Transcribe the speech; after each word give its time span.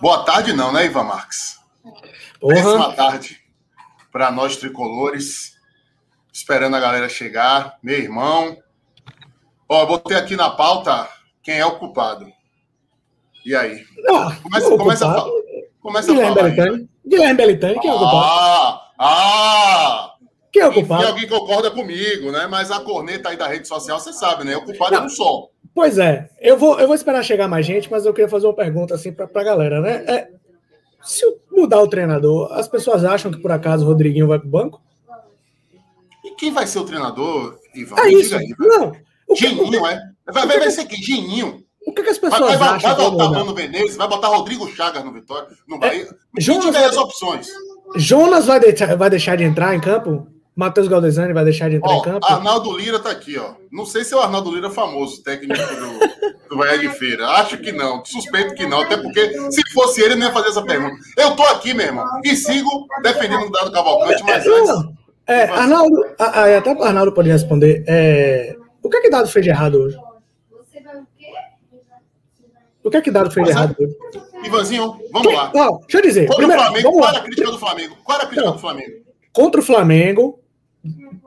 Boa 0.00 0.24
tarde, 0.24 0.52
não, 0.52 0.72
né, 0.72 0.86
Ivan 0.86 1.04
Marques? 1.04 1.58
Péssima 2.40 2.92
tarde 2.94 3.40
para 4.12 4.30
nós 4.30 4.56
tricolores. 4.56 5.56
Esperando 6.32 6.76
a 6.76 6.80
galera 6.80 7.08
chegar. 7.08 7.78
Meu 7.82 7.98
irmão. 7.98 8.56
Ó, 9.68 9.86
botei 9.86 10.16
aqui 10.16 10.36
na 10.36 10.50
pauta 10.50 11.08
quem 11.42 11.58
é 11.58 11.66
o 11.66 11.78
culpado. 11.78 12.26
E 13.44 13.54
aí? 13.54 13.84
Não, 13.98 14.34
começa, 14.36 14.76
começa, 14.76 15.06
a, 15.06 15.26
começa 15.80 16.12
Guilherme 16.12 16.32
a 16.32 16.34
falar. 16.34 16.50
Belitani. 16.50 16.90
Guilherme 17.06 17.34
Belitani, 17.34 17.80
quem 17.80 17.90
é 17.90 17.94
o 17.94 17.98
culpado? 17.98 18.16
Ah! 18.18 18.92
Ah! 18.98 20.14
Quem 20.52 20.62
é 20.62 20.66
o 20.68 20.72
culpado? 20.72 21.00
Tem 21.00 21.10
alguém 21.10 21.28
que 21.28 21.30
concorda 21.30 21.70
comigo, 21.70 22.30
né? 22.30 22.46
Mas 22.46 22.70
a 22.70 22.80
corneta 22.80 23.28
aí 23.30 23.36
da 23.36 23.48
rede 23.48 23.66
social, 23.66 23.98
você 23.98 24.12
sabe, 24.12 24.44
né? 24.44 24.56
O 24.56 24.64
culpado 24.64 24.96
não. 24.96 25.02
é 25.02 25.06
um 25.06 25.08
só. 25.08 25.48
Pois 25.78 25.96
é. 25.96 26.28
Eu 26.40 26.58
vou, 26.58 26.76
eu 26.80 26.88
vou 26.88 26.96
esperar 26.96 27.22
chegar 27.22 27.46
mais 27.46 27.64
gente, 27.64 27.88
mas 27.88 28.04
eu 28.04 28.12
queria 28.12 28.28
fazer 28.28 28.48
uma 28.48 28.52
pergunta 28.52 28.96
assim 28.96 29.12
para 29.12 29.28
a 29.32 29.44
galera, 29.44 29.80
né? 29.80 30.04
É, 30.08 30.28
se 31.00 31.24
mudar 31.52 31.80
o 31.80 31.86
treinador, 31.86 32.52
as 32.52 32.66
pessoas 32.66 33.04
acham 33.04 33.30
que 33.30 33.38
por 33.38 33.52
acaso 33.52 33.84
o 33.84 33.86
Rodriguinho 33.86 34.26
vai 34.26 34.40
para 34.40 34.48
o 34.48 34.50
banco? 34.50 34.82
E 36.24 36.32
quem 36.32 36.50
vai 36.50 36.66
ser 36.66 36.80
o 36.80 36.84
treinador, 36.84 37.60
Ivan? 37.76 37.94
É 38.00 38.08
isso. 38.08 38.36
Aí, 38.36 38.52
não. 38.58 38.92
Geninho, 39.36 39.86
é? 39.86 40.00
Vai, 40.26 40.48
vai, 40.48 40.58
vai 40.58 40.70
ser 40.72 40.84
quem? 40.84 41.00
Geninho. 41.00 41.62
O 41.86 41.92
que, 41.92 42.02
que 42.02 42.10
as 42.10 42.18
pessoas 42.18 42.40
vai, 42.40 42.56
vai, 42.56 42.68
acham? 42.70 42.96
Vai 42.96 43.10
botar 43.12 43.30
Mano 43.30 43.54
Menezes, 43.54 43.96
vai 43.96 44.08
botar 44.08 44.26
Rodrigo 44.26 44.68
Chagas 44.74 45.04
no 45.04 45.12
Vitória, 45.12 45.48
no 45.68 45.76
é, 45.76 45.78
Bahia. 45.78 46.08
É, 46.36 46.40
Jonas 46.40 46.74
vai, 46.74 46.84
as 46.86 46.96
opções. 46.96 47.46
Jonas 47.94 48.46
vai, 48.46 48.58
de, 48.58 48.72
vai 48.96 49.08
deixar 49.08 49.36
de 49.36 49.44
entrar 49.44 49.76
em 49.76 49.80
campo? 49.80 50.26
Matheus 50.58 50.88
Galdesani 50.88 51.32
vai 51.32 51.44
deixar 51.44 51.70
de 51.70 51.76
entrar 51.76 51.92
ó, 51.92 51.98
em 51.98 52.02
campo? 52.02 52.26
Arnaldo 52.26 52.76
Lira 52.76 52.98
tá 52.98 53.12
aqui, 53.12 53.38
ó. 53.38 53.54
Não 53.70 53.86
sei 53.86 54.02
se 54.02 54.12
é 54.12 54.16
o 54.16 54.20
Arnaldo 54.20 54.52
Lira 54.52 54.68
famoso, 54.68 55.22
técnico 55.22 55.54
do, 55.56 56.48
do 56.48 56.56
Bahia 56.56 56.76
de 56.76 56.88
Feira. 56.88 57.28
Acho 57.28 57.58
que 57.58 57.70
não. 57.70 58.04
Suspeito 58.04 58.56
que 58.56 58.66
não. 58.66 58.80
Até 58.80 58.96
porque 58.96 59.52
se 59.52 59.62
fosse 59.72 60.02
ele, 60.02 60.16
não 60.16 60.26
ia 60.26 60.32
fazer 60.32 60.48
essa 60.48 60.64
pergunta. 60.64 60.96
Eu 61.16 61.36
tô 61.36 61.44
aqui, 61.44 61.72
meu 61.72 61.86
irmão, 61.86 62.04
e 62.24 62.34
sigo 62.34 62.88
defendendo 63.04 63.46
o 63.46 63.52
Dado 63.52 63.70
Cavalcante, 63.70 64.20
mas 64.24 64.44
antes. 64.44 64.98
É, 65.28 65.44
Arnaldo, 65.44 66.04
até 66.18 66.74
o 66.74 66.82
Arnaldo 66.82 67.12
pode 67.12 67.30
responder. 67.30 67.84
É, 67.86 68.56
o 68.82 68.90
que 68.90 68.96
é 68.96 69.00
que 69.00 69.10
Dado 69.10 69.28
fez 69.28 69.44
de 69.44 69.50
errado 69.50 69.76
hoje? 69.76 69.96
O 72.82 72.90
que 72.90 72.96
é 72.96 73.00
que 73.00 73.12
Dado 73.12 73.30
fez 73.30 73.46
de 73.46 73.52
errado 73.52 73.76
hoje? 73.78 73.96
Ivanzinho, 74.44 74.98
vamos 75.12 75.32
lá. 75.32 75.52
Não, 75.54 75.78
deixa 75.82 75.98
eu 75.98 76.02
dizer. 76.02 76.26
Contra 76.26 76.46
primeiro, 76.48 76.62
o 76.62 76.66
Flamengo, 76.66 76.90
qual 76.90 77.08
era 77.08 77.18
a 77.18 77.22
crítica 77.22 77.50
do 77.52 77.58
Flamengo? 77.60 77.96
Qual 78.02 78.18
era 78.18 78.24
a 78.24 78.28
crítica 78.28 78.50
do 78.50 78.58
Flamengo? 78.58 78.92
Contra 79.32 79.60
o 79.60 79.64
Flamengo, 79.64 80.40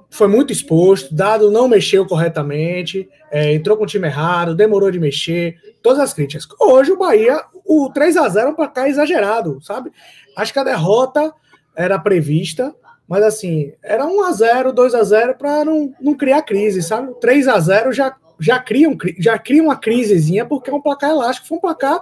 foi 0.09 0.28
muito 0.28 0.52
exposto, 0.52 1.16
Dado 1.16 1.50
não 1.50 1.67
mexeu 1.67 2.06
corretamente, 2.06 3.09
é, 3.31 3.54
entrou 3.54 3.78
com 3.78 3.84
o 3.84 3.88
time 3.88 4.08
errado, 4.08 4.54
demorou 4.54 4.92
de 4.92 5.00
mexer, 5.00 5.56
todas 5.81 6.00
as 6.00 6.14
críticas. 6.14 6.45
Hoje 6.59 6.92
o 6.92 6.98
Bahia, 6.98 7.42
o 7.66 7.89
3 7.94 8.17
a 8.17 8.28
0 8.28 8.54
para 8.54 8.67
cá 8.67 8.86
é 8.86 8.89
exagerado, 8.89 9.59
sabe? 9.62 9.92
Acho 10.36 10.52
que 10.52 10.59
a 10.59 10.66
derrota 10.66 11.34
era 11.76 11.98
prevista, 11.98 12.76
mas 13.08 13.23
assim, 13.23 13.72
era 13.82 14.06
1 14.06 14.23
a 14.23 14.32
0 14.32 14.73
2 14.73 14.95
a 14.95 15.04
0 15.04 15.36
para 15.36 15.64
não, 15.64 15.94
não 16.02 16.14
criar 16.14 16.42
crise, 16.42 16.82
sabe? 16.84 17.14
3 17.20 17.48
a 17.48 17.59
0 17.59 17.94
já, 17.94 18.16
já, 18.39 18.59
cria, 18.59 18.89
um, 18.89 18.98
já 19.17 19.39
cria 19.39 19.64
uma 19.64 19.78
crisezinha, 19.78 20.45
porque 20.45 20.70
é 20.70 20.73
um 20.73 20.82
placar 20.82 21.12
elástico, 21.12 21.48
foi 21.48 21.58
um 21.58 21.62
placar 21.62 22.02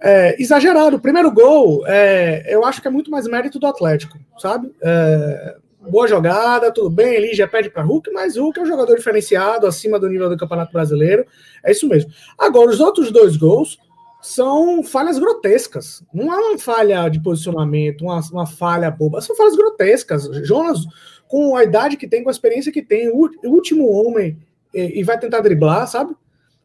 é, 0.00 0.40
exagerado. 0.40 0.96
O 0.96 1.00
primeiro 1.00 1.30
gol, 1.30 1.86
é, 1.86 2.44
eu 2.48 2.64
acho 2.64 2.82
que 2.82 2.88
é 2.88 2.90
muito 2.90 3.10
mais 3.10 3.26
mérito 3.26 3.58
do 3.58 3.66
Atlético, 3.66 4.18
sabe? 4.38 4.74
É, 4.82 5.56
boa 5.88 6.06
jogada, 6.06 6.72
tudo 6.72 6.90
bem, 6.90 7.14
ele 7.14 7.34
já 7.34 7.46
pede 7.46 7.70
para 7.70 7.82
Hulk, 7.82 8.10
mas 8.10 8.36
Hulk 8.36 8.58
é 8.58 8.62
um 8.62 8.66
jogador 8.66 8.96
diferenciado, 8.96 9.66
acima 9.66 9.98
do 9.98 10.08
nível 10.08 10.28
do 10.28 10.36
Campeonato 10.36 10.72
Brasileiro. 10.72 11.24
É 11.64 11.72
isso 11.72 11.88
mesmo. 11.88 12.10
Agora, 12.38 12.70
os 12.70 12.80
outros 12.80 13.10
dois 13.10 13.36
gols 13.36 13.78
são 14.20 14.82
falhas 14.82 15.18
grotescas. 15.18 16.02
Não 16.12 16.32
é 16.32 16.36
uma 16.36 16.58
falha 16.58 17.08
de 17.08 17.20
posicionamento, 17.20 18.02
uma, 18.02 18.20
uma 18.32 18.46
falha 18.46 18.90
boba, 18.90 19.20
são 19.20 19.36
falhas 19.36 19.56
grotescas. 19.56 20.28
Jonas, 20.46 20.80
com 21.28 21.56
a 21.56 21.62
idade 21.62 21.96
que 21.96 22.08
tem, 22.08 22.22
com 22.22 22.28
a 22.28 22.32
experiência 22.32 22.72
que 22.72 22.82
tem, 22.82 23.08
o, 23.08 23.30
último 23.44 23.88
homem 23.88 24.38
e, 24.74 25.00
e, 25.00 25.04
vai 25.04 25.18
tentar 25.18 25.40
driblar, 25.40 25.86
sabe? 25.86 26.14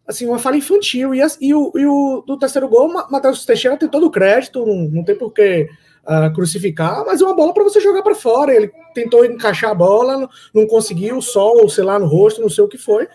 Assim, 0.07 0.25
uma 0.27 0.39
falha 0.39 0.57
infantil. 0.57 1.13
E, 1.13 1.21
e, 1.39 1.53
o, 1.53 1.71
e 1.75 1.85
o 1.85 2.23
do 2.25 2.37
terceiro 2.37 2.67
gol, 2.67 2.87
Matheus 3.09 3.45
Teixeira 3.45 3.77
tem 3.77 3.87
todo 3.87 4.07
o 4.07 4.11
crédito, 4.11 4.65
não, 4.65 4.89
não 4.89 5.03
tem 5.03 5.15
por 5.15 5.31
que 5.31 5.69
uh, 6.03 6.33
crucificar, 6.33 7.03
mas 7.05 7.21
é 7.21 7.25
uma 7.25 7.35
bola 7.35 7.53
para 7.53 7.63
você 7.63 7.79
jogar 7.79 8.01
para 8.01 8.15
fora. 8.15 8.53
Ele 8.53 8.71
tentou 8.93 9.25
encaixar 9.25 9.71
a 9.71 9.75
bola, 9.75 10.29
não, 10.53 10.67
conseguiu, 10.67 11.21
sol, 11.21 11.67
sei 11.69 11.83
lá, 11.83 11.99
no 11.99 12.05
rosto, 12.05 12.41
não 12.41 12.49
sei 12.49 12.63
o 12.63 12.67
que 12.67 12.77
foi. 12.77 13.07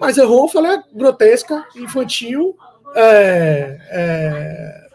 Mas 0.00 0.16
errou, 0.16 0.48
falha 0.48 0.82
grotesca, 0.92 1.64
infantil, 1.74 2.56
é, 2.94 3.78
é, 3.90 4.88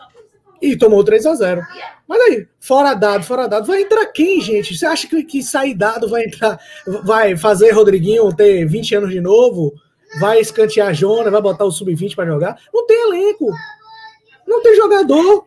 e 0.62 0.78
tomou 0.78 1.03
3 1.03 1.25
a 1.25 1.35
0 1.35 1.62
Mas 2.07 2.22
aí, 2.22 2.47
fora 2.59 2.94
dado, 2.94 3.24
fora 3.24 3.47
dado, 3.47 3.68
vai 3.68 3.81
entrar 3.81 4.06
quem, 4.07 4.40
gente? 4.40 4.78
Você 4.78 4.85
acha 4.85 5.07
que, 5.07 5.24
que 5.24 5.44
sair 5.44 5.74
dado 5.74 6.07
vai 6.07 6.24
entrar, 6.24 6.57
vai 7.03 7.35
fazer 7.35 7.72
Rodriguinho 7.72 8.34
ter 8.34 8.66
20 8.66 8.95
anos 8.95 9.12
de 9.12 9.19
novo? 9.19 9.74
Vai 10.19 10.40
escantear 10.40 10.94
Jona, 10.94 11.31
vai 11.31 11.41
botar 11.41 11.66
o 11.66 11.72
sub-20 11.72 12.16
para 12.16 12.28
jogar? 12.28 12.57
Não 12.74 12.85
tem 12.85 13.09
elenco. 13.09 13.51
Não 14.47 14.62
tem 14.62 14.75
jogador. 14.75 15.45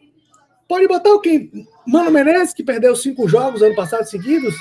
Pode 0.69 0.89
botar 0.89 1.13
o 1.13 1.21
quem? 1.21 1.51
Mano 1.87 2.11
Menezes, 2.11 2.55
que 2.55 2.65
perdeu 2.65 2.95
cinco 2.97 3.29
jogos 3.29 3.63
ano 3.63 3.75
passado 3.75 4.05
seguidos? 4.05 4.55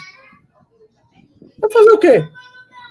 Vai 1.60 1.72
fazer 1.72 1.92
o 1.92 1.98
quê? 1.98 2.28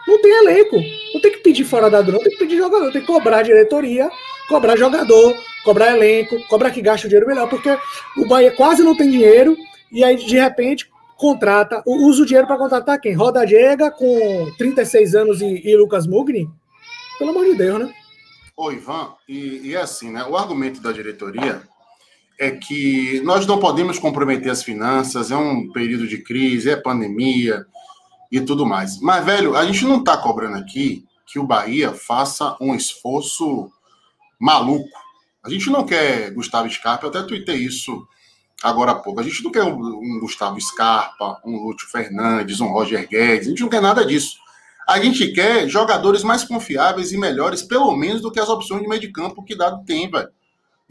Não 0.06 0.20
tem 0.20 0.32
elenco. 0.32 0.76
Não 1.14 1.20
tem 1.20 1.32
que 1.32 1.38
pedir 1.38 1.64
fora 1.64 1.88
dado, 1.88 2.12
não. 2.12 2.18
Tem 2.18 2.30
que 2.30 2.38
pedir 2.38 2.56
jogador. 2.56 2.92
Tem 2.92 3.00
que 3.00 3.06
cobrar 3.06 3.42
diretoria 3.42 4.10
cobrar 4.48 4.76
jogador, 4.76 5.36
cobrar 5.64 5.96
elenco, 5.96 6.40
cobrar 6.48 6.70
que 6.70 6.82
gasta 6.82 7.06
o 7.06 7.10
dinheiro 7.10 7.26
melhor, 7.26 7.48
porque 7.48 7.76
o 8.16 8.26
Bahia 8.26 8.52
quase 8.52 8.82
não 8.82 8.96
tem 8.96 9.10
dinheiro 9.10 9.56
e 9.90 10.04
aí 10.04 10.16
de 10.16 10.36
repente 10.36 10.90
contrata, 11.16 11.82
usa 11.86 12.22
o 12.22 12.26
dinheiro 12.26 12.46
para 12.46 12.58
contratar 12.58 13.00
quem? 13.00 13.14
Roda 13.14 13.46
Diega 13.46 13.90
com 13.90 14.52
36 14.58 15.14
anos 15.14 15.40
e, 15.40 15.62
e, 15.64 15.76
Lucas 15.76 16.06
Mugni? 16.06 16.48
Pelo 17.18 17.30
amor 17.30 17.44
de 17.44 17.54
Deus, 17.54 17.78
né? 17.78 17.94
Ô, 18.56 18.70
Ivan, 18.70 19.14
e, 19.28 19.68
e 19.68 19.74
é 19.74 19.80
assim, 19.80 20.10
né? 20.10 20.24
O 20.24 20.36
argumento 20.36 20.80
da 20.80 20.92
diretoria 20.92 21.62
é 22.38 22.50
que 22.50 23.20
nós 23.20 23.46
não 23.46 23.58
podemos 23.58 23.98
comprometer 23.98 24.50
as 24.50 24.62
finanças, 24.62 25.30
é 25.30 25.36
um 25.36 25.70
período 25.70 26.06
de 26.08 26.18
crise, 26.18 26.70
é 26.70 26.76
pandemia 26.76 27.64
e 28.30 28.40
tudo 28.40 28.66
mais. 28.66 29.00
Mas, 29.00 29.24
velho, 29.24 29.56
a 29.56 29.64
gente 29.64 29.84
não 29.84 29.98
está 29.98 30.16
cobrando 30.16 30.56
aqui 30.56 31.04
que 31.26 31.38
o 31.38 31.46
Bahia 31.46 31.92
faça 31.92 32.56
um 32.60 32.74
esforço 32.74 33.70
maluco. 34.38 34.88
A 35.42 35.50
gente 35.50 35.70
não 35.70 35.84
quer 35.84 36.32
Gustavo 36.32 36.68
Scarpa, 36.70 37.06
eu 37.06 37.10
até 37.10 37.22
tuitei 37.22 37.56
isso 37.56 38.06
agora 38.62 38.92
há 38.92 38.94
pouco. 38.94 39.20
A 39.20 39.22
gente 39.22 39.42
não 39.44 39.50
quer 39.50 39.62
um, 39.62 40.20
Gustavo 40.20 40.60
Scarpa, 40.60 41.40
um 41.44 41.64
Lúcio 41.64 41.88
Fernandes, 41.88 42.60
um 42.60 42.68
Roger 42.68 43.06
Guedes, 43.08 43.46
a 43.46 43.50
gente 43.50 43.62
não 43.62 43.68
quer 43.68 43.82
nada 43.82 44.04
disso. 44.04 44.38
A 44.88 45.00
gente 45.00 45.32
quer 45.32 45.68
jogadores 45.68 46.22
mais 46.22 46.44
confiáveis 46.44 47.12
e 47.12 47.16
melhores, 47.16 47.62
pelo 47.62 47.94
menos, 47.96 48.20
do 48.20 48.30
que 48.30 48.40
as 48.40 48.48
opções 48.48 48.82
de 48.82 48.88
meio 48.88 49.00
de 49.00 49.12
campo 49.12 49.44
que 49.44 49.56
dado 49.56 49.84
tem, 49.84 50.10
velho. 50.10 50.28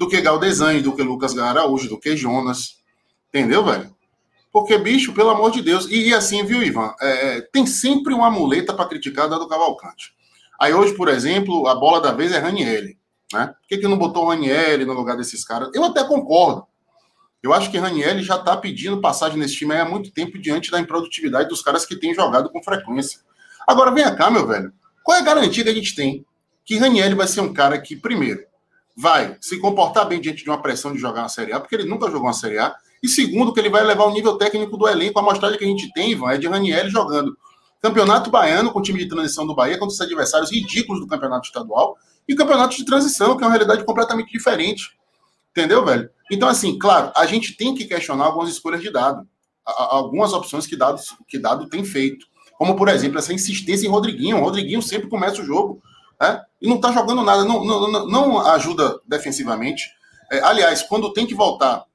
Do 0.04 0.10
que 0.10 0.20
Galdesani, 0.20 0.82
do 0.82 0.94
que 0.94 1.02
Lucas 1.02 1.38
Araújo, 1.38 1.88
do 1.88 1.98
que 1.98 2.18
Jonas. 2.18 2.82
Entendeu, 3.30 3.64
velho? 3.64 3.96
Porque, 4.52 4.78
bicho, 4.78 5.14
pelo 5.14 5.30
amor 5.30 5.50
de 5.50 5.62
Deus. 5.62 5.86
E, 5.86 6.10
e 6.10 6.14
assim, 6.14 6.44
viu, 6.44 6.62
Ivan? 6.62 6.94
É, 7.00 7.40
tem 7.54 7.66
sempre 7.66 8.14
uma 8.14 8.30
muleta 8.30 8.74
para 8.74 8.86
criticar 8.86 9.30
do 9.30 9.48
Cavalcante. 9.48 10.14
Aí 10.60 10.74
hoje, 10.74 10.94
por 10.94 11.08
exemplo, 11.08 11.68
a 11.68 11.76
bola 11.76 12.02
da 12.02 12.12
vez 12.12 12.34
é 12.34 12.38
Ranielli. 12.38 12.98
Né? 13.32 13.48
Por 13.48 13.68
que, 13.70 13.78
que 13.78 13.88
não 13.88 13.98
botou 13.98 14.26
o 14.26 14.30
Ranielli 14.30 14.84
no 14.84 14.92
lugar 14.92 15.16
desses 15.16 15.46
caras? 15.46 15.70
Eu 15.74 15.86
até 15.86 16.04
concordo. 16.04 16.68
Eu 17.42 17.54
acho 17.54 17.72
que 17.72 17.78
Ranielli 17.78 18.24
já 18.24 18.36
está 18.36 18.58
pedindo 18.58 19.00
passagem 19.00 19.40
nesse 19.40 19.56
time 19.56 19.74
há 19.74 19.86
muito 19.86 20.12
tempo 20.12 20.38
diante 20.38 20.70
da 20.70 20.82
improdutividade 20.82 21.48
dos 21.48 21.62
caras 21.62 21.86
que 21.86 21.96
têm 21.96 22.14
jogado 22.14 22.50
com 22.50 22.62
frequência. 22.62 23.22
Agora, 23.66 23.90
vem 23.90 24.04
cá, 24.16 24.30
meu 24.30 24.46
velho. 24.46 24.74
Qual 25.02 25.18
é 25.18 25.22
a 25.22 25.24
garantia 25.24 25.64
que 25.64 25.70
a 25.70 25.74
gente 25.74 25.96
tem 25.96 26.26
que 26.66 26.78
Ranielli 26.78 27.16
vai 27.16 27.28
ser 27.28 27.42
um 27.42 27.54
cara 27.54 27.80
que, 27.80 27.96
primeiro, 27.96 28.44
vai 28.96 29.38
se 29.42 29.60
comportar 29.60 30.08
bem 30.08 30.22
diante 30.22 30.44
de 30.44 30.50
uma 30.50 30.62
pressão 30.62 30.94
de 30.94 31.00
jogar 31.00 31.22
uma 31.22 31.30
Série 31.30 31.54
A, 31.54 31.60
porque 31.60 31.76
ele 31.76 31.86
nunca 31.86 32.08
jogou 32.08 32.28
uma 32.28 32.34
Série 32.34 32.60
A, 32.60 32.76
e 33.02 33.08
segundo, 33.08 33.54
que 33.54 33.60
ele 33.60 33.70
vai 33.70 33.84
levar 33.84 34.06
o 34.06 34.12
nível 34.12 34.38
técnico 34.38 34.78
do 34.78 34.88
elenco. 34.88 35.20
A 35.20 35.22
amostragem 35.22 35.58
que 35.58 35.66
a 35.66 35.68
gente 35.68 35.92
tem, 35.92 36.12
Ivan, 36.12 36.32
é 36.32 36.38
de 36.38 36.48
Ranielli 36.48 36.90
jogando 36.90 37.38
Campeonato 37.82 38.30
Baiano 38.30 38.72
com 38.72 38.80
o 38.80 38.82
time 38.82 39.00
de 39.00 39.10
transição 39.10 39.46
do 39.46 39.54
Bahia 39.54 39.78
contra 39.78 39.94
os 39.94 40.00
adversários 40.00 40.50
ridículos 40.50 41.02
do 41.02 41.08
Campeonato 41.08 41.48
Estadual 41.48 41.98
e 42.26 42.34
campeonato 42.34 42.78
de 42.78 42.86
transição, 42.86 43.36
que 43.36 43.44
é 43.44 43.46
uma 43.46 43.52
realidade 43.52 43.84
completamente 43.84 44.32
diferente. 44.32 44.98
Entendeu, 45.52 45.84
velho? 45.84 46.10
Então, 46.32 46.48
assim, 46.48 46.80
claro, 46.80 47.12
a 47.14 47.26
gente 47.26 47.58
tem 47.58 47.76
que 47.76 47.84
questionar 47.84 48.26
algumas 48.26 48.50
escolhas 48.50 48.82
de 48.82 48.90
dado, 48.90 49.28
algumas 49.66 50.32
opções 50.32 50.66
que 50.66 50.78
dado, 50.78 51.02
que 51.28 51.38
dado 51.38 51.68
tem 51.68 51.84
feito. 51.84 52.26
Como, 52.58 52.76
por 52.78 52.88
exemplo, 52.88 53.20
essa 53.20 53.34
insistência 53.34 53.86
em 53.86 53.90
Rodriguinho. 53.90 54.38
O 54.38 54.42
Rodriguinho 54.42 54.82
sempre 54.82 55.10
começa 55.10 55.42
o 55.42 55.46
jogo 55.46 55.82
né? 56.20 56.42
e 56.62 56.68
não 56.68 56.78
está 56.78 56.92
jogando 56.92 57.24
nada, 57.24 57.44
não, 57.44 57.64
não, 57.64 58.08
não 58.08 58.40
ajuda 58.48 59.00
defensivamente. 59.08 59.92
É, 60.32 60.42
aliás, 60.42 60.82
quando 60.84 61.14
tem 61.14 61.28
que 61.28 61.36
voltar 61.36 61.86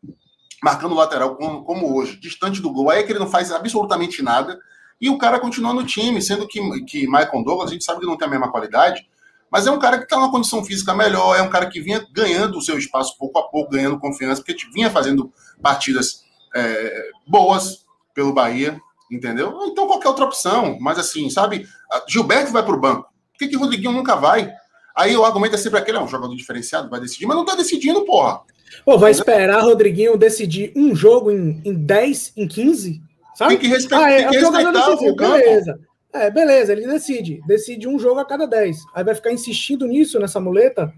marcando 0.63 0.95
lateral, 0.95 1.37
como, 1.37 1.65
como, 1.65 1.97
hoje, 1.97 2.19
distante 2.19 2.61
do 2.61 2.73
gol, 2.73 2.91
aí 2.91 3.01
é 3.01 3.03
que 3.03 3.13
ele 3.13 3.19
não 3.19 3.29
faz 3.29 3.53
absolutamente 3.53 4.23
nada. 4.23 4.59
E 5.01 5.09
o 5.09 5.19
cara 5.19 5.39
continua 5.39 5.73
no 5.73 5.85
time, 5.85 6.21
sendo 6.21 6.47
que, 6.47 6.61
que 6.85 7.07
Michael 7.07 7.45
Douglas, 7.45 7.71
a 7.71 7.73
gente 7.73 7.85
sabe 7.85 8.01
que 8.01 8.07
não 8.07 8.17
tem 8.17 8.27
a 8.27 8.31
mesma 8.31 8.51
qualidade, 8.51 9.09
Mas 9.51 9.67
é 9.67 9.71
um 9.71 9.79
cara 9.79 9.97
que 9.97 10.05
está 10.05 10.17
numa 10.17 10.31
condição 10.31 10.63
física 10.63 10.95
melhor, 10.95 11.37
é 11.37 11.43
um 11.43 11.49
cara 11.49 11.71
que 11.71 11.81
vinha 11.81 12.05
ganhando 12.13 12.59
o 12.59 12.61
seu 12.61 12.77
espaço 12.77 13.17
pouco 13.17 13.39
a 13.39 13.49
pouco, 13.49 13.71
ganhando 13.71 13.99
confiança, 13.99 14.43
porque 14.43 14.67
vinha 14.75 14.91
fazendo 14.91 15.33
partidas 15.63 16.25
é, 16.55 17.11
boas 17.27 17.87
pelo 18.15 18.35
Bahia, 18.35 18.79
entendeu? 19.11 19.59
Então 19.67 19.87
qualquer 19.87 20.09
outra 20.09 20.25
opção, 20.25 20.77
mas 20.81 20.99
assim, 20.99 21.31
sabe? 21.31 21.67
Gilberto 22.07 22.53
vai 22.53 22.63
para 22.63 22.75
o 22.75 22.81
banco. 22.81 23.09
Por 23.39 23.45
que, 23.45 23.49
que 23.49 23.57
o 23.57 23.61
Rodriguinho 23.61 23.93
nunca 23.93 24.17
vai? 24.17 24.53
Aí 24.97 25.17
o 25.17 25.25
argumento 25.25 25.55
é 25.55 25.59
sempre 25.59 25.79
aquele, 25.79 25.97
é 25.97 26.01
um 26.01 26.09
jogador 26.09 26.35
diferenciado, 26.35 26.91
vai 26.91 27.01
decidir, 27.01 27.25
mas 27.25 27.37
não 27.37 27.45
está 27.45 27.55
decidindo, 27.55 28.05
porra. 28.05 28.41
Pô, 28.85 28.99
vai 28.99 29.13
esperar 29.13 29.63
Rodriguinho 29.63 30.17
decidir 30.17 30.73
um 30.75 30.95
jogo 30.95 31.31
em, 31.31 31.63
em 31.65 31.73
10, 31.73 32.33
em 32.37 32.49
15? 32.49 33.01
Sabe? 33.37 33.51
Tem 33.51 33.59
que, 33.59 33.69
respe 33.69 33.95
ah, 33.95 34.11
é, 34.11 34.29
tem 34.29 34.31
que 34.31 34.37
respeitar 34.39 34.91
o 34.91 35.15
Beleza. 35.15 35.81
É, 36.13 36.31
beleza, 36.31 36.73
ele 36.73 36.87
decide. 36.87 37.41
Decide 37.47 37.87
um 37.87 37.99
jogo 37.99 38.19
a 38.19 38.25
cada 38.25 38.47
10. 38.47 38.77
Aí 38.95 39.05
vai 39.05 39.15
ficar 39.15 39.31
insistindo 39.31 39.87
nisso, 39.87 40.19
nessa 40.19 40.41
muleta, 40.41 40.93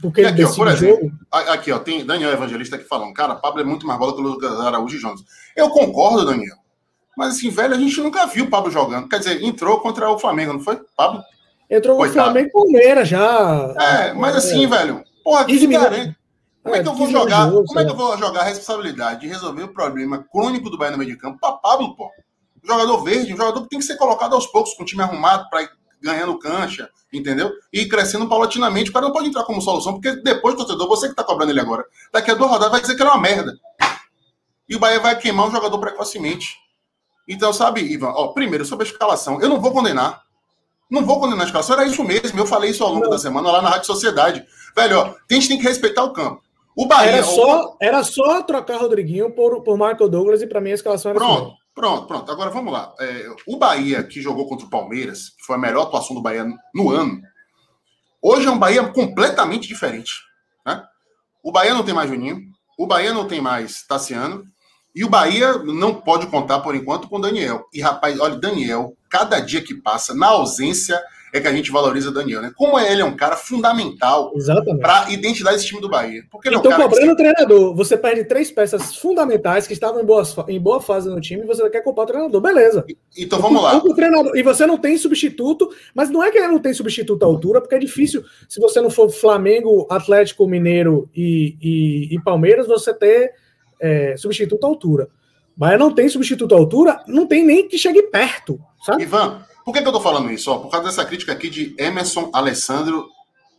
porque 0.00 0.22
ele 0.22 0.28
aqui, 0.28 0.44
ó, 0.44 0.54
por 0.54 0.68
exemplo, 0.68 1.04
jogo. 1.04 1.18
Aqui, 1.30 1.70
ó, 1.70 1.78
tem 1.78 2.04
Daniel 2.04 2.32
Evangelista 2.32 2.76
aqui 2.76 2.84
falando, 2.84 3.12
cara, 3.12 3.34
Pablo 3.34 3.60
é 3.60 3.64
muito 3.64 3.86
mais 3.86 3.98
bola 3.98 4.14
que 4.14 4.20
o 4.20 4.24
Lucas 4.24 4.58
Araújo 4.60 4.96
e 4.96 5.00
Jones. 5.00 5.22
Eu 5.54 5.68
concordo, 5.70 6.24
Daniel. 6.24 6.56
Mas 7.16 7.36
assim, 7.36 7.50
velho, 7.50 7.74
a 7.74 7.78
gente 7.78 8.00
nunca 8.00 8.26
viu 8.26 8.44
o 8.44 8.50
Pablo 8.50 8.70
jogando. 8.70 9.08
Quer 9.08 9.18
dizer, 9.18 9.42
entrou 9.42 9.80
contra 9.80 10.08
o 10.10 10.18
Flamengo, 10.18 10.52
não 10.52 10.60
foi? 10.60 10.80
Pablo? 10.96 11.22
Entrou 11.70 11.96
com 11.96 12.04
o 12.04 12.08
Flamengo 12.08 12.50
Palmeiras 12.52 13.08
já. 13.08 13.74
É, 13.78 14.12
mas 14.14 14.36
assim, 14.36 14.64
é. 14.64 14.68
velho, 14.68 15.04
porra, 15.22 15.44
que 15.44 15.66
garante. 15.66 16.16
Como 16.62 16.74
é, 16.74 16.78
é 16.80 16.82
que 16.82 16.88
eu 16.88 16.94
vou 16.94 17.10
jogar? 17.10 17.50
Como 17.50 17.80
é 17.80 17.84
que 17.84 17.90
eu 17.90 17.96
vou 17.96 18.18
jogar 18.18 18.40
a 18.40 18.44
responsabilidade 18.44 19.20
de 19.20 19.28
resolver 19.28 19.62
o 19.62 19.72
problema 19.72 20.24
crônico 20.30 20.68
do 20.68 20.76
Bahia 20.76 20.92
no 20.92 20.98
meio 20.98 21.10
de 21.10 21.16
campo 21.16 21.38
para 21.40 21.52
Pablo, 21.52 21.94
pô? 21.96 22.10
jogador 22.68 23.02
verde, 23.02 23.32
um 23.32 23.36
jogador 23.36 23.62
que 23.62 23.68
tem 23.70 23.78
que 23.78 23.84
ser 23.84 23.96
colocado 23.96 24.34
aos 24.34 24.46
poucos 24.46 24.74
com 24.74 24.82
o 24.82 24.86
time 24.86 25.02
arrumado 25.02 25.48
para 25.48 25.62
ir 25.62 25.70
ganhando 26.00 26.38
cancha, 26.38 26.88
entendeu? 27.12 27.50
E 27.72 27.88
crescendo 27.88 28.28
paulatinamente. 28.28 28.90
O 28.90 28.92
cara 28.92 29.06
não 29.06 29.12
pode 29.12 29.28
entrar 29.28 29.44
como 29.44 29.60
solução, 29.60 29.94
porque 29.94 30.12
depois, 30.22 30.54
torcedor, 30.54 30.86
você 30.86 31.06
que 31.06 31.12
está 31.12 31.24
cobrando 31.24 31.50
ele 31.50 31.60
agora, 31.60 31.84
daqui 32.12 32.30
a 32.30 32.34
duas 32.34 32.50
rodadas 32.50 32.72
vai 32.72 32.80
dizer 32.80 32.94
que 32.94 33.02
ele 33.02 33.08
é 33.08 33.12
uma 33.12 33.20
merda. 33.20 33.58
E 34.68 34.76
o 34.76 34.78
Bahia 34.78 35.00
vai 35.00 35.18
queimar 35.18 35.48
um 35.48 35.50
jogador 35.50 35.78
precocemente. 35.78 36.56
Então, 37.26 37.52
sabe, 37.52 37.80
Ivan, 37.80 38.10
ó, 38.10 38.28
primeiro, 38.28 38.64
sobre 38.64 38.86
a 38.86 38.90
escalação, 38.90 39.40
eu 39.40 39.48
não 39.48 39.60
vou 39.60 39.72
condenar. 39.72 40.22
Não 40.90 41.04
vou 41.04 41.20
condenar 41.20 41.42
a 41.42 41.46
escalação, 41.46 41.78
era 41.78 41.88
isso 41.88 42.02
mesmo. 42.02 42.38
Eu 42.38 42.46
falei 42.46 42.70
isso 42.70 42.82
ao 42.82 42.90
longo 42.90 43.04
não. 43.04 43.10
da 43.10 43.18
semana 43.18 43.50
lá 43.50 43.60
na 43.60 43.70
Rádio 43.70 43.86
Sociedade. 43.86 44.44
Velho, 44.74 44.98
ó, 44.98 45.02
a 45.04 45.34
gente 45.34 45.48
tem 45.48 45.58
que 45.58 45.64
respeitar 45.64 46.04
o 46.04 46.12
campo. 46.12 46.42
O 46.74 46.86
Bahia. 46.86 47.10
Era 47.10 47.22
só, 47.24 47.76
era 47.80 48.04
só 48.04 48.42
trocar 48.42 48.78
Rodriguinho 48.78 49.30
por, 49.32 49.62
por 49.62 49.76
Michael 49.76 50.08
Douglas 50.08 50.42
e 50.42 50.46
para 50.46 50.60
mim 50.60 50.70
a 50.70 50.74
escalação 50.74 51.10
era 51.10 51.18
Pronto. 51.18 51.48
Assim. 51.48 51.56
Pronto, 51.74 52.06
pronto. 52.06 52.32
Agora 52.32 52.50
vamos 52.50 52.72
lá. 52.72 52.92
É, 52.98 53.28
o 53.46 53.56
Bahia, 53.56 54.02
que 54.02 54.20
jogou 54.20 54.48
contra 54.48 54.66
o 54.66 54.70
Palmeiras, 54.70 55.30
que 55.30 55.44
foi 55.44 55.56
a 55.56 55.58
melhor 55.60 55.82
atuação 55.82 56.14
do 56.14 56.22
Bahia 56.22 56.44
no 56.74 56.90
ano, 56.90 57.20
hoje 58.20 58.48
é 58.48 58.50
um 58.50 58.58
Bahia 58.58 58.82
completamente 58.88 59.68
diferente. 59.68 60.10
Né? 60.66 60.82
O 61.42 61.52
Bahia 61.52 61.74
não 61.74 61.84
tem 61.84 61.94
mais 61.94 62.10
Juninho, 62.10 62.40
o 62.76 62.86
Bahia 62.86 63.12
não 63.12 63.28
tem 63.28 63.40
mais 63.40 63.86
Tassiano, 63.86 64.44
e 64.98 65.04
o 65.04 65.08
Bahia 65.08 65.58
não 65.58 65.94
pode 65.94 66.26
contar, 66.26 66.58
por 66.58 66.74
enquanto, 66.74 67.08
com 67.08 67.18
o 67.18 67.20
Daniel. 67.20 67.68
E, 67.72 67.80
rapaz, 67.80 68.18
olha, 68.18 68.34
Daniel, 68.34 68.96
cada 69.08 69.38
dia 69.38 69.62
que 69.62 69.72
passa, 69.72 70.12
na 70.12 70.26
ausência 70.26 71.00
é 71.32 71.38
que 71.38 71.46
a 71.46 71.52
gente 71.52 71.70
valoriza 71.70 72.08
o 72.08 72.12
Daniel, 72.12 72.42
né? 72.42 72.50
Como 72.56 72.76
ele 72.80 73.00
é 73.00 73.04
um 73.04 73.14
cara 73.14 73.36
fundamental 73.36 74.32
para 74.80 75.04
a 75.04 75.12
identidade 75.12 75.54
desse 75.54 75.68
time 75.68 75.80
do 75.80 75.88
Bahia. 75.88 76.24
Porque 76.28 76.48
então, 76.48 76.58
é 76.58 76.68
um 76.68 76.74
então, 76.74 76.88
cobrando 76.88 77.12
o 77.12 77.16
treinador, 77.16 77.76
você 77.76 77.96
perde 77.96 78.24
três 78.24 78.50
peças 78.50 78.96
fundamentais 78.96 79.68
que 79.68 79.72
estavam 79.72 80.02
em, 80.02 80.04
boas, 80.04 80.34
em 80.48 80.60
boa 80.60 80.80
fase 80.80 81.08
no 81.08 81.20
time 81.20 81.44
e 81.44 81.46
você 81.46 81.70
quer 81.70 81.82
culpar 81.82 82.02
o 82.02 82.08
treinador, 82.08 82.40
beleza. 82.40 82.84
Então 83.16 83.38
vamos 83.38 83.62
lá. 83.62 83.76
O 83.76 83.94
treinador, 83.94 84.36
e 84.36 84.42
você 84.42 84.66
não 84.66 84.78
tem 84.78 84.98
substituto, 84.98 85.70
mas 85.94 86.10
não 86.10 86.24
é 86.24 86.32
que 86.32 86.38
ele 86.38 86.48
não 86.48 86.58
tem 86.58 86.74
substituto 86.74 87.22
à 87.22 87.26
altura, 87.26 87.60
porque 87.60 87.76
é 87.76 87.78
difícil, 87.78 88.24
se 88.48 88.60
você 88.60 88.80
não 88.80 88.90
for 88.90 89.08
Flamengo, 89.10 89.86
Atlético 89.88 90.48
Mineiro 90.48 91.08
e, 91.14 91.56
e, 91.62 92.16
e 92.16 92.20
Palmeiras, 92.20 92.66
você 92.66 92.92
ter 92.92 93.32
é, 93.80 94.16
substituto 94.16 94.64
à 94.64 94.68
altura. 94.68 95.08
Mas 95.56 95.78
não 95.78 95.92
tem 95.92 96.08
substituto 96.08 96.54
à 96.54 96.58
altura, 96.58 97.02
não 97.06 97.26
tem 97.26 97.44
nem 97.44 97.66
que 97.66 97.76
chegue 97.76 98.02
perto, 98.04 98.60
sabe? 98.84 99.02
Ivan, 99.02 99.44
por 99.64 99.74
que, 99.74 99.82
que 99.82 99.88
eu 99.88 99.92
tô 99.92 100.00
falando 100.00 100.30
isso? 100.30 100.56
Por 100.60 100.70
causa 100.70 100.86
dessa 100.86 101.04
crítica 101.04 101.32
aqui 101.32 101.50
de 101.50 101.74
Emerson 101.78 102.30
Alessandro, 102.32 103.08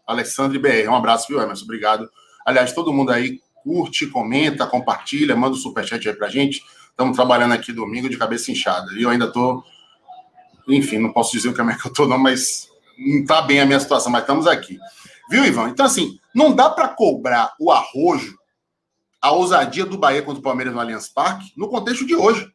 Alessandro 0.08 0.60
BR. 0.60 0.90
Um 0.90 0.96
abraço, 0.96 1.28
viu, 1.28 1.42
Emerson? 1.42 1.66
Obrigado. 1.66 2.10
Aliás, 2.46 2.74
todo 2.74 2.92
mundo 2.94 3.12
aí 3.12 3.40
curte, 3.64 4.08
comenta, 4.08 4.66
compartilha, 4.66 5.36
manda 5.36 5.54
o 5.54 5.58
um 5.60 5.62
superchat 5.62 6.08
aí 6.08 6.16
pra 6.16 6.30
gente. 6.30 6.64
Estamos 6.90 7.16
trabalhando 7.16 7.54
aqui 7.54 7.72
domingo 7.72 8.10
de 8.10 8.18
cabeça 8.18 8.52
inchada. 8.52 8.92
E 8.94 9.04
eu 9.04 9.10
ainda 9.10 9.32
tô. 9.32 9.64
Enfim, 10.68 10.98
não 10.98 11.14
posso 11.14 11.32
dizer 11.32 11.50
o 11.50 11.54
que 11.54 11.62
é 11.62 11.76
que 11.76 11.88
eu 11.88 11.94
tô, 11.94 12.08
não, 12.08 12.18
mas 12.18 12.70
não 12.98 13.26
tá 13.26 13.42
bem 13.42 13.60
a 13.60 13.66
minha 13.66 13.80
situação, 13.80 14.12
mas 14.12 14.22
estamos 14.22 14.48
aqui. 14.48 14.80
Viu, 15.30 15.46
Ivan? 15.46 15.70
Então, 15.70 15.86
assim, 15.86 16.18
não 16.34 16.56
dá 16.56 16.70
para 16.72 16.88
cobrar 16.88 17.54
o 17.60 17.72
arrojo, 17.72 18.36
a 19.22 19.32
ousadia 19.32 19.86
do 19.86 19.98
Bahia 19.98 20.22
contra 20.22 20.40
o 20.40 20.44
Palmeiras 20.44 20.74
no 20.74 20.80
Allianz 20.80 21.10
Parque, 21.10 21.52
no 21.56 21.68
contexto 21.68 22.06
de 22.06 22.16
hoje 22.16 22.52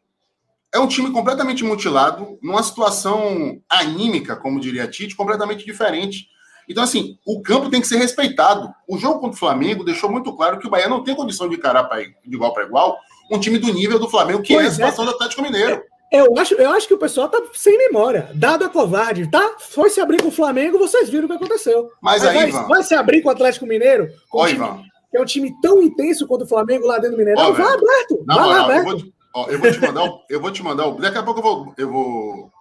é 0.74 0.78
um 0.80 0.88
time 0.88 1.12
completamente 1.12 1.62
mutilado, 1.62 2.36
numa 2.42 2.62
situação 2.62 3.60
anímica, 3.70 4.34
como 4.34 4.58
diria 4.58 4.88
Tite, 4.88 5.14
completamente 5.14 5.64
diferente. 5.64 6.26
Então, 6.68 6.82
assim, 6.82 7.16
o 7.24 7.40
campo 7.40 7.70
tem 7.70 7.80
que 7.80 7.86
ser 7.86 7.96
respeitado. 7.96 8.74
O 8.88 8.98
jogo 8.98 9.20
contra 9.20 9.36
o 9.36 9.38
Flamengo 9.38 9.84
deixou 9.84 10.10
muito 10.10 10.34
claro 10.34 10.58
que 10.58 10.66
o 10.66 10.70
Bahia 10.70 10.88
não 10.88 11.04
tem 11.04 11.14
condição 11.14 11.48
de 11.48 11.54
encarar 11.54 11.88
de 12.26 12.34
igual 12.34 12.52
para 12.52 12.64
igual 12.64 12.98
um 13.30 13.38
time 13.38 13.58
do 13.58 13.72
nível 13.72 14.00
do 14.00 14.08
Flamengo, 14.08 14.42
que 14.42 14.52
pois 14.52 14.64
é 14.64 14.66
a 14.66 14.70
é. 14.70 14.72
situação 14.72 15.04
é. 15.04 15.08
do 15.08 15.14
Atlético 15.14 15.42
Mineiro. 15.42 15.80
Eu 16.10 16.36
acho, 16.38 16.54
eu 16.54 16.70
acho 16.72 16.88
que 16.88 16.94
o 16.94 16.98
pessoal 16.98 17.28
tá 17.28 17.40
sem 17.52 17.78
memória. 17.78 18.30
Dado 18.34 18.64
a 18.64 18.68
covarde, 18.68 19.30
tá? 19.30 19.56
Foi 19.58 19.90
se 19.90 20.00
abrir 20.00 20.22
com 20.22 20.28
o 20.28 20.32
Flamengo, 20.32 20.78
vocês 20.78 21.08
viram 21.08 21.26
o 21.26 21.28
que 21.28 21.36
aconteceu. 21.36 21.88
Mas 22.00 22.24
aí, 22.24 22.50
vai, 22.50 22.66
vai, 22.66 22.82
se 22.82 22.94
abrir 22.94 23.22
com 23.22 23.28
o 23.28 23.32
Atlético 23.32 23.66
Mineiro? 23.66 24.08
Com 24.28 24.38
Oi, 24.38 24.50
time, 24.50 24.84
que 25.14 25.18
é 25.18 25.22
um 25.22 25.24
time 25.24 25.54
tão 25.62 25.80
intenso 25.80 26.26
quanto 26.26 26.42
o 26.42 26.48
Flamengo 26.48 26.88
lá 26.88 26.96
dentro 26.98 27.12
do 27.12 27.18
Mineirão. 27.18 27.54
vai 27.54 27.72
aberto. 27.72 28.24
Vai 28.26 28.36
lá 28.36 28.64
aberto. 28.64 29.12
Ó, 29.32 29.46
eu 29.48 29.60
vou 29.60 29.70
te 29.70 29.80
mandar, 29.80 30.10
eu 30.28 30.40
vou 30.40 30.50
te 30.50 30.62
mandar, 30.62 30.90
daqui 30.96 31.18
a 31.18 31.22
pouco 31.22 31.38
eu 31.38 31.42
vou, 31.42 31.74
eu 31.78 31.92
vou, 31.92 32.52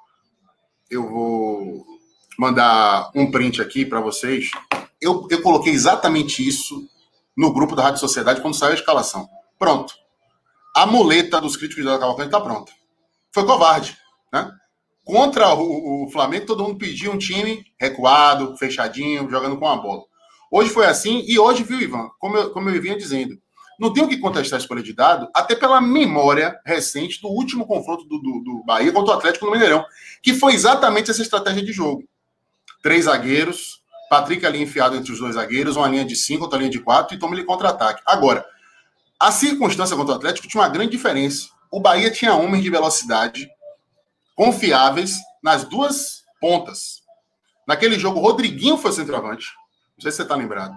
eu 0.92 1.10
vou 1.10 1.86
mandar 2.38 3.10
um 3.16 3.32
print 3.32 3.60
aqui 3.60 3.84
para 3.84 4.00
vocês. 4.02 4.52
Eu, 5.02 5.28
eu 5.32 5.42
coloquei 5.42 5.74
exatamente 5.74 6.48
isso 6.48 6.88
no 7.36 7.52
grupo 7.52 7.76
da 7.76 7.82
Rádio 7.82 8.00
Sociedade 8.00 8.40
quando 8.40 8.56
saiu 8.56 8.74
a 8.74 8.76
escalação. 8.76 9.28
Pronto. 9.58 9.96
A 10.76 10.86
muleta 10.86 11.42
dos 11.42 11.58
críticos 11.58 11.84
da 11.86 11.98
Cavalcante 11.98 12.28
está 12.28 12.40
pronta. 12.40 12.72
Foi 13.32 13.48
covarde, 13.48 13.98
né? 14.32 14.52
Contra 15.04 15.56
o, 15.56 16.06
o, 16.06 16.12
Flamengo, 16.12 16.46
todo 16.46 16.64
mundo 16.64 16.78
pediu 16.78 17.12
um 17.12 17.18
time 17.18 17.66
recuado, 17.80 18.56
fechadinho, 18.58 19.28
jogando 19.28 19.58
com 19.58 19.68
a 19.68 19.76
bola. 19.76 20.04
Hoje 20.56 20.70
foi 20.70 20.86
assim, 20.86 21.26
e 21.28 21.40
hoje, 21.40 21.64
viu, 21.64 21.82
Ivan, 21.82 22.12
como 22.20 22.38
eu, 22.38 22.52
como 22.52 22.70
eu 22.70 22.80
vinha 22.80 22.96
dizendo, 22.96 23.42
não 23.80 23.92
tenho 23.92 24.08
que 24.08 24.20
contestar 24.20 24.60
a 24.60 24.62
escolha 24.62 24.84
de 24.84 24.94
dado, 24.94 25.28
até 25.34 25.56
pela 25.56 25.82
memória 25.82 26.56
recente 26.64 27.20
do 27.20 27.28
último 27.28 27.66
confronto 27.66 28.06
do, 28.06 28.20
do, 28.20 28.40
do 28.44 28.64
Bahia 28.64 28.92
contra 28.92 29.16
o 29.16 29.18
Atlético 29.18 29.48
no 29.48 29.52
Mineirão, 29.52 29.84
que 30.22 30.32
foi 30.32 30.54
exatamente 30.54 31.10
essa 31.10 31.24
estratégia 31.24 31.66
de 31.66 31.72
jogo. 31.72 32.04
Três 32.84 33.06
zagueiros, 33.06 33.82
Patrick 34.12 34.46
ali 34.46 34.62
enfiado 34.62 34.96
entre 34.96 35.12
os 35.12 35.18
dois 35.18 35.34
zagueiros, 35.34 35.76
uma 35.76 35.88
linha 35.88 36.06
de 36.06 36.16
cinco, 36.16 36.44
outra 36.44 36.60
linha 36.60 36.70
de 36.70 36.80
quatro, 36.80 37.16
e 37.16 37.20
toma 37.20 37.34
ele 37.34 37.46
contra-ataque. 37.46 38.04
Agora, 38.06 38.46
a 39.20 39.32
circunstância 39.32 39.98
contra 39.98 40.14
o 40.14 40.18
Atlético 40.18 40.48
tinha 40.48 40.62
uma 40.62 40.70
grande 40.70 40.92
diferença. 40.92 41.50
O 41.72 41.80
Bahia 41.80 42.12
tinha 42.12 42.36
homens 42.36 42.62
de 42.62 42.70
velocidade 42.70 43.50
confiáveis 44.36 45.18
nas 45.42 45.64
duas 45.64 46.22
pontas. 46.40 47.02
Naquele 47.68 47.98
jogo, 47.98 48.20
o 48.20 48.22
Rodriguinho 48.22 48.78
foi 48.78 48.92
centroavante. 48.92 49.48
Não 49.98 50.02
sei 50.02 50.12
se 50.12 50.18
você 50.18 50.24
está 50.24 50.36
lembrado. 50.36 50.74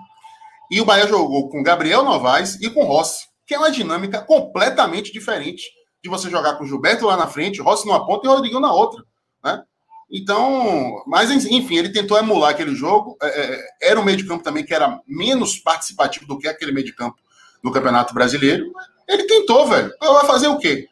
E 0.70 0.80
o 0.80 0.84
Bahia 0.84 1.06
jogou 1.06 1.48
com 1.48 1.62
Gabriel 1.62 2.02
Novaes 2.02 2.56
e 2.60 2.68
com 2.70 2.84
Rossi, 2.84 3.26
que 3.46 3.54
é 3.54 3.58
uma 3.58 3.70
dinâmica 3.70 4.20
completamente 4.20 5.12
diferente 5.12 5.64
de 6.02 6.10
você 6.10 6.28
jogar 6.28 6.56
com 6.56 6.66
Gilberto 6.66 7.06
lá 7.06 7.16
na 7.16 7.26
frente, 7.26 7.60
Rossi 7.60 7.86
numa 7.86 8.04
ponta 8.06 8.26
e 8.26 8.30
Rodriguinho 8.30 8.60
na 8.60 8.72
outra, 8.72 9.02
né? 9.44 9.62
Então, 10.10 11.02
mas 11.06 11.30
enfim, 11.30 11.76
ele 11.76 11.88
tentou 11.88 12.16
emular 12.16 12.50
aquele 12.50 12.74
jogo. 12.74 13.16
É, 13.20 13.26
é, 13.26 13.68
era 13.82 14.00
um 14.00 14.04
meio 14.04 14.16
de 14.16 14.24
campo 14.24 14.44
também 14.44 14.64
que 14.64 14.72
era 14.72 15.00
menos 15.06 15.58
participativo 15.58 16.26
do 16.26 16.38
que 16.38 16.46
aquele 16.46 16.72
meio 16.72 16.86
de 16.86 16.94
campo 16.94 17.16
no 17.62 17.72
Campeonato 17.72 18.14
Brasileiro. 18.14 18.72
Ele 19.08 19.24
tentou, 19.24 19.66
velho. 19.66 19.92
Vai 20.00 20.26
fazer 20.26 20.48
o 20.48 20.58
quê? 20.58 20.86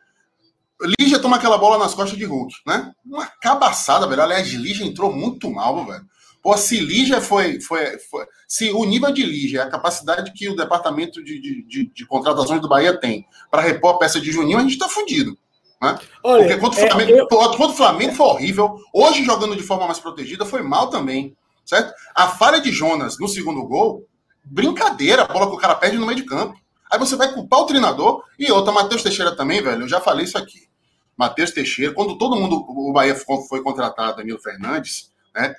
Lígia 0.98 1.20
toma 1.20 1.36
aquela 1.36 1.56
bola 1.56 1.78
nas 1.78 1.94
costas 1.94 2.18
de 2.18 2.24
Hulk, 2.24 2.54
né? 2.66 2.92
Uma 3.04 3.26
cabaçada, 3.40 4.06
velho. 4.06 4.22
Aliás, 4.22 4.48
Lígia 4.48 4.84
entrou 4.84 5.12
muito 5.12 5.48
mal, 5.48 5.86
velho. 5.86 6.04
Pô, 6.44 6.54
se 6.58 6.78
Lígia 6.78 7.22
foi, 7.22 7.58
foi, 7.58 7.98
foi, 7.98 8.26
Se 8.46 8.70
o 8.70 8.84
nível 8.84 9.10
de 9.10 9.24
Lígia, 9.24 9.62
a 9.62 9.70
capacidade 9.70 10.30
que 10.34 10.46
o 10.46 10.54
departamento 10.54 11.24
de, 11.24 11.40
de, 11.40 11.66
de, 11.66 11.86
de 11.86 12.06
contratações 12.06 12.60
do 12.60 12.68
Bahia 12.68 13.00
tem 13.00 13.26
para 13.50 13.62
repor 13.62 13.94
a 13.94 13.98
peça 13.98 14.20
de 14.20 14.30
Juninho, 14.30 14.58
a 14.58 14.60
gente 14.60 14.72
está 14.72 14.86
fudido. 14.86 15.38
Né? 15.80 15.98
Olha, 16.22 16.42
Porque 16.42 16.60
contra 16.60 16.84
o, 16.84 16.90
Flamengo, 16.90 17.12
é, 17.12 17.20
eu... 17.20 17.26
o 17.30 17.72
Flamengo 17.72 18.14
foi 18.14 18.26
horrível. 18.26 18.78
Hoje, 18.92 19.24
jogando 19.24 19.56
de 19.56 19.62
forma 19.62 19.86
mais 19.86 19.98
protegida, 19.98 20.44
foi 20.44 20.60
mal 20.60 20.90
também. 20.90 21.34
Certo? 21.64 21.94
A 22.14 22.28
falha 22.28 22.60
de 22.60 22.70
Jonas 22.70 23.18
no 23.18 23.26
segundo 23.26 23.66
gol, 23.66 24.06
brincadeira, 24.44 25.22
a 25.22 25.26
bola 25.26 25.46
que 25.46 25.56
o 25.56 25.58
cara 25.58 25.74
perde 25.74 25.96
no 25.96 26.04
meio 26.04 26.18
de 26.18 26.26
campo. 26.26 26.60
Aí 26.92 26.98
você 26.98 27.16
vai 27.16 27.32
culpar 27.32 27.60
o 27.60 27.66
treinador 27.66 28.22
e 28.38 28.52
outra, 28.52 28.70
Matheus 28.70 29.02
Teixeira 29.02 29.34
também, 29.34 29.62
velho. 29.62 29.84
Eu 29.84 29.88
já 29.88 29.98
falei 29.98 30.26
isso 30.26 30.36
aqui. 30.36 30.68
Matheus 31.16 31.52
Teixeira, 31.52 31.94
quando 31.94 32.18
todo 32.18 32.36
mundo, 32.36 32.62
o 32.68 32.92
Bahia 32.92 33.16
foi 33.48 33.62
contratado, 33.62 34.18
Danilo 34.18 34.38
Fernandes, 34.38 35.10
né? 35.34 35.54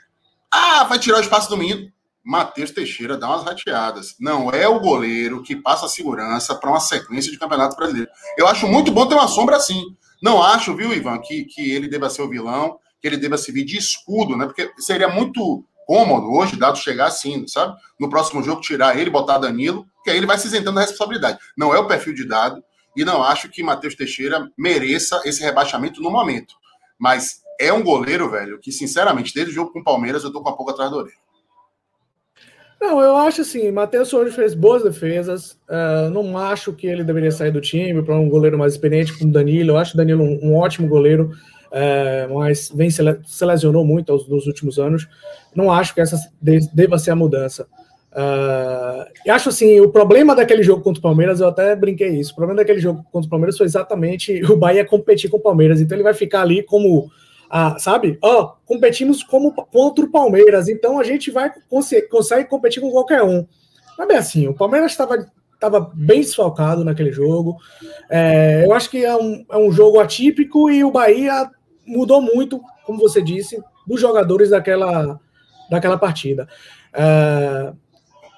Ah, 0.58 0.86
vai 0.86 0.98
tirar 0.98 1.18
o 1.18 1.22
espaço 1.22 1.50
do 1.50 1.58
menino. 1.58 1.92
Matheus 2.24 2.72
Teixeira 2.72 3.18
dá 3.18 3.28
umas 3.28 3.44
rateadas. 3.44 4.16
Não 4.18 4.50
é 4.50 4.66
o 4.66 4.80
goleiro 4.80 5.44
que 5.44 5.54
passa 5.54 5.90
segurança 5.90 6.56
para 6.56 6.70
uma 6.70 6.80
sequência 6.80 7.30
de 7.30 7.38
campeonato 7.38 7.76
brasileiro. 7.76 8.10
Eu 8.38 8.48
acho 8.48 8.66
muito 8.66 8.90
bom 8.90 9.06
ter 9.06 9.16
uma 9.16 9.28
sombra 9.28 9.58
assim. 9.58 9.84
Não 10.24 10.42
acho, 10.42 10.74
viu, 10.74 10.94
Ivan, 10.94 11.20
que, 11.20 11.44
que 11.44 11.72
ele 11.72 11.90
deva 11.90 12.10
ser 12.10 12.22
o 12.22 12.30
vilão, 12.30 12.80
que 13.02 13.08
ele 13.08 13.18
deva 13.18 13.38
servir 13.38 13.66
de 13.66 13.78
escudo, 13.78 14.38
né? 14.38 14.46
Porque 14.46 14.72
seria 14.80 15.10
muito 15.10 15.66
cômodo 15.86 16.32
hoje, 16.32 16.56
dado 16.56 16.78
chegar 16.78 17.08
assim, 17.08 17.46
sabe? 17.48 17.78
No 18.00 18.10
próximo 18.10 18.42
jogo, 18.42 18.62
tirar 18.62 18.98
ele, 18.98 19.10
botar 19.10 19.38
Danilo, 19.38 19.86
que 20.06 20.10
aí 20.10 20.16
ele 20.16 20.26
vai 20.26 20.38
se 20.38 20.48
isentando 20.48 20.76
da 20.76 20.82
responsabilidade. 20.82 21.38
Não 21.58 21.76
é 21.76 21.80
o 21.80 21.86
perfil 21.86 22.14
de 22.16 22.26
dado, 22.26 22.64
e 22.96 23.04
não 23.04 23.22
acho 23.22 23.50
que 23.50 23.62
Matheus 23.62 23.94
Teixeira 23.94 24.50
mereça 24.58 25.22
esse 25.26 25.44
rebaixamento 25.44 26.02
no 26.02 26.10
momento. 26.10 26.56
Mas 26.98 27.42
é 27.60 27.72
um 27.72 27.84
goleiro, 27.84 28.30
velho, 28.30 28.60
que, 28.60 28.72
sinceramente, 28.72 29.34
desde 29.34 29.52
o 29.52 29.56
jogo 29.56 29.72
com 29.72 29.80
o 29.80 29.84
Palmeiras, 29.84 30.24
eu 30.24 30.32
tô 30.32 30.42
com 30.42 30.50
a 30.50 30.56
pouco 30.56 30.72
atrás 30.72 30.90
do 30.92 30.98
orelha. 30.98 31.26
Não, 32.80 33.02
eu 33.02 33.16
acho 33.16 33.42
assim, 33.42 33.72
Matheus 33.72 34.14
hoje 34.14 34.36
fez 34.36 34.54
boas 34.54 34.84
defesas. 34.84 35.54
Uh, 35.68 36.10
não 36.12 36.38
acho 36.38 36.74
que 36.74 36.86
ele 36.86 37.04
deveria 37.04 37.32
sair 37.32 37.52
do 37.52 37.62
time 37.62 38.04
para 38.04 38.16
um 38.16 38.30
goleiro 38.30 38.58
mais 38.58 38.74
experiente 38.74 39.18
como 39.18 39.32
Danilo. 39.32 39.72
Eu 39.72 39.78
acho 39.78 39.94
o 39.94 39.98
Danilo 39.98 40.24
um, 40.24 40.40
um 40.44 40.56
ótimo 40.56 40.88
goleiro, 40.88 41.32
uh, 41.72 42.34
mas 42.34 42.70
vem 42.70 42.90
se, 42.90 43.02
se 43.26 43.46
lesionou 43.46 43.86
muito 43.86 44.12
aos, 44.12 44.28
nos 44.28 44.46
últimos 44.46 44.78
anos. 44.78 45.08
Não 45.56 45.72
acho 45.72 45.96
que 45.96 46.02
essa 46.02 46.18
deva 46.42 47.00
ser 47.00 47.12
a 47.12 47.16
mudança. 47.16 47.66
Uh, 48.12 49.06
e 49.26 49.30
acho 49.30 49.50
assim, 49.50 49.80
o 49.80 49.90
problema 49.90 50.36
daquele 50.36 50.62
jogo 50.62 50.82
contra 50.84 51.00
o 51.00 51.04
Palmeiras, 51.04 51.40
eu 51.40 51.48
até 51.48 51.76
brinquei 51.76 52.20
isso. 52.20 52.34
O 52.34 52.36
problema 52.36 52.62
daquele 52.62 52.80
jogo 52.80 53.04
contra 53.12 53.28
o 53.28 53.30
Palmeiras 53.30 53.58
foi 53.58 53.66
exatamente 53.66 54.44
o 54.52 54.56
Bahia 54.56 54.86
competir 54.86 55.30
com 55.30 55.38
o 55.38 55.42
Palmeiras. 55.42 55.82
Então 55.82 55.96
ele 55.96 56.04
vai 56.04 56.14
ficar 56.14 56.42
ali 56.42 56.62
como 56.62 57.10
ah, 57.58 57.80
sabe? 57.80 58.20
Ó, 58.22 58.42
oh, 58.42 58.48
competimos 58.66 59.24
como 59.24 59.54
contra 59.54 60.04
o 60.04 60.12
Palmeiras, 60.12 60.68
então 60.68 61.00
a 61.00 61.06
gente 61.06 61.32
vai 61.32 61.50
consegue, 61.70 62.50
competir 62.50 62.82
com 62.82 62.92
qualquer 62.92 63.24
um. 63.24 63.48
Mas 63.98 64.08
bem 64.10 64.18
assim, 64.18 64.46
o 64.46 64.54
Palmeiras 64.54 64.92
estava 64.92 65.26
estava 65.54 65.90
bem 65.94 66.20
desfalcado 66.20 66.84
naquele 66.84 67.14
jogo. 67.14 67.56
É, 68.10 68.66
eu 68.66 68.74
acho 68.74 68.90
que 68.90 69.06
é 69.06 69.16
um, 69.16 69.46
é 69.50 69.56
um 69.56 69.72
jogo 69.72 70.02
atípico 70.02 70.70
e 70.70 70.84
o 70.84 70.92
Bahia 70.92 71.50
mudou 71.88 72.22
muito, 72.22 72.62
como 72.86 73.00
você 73.00 73.22
disse, 73.22 73.58
dos 73.88 74.02
jogadores 74.02 74.50
daquela, 74.50 75.18
daquela 75.70 75.98
partida. 75.98 76.50
É, 76.94 77.72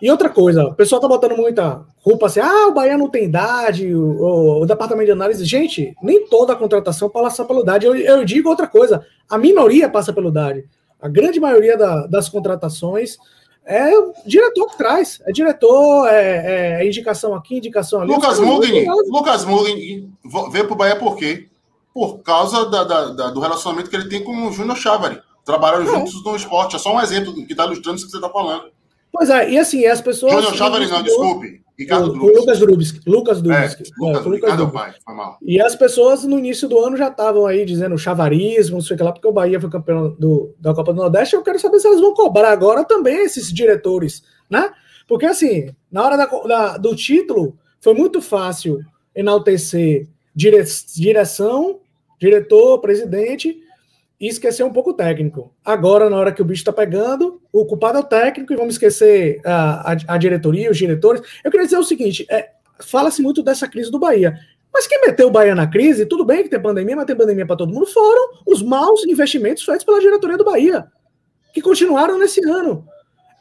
e 0.01 0.11
outra 0.11 0.29
coisa, 0.29 0.65
o 0.65 0.75
pessoal 0.75 1.01
tá 1.01 1.07
botando 1.07 1.35
muita 1.35 1.81
culpa 2.03 2.27
assim, 2.27 2.39
ah, 2.39 2.67
o 2.67 2.73
Bahia 2.73 2.97
não 2.97 3.09
tem 3.09 3.25
idade, 3.25 3.93
o, 3.93 4.61
o, 4.61 4.65
departamento 4.65 5.07
de 5.07 5.11
análise. 5.11 5.43
Gente, 5.43 5.95
nem 6.01 6.27
toda 6.27 6.53
a 6.53 6.55
contratação 6.55 7.09
passa 7.09 7.43
pela 7.43 7.61
idade. 7.61 7.85
Eu, 7.85 7.95
eu 7.95 8.23
digo 8.23 8.49
outra 8.49 8.67
coisa, 8.67 9.05
a 9.29 9.37
minoria 9.37 9.89
passa 9.89 10.13
pela 10.13 10.29
idade. 10.29 10.65
A 11.01 11.07
grande 11.07 11.39
maioria 11.39 11.77
da, 11.77 12.07
das 12.07 12.29
contratações 12.29 13.17
é 13.65 13.97
o 13.97 14.13
diretor 14.25 14.67
que 14.67 14.77
traz. 14.77 15.19
É 15.25 15.31
diretor, 15.31 16.07
é, 16.07 16.81
é 16.81 16.87
indicação 16.87 17.33
aqui, 17.33 17.57
indicação 17.57 18.01
ali. 18.01 18.13
Lucas 18.13 18.39
Mugni, 18.39 18.85
Lucas 19.07 19.45
Mugni 19.45 20.09
veio 20.51 20.65
para 20.65 20.73
o 20.73 20.77
Bahia 20.77 20.95
por 20.95 21.17
quê? 21.17 21.47
Por 21.93 22.19
causa 22.19 22.69
da, 22.69 22.83
da, 22.83 23.05
da, 23.09 23.29
do 23.31 23.39
relacionamento 23.39 23.89
que 23.89 23.95
ele 23.95 24.09
tem 24.09 24.23
com 24.23 24.47
o 24.47 24.51
Júnior 24.51 24.77
Chávari. 24.77 25.19
Trabalharam 25.43 25.83
é. 25.83 25.87
juntos 25.87 26.23
no 26.23 26.35
esporte. 26.35 26.75
É 26.75 26.79
só 26.79 26.93
um 26.93 27.01
exemplo 27.01 27.33
que 27.33 27.51
está 27.51 27.65
ilustrando 27.65 27.97
isso 27.97 28.05
que 28.05 28.11
você 28.11 28.17
está 28.17 28.29
falando. 28.29 28.71
Pois 29.11 29.29
é, 29.29 29.49
e 29.49 29.57
assim, 29.57 29.85
as 29.85 30.01
pessoas. 30.01 30.33
Júnior 30.33 30.55
Chávari, 30.55 30.87
não, 30.87 31.03
desculpe. 31.03 31.67
Ricardo 31.77 32.11
Lucas 32.11 32.59
Drubsky. 32.59 33.01
Lucas 33.05 33.41
Drubsky. 33.41 33.83
É, 33.83 33.85
Lucas, 33.99 34.25
é, 34.25 34.29
Lucas 34.29 34.33
Ricardo 34.33 34.71
Pai, 34.71 34.95
foi 35.05 35.13
mal. 35.13 35.37
E 35.41 35.61
as 35.61 35.75
pessoas 35.75 36.23
no 36.23 36.39
início 36.39 36.67
do 36.67 36.79
ano 36.79 36.97
já 36.97 37.09
estavam 37.09 37.45
aí 37.45 37.65
dizendo 37.65 37.97
chavarismo, 37.97 38.77
não 38.77 38.81
sei 38.81 38.95
o 38.95 38.97
que 38.97 39.03
lá, 39.03 39.11
porque 39.11 39.27
o 39.27 39.31
Bahia 39.31 39.61
foi 39.61 39.69
campeão 39.69 40.09
do, 40.17 40.55
da 40.59 40.73
Copa 40.73 40.91
do 40.91 41.01
Nordeste. 41.01 41.35
Eu 41.35 41.43
quero 41.43 41.59
saber 41.59 41.79
se 41.79 41.87
eles 41.87 42.01
vão 42.01 42.15
cobrar 42.15 42.51
agora 42.51 42.83
também 42.83 43.23
esses 43.23 43.53
diretores, 43.53 44.23
né? 44.49 44.71
Porque 45.07 45.27
assim, 45.27 45.69
na 45.91 46.03
hora 46.03 46.17
da, 46.17 46.25
da, 46.25 46.77
do 46.77 46.95
título, 46.95 47.55
foi 47.79 47.93
muito 47.93 48.21
fácil 48.21 48.79
enaltecer 49.15 50.07
dire, 50.35 50.63
direção, 50.95 51.79
diretor, 52.19 52.79
presidente 52.79 53.55
e 54.19 54.27
esquecer 54.27 54.63
um 54.63 54.73
pouco 54.73 54.91
o 54.91 54.93
técnico. 54.93 55.53
Agora, 55.63 56.09
na 56.09 56.17
hora 56.17 56.31
que 56.31 56.41
o 56.41 56.45
bicho 56.45 56.61
está 56.61 56.73
pegando, 56.73 57.39
o 57.53 57.65
culpado 57.65 57.99
é 57.99 58.01
o 58.01 58.03
técnico 58.03 58.51
e 58.51 58.55
vamos 58.55 58.73
esquecer 58.73 59.39
a, 59.45 59.93
a, 59.93 59.97
a 60.07 60.17
diretoria, 60.17 60.71
os 60.71 60.77
diretores. 60.77 61.21
Eu 61.43 61.51
queria 61.51 61.65
dizer 61.65 61.77
o 61.77 61.83
seguinte: 61.83 62.25
é, 62.29 62.49
fala-se 62.79 63.21
muito 63.21 63.43
dessa 63.43 63.67
crise 63.67 63.91
do 63.91 63.99
Bahia. 63.99 64.37
Mas 64.73 64.85
quem 64.85 65.01
meteu 65.01 65.27
o 65.27 65.31
Bahia 65.31 65.55
na 65.55 65.67
crise, 65.67 66.05
tudo 66.05 66.25
bem 66.25 66.43
que 66.43 66.49
tem 66.49 66.61
pandemia, 66.61 66.95
mas 66.95 67.05
tem 67.05 67.15
pandemia 67.15 67.45
para 67.45 67.55
todo 67.55 67.73
mundo, 67.73 67.85
foram 67.87 68.41
os 68.45 68.61
maus 68.61 69.05
investimentos 69.05 69.63
feitos 69.63 69.85
pela 69.85 69.99
diretoria 69.99 70.37
do 70.37 70.43
Bahia, 70.43 70.85
que 71.53 71.61
continuaram 71.61 72.17
nesse 72.19 72.43
ano. 72.43 72.85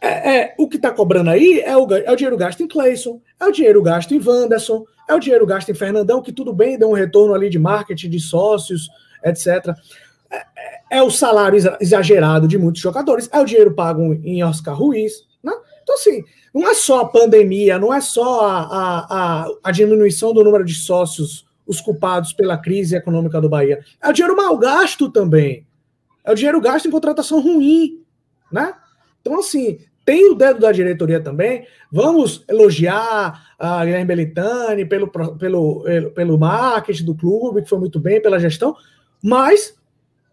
É, 0.01 0.37
é 0.37 0.55
o 0.59 0.69
que 0.69 0.77
está 0.77 0.91
cobrando 0.91 1.31
aí 1.31 1.61
é 1.61 1.75
o, 1.75 1.91
é 1.95 2.13
o 2.13 2.17
dinheiro 2.17 2.37
gasto 2.37 2.63
em 2.63 2.69
Clayson, 2.69 3.21
é 3.41 3.47
o 3.47 3.51
dinheiro 3.51 3.83
gasto 3.83 4.15
em 4.15 4.21
Wanderson, 4.23 4.85
é 5.09 5.15
o 5.15 5.19
dinheiro 5.19 5.47
gasto 5.47 5.71
em 5.71 5.75
Fernandão, 5.75 6.23
que 6.23 6.33
tudo 6.33 6.53
bem, 6.53 6.79
deu 6.79 6.91
um 6.91 6.95
retorno 6.95 7.35
ali 7.35 7.49
de 7.49 7.59
marketing, 7.59 8.11
de 8.11 8.21
sócios, 8.21 8.89
etc 9.25 9.75
é, 10.91 11.03
o 11.03 11.11
salário 11.11 11.59
exagerado 11.81 12.47
de 12.47 12.59
muitos 12.59 12.81
jogadores, 12.81 13.29
é 13.33 13.41
o 13.41 13.45
dinheiro 13.45 13.75
pago 13.75 14.15
em 14.25 14.43
Oscar 14.43 14.77
Ruiz. 14.77 15.27
Né? 15.43 15.53
Então, 15.83 15.95
assim, 15.95 16.25
não 16.55 16.69
é 16.69 16.75
só 16.75 17.01
a 17.01 17.09
pandemia, 17.09 17.79
não 17.79 17.93
é 17.93 18.01
só 18.01 18.47
a, 18.47 19.07
a, 19.09 19.49
a, 19.63 19.71
diminuição 19.71 20.33
do 20.33 20.43
número 20.43 20.65
de 20.65 20.75
sócios 20.75 21.47
os 21.67 21.81
culpados 21.81 22.33
pela 22.33 22.57
crise 22.57 22.95
econômica 22.95 23.41
do 23.41 23.49
Bahia. 23.49 23.81
É 24.01 24.09
o 24.09 24.13
dinheiro 24.13 24.37
mal 24.37 24.57
gasto 24.57 25.11
também. 25.11 25.67
É 26.25 26.31
o 26.31 26.35
dinheiro 26.35 26.61
gasto 26.61 26.87
em 26.87 26.91
contratação 26.91 27.41
ruim. 27.41 28.03
Né? 28.51 28.73
Então, 29.21 29.41
assim, 29.41 29.79
tem 30.05 30.31
o 30.31 30.35
dedo 30.35 30.61
da 30.61 30.71
diretoria 30.71 31.21
também. 31.21 31.67
Vamos 31.91 32.45
elogiar 32.49 33.55
a 33.59 33.85
Guilherme 33.85 34.05
Belitani 34.05 34.85
pelo, 34.87 35.09
pelo, 35.09 35.85
pelo 36.15 36.39
marketing 36.39 37.05
do 37.05 37.15
clube, 37.17 37.63
que 37.63 37.69
foi 37.69 37.79
muito 37.79 37.99
bem, 37.99 38.23
pela 38.23 38.39
gestão, 38.39 38.77
mas 39.21 39.76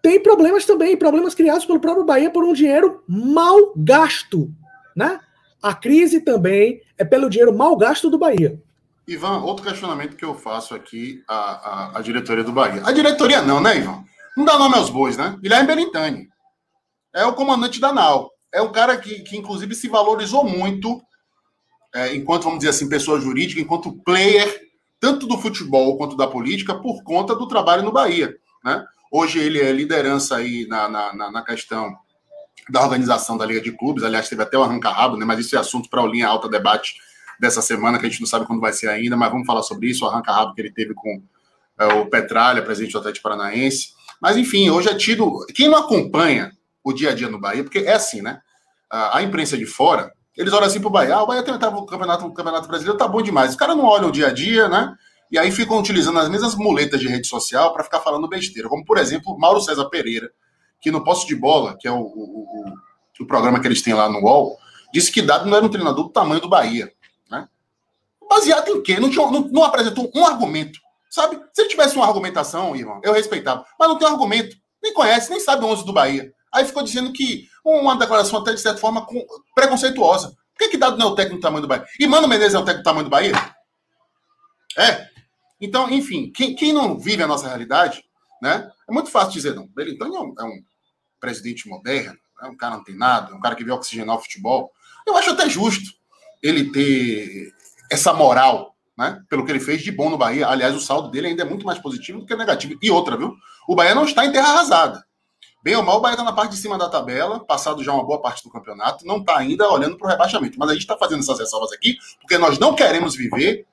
tem 0.04 0.22
problemas 0.22 0.66
também, 0.66 0.98
problemas 0.98 1.34
criados 1.34 1.66
pelo 1.66 1.80
próprio 1.80 2.04
Bahia 2.04 2.30
por 2.30 2.44
um 2.44 2.52
dinheiro 2.52 3.02
mal 3.08 3.74
gasto, 3.74 4.52
né? 4.94 5.18
A 5.62 5.74
crise 5.74 6.20
também 6.20 6.82
é 6.98 7.06
pelo 7.06 7.30
dinheiro 7.30 7.56
mal 7.56 7.78
gasto 7.78 8.10
do 8.10 8.18
Bahia. 8.18 8.62
Ivan, 9.08 9.42
outro 9.44 9.66
questionamento 9.66 10.18
que 10.18 10.26
eu 10.26 10.36
faço 10.36 10.76
aqui 10.76 11.24
à, 11.26 11.36
à, 11.36 11.98
à 12.00 12.02
diretoria 12.02 12.44
do 12.44 12.52
Bahia. 12.52 12.82
A 12.86 12.92
diretoria 12.92 13.42
não, 13.42 13.62
né, 13.62 13.78
Ivan? 13.78 14.04
Não 14.36 14.44
dá 14.44 14.60
nome 14.60 14.76
aos 14.76 14.90
bois, 14.90 15.16
né? 15.16 15.38
Guilherme 15.42 15.68
Belintani. 15.68 16.28
É 17.16 17.26
o 17.26 17.34
comandante 17.34 17.80
da 17.80 17.94
NAU. 17.94 18.30
É 18.54 18.62
um 18.62 18.74
cara 18.74 18.98
que, 18.98 19.22
que 19.22 19.38
inclusive, 19.38 19.74
se 19.74 19.88
valorizou 19.88 20.44
muito 20.44 21.02
é, 21.96 22.14
enquanto, 22.14 22.44
vamos 22.44 22.60
dizer 22.60 22.72
assim, 22.72 22.90
pessoa 22.90 23.22
jurídica, 23.22 23.62
enquanto 23.62 23.94
player, 24.04 24.62
tanto 25.00 25.28
do 25.28 25.38
futebol 25.38 25.98
quanto 25.98 26.18
da 26.18 26.28
política, 26.28 26.76
por 26.76 27.04
conta 27.04 27.34
do 27.36 27.48
trabalho 27.48 27.84
no 27.84 27.92
Bahia, 27.92 28.36
né? 28.66 28.84
Hoje 29.16 29.38
ele 29.38 29.60
é 29.60 29.72
liderança 29.72 30.38
aí 30.38 30.66
na, 30.68 30.90
na, 30.90 31.32
na 31.32 31.46
questão 31.46 31.96
da 32.68 32.82
organização 32.82 33.38
da 33.38 33.46
Liga 33.46 33.62
de 33.62 33.72
Clubes. 33.72 34.04
Aliás, 34.04 34.28
teve 34.28 34.42
até 34.42 34.58
o 34.58 34.64
arranca-rabo, 34.64 35.16
né? 35.16 35.24
mas 35.24 35.38
isso 35.38 35.56
é 35.56 35.60
assunto 35.60 35.88
para 35.88 36.02
o 36.02 36.08
Linha 36.08 36.28
Alta 36.28 36.50
Debate 36.50 36.96
dessa 37.40 37.62
semana, 37.62 38.00
que 38.00 38.08
a 38.08 38.10
gente 38.10 38.22
não 38.22 38.28
sabe 38.28 38.48
quando 38.48 38.60
vai 38.60 38.74
ser 38.74 38.90
ainda, 38.90 39.16
mas 39.16 39.32
vamos 39.32 39.46
falar 39.46 39.62
sobre 39.62 39.88
isso, 39.88 40.04
o 40.04 40.08
arranca-rabo 40.08 40.56
que 40.56 40.62
ele 40.62 40.72
teve 40.72 40.96
com 40.96 41.22
é, 41.78 41.86
o 41.94 42.08
Petralha, 42.08 42.64
presidente 42.64 42.94
do 42.94 42.98
Atlético 42.98 43.22
Paranaense. 43.22 43.90
Mas, 44.20 44.36
enfim, 44.36 44.72
hoje 44.72 44.90
é 44.90 44.96
tido... 44.96 45.46
Quem 45.54 45.70
não 45.70 45.78
acompanha 45.78 46.52
o 46.84 46.92
dia 46.92 47.12
a 47.12 47.14
dia 47.14 47.30
no 47.30 47.40
Bahia, 47.40 47.64
porque 47.64 47.80
é 47.80 47.94
assim, 47.94 48.20
né? 48.20 48.42
A, 48.90 49.22
imprensa 49.22 49.56
de 49.56 49.68
fora, 49.68 50.12
eles 50.36 50.52
olham 50.54 50.66
assim 50.66 50.80
para 50.80 50.88
o 50.88 50.92
Bahia, 50.92 51.18
ah, 51.18 51.22
o 51.22 51.28
Bahia 51.28 51.44
tentava 51.44 51.78
o 51.78 51.86
campeonato, 51.86 52.26
o 52.26 52.34
campeonato 52.34 52.68
brasileiro, 52.68 52.98
tá 52.98 53.08
bom 53.08 53.22
demais. 53.22 53.52
Os 53.52 53.56
caras 53.56 53.78
não 53.78 53.86
olham 53.86 54.10
o 54.10 54.12
dia 54.12 54.30
a 54.30 54.34
dia, 54.34 54.68
né? 54.68 54.96
E 55.34 55.40
aí 55.40 55.52
ficam 55.52 55.80
utilizando 55.80 56.20
as 56.20 56.30
mesmas 56.30 56.54
muletas 56.54 57.00
de 57.00 57.08
rede 57.08 57.28
social 57.28 57.74
para 57.74 57.84
ficar 57.84 58.02
falando 58.02 58.28
besteira, 58.28 58.70
como 58.70 58.86
por 58.86 59.00
exemplo 59.00 59.36
Mauro 59.36 59.60
César 59.60 59.90
Pereira, 59.90 60.32
que 60.80 60.92
no 60.92 61.04
Posse 61.04 61.26
de 61.26 61.36
Bola, 61.36 61.76
que 61.80 61.88
é 61.88 61.92
o, 61.92 62.02
o, 62.02 62.04
o, 62.04 62.74
o 63.20 63.26
programa 63.26 63.60
que 63.60 63.68
eles 63.68 63.82
têm 63.82 63.96
lá 63.96 64.08
no 64.08 64.20
UOL, 64.20 64.56
disse 64.94 65.12
que 65.12 65.24
Dado 65.24 65.50
não 65.50 65.58
era 65.58 65.66
um 65.66 65.70
treinador 65.70 66.04
do 66.04 66.12
tamanho 66.12 66.40
do 66.40 66.48
Bahia. 66.48 66.94
Né? 67.32 67.48
Baseado 68.30 68.70
em 68.70 68.84
quê? 68.84 69.00
Não, 69.00 69.10
tinha, 69.10 69.26
não, 69.32 69.42
não 69.50 69.64
apresentou 69.64 70.12
um 70.14 70.24
argumento. 70.24 70.80
Sabe? 71.10 71.40
Se 71.52 71.64
ele 71.64 71.70
tivesse 71.70 71.96
uma 71.96 72.06
argumentação, 72.06 72.76
irmão, 72.76 73.02
eu 73.04 73.12
respeitava. 73.12 73.66
Mas 73.80 73.90
não 73.90 73.98
tem 73.98 74.08
um 74.08 74.12
argumento. 74.12 74.56
Nem 74.84 74.94
conhece, 74.94 75.32
nem 75.32 75.40
sabe 75.40 75.66
o 75.66 75.68
11 75.68 75.84
do 75.84 75.94
Bahia. 75.94 76.32
Aí 76.54 76.64
ficou 76.64 76.84
dizendo 76.84 77.12
que 77.12 77.48
uma 77.66 77.98
declaração 77.98 78.40
até 78.40 78.54
de 78.54 78.62
certa 78.62 78.80
forma 78.80 79.08
preconceituosa. 79.56 80.28
Por 80.28 80.60
que, 80.60 80.68
que 80.70 80.78
Dado 80.78 80.96
não 80.96 81.08
é 81.08 81.10
o 81.10 81.16
técnico 81.16 81.40
do 81.40 81.42
tamanho 81.42 81.64
do 81.64 81.68
Bahia? 81.68 81.88
E 82.00 82.06
Mano 82.06 82.28
Menezes 82.28 82.54
é 82.54 82.60
o 82.60 82.64
técnico 82.64 82.84
do 82.84 82.86
tamanho 82.86 83.06
do 83.06 83.10
Bahia? 83.10 83.34
É. 84.78 85.13
Então, 85.64 85.90
enfim, 85.90 86.30
quem, 86.30 86.54
quem 86.54 86.74
não 86.74 87.00
vive 87.00 87.24
a 87.24 87.28
nossa 87.28 87.48
realidade, 87.48 88.04
né? 88.42 88.70
É 88.88 88.92
muito 88.92 89.10
fácil 89.10 89.32
dizer, 89.32 89.56
não, 89.56 89.66
Belintani 89.68 90.14
é 90.14 90.20
um, 90.20 90.36
é 90.38 90.44
um 90.44 90.62
presidente 91.22 91.70
moderno, 91.70 92.20
é 92.42 92.48
um 92.48 92.58
cara 92.58 92.76
antenado, 92.76 93.32
é 93.32 93.36
um 93.38 93.40
cara 93.40 93.56
que 93.56 93.64
vê 93.64 93.72
oxigenar 93.72 94.18
o 94.18 94.20
futebol. 94.20 94.74
Eu 95.08 95.16
acho 95.16 95.32
até 95.32 95.48
justo 95.48 95.94
ele 96.42 96.70
ter 96.70 97.54
essa 97.90 98.14
moral, 98.14 98.76
né? 98.98 99.24
Pelo 99.30 99.46
que 99.46 99.52
ele 99.54 99.62
fez 99.62 99.82
de 99.82 99.90
bom 99.90 100.10
no 100.10 100.18
Bahia. 100.18 100.50
Aliás, 100.50 100.76
o 100.76 100.82
saldo 100.82 101.10
dele 101.10 101.28
ainda 101.28 101.44
é 101.44 101.46
muito 101.46 101.66
mais 101.66 101.80
positivo 101.80 102.20
do 102.20 102.26
que 102.26 102.36
negativo. 102.36 102.78
E 102.82 102.92
outra, 102.92 103.16
viu? 103.16 103.34
O 103.66 103.74
Bahia 103.74 103.96
não 103.96 104.04
está 104.04 104.26
em 104.26 104.34
terra 104.34 104.50
arrasada. 104.50 105.06
Bem 105.64 105.78
ou 105.78 105.84
mal, 105.84 106.00
o 106.00 106.02
Bahia 106.02 106.16
está 106.16 106.26
na 106.26 106.34
parte 106.34 106.52
de 106.52 106.58
cima 106.58 106.78
da 106.78 106.90
tabela, 106.90 107.40
passado 107.40 107.82
já 107.82 107.94
uma 107.94 108.04
boa 108.04 108.22
parte 108.22 108.44
do 108.44 108.50
campeonato, 108.50 109.06
não 109.06 109.20
está 109.20 109.38
ainda 109.38 109.70
olhando 109.70 109.98
para 109.98 110.08
o 110.08 110.10
rebaixamento. 110.10 110.60
Mas 110.60 110.72
a 110.72 110.74
gente 110.74 110.82
está 110.82 110.98
fazendo 110.98 111.22
essas 111.22 111.40
ressalvas 111.40 111.72
aqui, 111.72 111.98
porque 112.20 112.38
nós 112.38 112.60
não 112.60 112.76
queremos 112.76 113.16
viver 113.16 113.66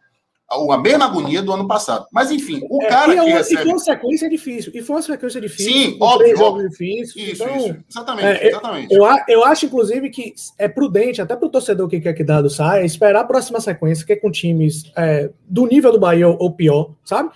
a 0.50 0.78
mesma 0.78 1.04
agonia 1.04 1.40
do 1.42 1.52
ano 1.52 1.68
passado. 1.68 2.06
Mas, 2.10 2.30
enfim, 2.30 2.60
o 2.68 2.82
é, 2.82 2.86
cara 2.86 3.14
que 3.14 3.30
recebe... 3.30 3.60
E 3.60 3.64
foi 3.64 3.72
uma 3.72 3.78
sequência 3.78 4.28
difícil. 4.28 4.72
E 4.74 4.82
foi 4.82 4.96
uma 4.96 5.02
sequência 5.02 5.40
difícil. 5.40 5.72
Sim, 5.72 5.98
óbvio. 6.00 6.68
Difíceis, 6.68 7.14
isso, 7.14 7.44
então, 7.44 7.56
isso. 7.56 7.76
Exatamente, 7.88 8.26
é, 8.26 8.48
exatamente. 8.48 8.94
Eu, 8.94 9.04
eu 9.28 9.44
acho, 9.44 9.66
inclusive, 9.66 10.10
que 10.10 10.34
é 10.58 10.68
prudente, 10.68 11.22
até 11.22 11.36
para 11.36 11.46
o 11.46 11.50
torcedor 11.50 11.88
que 11.88 12.00
quer 12.00 12.14
que 12.14 12.24
dado 12.24 12.50
saia, 12.50 12.84
esperar 12.84 13.20
a 13.20 13.24
próxima 13.24 13.60
sequência, 13.60 14.04
que 14.04 14.12
é 14.12 14.16
com 14.16 14.30
times 14.30 14.90
é, 14.96 15.30
do 15.48 15.66
nível 15.66 15.92
do 15.92 16.00
Bahia 16.00 16.26
ou 16.28 16.50
pior, 16.52 16.90
sabe? 17.04 17.30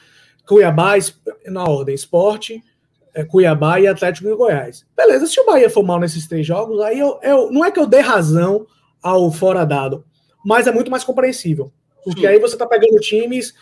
Cuiabá, 0.47 0.94
na 1.47 1.64
ordem, 1.64 1.94
esporte, 1.94 2.62
é, 3.14 3.25
Cuiabá 3.25 3.80
e 3.80 3.87
Atlético 3.87 4.28
de 4.28 4.35
Goiás. 4.35 4.85
Beleza, 4.97 5.26
se 5.26 5.40
o 5.40 5.47
Bahia 5.47 5.71
for 5.71 5.85
mal 5.85 6.00
nesses 6.00 6.26
três 6.26 6.44
jogos, 6.44 6.80
aí 6.80 6.99
eu, 6.99 7.18
eu 7.23 7.50
não 7.52 7.64
é 7.64 7.71
que 7.71 7.78
eu 7.78 7.87
dê 7.87 8.00
razão 8.00 8.66
ao 9.00 9.30
fora 9.30 9.64
dado, 9.64 10.04
mas 10.44 10.66
é 10.66 10.73
muito 10.73 10.90
mais 10.90 11.04
compreensível. 11.04 11.73
Porque 12.04 12.20
Sim. 12.20 12.26
aí 12.26 12.38
você 12.38 12.56
tá 12.56 12.66
pegando 12.66 13.00
times 13.00 13.54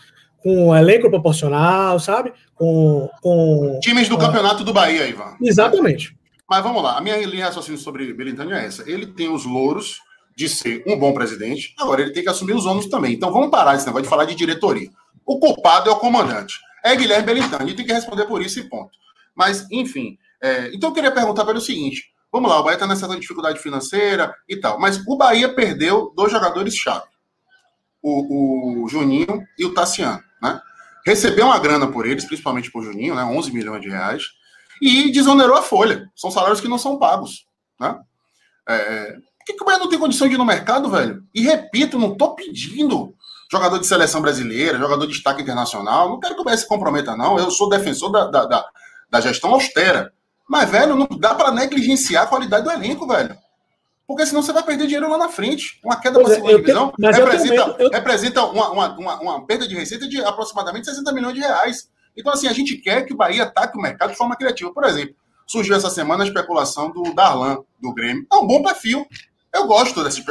com 0.43 0.67
um 0.67 0.75
elenco 0.75 1.09
proporcional, 1.09 1.97
sabe? 1.99 2.33
Com. 2.53 3.09
com 3.21 3.79
times 3.81 4.09
do 4.09 4.17
campeonato 4.17 4.63
do 4.63 4.73
Bahia, 4.73 5.07
Ivan. 5.07 5.37
Exatamente. 5.41 6.15
Mas 6.49 6.61
vamos 6.61 6.83
lá, 6.83 6.97
a 6.97 7.01
minha 7.01 7.17
linha 7.25 7.45
raciocínio 7.45 7.79
sobre 7.79 8.13
Belintani 8.13 8.51
é 8.51 8.65
essa. 8.65 8.87
Ele 8.87 9.07
tem 9.07 9.29
os 9.29 9.45
louros 9.45 9.99
de 10.35 10.49
ser 10.49 10.83
um 10.85 10.99
bom 10.99 11.13
presidente, 11.13 11.73
agora 11.79 12.01
ele 12.01 12.11
tem 12.11 12.21
que 12.21 12.29
assumir 12.29 12.53
os 12.53 12.65
ônus 12.65 12.87
também. 12.87 13.13
Então 13.13 13.31
vamos 13.31 13.49
parar 13.49 13.75
esse 13.75 13.85
negócio 13.85 14.03
de 14.03 14.09
falar 14.09 14.25
de 14.25 14.35
diretoria. 14.35 14.89
O 15.25 15.39
culpado 15.39 15.89
é 15.89 15.93
o 15.93 15.97
comandante. 15.97 16.55
É 16.83 16.95
Guilherme 16.95 17.25
Belintani, 17.25 17.69
ele 17.69 17.77
tem 17.77 17.85
que 17.85 17.93
responder 17.93 18.25
por 18.25 18.41
isso 18.41 18.59
e 18.59 18.63
ponto. 18.63 18.91
Mas, 19.33 19.65
enfim, 19.71 20.17
é, 20.41 20.69
então 20.73 20.89
eu 20.89 20.93
queria 20.93 21.11
perguntar 21.11 21.43
para 21.43 21.53
ele 21.53 21.59
o 21.61 21.65
seguinte: 21.65 22.11
vamos 22.31 22.49
lá, 22.49 22.59
o 22.59 22.63
Bahia 22.63 22.75
está 22.75 22.85
nessa 22.85 23.07
dificuldade 23.17 23.59
financeira 23.59 24.35
e 24.47 24.57
tal, 24.57 24.77
mas 24.79 25.01
o 25.07 25.15
Bahia 25.15 25.53
perdeu 25.55 26.11
dois 26.15 26.31
jogadores-chave 26.31 27.12
o, 28.03 28.83
o 28.83 28.89
Juninho 28.89 29.43
e 29.57 29.65
o 29.65 29.73
Tassiano, 29.73 30.21
né? 30.41 30.61
Recebeu 31.05 31.45
uma 31.45 31.59
grana 31.59 31.87
por 31.87 32.05
eles, 32.05 32.25
principalmente 32.25 32.71
por 32.71 32.83
Juninho, 32.83 33.15
né? 33.15 33.23
11 33.23 33.51
milhões 33.53 33.81
de 33.81 33.89
reais, 33.89 34.23
e 34.81 35.11
desonerou 35.11 35.55
a 35.55 35.61
folha. 35.61 36.09
São 36.15 36.29
salários 36.29 36.61
que 36.61 36.67
não 36.67 36.77
são 36.77 36.99
pagos, 36.99 37.47
né? 37.79 37.97
É, 38.67 39.13
por 39.13 39.45
que, 39.45 39.53
que 39.53 39.63
o 39.63 39.65
Bahia 39.65 39.79
não 39.79 39.89
tem 39.89 39.99
condição 39.99 40.27
de 40.27 40.35
ir 40.35 40.37
no 40.37 40.45
mercado, 40.45 40.89
velho? 40.89 41.23
E 41.33 41.41
repito, 41.41 41.99
não 41.99 42.15
tô 42.15 42.35
pedindo 42.35 43.13
jogador 43.51 43.77
de 43.77 43.85
seleção 43.85 44.21
brasileira, 44.21 44.77
jogador 44.77 45.05
de 45.05 45.13
destaque 45.13 45.41
internacional. 45.41 46.09
Não 46.09 46.19
quero 46.19 46.35
que 46.35 46.41
o 46.41 46.43
Bahia 46.43 46.57
se 46.57 46.67
comprometa, 46.67 47.15
não. 47.15 47.37
Eu 47.37 47.51
sou 47.51 47.69
defensor 47.69 48.11
da, 48.11 48.25
da, 48.27 48.45
da, 48.45 48.65
da 49.09 49.21
gestão 49.21 49.53
austera. 49.53 50.13
Mas, 50.47 50.69
velho, 50.69 50.95
não 50.95 51.07
dá 51.19 51.35
para 51.35 51.51
negligenciar 51.51 52.23
a 52.23 52.27
qualidade 52.27 52.63
do 52.63 52.71
elenco, 52.71 53.05
velho. 53.07 53.37
Porque 54.07 54.25
senão 54.25 54.41
você 54.41 54.51
vai 54.51 54.63
perder 54.63 54.85
dinheiro 54.85 55.09
lá 55.09 55.17
na 55.17 55.29
frente. 55.29 55.79
Uma 55.83 55.99
queda 55.99 56.19
para 56.19 56.29
a 56.29 56.31
é, 56.31 56.35
segunda 56.35 56.57
divisão 56.57 56.93
tenho, 56.97 57.11
representa, 57.13 57.75
eu... 57.79 57.89
representa 57.89 58.45
uma, 58.45 58.71
uma, 58.71 58.97
uma, 58.97 59.21
uma, 59.21 59.45
perda 59.45 59.67
de 59.67 59.75
receita 59.75 60.07
de 60.07 60.21
aproximadamente 60.23 60.85
60 60.85 61.11
milhões 61.13 61.33
de 61.33 61.41
reais. 61.41 61.89
Então, 62.15 62.31
assim, 62.31 62.47
a 62.47 62.53
gente 62.53 62.77
quer 62.77 63.05
que 63.05 63.13
o 63.13 63.17
Bahia 63.17 63.43
ataque 63.43 63.77
o 63.77 63.81
mercado 63.81 64.11
de 64.11 64.17
forma 64.17 64.35
criativa. 64.35 64.73
Por 64.73 64.83
exemplo, 64.83 65.15
surgiu 65.47 65.75
essa 65.75 65.89
semana 65.89 66.23
a 66.23 66.27
especulação 66.27 66.91
do 66.91 67.13
Darlan, 67.13 67.59
do 67.81 67.93
Grêmio. 67.93 68.25
É 68.31 68.35
um 68.35 68.45
bom 68.45 68.61
perfil. 68.61 69.07
Eu 69.53 69.67
gosto 69.67 70.03
desse. 70.03 70.23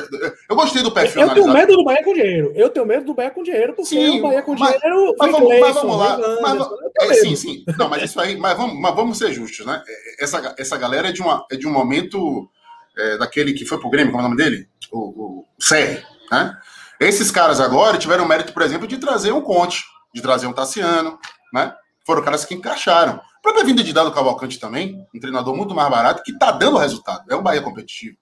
Eu 0.51 0.57
gostei 0.57 0.83
do 0.83 0.93
perfil. 0.93 1.23
Eu, 1.23 1.29
eu 1.29 1.35
tenho 1.35 1.53
medo 1.53 1.77
do 1.77 1.85
Bahia 1.85 2.03
com 2.03 2.13
dinheiro. 2.13 2.53
Eu 2.57 2.71
tenho 2.71 2.87
medo 2.87 3.07
do 3.07 3.15
Bahia 3.15 3.31
com 3.31 3.43
dinheiro, 3.43 3.73
porque 3.73 3.89
sim, 3.89 4.19
o 4.19 4.23
Bahia 4.23 4.43
com 4.43 4.55
mas, 4.57 4.75
dinheiro. 4.75 5.15
Mas, 5.17 5.31
vamos, 5.31 5.61
mas 5.61 5.75
vamos 5.75 5.97
lá. 5.97 6.19
Mas, 6.43 6.69
é, 7.01 7.15
sim, 7.15 7.37
sim. 7.37 7.65
Não, 7.79 7.89
mas 7.89 8.03
isso 8.03 8.21
aí. 8.21 8.37
Mas 8.37 8.57
vamos, 8.57 8.81
mas 8.81 8.95
vamos 8.95 9.19
ser 9.19 9.33
justos, 9.33 9.65
né? 9.65 9.81
Essa, 10.19 10.55
essa 10.59 10.77
galera 10.77 11.09
é 11.09 11.13
de, 11.13 11.23
uma, 11.23 11.47
é 11.53 11.57
de 11.57 11.69
um 11.69 11.71
momento 11.71 12.51
é, 12.97 13.19
daquele 13.19 13.53
que 13.53 13.65
foi 13.65 13.79
pro 13.79 13.91
Grêmio, 13.91 14.13
como 14.13 14.23
é 14.23 14.27
o 14.27 14.29
nome 14.31 14.43
dele? 14.43 14.69
O, 14.91 14.99
o, 14.99 15.47
Serri, 15.59 16.03
né? 16.31 16.57
Esses 17.01 17.31
caras 17.31 17.61
agora 17.61 17.99
tiveram 17.99 18.25
o 18.25 18.29
mérito, 18.29 18.53
por 18.53 18.63
exemplo, 18.63 18.87
de 18.87 18.97
trazer 18.99 19.33
um 19.33 19.41
Conte, 19.41 19.83
de 20.15 20.23
trazer 20.23 20.47
um 20.47 20.53
Tassiano, 20.53 21.19
né? 21.53 21.75
Foram 22.07 22.23
caras 22.23 22.45
que 22.45 22.55
encaixaram. 22.55 23.15
A 23.15 23.43
própria 23.43 23.65
vinda 23.65 23.83
de 23.83 23.93
Dado 23.93 24.13
Cavalcante 24.13 24.59
também, 24.59 25.07
um 25.15 25.21
treinador 25.21 25.57
muito 25.57 25.75
mais 25.75 25.91
barato, 25.91 26.23
que 26.23 26.37
tá 26.39 26.53
dando 26.53 26.79
resultado. 26.79 27.25
É 27.31 27.35
o 27.35 27.43
Bahia 27.43 27.61
competitivo. 27.61 28.17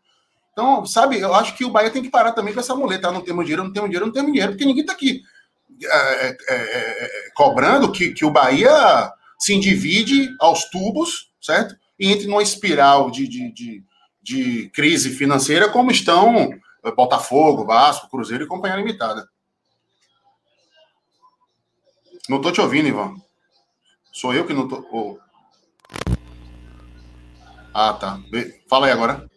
Então, 0.52 0.84
sabe, 0.84 1.18
eu 1.20 1.34
acho 1.34 1.56
que 1.56 1.64
o 1.64 1.70
Bahia 1.70 1.90
tem 1.90 2.02
que 2.02 2.10
parar 2.10 2.32
também 2.32 2.52
com 2.52 2.60
essa 2.60 2.74
muleta. 2.74 3.08
Ah, 3.08 3.12
não 3.12 3.20
temos 3.20 3.44
dinheiro, 3.44 3.64
não 3.64 3.72
temos 3.72 3.88
dinheiro, 3.88 4.06
não 4.06 4.12
temos 4.12 4.32
dinheiro, 4.32 4.52
porque 4.52 4.64
ninguém 4.64 4.84
tá 4.84 4.92
aqui 4.92 5.22
é, 5.82 6.26
é, 6.26 6.36
é, 6.48 7.04
é 7.04 7.30
cobrando 7.34 7.92
que, 7.92 8.12
que 8.12 8.24
o 8.24 8.30
Bahia 8.30 9.12
se 9.38 9.54
endivide 9.54 10.28
aos 10.38 10.64
tubos, 10.70 11.30
certo? 11.40 11.74
E 11.98 12.10
entre 12.10 12.26
numa 12.26 12.42
espiral 12.42 13.10
de, 13.10 13.26
de, 13.26 13.52
de 13.52 13.84
de 14.22 14.68
crise 14.70 15.10
financeira, 15.10 15.68
como 15.68 15.90
estão 15.90 16.52
eh, 16.84 16.92
Botafogo, 16.92 17.64
Vasco, 17.64 18.08
Cruzeiro 18.08 18.44
e 18.44 18.46
Companhia 18.46 18.76
Limitada. 18.76 19.28
Não 22.28 22.36
estou 22.36 22.52
te 22.52 22.60
ouvindo, 22.60 22.88
Ivan. 22.88 23.16
Sou 24.12 24.34
eu 24.34 24.46
que 24.46 24.52
não 24.52 24.68
tô. 24.68 24.86
Oh. 24.92 25.18
Ah, 27.72 27.94
tá. 27.94 28.20
Fala 28.68 28.86
aí 28.86 28.92
agora. 28.92 29.28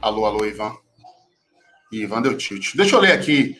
Alô, 0.00 0.24
alô, 0.24 0.44
Ivan. 0.44 0.74
Ivan 1.92 2.22
deu 2.22 2.36
tilt. 2.36 2.74
Deixa 2.76 2.96
eu 2.96 3.00
ler 3.00 3.12
aqui. 3.12 3.58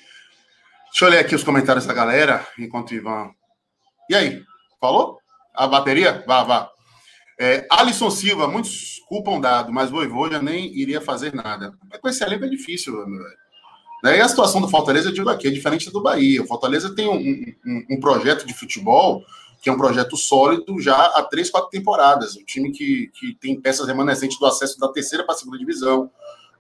Deixa 0.91 1.05
eu 1.05 1.11
ler 1.11 1.19
aqui 1.19 1.35
os 1.35 1.45
comentários 1.45 1.87
da 1.87 1.93
galera, 1.93 2.47
enquanto 2.59 2.95
Ivan. 2.95 3.31
E 4.09 4.15
aí? 4.15 4.45
Falou? 4.81 5.21
A 5.55 5.67
bateria? 5.67 6.25
Vá, 6.27 6.43
vá. 6.45 6.71
É, 7.39 7.67
Alisson 7.71 8.11
Silva, 8.11 8.49
muitos 8.49 9.01
culpam 9.09 9.41
dado, 9.41 9.73
mas 9.73 9.91
Voivoda 9.91 10.41
nem 10.41 10.75
iria 10.77 11.01
fazer 11.01 11.35
nada. 11.35 11.73
Com 12.01 12.09
esse 12.09 12.25
elenco 12.25 12.45
é 12.45 12.49
difícil, 12.49 12.93
meu 12.95 13.07
velho. 13.07 13.47
Daí 14.03 14.21
a 14.21 14.29
situação 14.29 14.61
do 14.61 14.69
Fortaleza, 14.69 15.09
eu 15.09 15.13
digo 15.13 15.29
aqui, 15.29 15.49
é 15.49 15.51
diferente 15.51 15.91
do 15.91 16.03
Bahia. 16.03 16.43
O 16.43 16.47
Fortaleza 16.47 16.95
tem 16.95 17.09
um, 17.09 17.17
um, 17.67 17.87
um, 17.97 18.01
projeto 18.01 18.47
de 18.47 18.55
futebol 18.55 19.25
que 19.61 19.69
é 19.69 19.73
um 19.73 19.77
projeto 19.77 20.17
sólido 20.17 20.81
já 20.81 20.95
há 20.95 21.23
três, 21.25 21.51
quatro 21.51 21.71
temporadas. 21.71 22.37
Um 22.37 22.45
time 22.45 22.71
que, 22.71 23.11
que 23.19 23.35
tem 23.41 23.61
peças 23.61 23.87
remanescentes 23.87 24.39
do 24.39 24.47
acesso 24.47 24.79
da 24.79 24.89
terceira 24.89 25.25
para 25.25 25.35
a 25.35 25.39
segunda 25.39 25.59
divisão. 25.59 26.11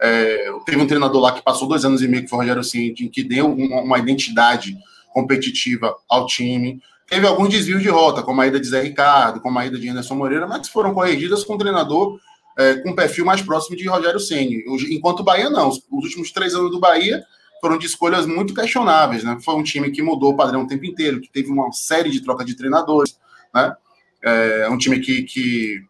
É, 0.00 0.50
teve 0.64 0.78
um 0.78 0.86
treinador 0.86 1.22
lá 1.22 1.32
que 1.32 1.42
passou 1.42 1.68
dois 1.68 1.84
anos 1.84 2.02
e 2.02 2.08
meio, 2.08 2.24
que 2.24 2.28
foi 2.28 2.38
o 2.38 2.40
Rogério 2.40 2.64
Cid, 2.64 3.08
que 3.10 3.22
deu 3.22 3.52
uma, 3.52 3.82
uma 3.82 3.98
identidade 3.98 4.76
competitiva 5.12 5.94
ao 6.08 6.26
time. 6.26 6.82
Teve 7.08 7.26
alguns 7.26 7.48
desvios 7.48 7.82
de 7.82 7.88
rota, 7.88 8.22
como 8.22 8.40
a 8.40 8.46
ida 8.46 8.58
de 8.58 8.66
Zé 8.66 8.82
Ricardo, 8.82 9.40
como 9.40 9.58
a 9.58 9.66
ida 9.66 9.78
de 9.78 9.88
Anderson 9.88 10.14
Moreira, 10.14 10.46
mas 10.46 10.68
foram 10.68 10.92
corrigidas 10.92 11.44
com 11.44 11.54
um 11.54 11.58
treinador 11.58 12.18
é, 12.56 12.74
com 12.76 12.90
um 12.90 12.94
perfil 12.94 13.24
mais 13.24 13.42
próximo 13.42 13.76
de 13.76 13.86
Rogério 13.86 14.18
Ceni. 14.18 14.64
Enquanto 14.90 15.20
o 15.20 15.22
Bahia 15.22 15.50
não. 15.50 15.68
Os, 15.68 15.76
os, 15.90 16.04
últimos 16.04 16.32
três 16.32 16.54
anos 16.54 16.70
do 16.70 16.80
Bahia 16.80 17.22
foram 17.60 17.78
de 17.78 17.86
escolhas 17.86 18.26
muito 18.26 18.54
questionáveis, 18.54 19.22
né? 19.22 19.38
Foi 19.44 19.54
um 19.54 19.62
time 19.62 19.90
que 19.90 20.02
mudou 20.02 20.32
o 20.32 20.36
padrão 20.36 20.62
o 20.62 20.66
tempo 20.66 20.84
inteiro, 20.84 21.20
que 21.20 21.28
teve 21.28 21.50
uma 21.50 21.70
série 21.72 22.10
de 22.10 22.20
troca 22.20 22.44
de 22.44 22.56
treinadores, 22.56 23.18
né? 23.54 23.76
É 24.22 24.68
um 24.68 24.78
time 24.78 24.98
que, 24.98 25.22
que 25.22 25.84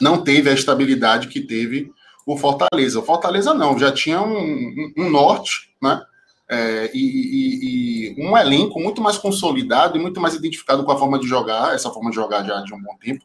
não 0.00 0.22
teve 0.22 0.48
a 0.48 0.54
estabilidade 0.54 1.28
que 1.28 1.40
teve 1.40 1.92
o 2.24 2.38
Fortaleza. 2.38 2.98
O 2.98 3.02
Fortaleza 3.02 3.52
não, 3.52 3.78
já 3.78 3.92
tinha 3.92 4.22
um, 4.22 4.38
um, 4.38 4.92
um 4.96 5.10
norte, 5.10 5.74
né? 5.82 6.00
É, 6.48 6.90
e, 6.92 6.98
e, 6.98 8.14
e, 8.18 8.26
um 8.26 8.36
elenco 8.36 8.78
muito 8.78 9.00
mais 9.00 9.16
consolidado 9.16 9.96
e 9.96 10.00
muito 10.00 10.20
mais 10.20 10.34
identificado 10.34 10.84
com 10.84 10.92
a 10.92 10.98
forma 10.98 11.18
de 11.18 11.26
jogar, 11.26 11.74
essa 11.74 11.90
forma 11.90 12.10
de 12.10 12.16
jogar 12.16 12.44
já 12.44 12.60
de 12.60 12.74
um 12.74 12.82
bom 12.82 12.96
tempo, 13.00 13.24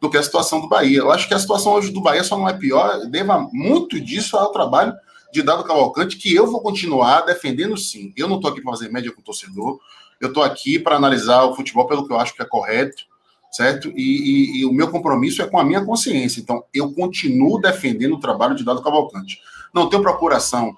do 0.00 0.10
que 0.10 0.16
a 0.16 0.22
situação 0.22 0.60
do 0.60 0.68
Bahia. 0.68 0.98
Eu 0.98 1.10
acho 1.10 1.28
que 1.28 1.34
a 1.34 1.38
situação 1.38 1.72
hoje 1.72 1.90
do 1.90 2.00
Bahia 2.00 2.24
só 2.24 2.36
não 2.36 2.48
é 2.48 2.52
pior, 2.52 3.06
deva 3.06 3.48
muito 3.52 4.00
disso 4.00 4.36
ao 4.36 4.52
trabalho 4.52 4.92
de 5.32 5.42
Dado 5.42 5.64
Cavalcante, 5.64 6.16
que 6.16 6.34
eu 6.34 6.46
vou 6.46 6.60
continuar 6.60 7.22
defendendo 7.22 7.76
sim. 7.76 8.12
Eu 8.16 8.28
não 8.28 8.36
estou 8.36 8.50
aqui 8.50 8.60
para 8.60 8.72
fazer 8.72 8.90
média 8.90 9.12
com 9.12 9.20
o 9.20 9.24
torcedor, 9.24 9.78
eu 10.20 10.28
estou 10.28 10.42
aqui 10.42 10.78
para 10.78 10.96
analisar 10.96 11.44
o 11.44 11.54
futebol 11.54 11.86
pelo 11.86 12.06
que 12.06 12.12
eu 12.12 12.18
acho 12.18 12.34
que 12.34 12.42
é 12.42 12.46
correto, 12.46 13.04
certo? 13.50 13.92
E, 13.94 14.60
e, 14.60 14.64
o 14.64 14.72
meu 14.72 14.90
compromisso 14.90 15.42
é 15.42 15.46
com 15.46 15.58
a 15.58 15.64
minha 15.64 15.84
consciência. 15.84 16.40
Então, 16.40 16.64
eu 16.72 16.92
continuo 16.92 17.60
defendendo 17.60 18.14
o 18.14 18.20
trabalho 18.20 18.54
de 18.54 18.64
Dado 18.64 18.82
Cavalcante. 18.82 19.40
Não 19.74 19.88
tenho 19.88 20.02
procuração 20.02 20.74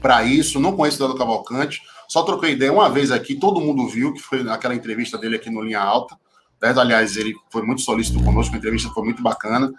para 0.00 0.22
isso. 0.24 0.60
Não 0.60 0.76
conheço 0.76 1.02
o 1.02 1.06
Dado 1.06 1.18
Cavalcante, 1.18 1.80
só 2.08 2.22
troquei 2.22 2.52
ideia 2.52 2.72
uma 2.72 2.90
vez 2.90 3.12
aqui, 3.12 3.36
todo 3.36 3.60
mundo 3.60 3.86
viu, 3.86 4.12
que 4.12 4.20
foi 4.20 4.40
aquela 4.50 4.74
entrevista 4.74 5.16
dele 5.16 5.36
aqui 5.36 5.48
no 5.48 5.62
Linha 5.62 5.80
Alta. 5.80 6.18
Aliás, 6.60 7.16
ele 7.16 7.34
foi 7.50 7.62
muito 7.62 7.82
solícito 7.82 8.22
conosco, 8.22 8.54
a 8.54 8.58
entrevista 8.58 8.90
foi 8.90 9.04
muito 9.04 9.22
bacana. 9.22 9.72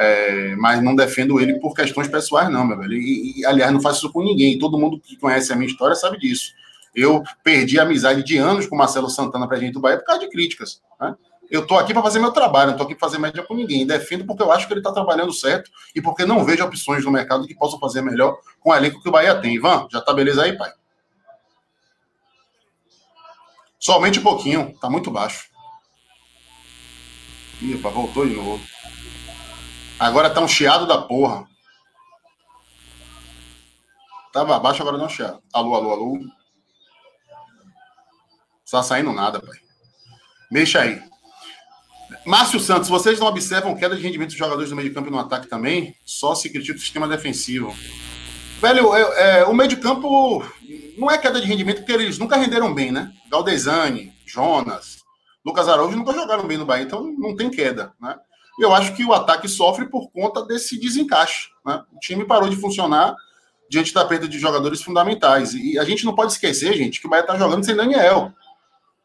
É, 0.00 0.56
mas 0.56 0.82
não 0.82 0.96
defendo 0.96 1.38
ele 1.38 1.60
por 1.60 1.74
questões 1.74 2.08
pessoais, 2.08 2.48
não, 2.50 2.66
meu 2.66 2.78
velho. 2.78 2.94
E, 2.94 3.40
e, 3.40 3.46
aliás, 3.46 3.72
não 3.72 3.80
faço 3.80 3.98
isso 3.98 4.12
com 4.12 4.24
ninguém. 4.24 4.58
Todo 4.58 4.78
mundo 4.78 4.98
que 4.98 5.16
conhece 5.16 5.52
a 5.52 5.56
minha 5.56 5.68
história 5.68 5.94
sabe 5.94 6.18
disso. 6.18 6.52
Eu 6.94 7.22
perdi 7.42 7.78
a 7.78 7.82
amizade 7.82 8.24
de 8.24 8.38
anos 8.38 8.66
com 8.66 8.76
Marcelo 8.76 9.10
Santana, 9.10 9.46
presidente 9.46 9.74
do 9.74 9.80
Bahia, 9.80 9.98
por 9.98 10.06
causa 10.06 10.22
de 10.22 10.30
críticas. 10.30 10.80
Né? 11.00 11.14
Eu 11.50 11.62
estou 11.62 11.78
aqui 11.78 11.92
para 11.92 12.02
fazer 12.02 12.18
meu 12.18 12.32
trabalho, 12.32 12.68
não 12.68 12.74
estou 12.74 12.86
aqui 12.86 12.94
para 12.94 13.08
fazer 13.08 13.18
média 13.18 13.42
com 13.42 13.54
ninguém. 13.54 13.86
Defendo 13.86 14.24
porque 14.24 14.42
eu 14.42 14.50
acho 14.50 14.66
que 14.66 14.72
ele 14.72 14.80
está 14.80 14.92
trabalhando 14.92 15.32
certo 15.32 15.70
e 15.94 16.00
porque 16.00 16.24
não 16.24 16.44
vejo 16.44 16.64
opções 16.64 17.04
no 17.04 17.10
mercado 17.10 17.46
que 17.46 17.54
possam 17.54 17.78
fazer 17.78 18.02
melhor 18.02 18.38
com 18.60 18.70
o 18.70 18.74
elenco 18.74 19.00
que 19.02 19.08
o 19.08 19.12
Bahia 19.12 19.40
tem. 19.40 19.54
Ivan, 19.54 19.86
já 19.90 19.98
está 19.98 20.12
beleza 20.12 20.42
aí, 20.42 20.56
pai? 20.56 20.72
Somente 23.78 24.18
um 24.18 24.22
pouquinho, 24.22 24.70
está 24.70 24.88
muito 24.88 25.10
baixo. 25.10 25.50
Ih, 27.60 27.74
opa, 27.76 27.90
voltou 27.90 28.26
de 28.26 28.34
novo. 28.34 28.64
Agora 29.98 30.30
tá 30.30 30.40
um 30.40 30.48
chiado 30.48 30.86
da 30.86 31.02
porra. 31.02 31.46
Tava 34.32 34.56
abaixo, 34.56 34.82
agora 34.82 34.98
não 34.98 35.08
chiado. 35.08 35.40
Alô, 35.52 35.74
alô, 35.74 35.92
alô. 35.92 36.14
Não 36.14 36.30
tá 38.70 38.82
saindo 38.82 39.12
nada, 39.12 39.40
pai. 39.40 39.58
Mexa 40.50 40.80
aí. 40.80 41.00
Márcio 42.24 42.58
Santos, 42.60 42.88
vocês 42.88 43.18
não 43.18 43.26
observam 43.26 43.74
queda 43.74 43.96
de 43.96 44.02
rendimento 44.02 44.30
dos 44.30 44.38
jogadores 44.38 44.70
do 44.70 44.76
meio 44.76 44.88
de 44.88 44.94
campo 44.94 45.10
no 45.10 45.18
ataque 45.18 45.46
também? 45.46 45.94
Só 46.04 46.34
se 46.34 46.50
critica 46.50 46.76
o 46.76 46.80
sistema 46.80 47.08
defensivo. 47.08 47.74
Velho, 48.60 48.94
é, 48.94 49.40
é, 49.40 49.44
o 49.44 49.54
meio 49.54 49.68
de 49.68 49.76
campo 49.76 50.44
não 50.96 51.10
é 51.10 51.18
queda 51.18 51.40
de 51.40 51.46
rendimento 51.46 51.78
porque 51.78 51.92
eles 51.92 52.18
nunca 52.18 52.36
renderam 52.36 52.72
bem, 52.72 52.90
né? 52.90 53.12
Galdesani, 53.30 54.12
Jonas, 54.24 55.04
Lucas 55.44 55.68
Araújo 55.68 55.96
nunca 55.96 56.12
jogaram 56.12 56.46
bem 56.46 56.56
no 56.56 56.64
Bahia, 56.64 56.84
então 56.84 57.04
não 57.18 57.36
tem 57.36 57.50
queda, 57.50 57.92
né? 58.00 58.16
Eu 58.58 58.72
acho 58.72 58.94
que 58.94 59.04
o 59.04 59.12
ataque 59.12 59.48
sofre 59.48 59.86
por 59.86 60.10
conta 60.10 60.44
desse 60.44 60.78
desencaixe, 60.80 61.48
né? 61.66 61.82
O 61.92 61.98
time 61.98 62.24
parou 62.24 62.48
de 62.48 62.56
funcionar 62.56 63.14
diante 63.68 63.92
da 63.92 64.04
perda 64.04 64.28
de 64.28 64.38
jogadores 64.38 64.82
fundamentais. 64.82 65.52
E 65.54 65.78
a 65.78 65.84
gente 65.84 66.04
não 66.04 66.14
pode 66.14 66.32
esquecer, 66.32 66.72
gente, 66.74 67.00
que 67.00 67.06
o 67.06 67.10
Bahia 67.10 67.22
está 67.22 67.36
jogando 67.36 67.64
sem 67.64 67.74
Daniel. 67.74 68.32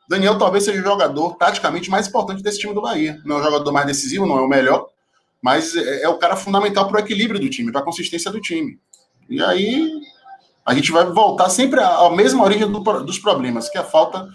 Daniel 0.10 0.39
talvez 0.39 0.63
seja 0.63 0.82
o 0.82 0.84
jogador 0.84 1.36
taticamente 1.36 1.88
mais 1.88 2.08
importante 2.08 2.41
desse 2.41 2.58
time 2.58 2.74
do 2.74 2.82
Bahia. 2.82 3.22
Não 3.24 3.38
é 3.38 3.41
o 3.41 3.43
jogador 3.43 3.72
mais 3.72 3.86
decisivo, 3.86 4.26
não 4.26 4.39
é 4.39 4.41
o 4.41 4.48
melhor, 4.48 4.88
mas 5.39 5.76
é, 5.76 6.02
é 6.02 6.10
o 6.10 6.17
cara 6.17 6.36
fundamental 6.36 6.88
para 6.88 6.98
o 6.98 7.00
equilíbrio 7.00 7.39
do 7.39 7.48
time, 7.48 7.72
para 7.72 7.82
a 7.82 7.86
consistência 7.86 8.32
do 8.32 8.41
time. 8.41 8.80
E 9.30 9.39
aí 9.39 9.88
a 10.65 10.74
gente 10.74 10.91
vai 10.91 11.06
voltar 11.06 11.48
sempre 11.50 11.80
à 11.80 12.10
mesma 12.10 12.43
origem 12.43 12.69
do, 12.69 12.80
dos 13.04 13.19
problemas, 13.19 13.69
que 13.69 13.78
é 13.78 13.82
a 13.82 13.84
falta 13.84 14.28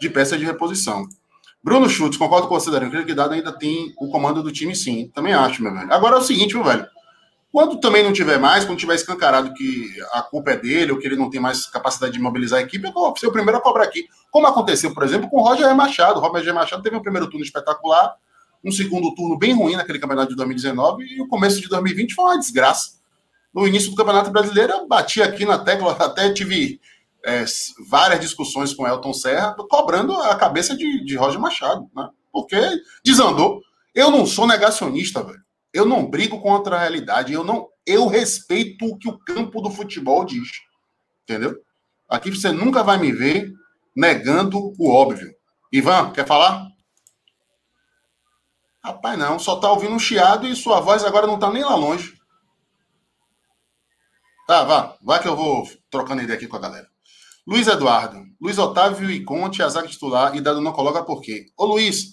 de 0.00 0.10
peça 0.10 0.36
de 0.36 0.44
reposição. 0.44 1.06
Bruno 1.62 1.88
Schultz, 1.88 2.16
concordo 2.16 2.48
com 2.48 2.58
você, 2.58 2.68
Dario. 2.68 3.06
que 3.06 3.14
Dado 3.14 3.34
ainda 3.34 3.52
tem 3.52 3.94
o 3.98 4.08
comando 4.08 4.42
do 4.42 4.50
time, 4.50 4.74
sim. 4.74 5.12
Também 5.14 5.32
acho, 5.32 5.62
meu 5.62 5.72
velho. 5.72 5.92
Agora 5.92 6.16
é 6.16 6.18
o 6.18 6.22
seguinte, 6.22 6.56
meu 6.56 6.64
velho. 6.64 6.84
Quando 7.52 7.80
também 7.80 8.02
não 8.02 8.12
tiver 8.12 8.38
mais, 8.38 8.64
quando 8.64 8.78
tiver 8.78 8.94
escancarado 8.94 9.52
que 9.54 9.90
a 10.12 10.22
culpa 10.22 10.52
é 10.52 10.56
dele 10.56 10.92
ou 10.92 10.98
que 10.98 11.06
ele 11.06 11.16
não 11.16 11.28
tem 11.28 11.40
mais 11.40 11.66
capacidade 11.66 12.12
de 12.12 12.20
mobilizar 12.20 12.60
a 12.60 12.62
equipe, 12.62 12.86
eu 12.86 12.92
vou 12.92 13.16
ser 13.16 13.26
o 13.26 13.32
primeiro 13.32 13.58
a 13.58 13.60
cobrar 13.60 13.84
aqui. 13.84 14.06
Como 14.30 14.46
aconteceu, 14.46 14.94
por 14.94 15.02
exemplo, 15.02 15.28
com 15.28 15.38
o 15.38 15.42
Roger 15.42 15.74
Machado. 15.74 16.20
O 16.20 16.22
Roger 16.22 16.54
Machado 16.54 16.82
teve 16.82 16.96
um 16.96 17.02
primeiro 17.02 17.28
turno 17.28 17.44
espetacular, 17.44 18.14
um 18.64 18.70
segundo 18.70 19.12
turno 19.14 19.36
bem 19.36 19.52
ruim 19.52 19.74
naquele 19.74 19.98
campeonato 19.98 20.30
de 20.30 20.36
2019 20.36 21.04
e 21.04 21.20
o 21.20 21.26
começo 21.26 21.60
de 21.60 21.68
2020 21.68 22.14
foi 22.14 22.24
uma 22.24 22.38
desgraça 22.38 23.00
no 23.52 23.66
início 23.66 23.90
do 23.90 23.96
Campeonato 23.96 24.30
Brasileiro, 24.30 24.72
eu 24.72 24.88
bati 24.88 25.22
aqui 25.22 25.44
na 25.44 25.58
tecla, 25.58 25.92
até 25.98 26.32
tive 26.32 26.80
é, 27.24 27.44
várias 27.86 28.20
discussões 28.20 28.72
com 28.72 28.86
Elton 28.86 29.12
Serra, 29.12 29.54
cobrando 29.68 30.14
a 30.14 30.34
cabeça 30.36 30.76
de, 30.76 31.04
de 31.04 31.16
Roger 31.16 31.40
Machado, 31.40 31.88
né? 31.94 32.08
Porque 32.32 32.56
desandou. 33.04 33.60
Eu 33.94 34.10
não 34.10 34.24
sou 34.24 34.46
negacionista, 34.46 35.22
velho. 35.22 35.42
Eu 35.72 35.84
não 35.84 36.08
brigo 36.08 36.40
contra 36.40 36.76
a 36.76 36.80
realidade. 36.80 37.32
Eu 37.32 37.44
não, 37.44 37.68
eu 37.86 38.06
respeito 38.06 38.84
o 38.86 38.98
que 38.98 39.08
o 39.08 39.18
campo 39.18 39.60
do 39.60 39.70
futebol 39.70 40.24
diz. 40.24 40.48
Entendeu? 41.22 41.56
Aqui 42.08 42.30
você 42.30 42.50
nunca 42.50 42.82
vai 42.82 42.98
me 42.98 43.12
ver 43.12 43.52
negando 43.94 44.72
o 44.78 44.90
óbvio. 44.90 45.32
Ivan, 45.72 46.12
quer 46.12 46.26
falar? 46.26 46.66
Rapaz, 48.82 49.18
não, 49.18 49.38
só 49.38 49.56
tá 49.56 49.70
ouvindo 49.70 49.94
um 49.94 49.98
chiado 49.98 50.46
e 50.46 50.56
sua 50.56 50.80
voz 50.80 51.04
agora 51.04 51.26
não 51.26 51.38
tá 51.38 51.50
nem 51.52 51.62
lá 51.62 51.74
longe. 51.74 52.18
Tá, 54.46 54.64
vá. 54.64 54.96
Vai 55.02 55.20
que 55.20 55.28
eu 55.28 55.36
vou 55.36 55.68
trocando 55.90 56.22
ideia 56.22 56.36
aqui 56.36 56.48
com 56.48 56.56
a 56.56 56.60
galera. 56.60 56.88
Luiz 57.46 57.68
Eduardo. 57.68 58.24
Luiz 58.40 58.58
Otávio 58.58 59.10
e 59.10 59.22
Conte, 59.22 59.62
a 59.62 59.68
titular, 59.86 60.34
e 60.34 60.40
Dado 60.40 60.60
não 60.60 60.72
coloca 60.72 61.04
por 61.04 61.20
quê? 61.20 61.46
Ô, 61.56 61.66
Luiz, 61.66 62.10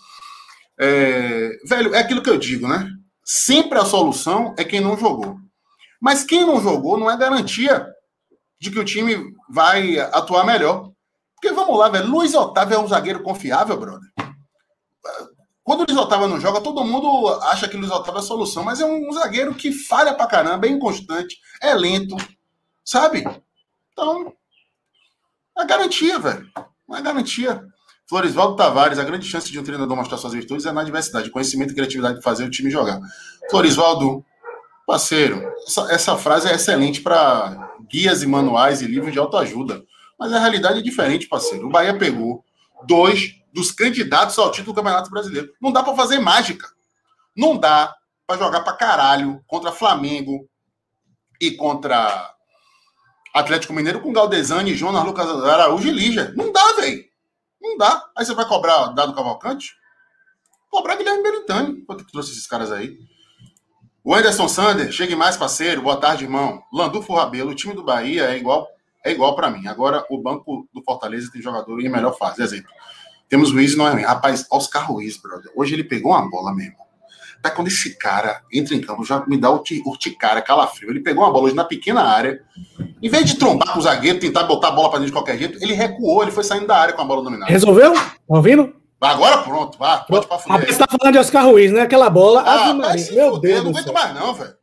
é... 0.80 1.50
velho, 1.67 1.96
é 1.96 2.00
aquilo 2.00 2.22
que 2.22 2.30
eu 2.30 2.38
digo, 2.38 2.67
né? 2.67 2.88
Sempre 3.30 3.78
a 3.78 3.84
solução 3.84 4.56
é 4.58 4.63
quem 4.63 4.80
não 4.80 4.98
jogou. 4.98 5.38
Mas 6.00 6.24
quem 6.24 6.46
não 6.46 6.62
jogou 6.62 6.98
não 6.98 7.12
é 7.12 7.18
garantia 7.18 7.86
de 8.58 8.72
que 8.72 8.80
o 8.80 8.86
time 8.86 9.34
vai 9.50 10.00
atuar 10.00 10.46
melhor. 10.46 10.94
Porque 11.36 11.54
vamos 11.54 11.78
lá, 11.78 11.90
velho. 11.90 12.08
Luiz 12.08 12.34
Otávio 12.34 12.76
é 12.76 12.80
um 12.80 12.88
zagueiro 12.88 13.22
confiável, 13.22 13.78
brother. 13.78 14.10
Quando 15.62 15.82
o 15.82 15.86
Luiz 15.90 15.98
Otávio 15.98 16.30
não 16.30 16.40
joga, 16.40 16.62
todo 16.62 16.86
mundo 16.86 17.28
acha 17.44 17.68
que 17.68 17.76
o 17.76 17.80
Luiz 17.80 17.92
Otávio 17.92 18.20
é 18.20 18.22
a 18.22 18.26
solução, 18.26 18.63
mas 18.63 18.80
é 18.80 18.86
um 18.86 19.12
zagueiro 19.12 19.54
que 19.54 19.74
falha 19.74 20.13
pra 20.13 20.26
caramba, 20.26 20.66
é 20.66 20.70
inconstante, 20.70 21.38
é 21.62 21.74
lento, 21.74 22.16
sabe? 22.86 23.26
Então, 23.92 24.34
é 25.58 25.66
garantia, 25.66 26.18
velho. 26.18 26.50
Não 26.88 26.96
é 26.96 27.02
garantia. 27.02 27.62
Florisvaldo 28.08 28.56
Tavares, 28.56 28.98
a 28.98 29.04
grande 29.04 29.28
chance 29.28 29.52
de 29.52 29.60
um 29.60 29.63
treinador 29.63 29.98
mostrar 29.98 30.17
suas 30.17 30.34
virtudes 30.34 30.65
é 30.65 30.72
na 30.72 30.84
diversidade, 30.84 31.30
conhecimento 31.30 31.72
e 31.72 31.76
criatividade 31.76 32.17
de 32.17 32.24
fazer 32.24 32.46
o 32.46 32.50
time 32.50 32.72
jogar. 32.72 33.02
Florisvaldo, 33.52 34.24
parceiro, 34.86 35.43
essa, 35.65 35.91
essa 35.91 36.17
frase 36.17 36.48
é 36.48 36.56
excelente 36.56 37.02
para 37.02 37.74
guias 37.89 38.24
e 38.24 38.28
manuais 38.28 38.82
e 38.82 38.88
livros 38.88 39.12
de 39.12 39.20
autoajuda. 39.20 39.84
Mas 40.17 40.32
a 40.32 40.39
realidade 40.39 40.80
é 40.80 40.82
diferente, 40.82 41.28
parceiro. 41.28 41.67
O 41.67 41.70
Bahia 41.70 41.98
pegou 41.98 42.43
dois 42.86 43.36
dos 43.54 43.72
candidatos 43.72 44.39
ao 44.39 44.52
título 44.52 44.74
do 44.74 44.76
Campeonato 44.78 45.10
Brasileiro. 45.10 45.52
Não 45.62 45.72
dá 45.72 45.84
para 45.84 45.96
fazer 45.96 46.20
mágica. 46.20 46.67
Não 47.36 47.58
dá 47.58 47.93
para 48.26 48.39
jogar 48.39 48.62
para 48.62 48.74
caralho 48.74 49.43
contra 49.46 49.72
Flamengo 49.72 50.48
e 51.41 51.52
contra 51.52 52.34
Atlético 53.34 53.74
Mineiro 53.74 54.00
com 54.00 54.13
Galdesani, 54.13 54.76
Jonas 54.76 55.04
Lucas 55.04 55.28
Araújo 55.28 55.89
e 55.89 55.91
Lígia. 55.91 56.34
Não 56.36 56.52
dá, 56.54 56.74
velho. 56.74 57.06
Não 57.62 57.78
dá. 57.78 58.10
Aí 58.15 58.26
você 58.26 58.34
vai 58.34 58.48
cobrar 58.48 58.88
Dado 58.88 59.13
Cavalcante? 59.13 59.76
Cobrar 60.70 60.96
Guilherme 60.96 61.24
Beritani. 61.24 61.82
Quanto 61.82 62.06
que 62.06 62.12
trouxe 62.12 62.32
esses 62.32 62.48
caras 62.48 62.72
aí? 62.72 62.98
O 64.04 64.15
Anderson 64.15 64.48
Sander, 64.48 64.91
chegue 64.91 65.15
mais, 65.15 65.36
parceiro. 65.36 65.82
Boa 65.82 65.98
tarde, 65.98 66.24
irmão. 66.24 66.63
Landu 66.72 67.00
Rabelo, 67.00 67.52
o 67.52 67.56
time 67.56 67.74
do 67.74 67.84
Bahia 67.84 68.32
é 68.32 68.38
igual 68.38 68.67
é 69.04 69.12
igual 69.12 69.36
para 69.36 69.50
mim. 69.50 69.67
Agora, 69.67 70.06
o 70.10 70.22
banco 70.22 70.67
do 70.74 70.84
Fortaleza 70.84 71.32
tem 71.32 71.41
jogador 71.41 71.80
em 71.80 71.89
melhor 71.89 72.17
fase. 72.17 72.41
Exemplo. 72.41 72.70
Temos 73.30 73.52
Ruiz 73.52 73.76
não 73.76 73.88
é. 73.88 74.02
Rapaz, 74.02 74.46
Oscar 74.52 74.89
Ruiz, 74.89 75.17
brother. 75.17 75.52
Hoje 75.56 75.74
ele 75.74 75.84
pegou 75.84 76.12
uma 76.12 76.30
bola 76.30 76.54
mesmo. 76.54 76.76
Tá 77.41 77.52
quando 77.52 77.67
esse 77.67 77.97
cara 77.97 78.41
entra 78.52 78.76
em 78.76 78.82
campo, 78.82 79.04
já 79.04 79.23
me 79.26 79.38
dá 79.38 79.50
o 79.52 79.63
urticária, 79.86 80.41
calafrio. 80.41 80.89
Ele 80.89 81.00
pegou 81.00 81.23
uma 81.23 81.32
bola 81.32 81.45
hoje 81.45 81.56
na 81.56 81.63
pequena 81.63 82.02
área. 82.02 82.41
Em 83.02 83.10
vez 83.10 83.26
de 83.26 83.36
trombar 83.36 83.73
com 83.73 83.80
o 83.80 83.82
zagueiro, 83.82 84.19
tentar 84.19 84.43
botar 84.43 84.69
a 84.69 84.71
bola 84.71 84.89
para 84.89 85.00
dentro 85.00 85.12
de 85.12 85.17
qualquer 85.17 85.38
jeito, 85.38 85.58
ele 85.62 85.73
recuou, 85.73 86.23
ele 86.23 86.32
foi 86.32 86.43
saindo 86.43 86.67
da 86.67 86.78
área 86.78 86.93
com 86.93 87.02
a 87.02 87.06
bola 87.06 87.23
dominada. 87.23 87.52
Resolveu? 87.52 87.93
Tá 87.93 88.15
ouvindo? 88.28 88.73
Agora 89.00 89.38
pronto, 89.43 89.78
vá, 89.78 89.97
pode 90.00 90.26
pra 90.26 90.39
fuder. 90.39 90.65
Você 90.67 90.80
tá 90.80 90.88
falando 90.89 91.13
de 91.13 91.19
Oscar 91.19 91.45
Ruiz, 91.45 91.71
né? 91.71 91.82
Aquela 91.82 92.10
bola. 92.10 92.43
Ah, 92.45 92.73
meu 92.73 93.39
Deus. 93.39 93.58
Eu 93.58 93.63
não 93.63 93.71
aguento 93.71 93.93
mais, 93.93 94.15
não, 94.15 94.34
velho. 94.34 94.58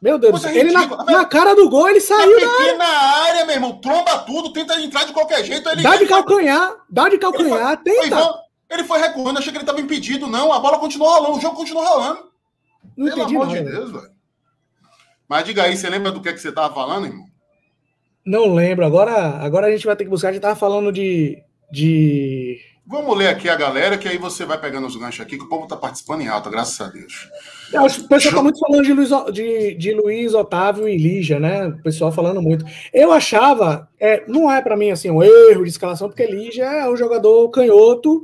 Meu 0.00 0.16
Deus, 0.16 0.44
ele 0.44 0.70
na, 0.70 0.86
na, 0.86 1.24
cara 1.24 1.54
do 1.56 1.68
gol, 1.68 1.88
ele 1.88 2.00
saiu 2.00 2.40
na 2.40 2.50
pequena 2.56 2.84
área, 2.84 3.44
meu 3.44 3.54
irmão, 3.56 3.80
tromba 3.80 4.18
tudo, 4.18 4.52
tenta 4.52 4.80
entrar 4.80 5.04
de 5.04 5.12
qualquer 5.12 5.44
jeito. 5.44 5.68
Ele, 5.70 5.82
dá 5.82 5.96
de 5.96 6.06
calcanhar, 6.06 6.76
dá 6.88 7.08
de 7.08 7.18
calcanhar, 7.18 7.80
ele 7.84 7.96
foi, 7.96 8.08
tenta. 8.08 8.34
Ele 8.70 8.84
foi 8.84 8.98
recuando, 8.98 9.38
achei 9.38 9.50
que 9.50 9.56
ele 9.56 9.62
estava 9.62 9.80
impedido, 9.80 10.26
não, 10.26 10.52
a 10.52 10.60
bola 10.60 10.78
continuou 10.78 11.10
rolando, 11.10 11.38
o 11.38 11.40
jogo 11.40 11.56
continuou 11.56 11.86
rolando. 11.86 12.28
Não 12.96 13.06
Pelo 13.06 13.22
amor 13.22 13.48
de 13.48 13.60
Deus, 13.62 13.90
velho. 13.90 14.10
Mas 15.28 15.44
diga 15.44 15.62
aí, 15.64 15.76
você 15.76 15.88
lembra 15.88 16.12
do 16.12 16.20
que, 16.20 16.28
é 16.28 16.32
que 16.32 16.40
você 16.40 16.48
estava 16.48 16.72
falando, 16.74 17.06
irmão? 17.06 17.26
Não 18.24 18.54
lembro, 18.54 18.84
agora, 18.84 19.38
agora 19.38 19.66
a 19.66 19.70
gente 19.70 19.86
vai 19.86 19.96
ter 19.96 20.04
que 20.04 20.10
buscar, 20.10 20.28
a 20.28 20.32
gente 20.32 20.40
estava 20.40 20.56
falando 20.56 20.92
de, 20.92 21.42
de 21.70 22.60
Vamos 22.90 23.18
ler 23.18 23.28
aqui 23.28 23.50
a 23.50 23.54
galera, 23.54 23.98
que 23.98 24.08
aí 24.08 24.16
você 24.16 24.46
vai 24.46 24.58
pegando 24.58 24.86
os 24.86 24.96
ganchos 24.96 25.20
aqui, 25.20 25.36
que 25.36 25.44
o 25.44 25.48
povo 25.48 25.64
está 25.64 25.76
participando 25.76 26.22
em 26.22 26.28
alta, 26.28 26.48
graças 26.48 26.80
a 26.80 26.90
Deus. 26.90 27.28
É, 27.70 27.78
o 27.78 27.84
pessoal 27.84 28.18
está 28.18 28.42
muito 28.42 28.58
falando 28.58 28.82
de 28.82 28.94
Luiz, 28.94 29.10
de, 29.30 29.74
de 29.74 29.92
Luiz 29.92 30.32
Otávio 30.32 30.88
e 30.88 30.96
Lígia, 30.96 31.38
né? 31.38 31.66
O 31.66 31.82
pessoal 31.82 32.10
falando 32.10 32.40
muito. 32.40 32.64
Eu 32.90 33.12
achava, 33.12 33.86
é, 34.00 34.24
não 34.26 34.50
é 34.50 34.62
para 34.62 34.74
mim 34.74 34.90
assim 34.90 35.10
um 35.10 35.22
erro 35.22 35.64
de 35.64 35.68
escalação, 35.68 36.08
porque 36.08 36.24
Lígia 36.24 36.64
é 36.64 36.88
um 36.88 36.96
jogador 36.96 37.50
canhoto, 37.50 38.22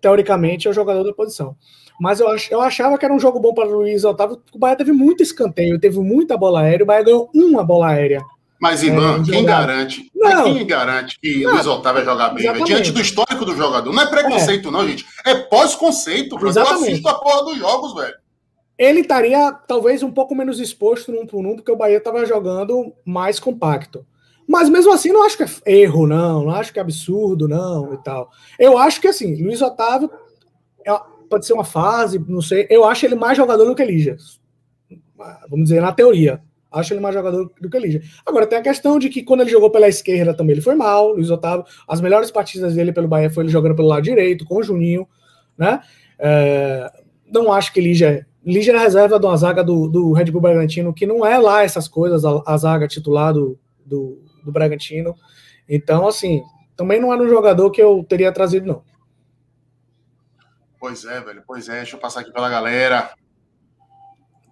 teoricamente 0.00 0.66
é 0.66 0.70
o 0.70 0.74
jogador 0.74 1.04
da 1.04 1.12
posição. 1.12 1.56
Mas 2.00 2.18
eu, 2.18 2.28
ach, 2.28 2.50
eu 2.50 2.60
achava 2.60 2.96
que 2.96 3.04
era 3.04 3.12
um 3.12 3.20
jogo 3.20 3.38
bom 3.38 3.52
para 3.52 3.68
Luiz 3.68 4.04
Otávio, 4.04 4.36
porque 4.38 4.56
o 4.56 4.58
Bahia 4.58 4.76
teve 4.76 4.92
muito 4.92 5.22
escanteio, 5.22 5.78
teve 5.78 5.98
muita 5.98 6.36
bola 6.36 6.62
aérea, 6.62 6.84
o 6.84 6.86
Bahia 6.86 7.04
ganhou 7.04 7.30
uma 7.34 7.62
bola 7.62 7.88
aérea. 7.88 8.22
Mas, 8.60 8.82
Ivan, 8.82 9.22
é, 9.22 9.30
quem 9.30 9.44
garante? 9.44 10.10
Não. 10.14 10.44
Quem 10.44 10.66
garante 10.66 11.18
que 11.18 11.42
não. 11.42 11.52
Luiz 11.52 11.66
Otávio 11.66 12.04
vai 12.04 12.12
jogar 12.12 12.28
bem? 12.30 12.64
Diante 12.64 12.92
do 12.92 13.00
histórico 13.00 13.44
do 13.44 13.56
jogador. 13.56 13.90
Não 13.90 14.02
é 14.02 14.06
preconceito, 14.06 14.68
é. 14.68 14.70
não, 14.70 14.86
gente. 14.86 15.06
É 15.24 15.34
pós-conceito. 15.34 16.38
Eu 16.38 16.48
assisto 16.48 17.08
a 17.08 17.14
porra 17.14 17.44
dos 17.44 17.58
jogos, 17.58 17.94
velho. 17.94 18.14
Ele 18.78 19.00
estaria, 19.00 19.52
talvez, 19.66 20.02
um 20.02 20.10
pouco 20.10 20.34
menos 20.34 20.60
exposto 20.60 21.10
num 21.10 21.26
por 21.26 21.44
um, 21.46 21.54
porque 21.54 21.72
o 21.72 21.76
Bahia 21.76 21.98
estava 21.98 22.24
jogando 22.24 22.94
mais 23.04 23.40
compacto. 23.40 24.06
Mas 24.50 24.68
mesmo 24.68 24.92
assim, 24.92 25.12
não 25.12 25.22
acho 25.22 25.36
que 25.36 25.44
é 25.44 25.72
erro, 25.72 26.08
não. 26.08 26.46
Não 26.46 26.50
acho 26.50 26.72
que 26.72 26.80
é 26.80 26.82
absurdo, 26.82 27.46
não, 27.46 27.94
e 27.94 27.98
tal. 27.98 28.32
Eu 28.58 28.76
acho 28.76 29.00
que, 29.00 29.06
assim, 29.06 29.40
Luiz 29.40 29.62
Otávio 29.62 30.10
é, 30.84 30.90
pode 31.28 31.46
ser 31.46 31.52
uma 31.52 31.62
fase, 31.62 32.18
não 32.26 32.42
sei. 32.42 32.66
Eu 32.68 32.84
acho 32.84 33.06
ele 33.06 33.14
mais 33.14 33.36
jogador 33.36 33.64
do 33.64 33.76
que 33.76 33.82
Elias. 33.82 34.40
Vamos 35.48 35.68
dizer, 35.68 35.80
na 35.80 35.92
teoria. 35.92 36.42
Acho 36.68 36.92
ele 36.92 37.00
mais 37.00 37.14
jogador 37.14 37.48
do 37.60 37.70
que 37.70 37.78
Lígia. 37.78 38.02
Agora, 38.26 38.44
tem 38.44 38.58
a 38.58 38.62
questão 38.62 38.98
de 38.98 39.08
que 39.08 39.22
quando 39.22 39.42
ele 39.42 39.50
jogou 39.50 39.70
pela 39.70 39.86
esquerda 39.86 40.34
também 40.34 40.54
ele 40.54 40.60
foi 40.60 40.74
mal, 40.74 41.12
Luiz 41.12 41.30
Otávio. 41.30 41.64
As 41.86 42.00
melhores 42.00 42.32
partidas 42.32 42.74
dele 42.74 42.92
pelo 42.92 43.06
Bahia 43.06 43.30
foi 43.30 43.44
ele 43.44 43.52
jogando 43.52 43.76
pelo 43.76 43.86
lado 43.86 44.02
direito, 44.02 44.44
com 44.44 44.56
o 44.56 44.62
Juninho, 44.64 45.06
né? 45.56 45.80
É, 46.18 46.90
não 47.32 47.52
acho 47.52 47.72
que 47.72 47.80
Lígia. 47.80 48.26
Lígia 48.44 48.72
é 48.72 48.78
reserva 48.78 49.20
de 49.20 49.26
uma 49.26 49.36
zaga 49.36 49.62
do, 49.62 49.86
do 49.86 50.12
Red 50.12 50.26
Bull 50.26 50.40
Bragantino, 50.40 50.92
que 50.92 51.06
não 51.06 51.24
é 51.24 51.38
lá 51.38 51.62
essas 51.62 51.86
coisas, 51.86 52.24
a, 52.24 52.42
a 52.44 52.56
zaga 52.56 52.88
titular 52.88 53.32
do, 53.32 53.58
do, 53.84 54.18
do 54.44 54.52
Bragantino. 54.52 55.14
Então, 55.68 56.06
assim, 56.06 56.42
também 56.76 57.00
não 57.00 57.12
era 57.12 57.22
um 57.22 57.28
jogador 57.28 57.70
que 57.70 57.82
eu 57.82 58.04
teria 58.08 58.32
trazido, 58.32 58.66
não. 58.66 58.82
Pois 60.78 61.04
é, 61.04 61.20
velho. 61.20 61.42
Pois 61.46 61.68
é. 61.68 61.76
Deixa 61.78 61.96
eu 61.96 62.00
passar 62.00 62.20
aqui 62.20 62.32
pela 62.32 62.48
galera. 62.48 63.12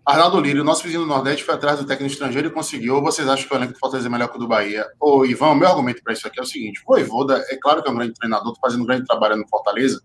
Arnaldo 0.08 0.40
Lírio, 0.40 0.64
nosso 0.64 0.82
vizinho 0.82 1.02
do 1.02 1.06
Nordeste, 1.06 1.44
foi 1.44 1.54
atrás 1.54 1.78
do 1.78 1.84
técnico 1.84 2.10
estrangeiro 2.10 2.48
e 2.48 2.50
conseguiu. 2.50 3.02
Vocês 3.02 3.28
acham 3.28 3.46
que 3.46 3.52
o 3.52 3.56
elenco 3.56 3.74
do 3.74 3.78
Fortaleza 3.78 4.08
é 4.08 4.10
melhor 4.10 4.28
que 4.28 4.36
o 4.36 4.38
do 4.38 4.48
Bahia? 4.48 4.86
Ô, 4.98 5.22
Ivan, 5.26 5.54
meu 5.54 5.68
argumento 5.68 6.02
para 6.02 6.14
isso 6.14 6.26
aqui 6.26 6.40
é 6.40 6.42
o 6.42 6.46
seguinte: 6.46 6.80
Voivoda, 6.86 7.44
é 7.50 7.56
claro 7.56 7.82
que 7.82 7.90
é 7.90 7.92
um 7.92 7.94
grande 7.94 8.14
treinador, 8.14 8.52
está 8.52 8.60
fazendo 8.62 8.84
um 8.84 8.86
grande 8.86 9.04
trabalho 9.04 9.36
no 9.36 9.46
Fortaleza, 9.46 10.00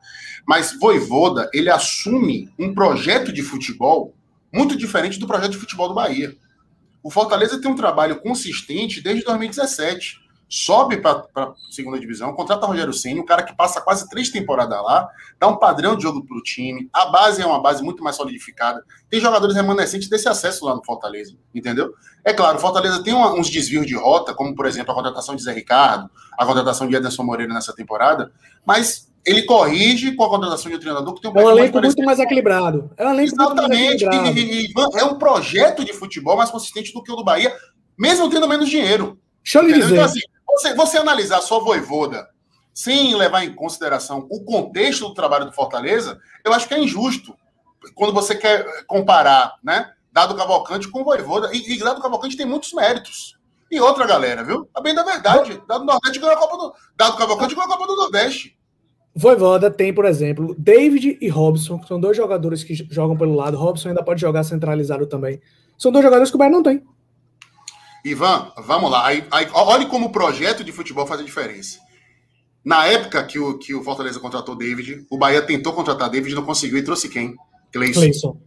mas 0.45 0.77
Voivoda, 0.77 1.49
ele 1.53 1.69
assume 1.69 2.53
um 2.59 2.73
projeto 2.73 3.31
de 3.31 3.41
futebol 3.41 4.13
muito 4.53 4.77
diferente 4.77 5.17
do 5.17 5.25
projeto 5.25 5.51
de 5.51 5.57
futebol 5.57 5.87
do 5.87 5.95
Bahia. 5.95 6.35
O 7.03 7.11
Fortaleza 7.11 7.59
tem 7.61 7.69
um 7.69 7.75
trabalho 7.75 8.21
consistente 8.21 9.01
desde 9.01 9.23
2017 9.25 10.23
sobe 10.55 10.97
para 10.97 11.25
a 11.35 11.53
segunda 11.71 11.99
divisão, 11.99 12.31
contrata 12.33 12.67
Rogério 12.67 12.93
Senna, 12.93 13.19
um 13.19 13.25
cara 13.25 13.41
que 13.41 13.55
passa 13.55 13.81
quase 13.81 14.07
três 14.07 14.29
temporadas 14.29 14.77
lá, 14.83 15.09
dá 15.39 15.47
um 15.47 15.57
padrão 15.57 15.95
de 15.95 16.03
jogo 16.03 16.23
para 16.23 16.37
o 16.37 16.43
time, 16.43 16.87
a 16.93 17.07
base 17.07 17.41
é 17.41 17.45
uma 17.45 17.59
base 17.59 17.81
muito 17.81 18.03
mais 18.03 18.15
solidificada, 18.15 18.85
tem 19.09 19.19
jogadores 19.19 19.55
remanescentes 19.55 20.07
desse 20.07 20.29
acesso 20.29 20.63
lá 20.63 20.75
no 20.75 20.85
Fortaleza, 20.85 21.35
entendeu? 21.55 21.95
É 22.23 22.31
claro, 22.33 22.57
o 22.57 22.61
Fortaleza 22.61 23.03
tem 23.03 23.15
uma, 23.15 23.33
uns 23.33 23.49
desvios 23.49 23.87
de 23.87 23.95
rota, 23.95 24.31
como 24.31 24.53
por 24.53 24.67
exemplo 24.67 24.91
a 24.91 24.95
contratação 24.95 25.35
de 25.35 25.41
Zé 25.41 25.53
Ricardo, 25.53 26.07
a 26.37 26.45
contratação 26.45 26.87
de 26.87 26.95
Ederson 26.95 27.23
Moreira 27.23 27.51
nessa 27.51 27.73
temporada, 27.73 28.31
mas 28.63 29.11
ele 29.25 29.43
corrige 29.43 30.13
com 30.13 30.23
a 30.23 30.29
contratação 30.29 30.69
de 30.69 30.77
um 30.77 30.79
treinador 30.79 31.13
que 31.13 31.21
tem 31.21 31.31
um, 31.31 31.39
é 31.39 31.45
um 31.45 31.51
elenco 31.51 31.79
mais 31.79 31.95
muito 31.95 32.05
mais 32.05 32.19
equilibrado. 32.19 32.91
É 32.97 33.05
um 33.05 33.13
elenco 33.13 33.35
Exatamente, 33.35 34.05
muito 34.05 34.21
mais 34.21 34.37
equilibrado. 34.37 34.97
É 34.97 35.03
um 35.05 35.17
projeto 35.17 35.85
de 35.85 35.93
futebol 35.93 36.35
mais 36.35 36.49
consistente 36.49 36.93
do 36.93 37.01
que 37.01 37.11
o 37.11 37.15
do 37.15 37.23
Bahia, 37.23 37.55
mesmo 37.97 38.29
tendo 38.29 38.47
menos 38.47 38.69
dinheiro. 38.69 39.17
Deixa 39.43 39.59
eu 39.59 39.63
lhe 39.63 39.73
dizer. 39.73 39.93
Então, 39.93 40.05
assim, 40.05 40.19
você, 40.45 40.73
você 40.73 40.97
analisar 40.97 41.41
só 41.41 41.59
voivoda 41.59 42.27
sem 42.73 43.15
levar 43.15 43.43
em 43.43 43.53
consideração 43.53 44.27
o 44.29 44.43
contexto 44.43 45.07
do 45.07 45.13
trabalho 45.13 45.45
do 45.45 45.53
Fortaleza, 45.53 46.19
eu 46.43 46.53
acho 46.53 46.67
que 46.67 46.73
é 46.73 46.79
injusto 46.79 47.35
quando 47.95 48.13
você 48.13 48.35
quer 48.35 48.65
comparar, 48.87 49.55
né? 49.63 49.91
Dado 50.11 50.35
Cavalcante 50.35 50.87
com 50.89 51.01
o 51.01 51.03
Voivoda. 51.03 51.49
E, 51.53 51.73
e 51.73 51.79
Dado 51.79 52.01
Cavalcante 52.01 52.37
tem 52.37 52.45
muitos 52.45 52.71
méritos. 52.73 53.37
E 53.69 53.79
outra 53.79 54.05
galera, 54.05 54.43
viu? 54.43 54.69
A 54.73 54.81
bem 54.81 54.93
da 54.93 55.03
verdade. 55.03 55.61
Dado 55.67 55.83
Nordeste 55.83 56.19
ganhou 56.19 56.35
a 56.35 56.39
Copa 56.39 56.57
do. 56.57 56.73
Dado 56.95 57.17
Cavalcante 57.17 57.55
ganhou 57.55 57.71
a 57.71 57.75
Copa 57.75 57.87
do 57.87 57.95
Nordeste. 57.95 58.55
Voivoda 59.15 59.69
tem, 59.69 59.93
por 59.93 60.05
exemplo, 60.05 60.55
David 60.57 61.17
e 61.21 61.29
Robson, 61.29 61.77
que 61.77 61.87
são 61.87 61.99
dois 61.99 62.17
jogadores 62.17 62.63
que 62.63 62.73
jogam 62.73 63.15
pelo 63.15 63.35
lado. 63.35 63.57
Robson 63.57 63.89
ainda 63.89 64.03
pode 64.03 64.19
jogar 64.19 64.43
centralizado 64.43 65.05
também. 65.05 65.39
São 65.77 65.91
dois 65.91 66.03
jogadores 66.03 66.31
que 66.31 66.35
o 66.35 66.39
Bahia 66.39 66.51
não 66.51 66.63
tem. 66.63 66.83
Ivan, 68.03 68.51
vamos 68.65 68.89
lá. 68.89 69.05
Aí, 69.05 69.23
aí, 69.31 69.47
olhe 69.53 69.85
como 69.85 70.07
o 70.07 70.11
projeto 70.11 70.63
de 70.63 70.71
futebol 70.71 71.05
faz 71.05 71.21
a 71.21 71.23
diferença. 71.23 71.79
Na 72.65 72.87
época 72.87 73.23
que 73.23 73.37
o, 73.37 73.57
que 73.57 73.75
o 73.75 73.83
Fortaleza 73.83 74.19
contratou 74.19 74.55
David, 74.55 75.05
o 75.09 75.17
Bahia 75.17 75.41
tentou 75.41 75.73
contratar 75.73 76.09
David, 76.09 76.33
não 76.33 76.45
conseguiu 76.45 76.77
e 76.79 76.83
trouxe 76.83 77.07
quem? 77.07 77.35
Cleison. 77.71 77.99
Cleison. 77.99 78.41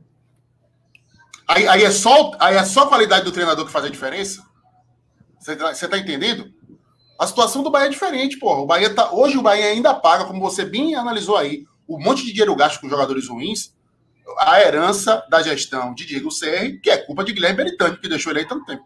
Aí, 1.47 1.69
aí, 1.69 1.85
é 1.85 1.91
só, 1.91 2.33
aí 2.41 2.57
é 2.57 2.65
só 2.65 2.83
a 2.83 2.89
qualidade 2.89 3.25
do 3.25 3.31
treinador 3.31 3.65
que 3.65 3.73
faz 3.73 3.85
a 3.85 3.91
diferença? 3.91 4.43
Você 5.39 5.55
tá, 5.55 5.73
você 5.73 5.87
tá 5.87 5.97
entendendo? 5.97 6.53
A 7.19 7.27
situação 7.27 7.63
do 7.63 7.71
Bahia 7.71 7.87
é 7.87 7.91
diferente, 7.91 8.39
porra. 8.39 8.61
O 8.61 8.67
Bahia 8.67 8.95
tá, 8.95 9.13
hoje 9.13 9.39
o 9.39 9.43
Bahia 9.43 9.67
ainda 9.67 9.95
paga, 9.95 10.25
como 10.25 10.41
você 10.41 10.65
bem 10.65 10.95
analisou 10.95 11.37
aí, 11.37 11.65
um 11.89 11.99
monte 11.99 12.25
de 12.25 12.33
dinheiro 12.33 12.55
gasto 12.55 12.81
com 12.81 12.89
jogadores 12.89 13.29
ruins, 13.29 13.75
a 14.39 14.61
herança 14.61 15.25
da 15.31 15.43
gestão 15.43 15.95
de 15.95 16.05
Diego 16.05 16.31
Serri, 16.31 16.79
que 16.81 16.91
é 16.91 16.97
culpa 16.97 17.25
de 17.25 17.33
Guilherme 17.33 17.59
Beritani, 17.59 17.97
que 17.97 18.09
deixou 18.09 18.33
ele 18.33 18.41
aí 18.41 18.49
tanto 18.49 18.67
tempo. 18.67 18.85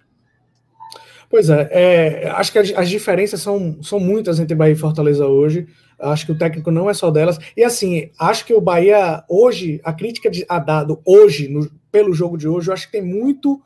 Pois 1.28 1.48
é, 1.48 1.68
é 1.70 2.30
acho 2.30 2.50
que 2.52 2.58
as, 2.58 2.72
as, 2.72 2.88
diferenças 2.88 3.40
são, 3.40 3.78
são 3.82 4.00
muitas 4.00 4.40
entre 4.40 4.54
Bahia 4.54 4.72
e 4.72 4.76
Fortaleza 4.76 5.26
hoje. 5.26 5.66
Acho 5.98 6.26
que 6.26 6.32
o 6.32 6.38
técnico 6.38 6.70
não 6.70 6.90
é 6.90 6.94
só 6.94 7.10
delas. 7.10 7.38
E 7.56 7.62
assim, 7.62 8.10
acho 8.18 8.44
que 8.44 8.52
o 8.52 8.60
Bahia 8.60 9.22
hoje, 9.28 9.80
a 9.84 9.92
crítica 9.92 10.30
de, 10.30 10.44
a 10.48 10.58
dado 10.58 11.00
hoje, 11.04 11.48
no, 11.48 11.70
pelo 11.92 12.12
jogo 12.12 12.36
de 12.36 12.48
hoje, 12.48 12.68
eu 12.68 12.74
acho 12.74 12.86
que 12.86 12.92
tem 12.92 13.02
muito 13.02 13.62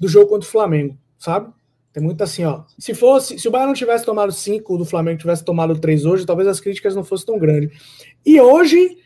do 0.00 0.08
jogo 0.08 0.28
contra 0.28 0.48
o 0.48 0.50
Flamengo, 0.50 0.96
sabe? 1.18 1.52
Tem 1.94 2.02
muito 2.02 2.24
assim, 2.24 2.44
ó. 2.44 2.64
Se 2.76 2.92
fosse, 2.92 3.38
se 3.38 3.46
o 3.46 3.52
Bahia 3.52 3.68
não 3.68 3.72
tivesse 3.72 4.04
tomado 4.04 4.32
cinco 4.32 4.76
do 4.76 4.84
Flamengo, 4.84 5.20
tivesse 5.20 5.44
tomado 5.44 5.78
três 5.78 6.04
hoje, 6.04 6.26
talvez 6.26 6.48
as 6.48 6.58
críticas 6.58 6.96
não 6.96 7.04
fossem 7.04 7.24
tão 7.24 7.38
grandes. 7.38 7.70
E 8.26 8.40
hoje 8.40 8.98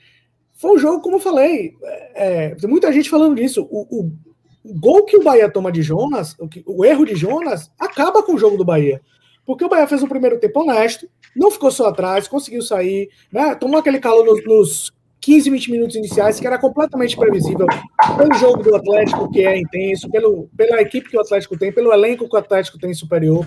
foi 0.54 0.74
um 0.74 0.78
jogo, 0.78 1.02
como 1.02 1.16
eu 1.16 1.20
falei, 1.20 1.74
é, 1.82 2.46
é 2.46 2.54
tem 2.54 2.68
muita 2.68 2.90
gente 2.90 3.10
falando 3.10 3.36
disso. 3.36 3.68
O, 3.70 3.82
o, 3.90 4.12
o 4.64 4.80
gol 4.80 5.04
que 5.04 5.18
o 5.18 5.22
Bahia 5.22 5.50
toma 5.50 5.70
de 5.70 5.82
Jonas, 5.82 6.34
o, 6.40 6.48
que, 6.48 6.64
o 6.66 6.82
erro 6.82 7.04
de 7.04 7.14
Jonas, 7.14 7.70
acaba 7.78 8.22
com 8.22 8.34
o 8.34 8.38
jogo 8.38 8.56
do 8.56 8.64
Bahia. 8.64 9.02
Porque 9.44 9.66
o 9.66 9.68
Bahia 9.68 9.86
fez 9.86 10.02
um 10.02 10.08
primeiro 10.08 10.40
tempo 10.40 10.60
honesto, 10.60 11.06
não 11.36 11.50
ficou 11.50 11.70
só 11.70 11.88
atrás, 11.88 12.26
conseguiu 12.26 12.62
sair, 12.62 13.10
né? 13.30 13.54
Tomou 13.54 13.78
aquele 13.78 13.98
calor 13.98 14.24
nos, 14.24 14.42
nos 14.46 14.92
15, 15.20 15.50
20 15.50 15.70
minutos 15.70 15.96
iniciais, 15.96 16.38
que 16.38 16.46
era 16.46 16.58
completamente 16.58 17.16
previsível 17.16 17.66
pelo 18.16 18.34
jogo 18.34 18.62
do 18.62 18.76
Atlético, 18.76 19.30
que 19.30 19.44
é 19.44 19.58
intenso, 19.58 20.08
pelo, 20.10 20.48
pela 20.56 20.80
equipe 20.80 21.08
que 21.08 21.16
o 21.16 21.20
Atlético 21.20 21.58
tem, 21.58 21.72
pelo 21.72 21.92
elenco 21.92 22.28
que 22.28 22.34
o 22.34 22.38
Atlético 22.38 22.78
tem 22.78 22.94
superior. 22.94 23.46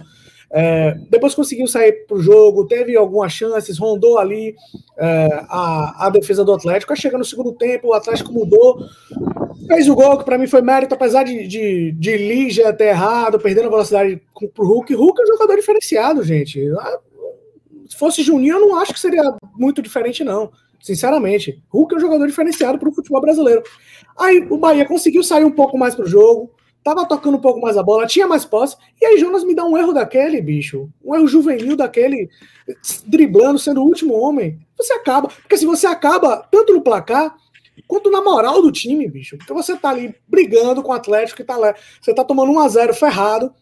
É, 0.54 0.98
depois 1.10 1.34
conseguiu 1.34 1.66
sair 1.66 2.06
para 2.06 2.18
o 2.18 2.22
jogo, 2.22 2.68
teve 2.68 2.96
algumas 2.98 3.32
chances, 3.32 3.78
rondou 3.78 4.20
ali 4.20 4.54
é, 4.98 5.46
a, 5.48 6.08
a 6.08 6.10
defesa 6.10 6.44
do 6.44 6.54
Atlético. 6.54 6.92
Aí 6.92 7.00
chega 7.00 7.18
no 7.18 7.24
segundo 7.24 7.54
tempo, 7.54 7.88
o 7.88 7.94
Atlético 7.94 8.34
mudou, 8.34 8.86
fez 9.66 9.88
o 9.88 9.96
gol, 9.96 10.18
que 10.18 10.26
para 10.26 10.38
mim 10.38 10.48
foi 10.48 10.62
mérito, 10.62 10.94
apesar 10.94 11.24
de, 11.24 11.48
de, 11.48 11.92
de 11.94 12.18
Lígia 12.18 12.74
ter 12.74 12.90
errado, 12.90 13.40
perdendo 13.40 13.68
a 13.68 13.72
velocidade 13.72 14.22
para 14.54 14.66
o 14.66 14.68
Hulk. 14.68 14.94
Hulk 14.94 15.22
é 15.22 15.24
um 15.24 15.28
jogador 15.28 15.56
diferenciado, 15.56 16.22
gente. 16.22 16.70
Ah, 16.78 17.00
se 17.88 17.98
fosse 17.98 18.22
Juninho, 18.22 18.56
eu 18.56 18.62
não 18.62 18.78
acho 18.78 18.94
que 18.94 19.00
seria 19.00 19.24
muito 19.56 19.82
diferente, 19.82 20.22
não. 20.24 20.52
Sinceramente. 20.82 21.62
Hulk 21.70 21.94
é 21.94 21.98
um 21.98 22.02
jogador 22.02 22.28
diferenciado 22.28 22.80
para 22.80 22.89
o 22.89 22.94
futebol 22.94 23.22
brasileiro. 23.22 23.63
Aí 24.20 24.46
o 24.50 24.58
Bahia 24.58 24.86
conseguiu 24.86 25.24
sair 25.24 25.46
um 25.46 25.52
pouco 25.52 25.78
mais 25.78 25.96
para 25.96 26.06
o 26.06 26.08
jogo 26.08 26.52
tava 26.84 27.06
tocando 27.06 27.38
um 27.38 27.41
pouco 27.41 27.62
mais 27.62 27.78
a 27.78 27.84
bola, 27.84 28.08
tinha 28.08 28.28
mais 28.28 28.46
posse, 28.46 28.76
e 29.00 29.06
aí 29.06 29.17
Jonas 29.20 29.44
me 29.44 29.54
dá 29.54 29.63
um 29.63 29.78
erro 29.78 29.94
daquele, 29.94 30.41
bicho, 30.41 30.89
um 31.04 31.15
erro 31.15 31.28
juvenil 31.28 31.76
daquele, 31.76 32.30
driblando, 33.06 33.60
sendo 33.60 33.82
o 33.82 33.86
último 33.86 34.15
homem, 34.15 34.60
você 34.78 34.94
acaba, 34.94 35.28
porque 35.28 35.58
se 35.58 35.65
você 35.65 35.86
acaba 35.86 36.38
tanto 36.52 36.74
no 36.74 36.82
placar, 36.82 37.36
quanto 37.88 38.10
na 38.10 38.22
moral 38.22 38.62
do 38.62 38.72
time, 38.72 39.08
bicho, 39.08 39.38
porque 39.38 39.54
você 39.54 39.76
tá 39.78 39.89
ali 39.89 40.15
brigando 40.28 40.82
com 40.82 40.91
o 40.91 40.96
Atlético 40.96 41.38
que 41.38 41.44
tá 41.44 41.58
lá, 41.58 41.74
você 42.02 42.13
tá 42.13 42.24
tomando 42.24 42.52
1 42.52 42.60
a 42.60 42.67
0 42.67 42.94
ferrado, 42.94 43.54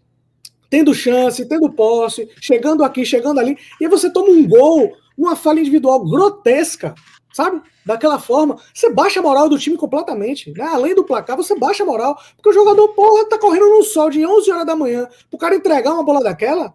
tendo 0.70 0.94
chance, 0.94 1.48
tendo 1.48 1.72
posse, 1.72 2.30
chegando 2.40 2.84
aqui, 2.84 3.04
chegando 3.04 3.40
ali, 3.40 3.58
e 3.82 3.86
aí 3.86 3.90
você 3.90 4.10
toma 4.10 4.30
um 4.30 4.48
gol, 4.48 4.94
uma 5.20 5.36
falha 5.36 5.60
individual 5.60 6.04
grotesca, 6.06 6.96
sabe? 7.34 7.62
Daquela 7.86 8.20
forma, 8.20 8.58
você 8.74 8.90
baixa 8.92 9.20
a 9.20 9.24
moral 9.24 9.50
do 9.50 9.58
time 9.60 9.76
completamente, 9.76 10.52
né? 10.52 10.64
Além 10.64 10.96
do 10.96 11.04
placar, 11.04 11.36
você 11.36 11.58
baixa 11.58 11.84
a 11.84 11.86
moral, 11.86 12.18
porque 12.36 12.50
o 12.50 12.54
jogador, 12.54 12.88
porra, 12.90 13.28
tá 13.28 13.38
correndo 13.38 13.70
no 13.70 13.84
sol 13.84 14.10
de 14.10 14.26
11 14.26 14.52
horas 14.52 14.66
da 14.66 14.76
manhã, 14.76 15.08
pro 15.30 15.40
cara 15.40 15.56
entregar 15.56 15.94
uma 15.94 16.04
bola 16.04 16.24
daquela, 16.24 16.74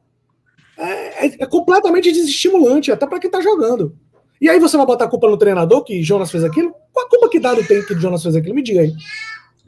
é, 0.76 1.26
é, 1.26 1.36
é 1.40 1.46
completamente 1.46 2.12
desestimulante, 2.12 2.92
até 2.92 3.06
para 3.06 3.18
quem 3.18 3.30
tá 3.30 3.40
jogando. 3.40 3.96
E 4.40 4.48
aí 4.48 4.58
você 4.58 4.76
vai 4.76 4.84
botar 4.84 5.04
a 5.04 5.08
culpa 5.08 5.28
no 5.28 5.38
treinador 5.38 5.84
que 5.84 6.02
Jonas 6.02 6.30
fez 6.30 6.44
aquilo? 6.44 6.74
Qual 6.92 7.06
a 7.06 7.08
culpa 7.08 7.28
que 7.30 7.40
Dado 7.40 7.64
tem 7.66 7.82
que 7.84 7.94
Jonas 7.94 8.22
fez 8.22 8.36
aquilo? 8.36 8.54
Me 8.54 8.62
diga 8.62 8.80
aí. 8.80 8.92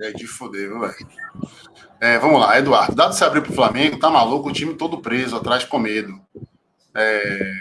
É 0.00 0.10
de 0.10 0.26
foder, 0.26 0.68
velho. 0.78 0.94
É, 2.00 2.18
vamos 2.18 2.40
lá, 2.40 2.58
Eduardo. 2.58 2.94
Dado 2.94 3.14
se 3.14 3.24
abrir 3.24 3.40
pro 3.40 3.54
Flamengo, 3.54 3.98
tá 3.98 4.10
maluco, 4.10 4.50
o 4.50 4.52
time 4.52 4.74
todo 4.74 5.00
preso, 5.00 5.36
atrás 5.36 5.64
com 5.64 5.78
medo. 5.78 6.20
É, 6.94 7.52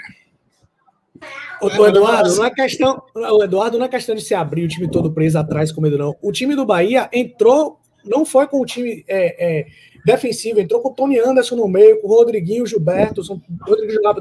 o, 1.62 1.68
o, 1.68 1.88
Eduardo, 1.88 2.36
não 2.36 2.46
é 2.46 2.50
questão, 2.50 3.02
o 3.14 3.44
Eduardo 3.44 3.78
não 3.78 3.86
é 3.86 3.90
questão 3.90 4.16
de 4.16 4.22
se 4.22 4.34
abrir 4.34 4.66
o 4.66 4.68
time 4.68 4.90
todo 4.90 5.12
preso 5.12 5.38
atrás 5.38 5.72
com 5.72 5.82
medo, 5.82 5.98
não. 5.98 6.16
O 6.22 6.32
time 6.32 6.56
do 6.56 6.66
Bahia 6.66 7.10
entrou, 7.12 7.80
não 8.04 8.26
foi 8.26 8.48
com 8.48 8.62
o 8.62 8.66
time 8.66 9.04
é, 9.08 9.60
é, 9.60 9.66
defensivo, 10.06 10.60
entrou 10.60 10.82
com 10.82 10.90
o 10.90 10.94
Tony 10.94 11.20
Anderson 11.20 11.56
no 11.56 11.68
meio, 11.68 12.00
com 12.02 12.08
o 12.08 12.12
Rodriguinho 12.12 12.60
e 12.60 12.62
o 12.62 12.68
Gilberto, 12.68 13.24
são 13.24 13.42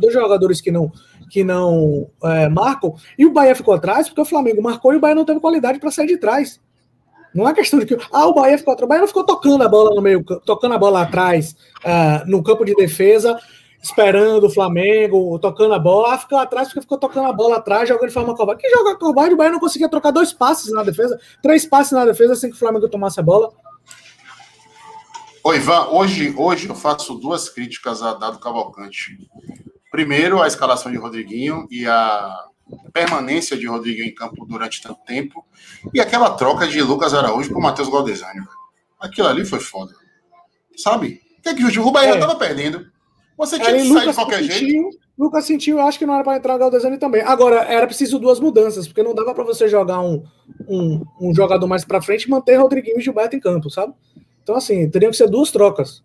dois 0.01 0.13
jogadores 0.13 0.61
que 0.61 0.71
não, 0.71 0.91
que 1.31 1.45
não 1.45 2.09
é, 2.23 2.49
marcam, 2.49 2.95
e 3.19 3.27
o 3.27 3.33
Bahia 3.33 3.55
ficou 3.55 3.75
atrás 3.75 4.09
porque 4.09 4.21
o 4.21 4.25
Flamengo 4.25 4.63
marcou 4.63 4.93
e 4.93 4.97
o 4.97 5.01
Bahia 5.01 5.15
não 5.15 5.25
teve 5.25 5.41
qualidade 5.41 5.79
para 5.79 5.91
sair 5.91 6.07
de 6.07 6.17
trás. 6.17 6.61
Não 7.35 7.49
é 7.49 7.53
questão 7.53 7.81
de 7.81 7.87
que 7.87 7.99
ah, 8.13 8.29
o 8.29 8.35
Bahia 8.35 8.57
ficou 8.57 8.73
atrás. 8.73 8.87
O 8.87 8.89
Bahia 8.89 9.01
não 9.01 9.09
ficou 9.09 9.25
tocando 9.25 9.65
a 9.65 9.69
bola 9.69 9.93
no 9.93 10.01
meio, 10.01 10.23
tocando 10.23 10.75
a 10.75 10.79
bola 10.79 11.03
atrás 11.03 11.57
uh, 11.85 12.31
no 12.31 12.45
campo 12.45 12.65
de 12.65 12.77
defesa 12.77 13.37
esperando 13.85 14.45
o 14.45 14.51
Flamengo, 14.51 15.39
tocando 15.39 15.75
a 15.75 15.79
bola, 15.79 16.15
ah, 16.15 16.19
ficou 16.19 16.39
atrás 16.39 16.69
porque 16.69 16.81
ficou 16.81 16.97
tocando 16.97 17.29
a 17.29 17.33
bola 17.35 17.57
atrás, 17.57 17.87
jogando 17.87 18.09
de 18.09 18.15
forma 18.15 18.35
covarde. 18.35 18.63
Que 18.63 18.71
joga 18.71 18.97
covarde, 18.97 19.35
o 19.35 19.37
Bahia 19.37 19.53
não 19.53 19.61
conseguia 19.61 19.91
trocar 19.91 20.11
dois 20.11 20.33
passes 20.33 20.73
na 20.73 20.83
defesa, 20.83 21.21
três 21.43 21.67
passes 21.67 21.93
na 21.93 22.07
defesa 22.07 22.35
sem 22.35 22.49
que 22.49 22.57
o 22.57 22.59
Flamengo 22.59 22.89
tomasse 22.89 23.21
a 23.21 23.23
bola. 23.23 23.53
Oi, 25.45 25.57
Ivan, 25.57 25.89
hoje, 25.91 26.35
hoje 26.35 26.67
eu 26.67 26.75
faço 26.75 27.15
duas 27.17 27.51
críticas 27.51 28.03
a 28.03 28.15
Dado 28.15 28.39
Cavalcante. 28.39 29.19
Primeiro, 29.91 30.41
a 30.41 30.47
escalação 30.47 30.91
de 30.91 30.97
Rodriguinho 30.97 31.69
e 31.71 31.87
a, 31.87 32.35
permanência 32.91 33.55
de 33.55 33.67
Rodrigo 33.67 34.01
em 34.01 34.15
campo 34.15 34.47
durante 34.47 34.81
tanto 34.81 35.05
tempo 35.05 35.45
e 35.93 36.01
aquela 36.01 36.31
troca 36.31 36.67
de 36.67 36.81
Lucas 36.81 37.13
Araújo 37.13 37.53
por 37.53 37.61
Matheus 37.61 37.91
Galdesani. 37.91 38.41
Aquilo 38.99 39.29
ali 39.29 39.45
foi 39.45 39.61
foda. 39.61 39.93
Sabe? 40.75 41.21
O 41.39 41.43
que 41.43 41.49
é 41.51 41.55
que 41.55 41.79
o 41.79 41.91
Bahia 41.91 42.15
é. 42.15 42.19
tava 42.19 42.37
perdendo? 42.37 42.94
Você 43.37 43.59
tinha 43.59 43.73
que 43.73 43.89
sair 43.89 44.09
de 44.09 44.15
qualquer 44.15 44.43
sentiu, 44.43 44.59
jeito. 44.59 44.99
Lucas 45.19 45.45
sentiu, 45.45 45.81
acho 45.81 45.99
que 45.99 46.07
não 46.07 46.15
era 46.15 46.25
para 46.25 46.37
entrar 46.37 46.55
o 46.55 46.59
Galdesani 46.59 46.99
também. 46.99 47.23
Agora, 47.23 47.63
era 47.63 47.87
preciso 47.87 48.19
duas 48.19 48.41
mudanças, 48.41 48.87
porque 48.87 49.03
não 49.03 49.15
dava 49.15 49.35
para 49.35 49.45
você 49.45 49.69
jogar 49.69 50.01
um, 50.01 50.25
um, 50.69 51.05
um, 51.21 51.35
jogador 51.35 51.67
mais 51.67 51.85
para 51.85 52.03
frente 52.03 52.25
e 52.25 52.31
manter 52.31 52.57
Rodriguinho 52.57 52.99
e 52.99 53.03
Gilberto 53.03 53.37
em 53.37 53.41
campo, 53.41 53.71
sabe? 53.71 53.93
Então, 54.43 54.57
assim, 54.57 54.89
teriam 54.91 55.11
que 55.11 55.17
ser 55.17 55.29
duas 55.29 55.51
trocas 55.51 56.03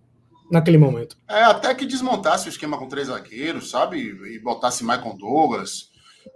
naquele 0.52 0.78
momento. 0.78 1.18
É, 1.30 1.44
até 1.44 1.74
que 1.76 1.86
desmontasse 1.86 2.48
o 2.48 2.50
esquema 2.50 2.78
com 2.78 2.88
três 2.88 3.08
zagueiros, 3.08 3.70
sabe? 3.70 4.00
E 4.00 4.39
botasse 4.39 4.84
Michael 4.84 5.18
Douglas. 5.18 5.89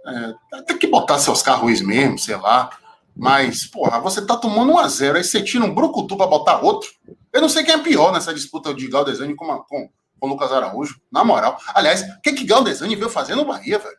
É, 0.06 0.34
até 0.58 0.74
que 0.74 0.86
botasse 0.86 1.30
Oscar 1.30 1.60
Ruiz 1.60 1.80
mesmo, 1.80 2.18
sei 2.18 2.36
lá. 2.36 2.70
Mas, 3.16 3.64
porra, 3.64 4.00
você 4.00 4.24
tá 4.24 4.36
tomando 4.36 4.72
um 4.72 4.78
a 4.78 4.88
zero, 4.88 5.16
aí 5.16 5.24
você 5.24 5.40
tira 5.40 5.64
um 5.64 5.74
brucutu 5.74 6.16
pra 6.16 6.26
botar 6.26 6.60
outro. 6.60 6.90
Eu 7.32 7.40
não 7.40 7.48
sei 7.48 7.62
quem 7.62 7.74
é 7.74 7.78
pior 7.78 8.12
nessa 8.12 8.34
disputa 8.34 8.74
de 8.74 8.88
Galdesani 8.88 9.34
com, 9.36 9.46
com, 9.68 9.88
com 10.24 10.30
Lucas 10.30 10.50
Araújo, 10.50 10.98
na 11.12 11.22
moral. 11.22 11.58
Aliás, 11.74 12.02
o 12.02 12.20
que 12.22 12.32
que 12.32 12.44
Galdesani 12.44 12.96
veio 12.96 13.10
fazer 13.10 13.34
no 13.34 13.44
Bahia, 13.44 13.78
velho? 13.78 13.96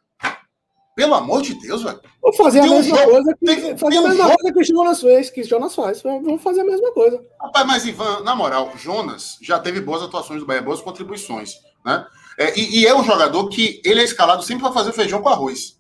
Pelo 0.96 1.14
amor 1.14 1.42
de 1.42 1.54
Deus, 1.56 1.84
velho. 1.84 2.02
Vou 2.22 2.34
fazer 2.34 2.62
tem 2.62 2.70
a 2.70 2.74
mesma 2.74 2.98
um 3.00 3.06
coisa 3.06 3.36
que, 3.36 3.46
tem, 3.46 3.78
fazer 3.78 3.96
tem 3.96 4.06
a 4.06 4.10
mesma 4.10 4.26
um 4.26 4.36
coisa 4.36 4.54
que 4.54 4.60
o 4.60 4.64
Jonas 4.64 5.02
fez, 5.02 5.30
que 5.30 5.42
o 5.42 5.48
Jonas 5.48 5.76
faz. 5.76 6.02
Vamos 6.02 6.42
fazer 6.42 6.62
a 6.62 6.66
mesma 6.66 6.92
coisa. 6.94 7.22
Rapaz, 7.40 7.68
mas 7.68 7.86
Ivan, 7.86 8.22
na 8.22 8.36
moral, 8.36 8.72
Jonas 8.78 9.38
já 9.42 9.60
teve 9.60 9.82
boas 9.82 10.02
atuações 10.02 10.40
do 10.40 10.46
Bahia, 10.46 10.62
boas 10.62 10.82
contribuições, 10.82 11.56
né? 11.86 12.06
É, 12.40 12.58
e, 12.58 12.80
e, 12.80 12.88
é 12.88 12.96
um 12.96 13.04
jogador 13.04 13.48
que 13.50 13.82
ele 13.86 14.02
é 14.02 14.04
escalado 14.04 14.44
sempre 14.44 14.64
para 14.64 14.74
fazer 14.74 14.94
feijão 14.94 15.22
com 15.22 15.30
arroz. 15.30 15.78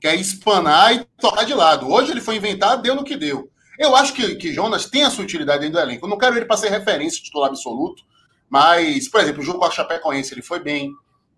Que 0.00 0.06
é 0.06 0.14
espanar 0.14 0.94
e 0.94 1.04
tocar 1.20 1.44
de 1.44 1.54
lado. 1.54 1.90
Hoje 1.90 2.10
ele 2.10 2.20
foi 2.20 2.36
inventar, 2.36 2.76
deu 2.80 2.94
no 2.94 3.04
que 3.04 3.16
deu. 3.16 3.50
Eu 3.78 3.96
acho 3.96 4.12
que, 4.12 4.36
que 4.36 4.52
Jonas 4.52 4.86
tem 4.86 5.02
a 5.02 5.10
sua 5.10 5.24
utilidade 5.24 5.60
dentro 5.60 5.74
do 5.74 5.80
elenco. 5.80 6.04
Eu 6.04 6.10
não 6.10 6.18
quero 6.18 6.36
ele 6.36 6.46
para 6.46 6.56
ser 6.56 6.68
referência 6.68 7.22
titular 7.22 7.48
absoluto, 7.48 8.02
mas, 8.48 9.08
por 9.08 9.20
exemplo, 9.20 9.42
o 9.42 9.44
jogo 9.44 9.58
com 9.58 9.66
a 9.66 9.70
Chapecoense 9.70 10.32
ele 10.32 10.42
foi 10.42 10.60
bem. 10.60 10.90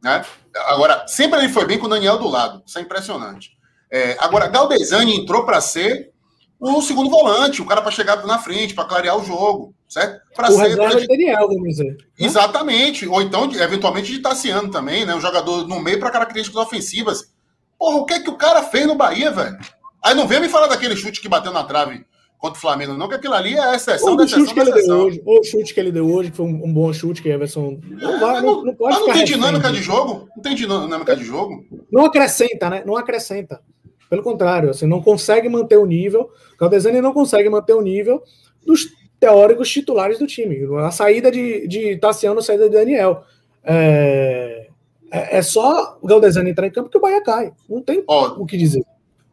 Né? 0.03 0.25
Agora, 0.67 1.07
sempre 1.07 1.39
ele 1.39 1.49
foi 1.49 1.67
bem 1.67 1.79
com 1.79 1.87
o 1.87 1.91
Daniel 1.91 2.19
do 2.19 2.29
lado. 2.29 2.63
Isso 2.65 2.79
é 2.79 2.83
impressionante. 2.83 3.51
É, 3.91 4.17
agora, 4.21 4.47
Galdesani 4.47 5.17
entrou 5.17 5.45
para 5.45 5.61
ser 5.61 6.13
o 6.59 6.83
segundo 6.83 7.11
volante, 7.11 7.63
o 7.63 7.67
cara 7.67 7.81
para 7.81 7.91
chegar 7.91 8.25
na 8.27 8.39
frente, 8.39 8.75
para 8.75 8.85
clarear 8.85 9.17
o 9.17 9.25
jogo, 9.25 9.75
certo? 9.89 10.21
Para 10.35 10.51
ser 10.51 10.77
pra... 10.77 10.95
de 10.95 11.07
Daniel, 11.07 11.49
vamos 11.49 11.69
dizer. 11.69 11.85
Né? 11.85 11.97
Exatamente. 12.19 13.09
Ou 13.09 13.23
então, 13.23 13.51
eventualmente, 13.53 14.13
de 14.13 14.21
Tassiano 14.21 14.71
também, 14.71 15.07
né? 15.07 15.15
Um 15.15 15.21
jogador 15.21 15.67
no 15.67 15.81
meio 15.81 15.99
para 15.99 16.11
características 16.11 16.63
ofensivas. 16.63 17.33
Porra, 17.79 17.97
o 17.97 18.05
que 18.05 18.15
é 18.15 18.21
que 18.21 18.29
o 18.29 18.37
cara 18.37 18.63
fez 18.63 18.87
no 18.87 18.95
Bahia, 18.95 19.31
velho? 19.31 19.59
Aí 20.03 20.15
não 20.15 20.29
vem 20.29 20.41
me 20.41 20.49
falar 20.49 20.67
daquele 20.67 20.97
chute 20.97 21.21
que 21.21 21.29
bateu 21.29 21.53
na 21.53 21.65
trave 21.65 22.05
contra 22.41 22.57
o 22.57 22.61
Flamengo, 22.61 22.95
não, 22.95 23.07
que 23.07 23.15
aquilo 23.15 23.35
ali 23.35 23.55
é 23.55 23.75
exceção 23.77 24.17
da 24.17 24.25
exceção 24.25 24.47
chute 24.47 24.55
que 24.55 24.61
ele 24.61 24.73
deu 24.73 24.97
hoje, 24.97 25.23
Ou 25.27 25.41
o 25.41 25.45
chute 25.45 25.75
que 25.75 25.81
ele 25.81 25.93
deu 25.93 26.11
hoje, 26.11 26.31
que 26.31 26.37
foi 26.39 26.47
um, 26.47 26.65
um 26.65 26.73
bom 26.73 26.91
chute, 26.91 27.21
que 27.21 27.31
a 27.31 27.35
Everson. 27.35 27.79
Não, 27.87 28.19
vai, 28.19 28.41
não, 28.41 28.65
não, 28.65 28.75
pode 28.75 28.97
mas 28.97 29.07
não 29.07 29.13
tem 29.13 29.25
dinâmica 29.25 29.71
de 29.71 29.83
jogo? 29.83 30.29
Não 30.35 30.43
tem 30.43 30.55
dinâmica 30.55 31.15
de 31.15 31.23
jogo? 31.23 31.63
Não 31.93 32.07
acrescenta, 32.07 32.71
né? 32.71 32.83
Não 32.87 32.97
acrescenta. 32.97 33.61
Pelo 34.09 34.23
contrário, 34.23 34.71
assim, 34.71 34.87
não 34.87 35.03
consegue 35.03 35.51
manter 35.51 35.77
o 35.77 35.85
nível. 35.85 36.31
O 36.55 36.57
Caldesani 36.57 37.03
não 37.03 37.13
consegue 37.13 37.49
manter 37.51 37.75
o 37.75 37.83
nível 37.83 38.23
dos 38.67 38.89
teóricos 39.21 39.69
titulares 39.69 40.19
do 40.19 40.27
time. 40.27 40.67
A 40.79 40.91
saída 40.91 41.31
de, 41.31 41.69
de 41.69 41.97
Tassiano, 41.99 42.41
a 42.41 42.43
saída 42.43 42.71
de 42.71 42.75
Daniel. 42.75 43.23
É, 43.63 44.69
é, 45.13 45.39
é 45.39 45.43
só 45.43 45.99
o 46.01 46.07
Galdesani 46.07 46.51
entrar 46.51 46.67
em 46.67 46.73
campo 46.73 46.89
que 46.89 46.97
o 46.97 47.01
Bahia 47.01 47.23
cai. 47.23 47.53
Não 47.69 47.83
tem 47.83 48.03
Ó, 48.09 48.29
o 48.39 48.47
que 48.47 48.57
dizer. 48.57 48.83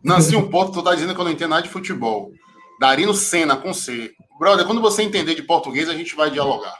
Nasci 0.04 0.36
um 0.36 0.50
ponto, 0.50 0.74
tu 0.74 0.84
tá 0.84 0.94
dizendo 0.94 1.16
que 1.16 1.22
eu 1.22 1.26
não 1.26 1.32
entendo 1.32 1.52
nada 1.52 1.64
de 1.64 1.70
futebol. 1.70 2.32
Darino 2.80 3.14
Senna 3.14 3.56
com 3.56 3.74
C. 3.74 4.14
Brother, 4.40 4.66
quando 4.66 4.82
você 4.82 5.02
entender 5.02 5.36
de 5.36 5.42
português, 5.42 5.90
a 5.90 5.96
gente 5.96 6.16
vai 6.16 6.30
dialogar. 6.30 6.76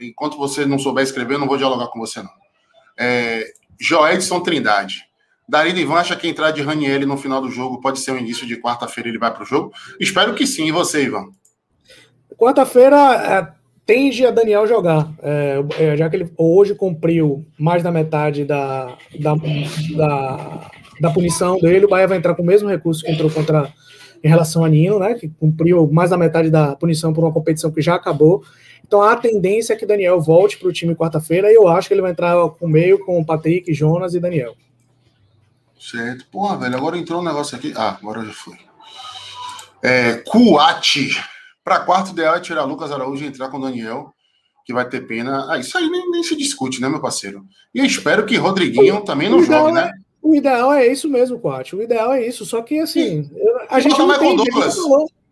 Enquanto 0.00 0.36
você 0.36 0.64
não 0.64 0.78
souber 0.78 1.04
escrever, 1.04 1.34
eu 1.34 1.38
não 1.38 1.46
vou 1.46 1.56
dialogar 1.56 1.88
com 1.88 1.98
você, 1.98 2.22
não. 2.22 2.30
É, 2.98 3.44
Trindade. 4.42 5.04
Darino 5.48 5.78
Ivan 5.78 5.94
acha 5.94 6.16
que 6.16 6.28
entrar 6.28 6.50
de 6.50 6.62
Raniel 6.62 7.06
no 7.06 7.16
final 7.16 7.40
do 7.40 7.50
jogo 7.50 7.80
pode 7.80 8.00
ser 8.00 8.12
um 8.12 8.18
início 8.18 8.46
de 8.46 8.60
quarta-feira 8.60 9.08
ele 9.08 9.18
vai 9.18 9.32
para 9.32 9.42
o 9.42 9.46
jogo? 9.46 9.72
Espero 9.98 10.34
que 10.34 10.46
sim. 10.46 10.66
E 10.66 10.72
você, 10.72 11.04
Ivan? 11.04 11.30
Quarta-feira 12.36 12.96
é, 12.96 13.48
tende 13.86 14.26
a 14.26 14.30
Daniel 14.30 14.66
jogar. 14.66 15.10
É, 15.22 15.64
é, 15.78 15.96
já 15.96 16.10
que 16.10 16.16
ele 16.16 16.30
hoje 16.36 16.74
cumpriu 16.74 17.46
mais 17.58 17.82
da 17.82 17.90
metade 17.90 18.44
da, 18.44 18.96
da, 19.18 19.34
da, 19.96 20.70
da 21.00 21.10
punição 21.10 21.58
dele, 21.58 21.86
o 21.86 21.88
Bahia 21.88 22.06
vai 22.06 22.18
entrar 22.18 22.34
com 22.34 22.42
o 22.42 22.46
mesmo 22.46 22.68
recurso 22.68 23.02
que 23.02 23.10
entrou 23.10 23.30
contra 23.30 23.72
em 24.22 24.28
relação 24.28 24.64
a 24.64 24.68
Nino, 24.68 24.98
né, 24.98 25.14
que 25.14 25.28
cumpriu 25.28 25.88
mais 25.90 26.10
da 26.10 26.16
metade 26.16 26.50
da 26.50 26.74
punição 26.76 27.12
por 27.12 27.24
uma 27.24 27.32
competição 27.32 27.70
que 27.70 27.80
já 27.80 27.94
acabou. 27.94 28.42
Então 28.86 29.02
a 29.02 29.16
tendência 29.16 29.74
é 29.74 29.76
que 29.76 29.86
Daniel 29.86 30.20
volte 30.20 30.58
para 30.58 30.68
o 30.68 30.72
time 30.72 30.94
quarta-feira 30.94 31.50
e 31.50 31.54
eu 31.54 31.68
acho 31.68 31.88
que 31.88 31.94
ele 31.94 32.02
vai 32.02 32.10
entrar 32.10 32.34
com 32.50 32.66
o 32.66 32.68
meio 32.68 32.98
com 33.04 33.24
Patrick, 33.24 33.72
Jonas 33.74 34.14
e 34.14 34.20
Daniel. 34.20 34.54
Certo. 35.78 36.26
Porra, 36.30 36.56
velho, 36.56 36.76
agora 36.76 36.98
entrou 36.98 37.20
um 37.20 37.24
negócio 37.24 37.56
aqui. 37.56 37.72
Ah, 37.76 37.96
agora 38.00 38.24
já 38.24 38.32
foi. 38.32 38.56
É, 39.82 40.14
Cuati. 40.26 41.10
Para 41.62 41.80
quarto 41.80 42.12
ideal 42.12 42.34
é 42.34 42.40
tirar 42.40 42.64
Lucas 42.64 42.90
Araújo 42.90 43.24
e 43.24 43.28
entrar 43.28 43.50
com 43.50 43.60
Daniel, 43.60 44.12
que 44.64 44.72
vai 44.72 44.88
ter 44.88 45.06
pena. 45.06 45.46
Ah, 45.50 45.58
isso 45.58 45.76
aí 45.76 45.88
nem, 45.88 46.10
nem 46.10 46.22
se 46.22 46.34
discute, 46.34 46.80
né, 46.80 46.88
meu 46.88 47.00
parceiro? 47.00 47.44
E 47.74 47.78
eu 47.78 47.84
espero 47.84 48.24
que 48.24 48.36
Rodriguinho 48.36 49.02
também 49.02 49.28
não 49.28 49.42
jogue, 49.42 49.72
né? 49.72 49.92
O 50.20 50.34
ideal 50.34 50.72
é 50.72 50.86
isso 50.86 51.08
mesmo, 51.08 51.38
Quat. 51.38 51.74
O 51.74 51.82
ideal 51.82 52.12
é 52.12 52.26
isso. 52.26 52.44
Só 52.44 52.60
que, 52.62 52.78
assim, 52.80 53.30
a 53.68 53.80
gente 53.80 53.98
não 53.98 54.14
entende. 54.14 54.50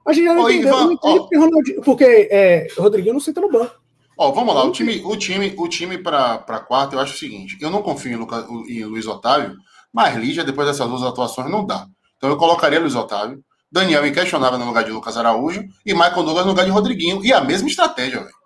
A 0.06 0.12
gente 0.12 0.24
já 0.24 0.34
não 0.34 0.48
entendeu. 0.48 0.68
Ivan, 0.68 0.84
não 0.84 0.92
entende 0.92 1.18
porque, 1.18 1.36
Ronaldinho, 1.36 1.82
porque 1.82 2.28
é, 2.30 2.68
Rodriguinho 2.78 3.14
não 3.14 3.20
senta 3.20 3.40
no 3.40 3.50
banco. 3.50 3.74
Ó, 4.16 4.32
vamos 4.32 4.54
lá. 4.54 4.64
O 4.64 4.72
time, 4.72 5.02
o 5.04 5.16
time, 5.16 5.54
o 5.58 5.68
time 5.68 5.98
para 5.98 6.60
quarto, 6.60 6.94
eu 6.94 7.00
acho 7.00 7.14
o 7.14 7.18
seguinte: 7.18 7.58
eu 7.60 7.70
não 7.70 7.82
confio 7.82 8.12
em, 8.12 8.16
Luca, 8.16 8.46
em 8.68 8.84
Luiz 8.84 9.06
Otávio, 9.06 9.56
mas 9.92 10.16
Lígia, 10.16 10.44
depois 10.44 10.66
dessas 10.68 10.88
duas 10.88 11.02
atuações, 11.02 11.50
não 11.50 11.66
dá. 11.66 11.86
Então 12.16 12.30
eu 12.30 12.36
colocaria 12.36 12.80
Luiz 12.80 12.94
Otávio, 12.94 13.42
Daniel 13.70 14.06
inquestionável 14.06 14.58
no 14.58 14.64
lugar 14.64 14.84
de 14.84 14.90
Lucas 14.90 15.16
Araújo 15.16 15.62
e 15.84 15.92
Michael 15.92 16.22
Douglas 16.22 16.44
no 16.44 16.52
lugar 16.52 16.64
de 16.64 16.70
Rodriguinho. 16.70 17.24
E 17.24 17.32
a 17.32 17.40
mesma 17.40 17.68
estratégia, 17.68 18.20
velho. 18.20 18.36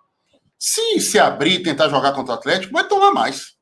Se 0.57 0.99
se 0.99 1.17
abrir 1.17 1.53
e 1.53 1.63
tentar 1.63 1.89
jogar 1.89 2.11
contra 2.13 2.33
o 2.33 2.37
Atlético, 2.37 2.73
vai 2.73 2.87
tomar 2.87 3.11
mais. 3.11 3.53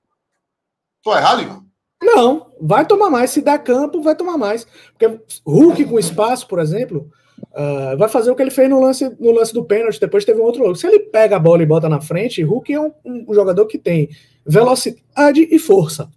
Tô 1.04 1.16
errado, 1.16 1.42
Ivan? 1.42 1.69
Não, 2.02 2.48
vai 2.60 2.86
tomar 2.86 3.10
mais. 3.10 3.32
Se 3.32 3.42
der 3.42 3.62
campo, 3.64 4.02
vai 4.02 4.16
tomar 4.16 4.38
mais. 4.38 4.66
Porque 4.98 5.20
Hulk 5.46 5.86
com 5.86 6.00
espaço, 6.00 6.48
por 6.48 6.60
exemplo, 6.60 7.10
uh, 7.52 7.98
vai 7.98 8.08
fazer 8.08 8.32
o 8.32 8.36
que 8.36 8.42
ele 8.42 8.52
fez 8.52 8.70
no 8.70 8.80
lance, 8.80 9.16
no 9.20 9.32
lance 9.32 9.54
do 9.54 9.66
pênalti. 9.66 10.00
Depois 10.00 10.26
teve 10.26 10.40
um 10.40 10.44
outro. 10.44 10.76
Se 10.76 10.88
ele 10.88 11.00
pega 11.00 11.36
a 11.36 11.40
bola 11.40 11.62
e 11.62 11.66
bota 11.66 11.90
na 11.90 12.00
frente, 12.00 12.42
Hulk 12.42 12.74
é 12.74 12.80
um, 12.80 12.92
um 13.06 13.34
jogador 13.34 13.66
que 13.66 13.78
tem 13.78 14.10
velocidade 14.46 15.48
e 15.52 15.60
força. 15.60 16.10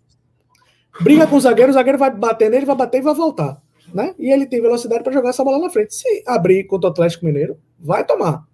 Briga 1.01 1.27
com 1.27 1.37
o 1.37 1.41
zagueiro, 1.41 1.71
o 1.71 1.75
zagueiro 1.75 1.99
vai 1.99 2.11
bater 2.11 2.51
nele, 2.51 2.67
vai 2.67 2.77
bater 2.77 2.99
e 2.99 3.03
vai 3.03 3.15
voltar. 3.15 3.61
Né? 3.93 4.15
E 4.19 4.31
ele 4.31 4.47
tem 4.47 4.61
velocidade 4.61 5.03
para 5.03 5.13
jogar 5.13 5.31
essa 5.31 5.45
bola 5.45 5.59
na 5.59 5.71
frente. 5.71 5.95
Se 5.95 6.23
abrir 6.27 6.65
contra 6.65 6.89
o 6.89 6.93
Atlético 6.93 7.27
Mineiro, 7.27 7.59
vai 7.79 8.05
tomar. 8.05 8.45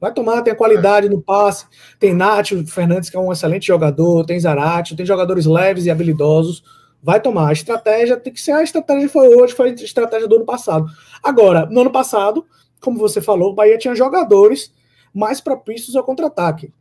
Vai 0.00 0.12
tomar, 0.12 0.42
tem 0.42 0.52
a 0.52 0.56
qualidade 0.56 1.08
no 1.08 1.20
passe, 1.20 1.66
tem 1.98 2.14
Nátio 2.14 2.64
Fernandes, 2.66 3.10
que 3.10 3.16
é 3.16 3.20
um 3.20 3.32
excelente 3.32 3.66
jogador, 3.66 4.24
tem 4.24 4.38
Zarate, 4.38 4.94
tem 4.94 5.04
jogadores 5.04 5.44
leves 5.44 5.86
e 5.86 5.90
habilidosos. 5.90 6.62
Vai 7.02 7.20
tomar. 7.20 7.48
A 7.48 7.52
estratégia 7.52 8.16
tem 8.16 8.32
que 8.32 8.40
ser 8.40 8.52
a 8.52 8.62
estratégia 8.62 9.06
que 9.06 9.12
foi 9.12 9.28
hoje, 9.28 9.54
foi 9.54 9.70
a 9.70 9.74
estratégia 9.74 10.28
do 10.28 10.36
ano 10.36 10.44
passado. 10.44 10.86
Agora, 11.22 11.66
no 11.66 11.80
ano 11.80 11.90
passado, 11.90 12.44
como 12.80 12.98
você 12.98 13.20
falou, 13.20 13.52
o 13.52 13.54
Bahia 13.54 13.78
tinha 13.78 13.94
jogadores 13.94 14.72
mais 15.12 15.40
propícios 15.40 15.96
ao 15.96 16.04
contra-ataque. 16.04 16.72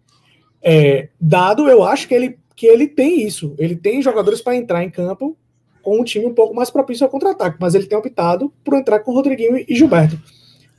É, 0.61 1.09
dado, 1.19 1.67
eu 1.69 1.83
acho 1.83 2.07
que 2.07 2.13
ele, 2.13 2.37
que 2.55 2.67
ele 2.67 2.87
tem 2.87 3.25
isso. 3.25 3.55
Ele 3.57 3.75
tem 3.75 4.01
jogadores 4.01 4.41
para 4.41 4.55
entrar 4.55 4.83
em 4.83 4.89
campo 4.89 5.37
com 5.81 5.99
um 5.99 6.03
time 6.03 6.25
um 6.25 6.33
pouco 6.33 6.53
mais 6.53 6.69
propício 6.69 7.05
ao 7.05 7.09
contra-ataque, 7.09 7.57
mas 7.59 7.73
ele 7.73 7.85
tem 7.85 7.97
optado 7.97 8.53
por 8.63 8.73
entrar 8.75 8.99
com 8.99 9.13
Rodriguinho 9.13 9.57
e 9.57 9.73
Gilberto. 9.73 10.19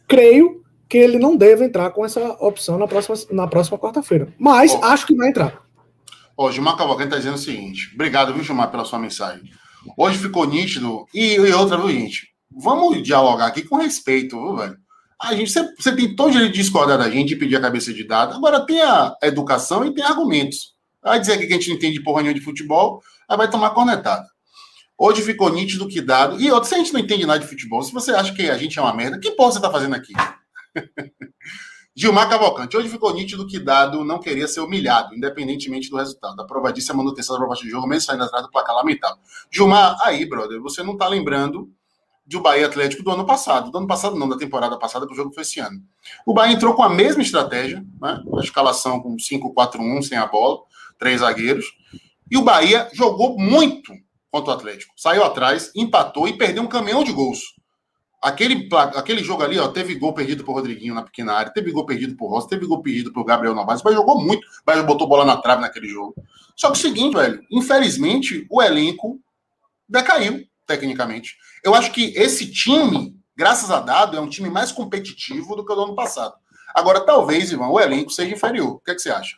Creio 0.07 0.63
que 0.89 0.97
ele 0.97 1.19
não 1.19 1.37
deve 1.37 1.65
entrar 1.65 1.91
com 1.91 2.05
essa 2.05 2.21
opção 2.41 2.79
na 2.79 2.89
próxima, 2.89 3.17
na 3.31 3.47
próxima 3.47 3.79
quarta-feira. 3.79 4.33
Mas 4.39 4.73
oh. 4.75 4.85
acho 4.85 5.07
que 5.07 5.15
vai 5.15 5.29
entrar. 5.29 5.63
Ó, 6.37 6.51
Gilmar 6.51 6.77
Cavalcante 6.77 7.09
está 7.09 7.17
dizendo 7.19 7.35
o 7.35 7.39
seguinte: 7.39 7.91
obrigado, 7.95 8.33
viu, 8.33 8.43
Gilmar, 8.43 8.71
pela 8.71 8.85
sua 8.85 8.99
mensagem. 8.99 9.51
Hoje 9.97 10.19
ficou 10.19 10.47
nítido. 10.47 11.07
E, 11.13 11.35
e 11.35 11.53
outra, 11.53 11.77
viu, 11.77 11.91
gente? 11.91 12.29
Vamos 12.51 13.03
dialogar 13.03 13.47
aqui 13.47 13.63
com 13.63 13.77
respeito, 13.77 14.41
viu, 14.41 14.57
velho? 14.57 14.77
A 15.21 15.35
gente, 15.35 15.51
você, 15.51 15.69
você 15.77 15.95
tem 15.95 16.15
todo 16.15 16.33
jeito 16.33 16.53
de 16.53 16.59
discordar 16.59 16.97
da 16.97 17.11
gente, 17.11 17.29
de 17.29 17.37
pedir 17.37 17.57
a 17.57 17.61
cabeça 17.61 17.93
de 17.93 18.05
dado. 18.05 18.35
Agora 18.35 18.65
tem 18.65 18.81
a 18.81 19.17
educação 19.23 19.85
e 19.85 19.93
tem 19.93 20.05
argumentos. 20.05 20.75
Vai 21.03 21.19
dizer 21.19 21.35
aqui 21.35 21.47
que 21.47 21.53
a 21.53 21.57
gente 21.57 21.69
não 21.69 21.77
entende 21.77 22.03
porra 22.03 22.23
nenhuma 22.23 22.39
de 22.39 22.45
futebol, 22.45 23.03
aí 23.29 23.37
vai 23.37 23.51
tomar 23.51 23.71
cornetada. 23.71 24.25
Hoje 24.97 25.23
ficou 25.23 25.53
nítido 25.53 25.89
que 25.89 26.01
dado. 26.01 26.41
E 26.41 26.51
outra, 26.51 26.69
se 26.69 26.75
a 26.75 26.79
gente 26.79 26.93
não 26.93 27.01
entende 27.01 27.27
nada 27.27 27.41
de 27.41 27.47
futebol, 27.47 27.83
se 27.83 27.93
você 27.93 28.13
acha 28.13 28.33
que 28.33 28.49
a 28.49 28.57
gente 28.59 28.79
é 28.79 28.83
uma 28.83 28.95
merda, 28.95 29.19
que 29.19 29.33
porra 29.33 29.53
você 29.53 29.61
tá 29.61 29.71
fazendo 29.71 29.95
aqui? 29.95 30.13
Gilmar 31.95 32.29
Cavalcante, 32.29 32.77
hoje 32.77 32.89
ficou 32.89 33.13
nítido 33.13 33.47
que 33.47 33.59
Dado 33.59 34.05
não 34.05 34.21
queria 34.21 34.47
ser 34.47 34.61
humilhado, 34.61 35.15
independentemente 35.17 35.91
do 35.91 35.97
resultado. 35.97 36.41
A 36.41 36.47
prova 36.47 36.73
disso 36.73 36.93
é 36.93 36.95
manutenção 36.95 37.35
da 37.35 37.41
proposta 37.41 37.65
de 37.65 37.71
jogo, 37.71 37.89
mesmo 37.89 38.07
saindo 38.07 38.23
atrás 38.23 38.45
do 38.45 38.51
placar 38.53 38.77
lamentável. 38.77 39.19
Gilmar, 39.51 39.97
aí, 40.03 40.25
brother, 40.25 40.61
você 40.61 40.83
não 40.83 40.97
tá 40.97 41.09
lembrando 41.09 41.69
do 42.29 42.41
Bahia 42.41 42.67
Atlético 42.67 43.03
do 43.03 43.11
ano 43.11 43.25
passado. 43.25 43.71
Do 43.71 43.79
ano 43.79 43.87
passado, 43.87 44.15
não, 44.15 44.29
da 44.29 44.37
temporada 44.37 44.79
passada, 44.79 45.07
que 45.07 45.13
o 45.13 45.17
jogo 45.17 45.33
foi 45.33 45.43
esse 45.43 45.59
ano. 45.59 45.83
O 46.27 46.35
Bahia 46.35 46.55
entrou 46.55 46.75
com 46.75 46.83
a 46.83 46.89
mesma 46.89 47.23
estratégia, 47.23 47.85
né? 48.01 48.23
A 48.37 48.41
escalação 48.41 49.01
com 49.01 49.17
5-4-1, 49.17 50.03
sem 50.03 50.19
a 50.19 50.27
bola, 50.27 50.61
três 50.99 51.21
zagueiros. 51.21 51.67
E 52.31 52.37
o 52.37 52.43
Bahia 52.43 52.89
jogou 52.93 53.39
muito 53.39 53.93
contra 54.31 54.53
o 54.53 54.55
Atlético. 54.55 54.93
Saiu 54.95 55.25
atrás, 55.25 55.73
empatou 55.75 56.29
e 56.29 56.37
perdeu 56.37 56.63
um 56.63 56.69
caminhão 56.69 57.03
de 57.03 57.13
gols. 57.13 57.58
Aquele, 58.21 58.69
aquele 58.97 59.23
jogo 59.23 59.45
ali, 59.45 59.59
ó, 59.61 59.69
teve 59.69 59.95
gol 59.95 60.13
perdido 60.13 60.43
por 60.43 60.53
Rodriguinho 60.53 60.93
na 60.93 61.03
pequena 61.03 61.35
área, 61.35 61.53
teve 61.53 61.71
gol 61.71 61.87
perdido 61.87 62.17
por 62.17 62.29
Rossi, 62.29 62.49
teve 62.49 62.67
gol 62.67 62.83
perdido 62.83 63.13
por 63.13 63.25
Gabriel 63.25 63.55
Novaes, 63.55 63.81
mas 63.83 63.95
jogou 63.95 64.21
muito, 64.21 64.45
mas 64.67 64.85
botou 64.85 65.07
bola 65.07 65.25
na 65.25 65.37
trave 65.37 65.63
naquele 65.63 65.87
jogo. 65.87 66.17
Só 66.57 66.73
que 66.73 66.79
o 66.79 66.81
seguinte, 66.81 67.15
velho, 67.15 67.41
infelizmente 67.49 68.45
o 68.51 68.61
elenco 68.61 69.21
decaiu 69.89 70.45
tecnicamente. 70.67 71.37
Eu 71.63 71.77
acho 71.77 71.93
que 71.93 72.13
esse 72.17 72.51
time, 72.51 73.17
graças 73.37 73.71
a 73.71 73.79
Dado, 73.79 74.17
é 74.17 74.21
um 74.21 74.29
time 74.29 74.51
mais 74.51 74.73
competitivo 74.73 75.55
do 75.55 75.65
que 75.65 75.73
o 75.73 75.77
do 75.77 75.85
ano 75.85 75.95
passado. 75.95 76.35
Agora, 76.75 77.01
talvez, 77.01 77.53
Ivan, 77.53 77.69
o 77.69 77.79
elenco 77.79 78.11
seja 78.11 78.35
inferior. 78.35 78.75
O 78.75 78.81
que, 78.81 78.91
é 78.91 78.95
que 78.95 79.01
você 79.01 79.11
acha? 79.11 79.37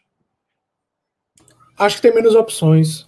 Acho 1.79 1.97
que 1.97 2.03
tem 2.03 2.15
menos 2.15 2.35
opções. 2.35 3.07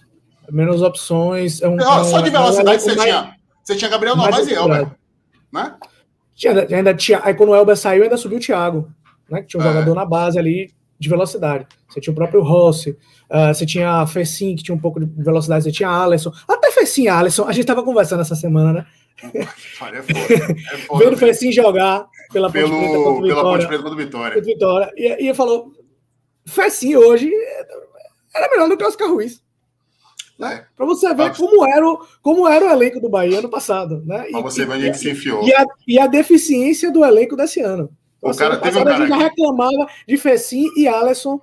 Menos 0.51 0.83
opções. 0.83 1.61
É 1.61 1.67
um, 1.67 1.79
só 1.79 2.21
de 2.21 2.29
velocidade 2.29 2.77
é 2.77 2.77
um, 2.77 2.79
você, 2.79 2.95
tinha, 2.95 3.35
você 3.63 3.75
tinha 3.75 3.89
Gabriel 3.89 4.15
Novaes 4.15 4.47
e 4.47 4.53
Elber 4.53 5.02
né? 5.53 5.75
Tinha, 6.35 6.67
ainda 6.75 6.93
tinha, 6.93 7.21
aí 7.23 7.33
quando 7.35 7.49
o 7.49 7.55
Elber 7.55 7.77
saiu, 7.77 8.03
ainda 8.03 8.17
subiu 8.17 8.39
o 8.39 8.41
Thiago, 8.41 8.91
né? 9.29 9.41
Que 9.41 9.47
tinha 9.47 9.61
um 9.61 9.65
é. 9.65 9.71
jogador 9.71 9.93
na 9.93 10.05
base 10.05 10.39
ali 10.39 10.73
de 10.99 11.07
velocidade. 11.09 11.67
Você 11.87 12.01
tinha 12.01 12.11
o 12.11 12.15
próprio 12.15 12.41
Rossi, 12.41 12.91
uh, 13.29 13.53
você 13.53 13.65
tinha 13.65 14.01
a 14.01 14.07
Fessin, 14.07 14.55
que 14.55 14.63
tinha 14.63 14.73
um 14.73 14.79
pouco 14.79 14.99
de 14.99 15.23
velocidade, 15.23 15.63
você 15.63 15.71
tinha 15.71 15.89
a 15.89 16.03
Alisson. 16.03 16.31
Até 16.47 16.63
e 16.97 17.07
Alisson, 17.07 17.45
a 17.45 17.51
gente 17.53 17.65
tava 17.65 17.83
conversando 17.83 18.21
essa 18.21 18.35
semana, 18.35 18.73
né? 18.73 18.85
é 19.33 19.45
foda, 19.45 19.97
é 19.97 20.01
foda 20.01 21.03
Vendo 21.03 21.13
o 21.13 21.17
Fessin 21.17 21.51
jogar 21.51 22.05
pela 22.31 22.51
Pelo, 22.51 22.69
Ponte 22.69 22.87
Preta 22.87 23.03
contra 23.03 23.21
Vitória. 23.21 23.35
Pela 23.35 23.43
Ponte 23.43 23.67
Preta 23.67 23.83
contra 23.83 23.97
Vitória. 24.03 24.41
Vitória. 24.41 24.91
E, 24.97 25.29
e 25.29 25.33
falou, 25.33 25.71
Fessin 26.45 26.95
hoje 26.95 27.31
era 28.35 28.49
melhor 28.49 28.67
do 28.67 28.77
que 28.77 28.83
o 28.83 28.87
Oscar 28.87 29.09
Ruiz. 29.09 29.41
Né? 30.43 30.65
Para 30.75 30.85
você 30.85 31.13
ver 31.13 31.35
como 31.35 31.65
era, 31.65 31.87
o, 31.87 32.05
como 32.21 32.47
era 32.47 32.65
o 32.65 32.69
elenco 32.69 32.99
do 32.99 33.09
Bahia 33.09 33.39
ano 33.39 33.49
passado. 33.49 34.03
Né? 34.05 34.27
Para 34.31 34.41
você 34.41 34.65
ver 34.65 34.73
onde 34.73 34.91
que 34.91 34.97
se 34.97 35.11
enfiou. 35.11 35.43
E 35.43 35.53
a, 35.53 35.65
e 35.87 35.99
a 35.99 36.07
deficiência 36.07 36.91
do 36.91 37.03
elenco 37.03 37.35
desse 37.35 37.61
ano. 37.61 37.89
O 38.21 38.29
assim, 38.29 38.39
cara 38.39 38.57
teve 38.57 38.77
um 38.77 38.83
cara 38.83 38.95
a 38.95 38.99
gente 38.99 39.09
já 39.09 39.17
reclamava 39.17 39.87
de 40.07 40.17
Fecim 40.17 40.69
e 40.77 40.87
Alisson 40.87 41.35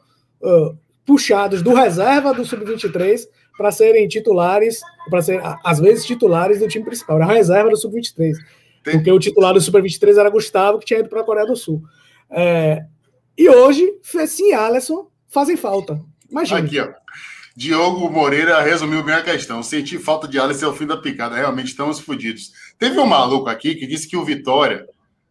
uh, 0.43 0.77
puxados 1.05 1.63
do 1.63 1.75
reserva 1.75 2.33
do 2.33 2.45
Sub-23 2.45 3.27
para 3.57 3.71
serem 3.71 4.09
titulares, 4.09 4.81
para 5.11 5.21
ser 5.21 5.41
às 5.65 5.79
vezes 5.79 6.07
titulares 6.07 6.61
do 6.61 6.69
time 6.69 6.85
principal. 6.85 7.17
Era 7.17 7.27
a 7.27 7.35
reserva 7.35 7.69
do 7.69 7.77
Sub-23. 7.77 8.33
Porque 8.83 9.13
o 9.13 9.19
titular 9.19 9.53
do 9.53 9.61
Sub-23 9.61 10.17
era 10.17 10.31
Gustavo, 10.31 10.79
que 10.79 10.87
tinha 10.87 11.01
ido 11.01 11.09
para 11.09 11.21
a 11.21 11.25
Coreia 11.25 11.47
do 11.47 11.55
Sul. 11.55 11.83
É, 12.31 12.85
e 13.37 13.49
hoje, 13.49 13.99
Fecim 14.03 14.49
e 14.51 14.53
Alisson 14.55 15.09
fazem 15.29 15.57
falta. 15.57 16.01
Imagina. 16.31 16.61
Aqui, 16.61 16.81
ó. 16.81 16.89
Diogo 17.61 18.09
Moreira 18.09 18.63
resumiu 18.63 19.03
bem 19.03 19.15
a 19.15 19.23
questão. 19.23 19.63
Senti 19.63 19.99
falta 19.99 20.27
de 20.27 20.41
Alisson 20.41 20.65
é 20.65 20.69
o 20.71 20.73
fim 20.73 20.87
da 20.87 20.97
picada. 20.97 21.37
Realmente 21.37 21.67
estamos 21.67 22.01
fodidos. 22.01 22.53
Teve 22.79 22.99
um 22.99 23.05
maluco 23.05 23.51
aqui 23.51 23.75
que 23.75 23.87
disse 23.87 24.09
que 24.09 24.17
o 24.17 24.25
Vitória, 24.25 24.87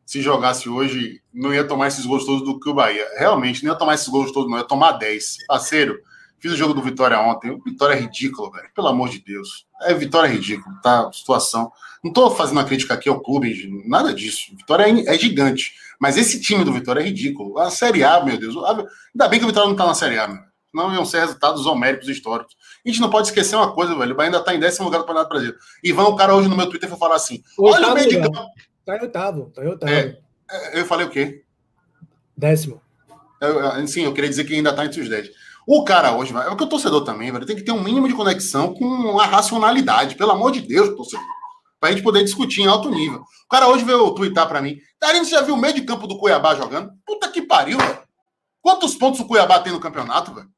se 0.06 0.22
jogasse 0.22 0.70
hoje, 0.70 1.24
não 1.34 1.52
ia 1.52 1.64
tomar 1.64 1.88
esses 1.88 2.06
gols 2.06 2.28
todos 2.28 2.46
do 2.46 2.60
que 2.60 2.70
o 2.70 2.74
Bahia. 2.76 3.04
Realmente, 3.18 3.64
não 3.64 3.72
ia 3.72 3.78
tomar 3.80 3.96
esses 3.96 4.08
gols 4.08 4.32
todos, 4.32 4.48
não. 4.48 4.60
Ia 4.60 4.64
tomar 4.64 4.92
10. 4.92 5.38
Parceiro, 5.48 6.00
fiz 6.40 6.52
o 6.52 6.56
jogo 6.56 6.76
do 6.76 6.84
Vitória 6.84 7.20
ontem. 7.20 7.50
O 7.50 7.64
Vitória 7.64 7.96
é 7.96 8.00
ridículo, 8.00 8.52
velho. 8.52 8.70
Pelo 8.76 8.90
amor 8.90 9.10
de 9.10 9.24
Deus. 9.24 9.66
É 9.82 9.96
Vitória 9.96 10.28
é 10.28 10.32
ridículo, 10.32 10.80
tá? 10.84 11.12
Situação. 11.12 11.72
Não 12.04 12.14
tô 12.14 12.30
fazendo 12.30 12.58
uma 12.58 12.64
crítica 12.64 12.94
aqui 12.94 13.10
ao 13.10 13.22
clube, 13.22 13.84
nada 13.88 14.14
disso. 14.14 14.56
Vitória 14.56 14.84
é, 14.84 15.16
é 15.16 15.18
gigante. 15.18 15.74
Mas 16.00 16.16
esse 16.16 16.40
time 16.40 16.64
do 16.64 16.72
Vitória 16.72 17.02
é 17.02 17.06
ridículo. 17.06 17.58
A 17.58 17.72
Série 17.72 18.04
A, 18.04 18.24
meu 18.24 18.38
Deus. 18.38 18.56
Ainda 18.56 19.28
bem 19.28 19.40
que 19.40 19.46
o 19.46 19.48
Vitória 19.48 19.68
não 19.68 19.76
tá 19.76 19.88
na 19.88 19.96
Série 19.96 20.20
A, 20.20 20.28
meu 20.28 20.49
não 20.74 20.94
iam 20.94 21.06
ser 21.06 21.20
resultados 21.20 21.66
homéricos 21.66 22.08
históricos. 22.08 22.56
A 22.86 22.90
gente 22.90 23.02
não 23.02 23.10
pode 23.10 23.28
esquecer 23.28 23.56
uma 23.56 23.74
coisa, 23.74 23.96
velho. 23.96 24.14
O 24.14 24.16
Bahia 24.16 24.30
ainda 24.30 24.40
está 24.40 24.54
em 24.54 24.60
décimo 24.60 24.86
lugar 24.86 25.00
do 25.00 25.06
Campeonato 25.06 25.30
Brasileiro. 25.30 25.60
Ivan, 25.84 26.04
o 26.04 26.16
cara 26.16 26.36
hoje 26.36 26.48
no 26.48 26.56
meu 26.56 26.70
Twitter 26.70 26.90
foi 26.90 26.98
falar 26.98 27.16
assim: 27.16 27.44
olha 27.58 27.88
o 27.90 27.94
meio 27.94 28.10
de 28.10 28.22
campo. 28.22 28.46
Tá 28.86 28.98
em 28.98 29.02
oitavo, 29.02 29.52
tá 29.54 29.64
em 29.64 29.68
oitavo. 29.68 29.92
É, 29.92 30.18
é, 30.50 30.80
eu 30.80 30.86
falei 30.86 31.06
o 31.06 31.10
quê? 31.10 31.44
Décimo. 32.36 32.82
Eu, 33.42 33.88
sim, 33.88 34.04
eu 34.04 34.14
queria 34.14 34.30
dizer 34.30 34.44
que 34.46 34.54
ainda 34.54 34.72
está 34.72 34.86
entre 34.86 35.02
os 35.02 35.10
dez. 35.10 35.30
O 35.68 35.84
cara 35.84 36.16
hoje, 36.16 36.34
é 36.34 36.50
o 36.50 36.58
que 36.58 36.64
o 36.64 36.70
torcedor 36.70 37.04
também, 37.04 37.32
velho, 37.32 37.46
tem 37.46 37.56
que 37.56 37.62
ter 37.62 37.72
um 37.72 37.84
mínimo 37.84 38.08
de 38.08 38.16
conexão 38.16 38.74
com 38.74 39.20
a 39.20 39.26
racionalidade. 39.26 40.16
Pelo 40.16 40.32
amor 40.32 40.52
de 40.52 40.62
Deus, 40.62 40.96
torcedor. 40.96 41.26
Pra 41.80 41.92
gente 41.92 42.02
poder 42.02 42.24
discutir 42.24 42.62
em 42.62 42.68
alto 42.68 42.90
nível. 42.90 43.22
O 43.22 43.48
cara 43.50 43.68
hoje 43.68 43.86
veio 43.86 44.12
twittar 44.12 44.48
pra 44.48 44.62
mim. 44.62 44.78
Darino, 45.00 45.24
você 45.24 45.32
já 45.32 45.42
viu 45.42 45.54
o 45.54 45.58
meio 45.58 45.74
de 45.74 45.82
campo 45.82 46.08
do 46.08 46.18
Cuiabá 46.18 46.56
jogando? 46.56 46.92
Puta 47.06 47.30
que 47.30 47.42
pariu, 47.42 47.78
velho. 47.78 48.00
Quantos 48.62 48.96
pontos 48.96 49.20
o 49.20 49.26
Cuiabá 49.26 49.60
tem 49.60 49.72
no 49.72 49.80
campeonato, 49.80 50.34
velho? 50.34 50.50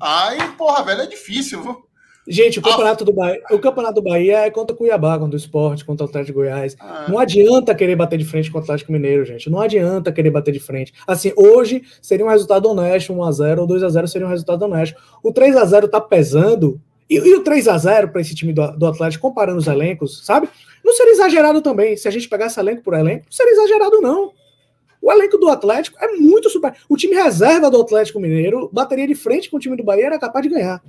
Aí, 0.00 0.38
porra, 0.58 0.84
velho, 0.84 1.02
é 1.02 1.06
difícil, 1.06 1.62
viu? 1.62 1.86
Gente, 2.28 2.58
o 2.58 2.62
campeonato, 2.62 3.04
do 3.04 3.12
Bahia, 3.12 3.40
o 3.52 3.58
campeonato 3.58 3.94
do 3.94 4.02
Bahia 4.02 4.38
é 4.38 4.50
contra 4.50 4.74
o 4.74 4.76
Cuiabá, 4.76 5.16
contra 5.16 5.34
o 5.34 5.38
Esporte, 5.38 5.84
contra 5.84 6.04
o 6.04 6.08
Atlético 6.08 6.32
de 6.32 6.44
Goiás. 6.44 6.76
Ah. 6.80 7.06
Não 7.08 7.20
adianta 7.20 7.72
querer 7.72 7.94
bater 7.94 8.18
de 8.18 8.24
frente 8.24 8.50
contra 8.50 8.62
o 8.62 8.64
Atlético 8.64 8.90
Mineiro, 8.90 9.24
gente. 9.24 9.48
Não 9.48 9.60
adianta 9.60 10.10
querer 10.10 10.30
bater 10.30 10.50
de 10.50 10.58
frente. 10.58 10.92
Assim, 11.06 11.32
hoje 11.36 11.82
seria 12.02 12.26
um 12.26 12.28
resultado 12.28 12.68
honesto, 12.68 13.14
1x0 13.14 13.58
ou 13.58 13.68
2x0 13.68 14.06
seria 14.08 14.26
um 14.26 14.30
resultado 14.30 14.64
honesto. 14.64 15.00
O 15.22 15.32
3x0 15.32 15.88
tá 15.88 16.00
pesando. 16.00 16.80
E, 17.08 17.14
e 17.14 17.34
o 17.36 17.44
3x0 17.44 18.10
para 18.10 18.20
esse 18.20 18.34
time 18.34 18.52
do, 18.52 18.72
do 18.72 18.86
Atlético, 18.86 19.28
comparando 19.28 19.58
os 19.58 19.68
elencos, 19.68 20.26
sabe? 20.26 20.48
Não 20.84 20.94
seria 20.94 21.12
exagerado 21.12 21.62
também. 21.62 21.96
Se 21.96 22.08
a 22.08 22.10
gente 22.10 22.28
pegasse 22.28 22.58
elenco 22.58 22.82
por 22.82 22.94
elenco, 22.94 23.26
não 23.26 23.32
seria 23.32 23.52
exagerado, 23.52 24.00
não. 24.00 24.32
O 25.00 25.12
elenco 25.12 25.38
do 25.38 25.48
Atlético 25.48 25.96
é 26.00 26.12
muito 26.16 26.50
super. 26.50 26.74
O 26.88 26.96
time 26.96 27.14
reserva 27.14 27.70
do 27.70 27.80
Atlético 27.80 28.20
Mineiro 28.20 28.68
bateria 28.72 29.06
de 29.06 29.14
frente 29.14 29.50
com 29.50 29.56
o 29.56 29.60
time 29.60 29.76
do 29.76 29.84
Bahia 29.84 30.06
era 30.06 30.18
capaz 30.18 30.42
de 30.42 30.48
ganhar. 30.48 30.82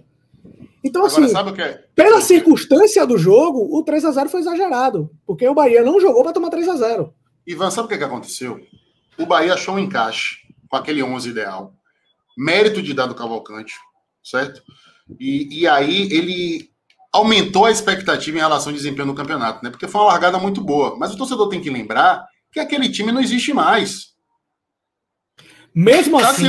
Então, 0.84 1.05
Agora, 1.05 1.26
assim, 1.26 1.62
é? 1.62 1.84
pela 1.95 2.22
circunstância 2.22 3.05
do 3.05 3.18
jogo, 3.18 3.68
o 3.78 3.84
3 3.84 4.05
a 4.05 4.12
0 4.12 4.30
foi 4.30 4.39
exagerado. 4.39 5.10
Porque 5.26 5.47
o 5.47 5.53
Bahia 5.53 5.84
não 5.84 5.99
jogou 5.99 6.24
para 6.24 6.34
tomar 6.34 6.49
3 6.49 6.68
a 6.70 6.76
0 6.76 7.14
Ivan, 7.45 7.72
sabe 7.72 7.88
o 7.88 7.89
que, 7.89 7.97
que 7.97 8.03
aconteceu? 8.03 8.60
O 9.18 9.26
Bahia 9.26 9.53
achou 9.53 9.76
um 9.76 9.80
encaixe 9.80 10.38
com 10.70 10.78
aquele 10.78 11.01
11 11.01 11.30
ideal. 11.30 11.74
Mérito 12.38 12.82
de 12.82 12.93
dado 12.93 13.16
Cavalcante, 13.16 13.74
certo? 14.24 14.62
E, 15.20 15.62
e 15.62 15.68
aí 15.68 16.03
ele 16.12 16.70
aumentou 17.12 17.66
a 17.66 17.72
expectativa 17.72 18.38
em 18.38 18.41
relação 18.41 18.70
ao 18.70 18.78
desempenho 18.78 19.08
no 19.08 19.16
campeonato, 19.16 19.64
né? 19.64 19.72
Porque 19.72 19.88
foi 19.88 20.01
uma 20.01 20.08
largada 20.08 20.38
muito 20.38 20.62
boa. 20.62 20.95
Mas 20.97 21.14
o 21.14 21.18
torcedor 21.18 21.49
tem 21.49 21.62
que 21.62 21.70
lembrar 21.70 22.26
que 22.58 22.62
aquele 22.62 22.89
time 22.89 23.12
não 23.12 23.22
existe 23.22 23.53
mais. 23.53 24.14
Mesmo 25.74 26.18
assim. 26.18 26.45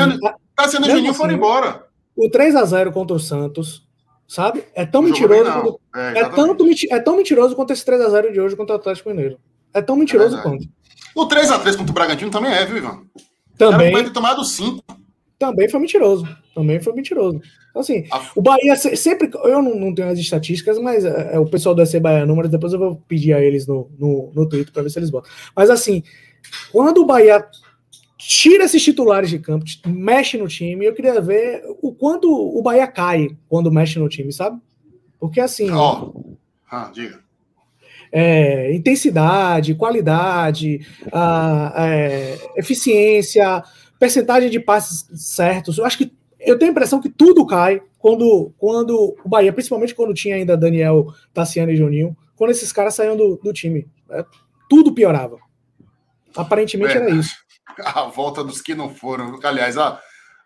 Tassiano 0.57 0.87
e 0.87 0.91
Juninho 0.91 1.15
foram 1.15 1.35
embora. 1.35 1.87
O 2.17 2.29
3 2.29 2.57
a 2.57 2.65
0 2.65 2.91
contra 2.93 3.15
o 3.15 3.21
Santos, 3.21 3.87
sabe? 4.27 4.65
É 4.75 4.85
tão 4.85 5.03
mentiroso. 5.03 5.45
Quanto, 5.45 5.81
é, 5.95 6.19
é, 6.19 6.29
tanto, 6.31 6.67
é 6.91 7.01
tão 7.01 7.17
mentiroso 7.17 7.55
quanto 7.55 7.73
esse 7.73 7.85
3 7.85 8.01
a 8.01 8.11
0 8.11 8.33
de 8.33 8.41
hoje 8.41 8.57
contra 8.57 8.75
o 8.75 8.79
Atlético 8.79 9.11
Mineiro. 9.11 9.39
É 9.73 9.81
tão 9.81 9.95
mentiroso 9.95 10.37
é 10.37 10.43
quanto. 10.43 10.67
O 11.15 11.27
3 11.27 11.51
a 11.51 11.59
3 11.59 11.77
contra 11.77 11.93
o 11.93 11.95
Bragantino 11.95 12.31
também 12.31 12.53
é, 12.53 12.65
viu, 12.65 12.79
Ivan? 12.79 13.03
Também. 13.57 13.93
Vai 13.93 14.05
ter 14.05 14.11
tomado 14.11 14.45
5. 14.45 14.83
Também 15.39 15.69
foi 15.69 15.79
mentiroso. 15.79 16.27
Também 16.59 16.81
foi 16.81 16.93
mentiroso. 16.93 17.41
Então, 17.71 17.81
assim, 17.81 18.05
o 18.35 18.43
Bahia 18.43 18.75
sempre. 18.75 19.31
Eu 19.45 19.63
não, 19.63 19.79
não 19.79 19.95
tenho 19.95 20.09
as 20.09 20.19
estatísticas, 20.19 20.77
mas 20.81 21.05
é, 21.05 21.35
é 21.35 21.39
o 21.39 21.47
pessoal 21.47 21.73
do 21.73 21.81
EC 21.81 22.01
Bahia 22.01 22.27
Números, 22.27 22.51
depois 22.51 22.73
eu 22.73 22.81
vou 22.81 22.97
pedir 23.07 23.33
a 23.33 23.41
eles 23.41 23.65
no, 23.65 23.89
no, 23.97 24.33
no 24.35 24.49
Twitter 24.49 24.73
para 24.73 24.83
ver 24.83 24.91
se 24.91 24.99
eles 24.99 25.09
botam. 25.09 25.31
Mas, 25.55 25.71
assim, 25.71 26.03
quando 26.73 26.99
o 26.99 27.07
Bahia 27.07 27.47
tira 28.19 28.65
esses 28.65 28.83
titulares 28.83 29.31
de 29.31 29.39
campo, 29.39 29.65
mexe 29.87 30.37
no 30.37 30.49
time, 30.49 30.85
eu 30.85 30.93
queria 30.93 31.21
ver 31.21 31.63
o 31.81 31.95
quanto 31.95 32.29
o 32.29 32.61
Bahia 32.61 32.89
cai 32.89 33.29
quando 33.49 33.71
mexe 33.71 34.01
no 34.01 34.09
time, 34.09 34.33
sabe? 34.33 34.61
Porque, 35.21 35.41
assim. 35.41 35.71
Ó, 35.71 36.11
oh. 36.13 36.37
ah, 36.69 36.91
diga. 36.93 37.21
É, 38.11 38.75
intensidade, 38.75 39.77
qualidade, 39.77 40.85
a, 41.13 41.73
é, 41.87 42.37
eficiência, 42.57 43.63
percentagem 43.97 44.51
de 44.51 44.59
passes 44.59 45.07
certos. 45.15 45.79
Eu 45.79 45.85
acho 45.85 45.99
que 45.99 46.19
eu 46.49 46.59
tenho 46.59 46.71
a 46.71 46.73
impressão 46.73 47.01
que 47.01 47.09
tudo 47.09 47.47
cai 47.47 47.83
quando, 47.99 48.53
quando 48.57 49.17
o 49.25 49.29
Bahia, 49.29 49.53
principalmente 49.53 49.95
quando 49.95 50.15
tinha 50.15 50.37
ainda 50.37 50.57
Daniel, 50.57 51.07
Tassiano 51.35 51.73
e 51.73 51.77
Juninho, 51.77 52.17
quando 52.37 52.51
esses 52.51 52.73
caras 52.73 52.95
saíam 52.95 53.17
do, 53.17 53.37
do 53.43 53.53
time. 53.53 53.89
É, 54.11 54.25
tudo 54.69 54.95
piorava. 54.95 55.39
Aparentemente 56.37 56.93
é, 56.93 56.97
era 56.97 57.11
isso. 57.11 57.35
A 57.79 58.03
volta 58.05 58.43
dos 58.43 58.61
que 58.61 58.75
não 58.75 58.93
foram. 58.93 59.39
Aliás, 59.45 59.79
a, 59.79 60.01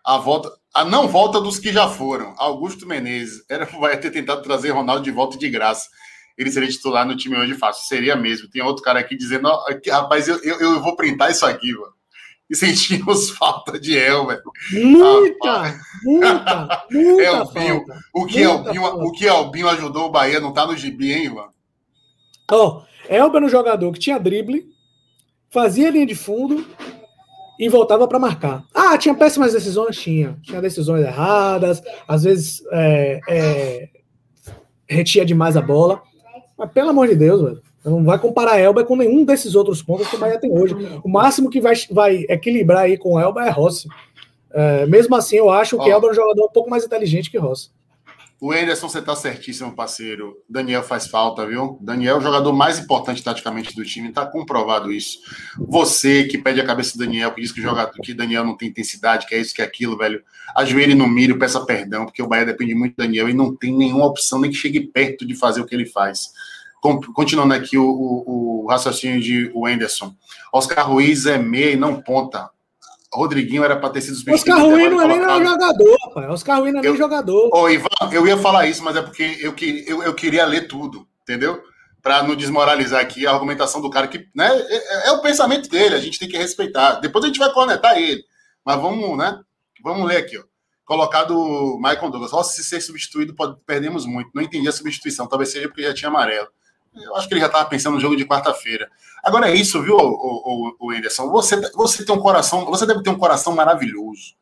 a 0.05 0.17
volta. 0.19 0.51
A 0.71 0.85
não 0.85 1.07
volta 1.07 1.41
dos 1.41 1.57
que 1.57 1.73
já 1.73 1.87
foram. 1.89 2.35
Augusto 2.37 2.85
Menezes. 2.85 3.43
Era, 3.49 3.65
vai 3.65 3.99
ter 3.99 4.11
tentado 4.11 4.43
trazer 4.43 4.69
Ronaldo 4.69 5.03
de 5.03 5.09
volta 5.09 5.35
de 5.35 5.49
graça. 5.49 5.89
Ele 6.37 6.51
seria 6.51 6.69
titular 6.69 7.07
no 7.07 7.17
time 7.17 7.35
hoje 7.35 7.55
fácil. 7.55 7.87
Seria 7.87 8.15
mesmo. 8.15 8.49
Tem 8.49 8.61
outro 8.61 8.83
cara 8.83 8.99
aqui 8.99 9.17
dizendo: 9.17 9.49
rapaz, 9.89 10.27
eu, 10.27 10.37
eu, 10.43 10.59
eu 10.59 10.81
vou 10.81 10.95
printar 10.95 11.31
isso 11.31 11.43
aqui, 11.43 11.73
mano 11.73 11.93
e 12.49 12.55
sentimos 12.55 13.29
falta 13.37 13.79
de 13.79 13.97
Elber. 13.97 14.41
Muita, 14.71 15.79
muita, 16.03 16.85
muita 16.91 17.23
Elbinho, 17.23 17.85
falta. 17.85 17.99
O 18.13 18.25
que, 18.25 18.41
Elbinho, 18.41 18.83
o 18.85 19.11
que 19.11 19.25
Elbinho 19.25 19.69
ajudou 19.69 20.05
o 20.07 20.11
Bahia 20.11 20.39
não 20.39 20.53
tá 20.53 20.65
no 20.65 20.75
gibi, 20.75 21.11
hein, 21.11 21.25
Ivan? 21.25 21.49
Ó, 22.51 22.67
oh, 22.67 23.13
Elber 23.13 23.37
era 23.37 23.45
um 23.45 23.49
jogador 23.49 23.91
que 23.91 23.99
tinha 23.99 24.19
drible, 24.19 24.67
fazia 25.49 25.89
linha 25.89 26.05
de 26.05 26.15
fundo 26.15 26.65
e 27.59 27.69
voltava 27.69 28.07
para 28.07 28.19
marcar. 28.19 28.63
Ah, 28.73 28.97
tinha 28.97 29.15
péssimas 29.15 29.53
decisões? 29.53 29.97
Tinha. 29.97 30.37
Tinha 30.43 30.61
decisões 30.61 31.05
erradas, 31.05 31.81
às 32.07 32.23
vezes 32.23 32.63
é, 32.71 33.19
é, 33.29 33.89
retia 34.87 35.25
demais 35.25 35.55
a 35.55 35.61
bola. 35.61 36.01
Mas 36.57 36.71
pelo 36.71 36.89
amor 36.89 37.07
de 37.07 37.15
Deus, 37.15 37.41
velho. 37.41 37.61
Não 37.85 38.03
vai 38.03 38.17
comparar 38.17 38.59
Elba 38.59 38.83
com 38.83 38.95
nenhum 38.95 39.25
desses 39.25 39.55
outros 39.55 39.83
pontos 39.83 40.07
que 40.07 40.15
o 40.15 40.19
Bahia 40.19 40.39
tem 40.39 40.51
hoje. 40.51 40.73
O 41.03 41.09
máximo 41.09 41.49
que 41.49 41.59
vai, 41.59 41.73
vai 41.91 42.25
equilibrar 42.29 42.83
aí 42.83 42.97
com 42.97 43.15
o 43.15 43.19
Elba 43.19 43.45
é 43.45 43.49
Rossi. 43.49 43.87
É, 44.51 44.85
mesmo 44.85 45.15
assim, 45.15 45.35
eu 45.35 45.49
acho 45.49 45.77
que 45.77 45.89
Elba 45.89 46.07
é 46.07 46.11
um 46.11 46.13
jogador 46.13 46.45
um 46.45 46.51
pouco 46.51 46.69
mais 46.69 46.85
inteligente 46.85 47.29
que 47.29 47.37
Rossi. 47.37 47.69
O 48.43 48.51
Anderson, 48.51 48.89
você 48.89 49.01
tá 49.01 49.15
certíssimo, 49.15 49.73
parceiro. 49.73 50.35
Daniel 50.49 50.83
faz 50.83 51.07
falta, 51.07 51.45
viu? 51.47 51.77
Daniel 51.79 52.17
é 52.17 52.19
o 52.19 52.21
jogador 52.21 52.51
mais 52.51 52.77
importante 52.77 53.23
taticamente 53.23 53.73
do 53.73 53.85
time, 53.85 54.11
tá 54.11 54.25
comprovado 54.25 54.91
isso. 54.91 55.19
Você 55.57 56.25
que 56.25 56.37
pede 56.37 56.59
a 56.59 56.65
cabeça 56.65 56.97
do 56.97 57.05
Daniel, 57.05 57.31
que 57.31 57.39
diz 57.39 57.53
que 57.53 57.61
o 57.61 57.63
jogador, 57.63 57.93
que 58.01 58.13
Daniel 58.13 58.43
não 58.43 58.57
tem 58.57 58.67
intensidade, 58.67 59.27
que 59.27 59.33
é 59.33 59.39
isso, 59.39 59.55
que 59.55 59.61
é 59.61 59.65
aquilo, 59.65 59.97
velho. 59.97 60.21
Ajoelhe 60.57 60.93
no 60.93 61.07
milho, 61.07 61.39
peça 61.39 61.65
perdão, 61.65 62.03
porque 62.03 62.21
o 62.21 62.27
Bahia 62.27 62.45
depende 62.45 62.75
muito 62.75 62.95
do 62.97 63.03
Daniel 63.03 63.29
e 63.29 63.33
não 63.33 63.55
tem 63.55 63.73
nenhuma 63.73 64.05
opção 64.05 64.41
nem 64.41 64.51
que 64.51 64.57
chegue 64.57 64.81
perto 64.81 65.25
de 65.25 65.35
fazer 65.35 65.61
o 65.61 65.65
que 65.65 65.73
ele 65.73 65.85
faz. 65.85 66.33
Continuando 67.13 67.53
aqui 67.53 67.77
o, 67.77 67.85
o, 67.85 68.63
o 68.63 68.67
raciocínio 68.67 69.21
de 69.21 69.49
Wenderson. 69.55 70.13
Oscar 70.51 70.89
Ruiz 70.89 71.25
é 71.25 71.37
meia 71.37 71.71
e 71.71 71.75
não 71.77 72.01
ponta. 72.01 72.49
Rodriguinho 73.13 73.63
era 73.63 73.77
para 73.77 73.89
ter 73.89 74.01
sido 74.01 74.15
substituído. 74.17 74.57
Oscar 74.57 74.69
Ruiz 74.69 74.91
não 74.91 75.01
é 75.01 75.07
nem 75.07 75.45
jogador, 75.45 75.97
pai. 76.13 76.27
Oscar 76.27 76.59
Ruiz 76.59 76.73
não 76.73 76.81
é 76.81 76.85
eu, 76.85 76.91
nem 76.91 76.97
jogador. 76.97 77.49
Ô, 77.53 77.69
Ivan, 77.69 77.87
eu 78.11 78.27
ia 78.27 78.37
falar 78.37 78.65
isso, 78.65 78.83
mas 78.83 78.97
é 78.97 79.01
porque 79.01 79.37
eu, 79.39 79.55
eu, 79.87 80.03
eu 80.03 80.13
queria 80.13 80.45
ler 80.45 80.67
tudo, 80.67 81.07
entendeu? 81.21 81.61
Para 82.01 82.21
não 82.23 82.35
desmoralizar 82.35 82.99
aqui 82.99 83.25
a 83.25 83.31
argumentação 83.31 83.79
do 83.79 83.89
cara, 83.89 84.07
que 84.07 84.27
né, 84.35 84.49
é, 84.49 84.75
é, 84.75 85.07
é, 85.07 85.11
o 85.11 85.21
pensamento 85.21 85.69
dele, 85.69 85.95
a 85.95 85.99
gente 85.99 86.19
tem 86.19 86.27
que 86.27 86.37
respeitar. 86.37 86.95
Depois 86.95 87.23
a 87.23 87.27
gente 87.27 87.39
vai 87.39 87.53
conectar 87.53 87.97
ele. 87.97 88.23
Mas 88.65 88.81
vamos, 88.81 89.17
né? 89.17 89.39
Vamos 89.81 90.05
ler 90.05 90.17
aqui, 90.17 90.37
ó. 90.37 90.43
Colocado 90.83 91.77
Michael 91.77 92.09
Douglas. 92.09 92.31
Rossi, 92.31 92.57
se 92.57 92.63
ser 92.63 92.81
substituído, 92.81 93.33
pode, 93.33 93.55
perdemos 93.65 94.05
muito. 94.05 94.31
Não 94.33 94.43
entendi 94.43 94.67
a 94.67 94.71
substituição. 94.71 95.27
Talvez 95.27 95.49
seja 95.51 95.69
porque 95.69 95.83
já 95.83 95.93
tinha 95.93 96.09
amarelo. 96.09 96.49
Eu 96.95 97.15
acho 97.15 97.27
que 97.27 97.33
ele 97.33 97.41
já 97.41 97.47
estava 97.47 97.67
pensando 97.67 97.95
no 97.95 97.99
jogo 97.99 98.15
de 98.15 98.25
quarta-feira. 98.25 98.89
Agora 99.23 99.49
é 99.49 99.55
isso, 99.55 99.81
viu, 99.81 99.95
o, 99.95 100.75
o, 100.79 100.91
Anderson? 100.91 101.29
Você, 101.31 101.59
você 101.71 102.05
tem 102.05 102.15
um 102.15 102.19
coração, 102.19 102.65
você 102.65 102.85
deve 102.85 103.01
ter 103.01 103.09
um 103.09 103.17
coração 103.17 103.55
maravilhoso. 103.55 104.35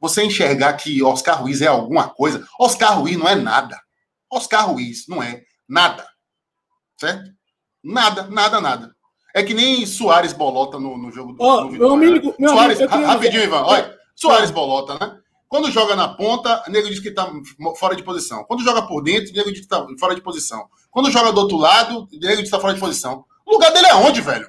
Você 0.00 0.22
enxergar 0.22 0.72
que 0.74 1.02
Oscar 1.02 1.42
Ruiz 1.42 1.60
é 1.60 1.66
alguma 1.66 2.08
coisa. 2.08 2.46
Oscar 2.58 2.98
Ruiz 2.98 3.18
não 3.18 3.28
é 3.28 3.34
nada. 3.34 3.78
Oscar 4.30 4.70
Ruiz 4.70 5.06
não 5.08 5.22
é 5.22 5.42
nada. 5.68 6.06
Certo? 6.96 7.30
Nada, 7.82 8.24
nada, 8.24 8.60
nada. 8.60 8.94
É 9.34 9.42
que 9.42 9.54
nem 9.54 9.86
Soares 9.86 10.32
Bolota 10.32 10.78
no, 10.78 10.96
no 10.96 11.12
jogo 11.12 11.32
do 11.34 11.42
oh, 11.42 11.64
meu 11.66 11.92
amigo, 11.92 12.34
meu 12.38 12.50
Soares, 12.50 12.80
amigo, 12.80 13.06
rapidinho, 13.06 13.44
Ivan. 13.44 13.62
Olha, 13.62 13.98
Soares 14.14 14.50
Bolota, 14.50 14.98
né? 14.98 15.18
Quando 15.50 15.68
joga 15.68 15.96
na 15.96 16.06
ponta, 16.06 16.62
o 16.64 16.70
nego 16.70 16.88
diz 16.88 17.00
que 17.00 17.08
está 17.08 17.28
fora 17.76 17.96
de 17.96 18.04
posição. 18.04 18.44
Quando 18.44 18.62
joga 18.62 18.82
por 18.82 19.02
dentro, 19.02 19.32
o 19.32 19.36
nego 19.36 19.50
diz 19.50 19.58
que 19.58 19.66
está 19.66 19.84
fora 19.98 20.14
de 20.14 20.20
posição. 20.20 20.66
Quando 20.92 21.10
joga 21.10 21.32
do 21.32 21.40
outro 21.40 21.56
lado, 21.56 22.02
o 22.02 22.08
nego 22.12 22.26
diz 22.28 22.36
que 22.36 22.42
está 22.42 22.60
fora 22.60 22.72
de 22.72 22.78
posição. 22.78 23.24
O 23.44 23.54
lugar 23.54 23.72
dele 23.72 23.88
é 23.88 23.94
onde, 23.96 24.20
velho? 24.20 24.48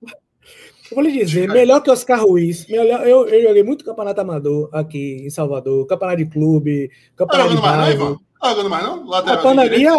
Eu 0.00 0.94
vou 0.94 1.02
lhe 1.02 1.10
dizer, 1.10 1.48
melhor 1.48 1.80
que 1.80 1.90
Oscar 1.90 2.22
Ruiz. 2.22 2.64
Melhor, 2.68 3.04
eu, 3.08 3.26
eu 3.26 3.48
joguei 3.48 3.64
muito 3.64 3.84
campeonato 3.84 4.20
amador 4.20 4.70
aqui 4.72 5.24
em 5.26 5.30
Salvador, 5.30 5.84
campeonato 5.88 6.18
de 6.18 6.30
clube, 6.30 6.92
campeonato 7.16 7.56
de 7.56 7.60
bairro. 7.60 7.78
Mais 7.80 7.98
não, 7.98 8.06
Ivan? 8.06 8.18
Tá 8.40 8.48
jogando 8.50 8.70
mais 8.70 8.84
não? 8.84 9.06
Lateral 9.08 9.38
a 9.38 9.42
pandemia, 9.42 9.92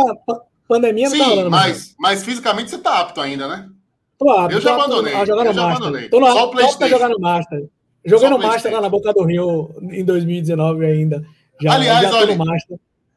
pandemia 0.66 1.10
Sim, 1.10 1.18
não 1.18 1.28
tá 1.28 1.36
mas, 1.36 1.50
mais. 1.50 1.96
mas 2.00 2.24
fisicamente 2.24 2.70
você 2.70 2.78
tá 2.78 3.02
apto 3.02 3.20
ainda, 3.20 3.50
né? 3.50 3.70
Tô 4.18 4.30
apto. 4.30 4.56
Eu 4.56 4.62
já 4.62 4.76
abandonei. 4.76 5.26
Jogar 5.26 5.46
eu 5.46 5.54
já 5.54 5.72
abandonei. 5.72 6.08
Tô 6.08 6.22
no, 6.22 6.32
Só 6.32 6.46
o 6.46 6.52
PlayStation. 6.52 6.94
jogar 6.94 7.10
no 7.10 7.20
Master. 7.20 7.70
Joguei 8.04 8.30
no 8.30 8.40
Master 8.40 8.72
lá 8.72 8.82
na 8.82 8.90
Boca 8.90 9.14
do 9.14 9.24
Rio 9.24 9.74
em 9.92 10.04
2019 10.04 10.86
ainda. 10.86 11.26
Já, 11.62 11.74
aliás, 11.74 12.10
já 12.10 12.18
olha, 12.18 12.38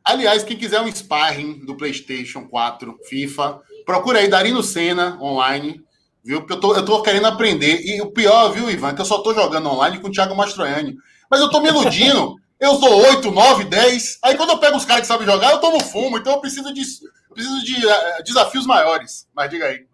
aliás, 0.04 0.42
quem 0.42 0.56
quiser 0.56 0.80
um 0.80 0.92
sparring 0.92 1.64
do 1.64 1.76
PlayStation 1.76 2.46
4, 2.46 2.98
FIFA, 3.08 3.60
procura 3.86 4.18
aí 4.18 4.28
Darino 4.28 4.62
Senna 4.62 5.18
online, 5.22 5.80
viu? 6.22 6.40
Porque 6.40 6.52
eu 6.52 6.60
tô, 6.60 6.74
eu 6.74 6.84
tô 6.84 7.00
querendo 7.02 7.26
aprender. 7.26 7.80
E 7.82 8.02
o 8.02 8.10
pior, 8.10 8.50
viu, 8.50 8.70
Ivan, 8.70 8.90
é 8.90 8.94
que 8.94 9.00
eu 9.00 9.06
só 9.06 9.18
tô 9.18 9.32
jogando 9.32 9.70
online 9.70 9.98
com 9.98 10.08
o 10.08 10.12
Thiago 10.12 10.36
Mastroianni. 10.36 10.96
Mas 11.30 11.40
eu 11.40 11.48
tô 11.48 11.60
me 11.60 11.68
iludindo. 11.68 12.36
eu 12.60 12.74
sou 12.76 12.94
8, 13.06 13.30
9, 13.30 13.64
10. 13.64 14.18
Aí 14.22 14.36
quando 14.36 14.50
eu 14.50 14.58
pego 14.58 14.76
os 14.76 14.84
caras 14.84 15.02
que 15.02 15.06
sabem 15.06 15.26
jogar, 15.26 15.52
eu 15.52 15.58
tomo 15.58 15.80
fumo. 15.80 16.18
Então 16.18 16.34
eu 16.34 16.40
preciso 16.40 16.72
de, 16.74 16.82
preciso 17.32 17.64
de 17.64 17.86
uh, 17.86 18.22
desafios 18.22 18.66
maiores. 18.66 19.26
Mas 19.34 19.48
diga 19.48 19.64
aí. 19.64 19.86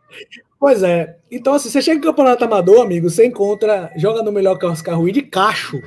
Pois 0.59 0.83
é. 0.83 1.19
Então, 1.31 1.55
assim, 1.55 1.71
você 1.71 1.81
chega 1.81 1.99
em 1.99 2.03
campeonato 2.03 2.45
amador, 2.45 2.83
amigo, 2.83 3.09
você 3.09 3.27
encontra, 3.27 3.91
joga 3.97 4.23
no 4.23 4.31
melhor 4.31 4.59
que 4.59 4.67
o 4.67 4.71
Oscar 4.71 4.99
Ruiz 4.99 5.15
de 5.15 5.23
cacho. 5.23 5.81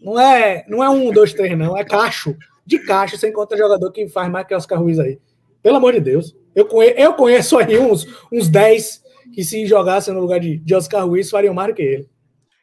Não 0.00 0.20
é, 0.20 0.64
não 0.68 0.84
é 0.84 0.88
um, 0.88 1.10
dois, 1.10 1.32
três, 1.32 1.56
não, 1.58 1.76
é 1.76 1.84
cacho. 1.84 2.36
De 2.66 2.78
cacho 2.78 3.18
você 3.18 3.28
encontra 3.28 3.58
jogador 3.58 3.90
que 3.90 4.08
faz 4.08 4.30
mais 4.30 4.46
que 4.46 4.54
Oscar 4.54 4.80
Ruiz 4.80 4.98
aí. 4.98 5.18
Pelo 5.62 5.76
amor 5.76 5.94
de 5.94 6.00
Deus. 6.00 6.36
Eu 6.54 6.66
conheço, 6.66 6.98
eu 6.98 7.14
conheço 7.14 7.58
aí 7.58 7.78
uns, 7.78 8.06
uns 8.30 8.48
10 8.48 9.02
que 9.34 9.42
se 9.42 9.66
jogassem 9.66 10.14
no 10.14 10.20
lugar 10.20 10.38
de, 10.38 10.58
de 10.58 10.74
Oscar 10.74 11.06
Ruiz 11.06 11.30
fariam 11.30 11.54
mais 11.54 11.70
do 11.70 11.74
que 11.74 11.82
ele. 11.82 12.08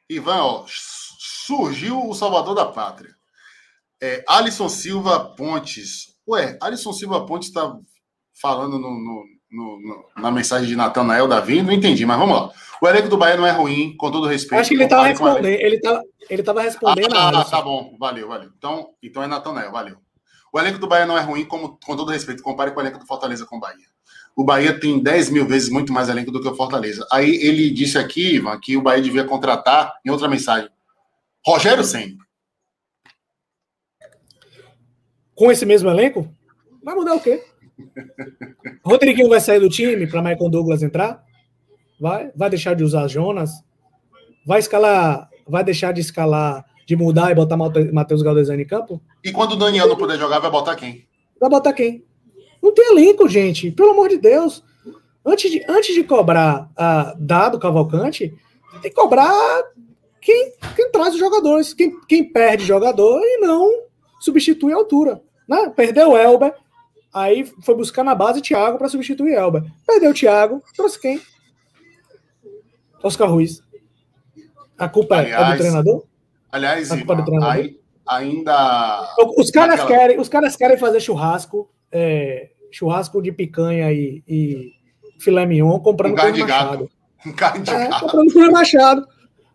Ivan, 0.10 0.44
ó, 0.44 0.66
surgiu 0.68 2.08
o 2.08 2.14
salvador 2.14 2.56
da 2.56 2.66
pátria. 2.66 3.14
É, 4.02 4.24
Alisson 4.28 4.70
Silva 4.70 5.36
Pontes. 5.36 6.16
Ué, 6.28 6.58
Alisson 6.62 6.94
Silva 6.94 7.26
Pontes 7.26 7.50
está 7.50 7.78
falando 8.42 8.80
no, 8.80 8.90
no 8.90 9.24
no, 9.52 9.80
no, 9.80 10.06
na 10.18 10.32
mensagem 10.32 10.68
de 10.68 10.76
Natanael 10.76 11.28
Davi, 11.28 11.62
não 11.62 11.74
entendi, 11.74 12.06
mas 12.06 12.18
vamos 12.18 12.36
lá. 12.36 12.52
O 12.82 12.88
elenco 12.88 13.10
do 13.10 13.18
Bahia 13.18 13.38
não 13.38 13.46
é 13.46 13.52
ruim, 13.52 13.96
com 13.98 14.10
todo 14.10 14.28
respeito. 14.28 14.62
Acho 14.62 14.70
que 14.70 14.76
ele 14.76 14.86
estava 14.86 15.08
respondendo, 15.08 15.46
ele 15.46 15.76
estava 15.76 16.04
ele 16.30 16.44
tava 16.44 16.62
respondendo. 16.62 17.14
Ah, 17.16 17.44
tá 17.44 17.62
bom, 17.62 17.96
valeu, 18.00 18.28
valeu. 18.28 18.50
Então, 18.58 18.90
então 19.04 19.22
é 19.22 19.28
Natanael, 19.28 19.72
valeu. 19.72 19.98
O 20.52 20.60
elenco 20.60 20.80
do 20.80 20.88
Bahia 20.88 21.06
não 21.06 21.18
é 21.18 21.22
ruim, 21.22 21.46
como, 21.46 21.78
com 21.86 21.96
todo 21.96 22.12
respeito, 22.12 22.44
compare 22.44 22.72
com 22.72 22.80
o 22.80 22.84
elenco 22.84 23.00
do 23.00 23.06
Fortaleza 23.06 23.46
com 23.46 23.58
o 23.58 23.60
Bahia. 23.60 23.86
O 24.36 24.44
Bahia 24.44 24.78
tem 24.80 25.02
10 25.02 25.30
mil 25.30 25.46
vezes 25.46 25.70
muito 25.70 25.94
mais 25.94 26.10
elenco 26.10 26.32
do 26.32 26.42
que 26.42 26.48
o 26.48 26.56
Fortaleza. 26.56 27.06
Aí 27.12 27.36
ele 27.36 27.70
disse 27.70 27.98
aqui, 27.98 28.36
Ivan, 28.36 28.60
que 28.60 28.76
o 28.78 28.82
Bahia 28.82 29.02
devia 29.02 29.26
contratar, 29.26 29.94
em 30.06 30.10
outra 30.10 30.28
mensagem, 30.28 30.70
Rogério 31.46 31.84
Senna. 31.84 32.18
Com 35.36 35.52
esse 35.52 35.66
mesmo 35.66 35.90
elenco? 35.90 36.30
Vai 36.84 36.96
mudar 36.96 37.16
o 37.16 37.20
quê? 37.20 37.44
Rodriguinho 38.84 39.30
vai 39.30 39.40
sair 39.40 39.60
do 39.60 39.70
time 39.70 40.08
para 40.08 40.22
Michael 40.22 40.50
Douglas 40.50 40.84
entrar? 40.84 41.24
Vai? 42.00 42.32
Vai 42.36 42.50
deixar 42.50 42.76
de 42.76 42.84
usar 42.84 43.08
Jonas? 43.08 43.64
Vai 44.46 44.60
escalar? 44.60 45.30
Vai 45.48 45.64
deixar 45.64 45.92
de 45.92 46.02
escalar, 46.02 46.66
de 46.86 46.96
mudar 46.96 47.32
e 47.32 47.36
botar 47.36 47.58
Matheus 47.58 48.22
Galdesani 48.22 48.64
em 48.64 48.68
campo? 48.68 49.02
E 49.24 49.32
quando 49.32 49.54
o 49.54 49.56
Daniel 49.56 49.88
não 49.88 49.96
puder 49.96 50.18
jogar, 50.18 50.40
vai 50.40 50.50
botar 50.50 50.76
quem? 50.76 51.08
Vai 51.40 51.50
botar 51.50 51.74
quem? 51.74 52.04
Não 52.62 52.74
tem 52.74 52.92
elenco, 52.92 53.28
gente. 53.28 53.72
Pelo 53.72 53.92
amor 53.92 54.10
de 54.10 54.18
Deus. 54.18 54.64
Antes 55.26 55.52
de, 55.52 55.64
antes 55.68 55.94
de 55.94 56.04
cobrar 56.04 56.70
uh, 56.72 57.16
dado 57.20 57.60
Cavalcante, 57.60 58.34
tem 58.82 58.92
que 58.92 58.96
cobrar 58.96 59.64
quem, 60.22 60.54
quem 60.76 60.92
traz 60.92 61.14
os 61.14 61.20
jogadores. 61.20 61.74
Quem, 61.74 62.00
quem 62.08 62.24
perde 62.24 62.66
jogador 62.66 63.20
e 63.24 63.40
não 63.40 63.84
substitui 64.20 64.74
a 64.74 64.78
altura. 64.78 65.22
Né? 65.48 65.72
Perdeu 65.76 66.12
o 66.12 66.18
Elber, 66.18 66.54
Aí 67.14 67.46
foi 67.62 67.76
buscar 67.76 68.04
na 68.04 68.16
base 68.16 68.42
Thiago 68.42 68.78
para 68.78 68.88
substituir 68.88 69.34
Elba. 69.34 69.66
Perdeu 69.86 70.12
o 70.12 70.14
Thiago, 70.14 70.64
trouxe 70.76 71.00
quem? 71.00 71.22
Oscar 73.04 73.30
Ruiz. 73.30 73.62
A 74.78 74.88
culpa 74.88 75.18
aliás, 75.18 75.42
é 75.42 75.52
do 75.52 75.58
treinador? 75.58 76.04
Aliás, 76.52 76.92
a 76.92 76.98
culpa 76.98 77.14
é 77.14 77.16
do 77.18 77.26
treinador? 77.26 77.54
Aí, 77.54 77.80
ainda. 78.08 79.14
Os 79.38 79.52
caras, 79.52 79.82
aquela... 79.82 80.00
querem, 80.00 80.20
os 80.20 80.30
caras 80.30 80.56
querem 80.56 80.78
fazer 80.78 81.02
churrasco, 81.02 81.70
é, 81.92 82.52
churrasco 82.72 83.22
de 83.22 83.32
picanha 83.32 83.92
e, 83.92 84.24
e 84.28 84.72
filé 85.20 85.46
mignon 85.46 85.80
comprando 85.80 86.14
um 86.14 86.16
carne 86.16 86.34
de 86.34 86.42
Machado. 86.42 86.90
Um 87.24 87.34
carne 87.34 87.64
de 87.64 87.70
é, 87.70 87.88
comprando 88.00 88.32
Cruz 88.32 88.50
Machado. 88.50 89.02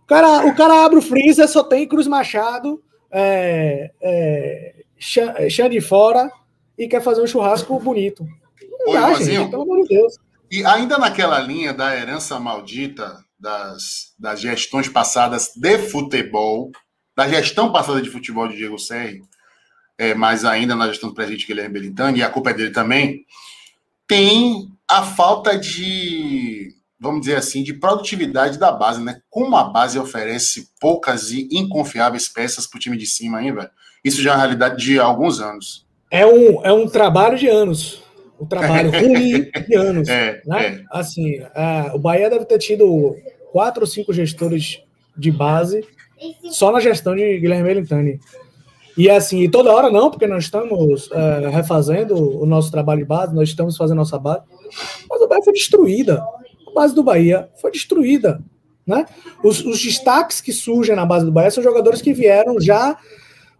O 0.05 0.07
cara, 0.07 0.47
o 0.47 0.55
cara 0.55 0.85
abre 0.85 0.99
o 0.99 1.03
freezer, 1.03 1.49
só 1.49 1.65
tem 1.65 1.89
Cruz 1.89 2.07
Machado, 2.07 2.81
é, 3.11 3.91
é, 4.01 4.75
chã 4.99 5.69
de 5.69 5.81
fora 5.81 6.31
e 6.79 6.89
quer 6.89 7.03
fazer 7.03 7.23
um 7.23 7.27
churrasco 7.27 7.79
bonito. 7.81 8.27
Não 8.87 8.93
dá, 8.93 9.15
gente, 9.15 9.51
pelo 9.51 9.63
amor 9.63 9.83
de 9.83 9.89
Deus. 9.89 10.17
E 10.51 10.65
ainda 10.65 10.99
naquela 10.99 11.39
linha 11.41 11.73
da 11.73 11.97
herança 11.97 12.39
maldita 12.39 13.25
das, 13.39 14.15
das 14.19 14.41
gestões 14.41 14.89
passadas 14.89 15.51
de 15.57 15.79
futebol, 15.79 16.71
da 17.17 17.29
gestão 17.29 17.73
passada 17.73 18.01
de 18.01 18.11
futebol 18.11 18.47
de 18.47 18.57
Diego 18.57 18.79
Serri, 18.79 19.23
é, 19.99 20.15
mas 20.15 20.45
ainda 20.45 20.77
na 20.77 20.89
gestão 20.89 21.09
do 21.09 21.15
presidente 21.15 21.47
Guilherme 21.47 21.75
Belintani, 21.75 22.19
e 22.21 22.23
a 22.23 22.31
culpa 22.31 22.51
é 22.51 22.55
dele 22.55 22.71
também, 22.71 23.25
tem 24.07 24.69
a 24.89 25.03
falta 25.03 25.59
de 25.59 26.77
vamos 26.99 27.21
dizer 27.21 27.37
assim, 27.37 27.63
de 27.63 27.75
produtividade 27.75 28.59
da 28.59 28.73
base, 28.73 29.03
né? 29.03 29.21
Como 29.29 29.57
a 29.57 29.65
base 29.65 29.99
oferece 29.99 30.71
poucas 30.81 31.31
e 31.31 31.49
inconfiáveis 31.53 32.29
peças 32.29 32.67
para 32.67 32.79
o 32.79 32.81
time 32.81 32.97
de 32.97 33.07
cima 33.07 33.39
aí, 33.39 33.53
velho. 33.53 33.71
Isso 34.03 34.23
já 34.23 34.33
é 34.33 34.35
uma 34.35 34.41
realidade 34.41 34.83
de 34.83 34.99
alguns 34.99 35.41
anos. 35.41 35.86
É 36.21 36.27
um, 36.27 36.65
é 36.65 36.73
um 36.73 36.89
trabalho 36.89 37.39
de 37.39 37.49
anos. 37.49 38.03
Um 38.41 38.47
trabalho 38.47 38.91
ruim 38.99 39.51
de 39.69 39.75
anos. 39.75 40.09
É, 40.09 40.41
né? 40.47 40.67
É. 40.67 40.85
Assim, 40.91 41.41
a, 41.55 41.93
o 41.95 41.99
Bahia 41.99 42.31
deve 42.31 42.45
ter 42.45 42.59
tido 42.59 43.17
quatro 43.53 43.83
ou 43.83 43.87
cinco 43.87 44.13
gestores 44.13 44.83
de 45.17 45.31
base 45.31 45.85
só 46.51 46.73
na 46.73 46.81
gestão 46.81 47.15
de 47.15 47.39
Guilherme 47.39 47.69
Belintani. 47.69 48.21
E 48.97 49.11
assim, 49.11 49.49
toda 49.51 49.73
hora 49.73 49.91
não, 49.91 50.11
porque 50.11 50.27
nós 50.27 50.45
estamos 50.45 51.11
é, 51.13 51.49
refazendo 51.51 52.15
o 52.41 52.47
nosso 52.47 52.71
trabalho 52.71 53.01
de 53.01 53.07
base, 53.07 53.35
nós 53.35 53.51
estamos 53.51 53.77
fazendo 53.77 53.99
nossa 53.99 54.19
base. 54.19 54.43
Mas 55.09 55.21
a 55.21 55.27
base 55.27 55.45
foi 55.45 55.53
destruída 55.53 56.25
base 56.77 56.95
do 56.95 57.03
Bahia 57.03 57.49
foi 57.57 57.71
destruída. 57.71 58.45
Né? 58.87 59.07
Os, 59.43 59.65
os 59.65 59.83
destaques 59.83 60.41
que 60.41 60.53
surgem 60.53 60.95
na 60.95 61.07
base 61.07 61.25
do 61.25 61.33
Bahia 61.33 61.51
são 61.51 61.65
jogadores 61.65 62.03
que 62.03 62.13
vieram 62.13 62.61
já 62.61 62.97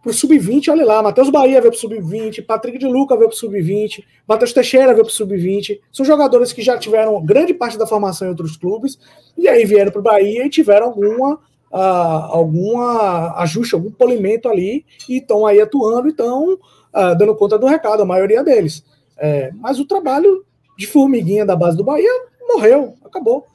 para 0.01 0.11
o 0.11 0.13
sub-20, 0.13 0.69
olha 0.69 0.85
lá, 0.85 1.01
Matheus 1.01 1.29
Bahia 1.29 1.59
veio 1.59 1.71
para 1.71 1.77
o 1.77 1.79
sub-20, 1.79 2.45
Patrick 2.45 2.77
de 2.77 2.85
Luca 2.85 3.15
veio 3.15 3.27
para 3.27 3.35
o 3.35 3.37
sub-20, 3.37 4.03
Matheus 4.27 4.53
Teixeira 4.53 4.93
veio 4.93 5.03
para 5.03 5.11
o 5.11 5.13
sub-20. 5.13 5.79
São 5.91 6.05
jogadores 6.05 6.53
que 6.53 6.61
já 6.61 6.77
tiveram 6.77 7.23
grande 7.23 7.53
parte 7.53 7.77
da 7.77 7.87
formação 7.87 8.27
em 8.27 8.31
outros 8.31 8.55
clubes, 8.55 8.97
e 9.37 9.47
aí 9.47 9.65
vieram 9.65 9.91
para 9.91 9.99
o 9.99 10.03
Bahia 10.03 10.45
e 10.45 10.49
tiveram 10.49 10.87
alguma, 10.87 11.35
uh, 11.35 12.31
alguma 12.31 13.35
ajuste, 13.41 13.75
algum 13.75 13.91
polimento 13.91 14.47
ali, 14.47 14.85
e 15.09 15.17
estão 15.17 15.45
aí 15.45 15.59
atuando 15.59 16.07
e 16.07 16.11
estão 16.11 16.53
uh, 16.53 17.17
dando 17.17 17.35
conta 17.35 17.57
do 17.57 17.65
recado, 17.65 18.03
a 18.03 18.05
maioria 18.05 18.43
deles. 18.43 18.83
É, 19.17 19.51
mas 19.55 19.79
o 19.79 19.85
trabalho 19.85 20.45
de 20.77 20.85
formiguinha 20.85 21.45
da 21.45 21.55
base 21.55 21.75
do 21.75 21.83
Bahia 21.83 22.11
morreu, 22.47 22.93
acabou. 23.03 23.45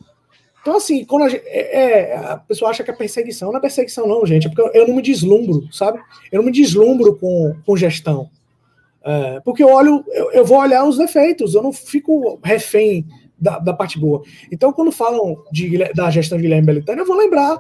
Então, 0.62 0.76
assim, 0.76 1.04
quando 1.04 1.24
a, 1.24 1.28
gente, 1.28 1.42
é, 1.46 2.12
é, 2.12 2.16
a 2.16 2.36
pessoa 2.36 2.70
acha 2.70 2.84
que 2.84 2.90
é 2.90 2.94
perseguição, 2.94 3.50
não 3.50 3.58
é 3.58 3.60
perseguição, 3.60 4.06
não, 4.06 4.24
gente, 4.24 4.46
é 4.46 4.50
porque 4.50 4.78
eu 4.78 4.86
não 4.86 4.94
me 4.94 5.02
deslumbro, 5.02 5.68
sabe? 5.72 6.00
Eu 6.30 6.38
não 6.38 6.46
me 6.46 6.52
deslumbro 6.52 7.16
com, 7.16 7.56
com 7.66 7.76
gestão. 7.76 8.30
É, 9.04 9.40
porque 9.44 9.64
eu 9.64 9.68
olho, 9.68 10.04
eu, 10.08 10.30
eu, 10.30 10.44
vou 10.44 10.58
olhar 10.58 10.84
os 10.84 10.96
defeitos, 10.96 11.54
eu 11.54 11.62
não 11.62 11.72
fico 11.72 12.38
refém 12.44 13.04
da, 13.36 13.58
da 13.58 13.72
parte 13.72 13.98
boa. 13.98 14.22
Então, 14.52 14.72
quando 14.72 14.92
falam 14.92 15.42
de, 15.50 15.76
da 15.92 16.08
gestão 16.10 16.38
de 16.38 16.42
Guilherme 16.42 16.66
Belitani, 16.66 17.00
eu 17.00 17.06
vou 17.06 17.16
lembrar 17.16 17.58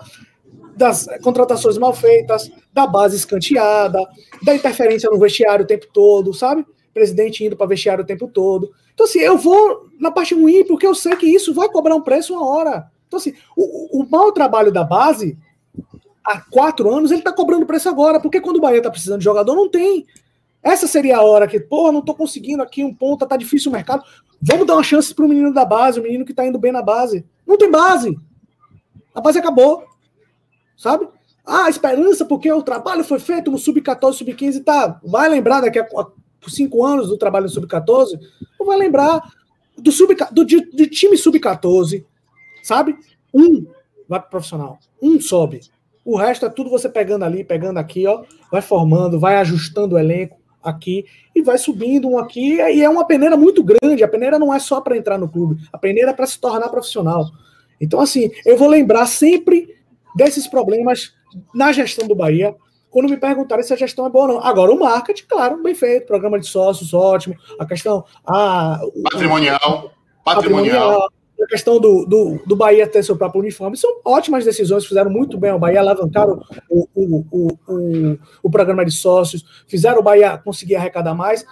das 0.76 1.06
contratações 1.22 1.76
mal 1.76 1.92
feitas, 1.92 2.50
da 2.72 2.86
base 2.86 3.16
escanteada, 3.16 3.98
da 4.42 4.54
interferência 4.54 5.10
no 5.10 5.18
vestiário 5.18 5.64
o 5.64 5.68
tempo 5.68 5.86
todo, 5.92 6.32
sabe? 6.32 6.64
Presidente 6.94 7.44
indo 7.44 7.56
para 7.56 7.66
vestiário 7.66 8.04
o 8.04 8.06
tempo 8.06 8.28
todo. 8.28 8.70
Então, 8.94 9.06
assim, 9.06 9.18
eu 9.18 9.36
vou 9.36 9.88
na 9.98 10.10
parte 10.10 10.34
ruim, 10.34 10.64
porque 10.64 10.86
eu 10.86 10.94
sei 10.94 11.16
que 11.16 11.26
isso 11.26 11.52
vai 11.52 11.68
cobrar 11.68 11.96
um 11.96 12.02
preço 12.02 12.34
uma 12.34 12.46
hora. 12.46 12.91
Então, 13.12 13.18
assim, 13.18 13.34
o, 13.54 14.00
o 14.00 14.08
mau 14.10 14.32
trabalho 14.32 14.72
da 14.72 14.82
base, 14.82 15.36
há 16.24 16.40
quatro 16.40 16.90
anos, 16.90 17.10
ele 17.10 17.20
está 17.20 17.30
cobrando 17.30 17.66
preço 17.66 17.90
agora, 17.90 18.18
porque 18.18 18.40
quando 18.40 18.56
o 18.56 18.60
Bahia 18.60 18.78
está 18.78 18.90
precisando 18.90 19.18
de 19.18 19.24
jogador, 19.24 19.54
não 19.54 19.68
tem. 19.68 20.06
Essa 20.62 20.86
seria 20.86 21.18
a 21.18 21.22
hora 21.22 21.46
que, 21.46 21.60
pô, 21.60 21.92
não 21.92 22.00
estou 22.00 22.14
conseguindo 22.14 22.62
aqui 22.62 22.82
um 22.82 22.94
ponto, 22.94 23.26
tá 23.26 23.36
difícil 23.36 23.70
o 23.70 23.74
mercado. 23.74 24.02
Vamos 24.40 24.66
dar 24.66 24.74
uma 24.74 24.82
chance 24.82 25.14
para 25.14 25.26
o 25.26 25.28
menino 25.28 25.52
da 25.52 25.64
base, 25.64 26.00
o 26.00 26.02
menino 26.02 26.24
que 26.24 26.32
está 26.32 26.46
indo 26.46 26.58
bem 26.58 26.72
na 26.72 26.80
base. 26.80 27.24
Não 27.46 27.58
tem 27.58 27.70
base. 27.70 28.18
A 29.14 29.20
base 29.20 29.38
acabou. 29.38 29.84
Sabe? 30.74 31.06
Ah, 31.44 31.68
esperança, 31.68 32.24
porque 32.24 32.50
o 32.50 32.62
trabalho 32.62 33.04
foi 33.04 33.18
feito 33.18 33.50
no 33.50 33.58
sub-14, 33.58 34.14
sub-15, 34.14 34.64
tá. 34.64 35.00
Vai 35.04 35.28
lembrar 35.28 35.60
daqui 35.60 35.78
a 35.78 35.86
cinco 36.48 36.82
anos 36.84 37.08
do 37.08 37.18
trabalho 37.18 37.44
no 37.44 37.50
sub-14, 37.50 38.18
não 38.58 38.66
vai 38.66 38.78
lembrar 38.78 39.22
do, 39.76 39.92
sub, 39.92 40.14
do, 40.32 40.44
do 40.44 40.86
time 40.88 41.16
sub-14, 41.16 42.04
sabe? 42.62 42.96
Um 43.32 43.66
vai 44.08 44.20
pro 44.20 44.30
profissional, 44.30 44.78
um 45.00 45.20
sobe. 45.20 45.60
O 46.04 46.16
resto 46.16 46.46
é 46.46 46.50
tudo 46.50 46.68
você 46.68 46.88
pegando 46.88 47.24
ali, 47.24 47.44
pegando 47.44 47.78
aqui, 47.78 48.06
ó, 48.06 48.24
vai 48.50 48.60
formando, 48.60 49.18
vai 49.18 49.36
ajustando 49.36 49.94
o 49.94 49.98
elenco 49.98 50.40
aqui 50.62 51.04
e 51.34 51.42
vai 51.42 51.58
subindo 51.58 52.08
um 52.08 52.18
aqui. 52.18 52.56
E 52.56 52.82
é 52.82 52.88
uma 52.88 53.06
peneira 53.06 53.36
muito 53.36 53.62
grande. 53.62 54.02
A 54.02 54.08
peneira 54.08 54.38
não 54.38 54.52
é 54.52 54.58
só 54.58 54.80
para 54.80 54.96
entrar 54.96 55.18
no 55.18 55.28
clube, 55.28 55.62
a 55.72 55.78
peneira 55.78 56.10
é 56.10 56.14
para 56.14 56.26
se 56.26 56.38
tornar 56.40 56.68
profissional. 56.68 57.30
Então, 57.80 58.00
assim, 58.00 58.30
eu 58.44 58.56
vou 58.56 58.68
lembrar 58.68 59.06
sempre 59.06 59.76
desses 60.14 60.46
problemas 60.46 61.14
na 61.54 61.72
gestão 61.72 62.06
do 62.06 62.14
Bahia, 62.14 62.54
quando 62.90 63.08
me 63.08 63.16
perguntaram 63.16 63.62
se 63.62 63.72
a 63.72 63.76
gestão 63.76 64.06
é 64.06 64.10
boa 64.10 64.26
ou 64.26 64.34
não. 64.34 64.44
Agora, 64.44 64.70
o 64.70 64.78
marketing, 64.78 65.24
claro, 65.26 65.62
bem 65.62 65.74
feito, 65.74 66.06
programa 66.06 66.38
de 66.38 66.46
sócios, 66.46 66.92
ótimo. 66.92 67.34
A 67.58 67.64
questão. 67.64 68.04
A, 68.26 68.78
patrimonial. 69.02 69.92
Patrimonial. 70.22 70.22
patrimonial 70.24 71.08
a 71.42 71.46
questão 71.46 71.80
do, 71.80 72.04
do, 72.04 72.40
do 72.46 72.56
Bahia 72.56 72.86
ter 72.86 73.02
seu 73.02 73.16
próprio 73.16 73.40
uniforme, 73.40 73.76
são 73.76 74.00
ótimas 74.04 74.44
decisões, 74.44 74.86
fizeram 74.86 75.10
muito 75.10 75.38
bem 75.38 75.52
o 75.52 75.58
Bahia, 75.58 75.80
alavancaram 75.80 76.42
o, 76.68 76.88
o, 76.94 77.24
o, 77.30 77.58
o, 77.68 78.18
o 78.42 78.50
programa 78.50 78.84
de 78.84 78.92
sócios, 78.92 79.44
fizeram 79.66 80.00
o 80.00 80.02
Bahia 80.02 80.38
conseguir 80.38 80.76
arrecadar 80.76 81.14
mais. 81.14 81.44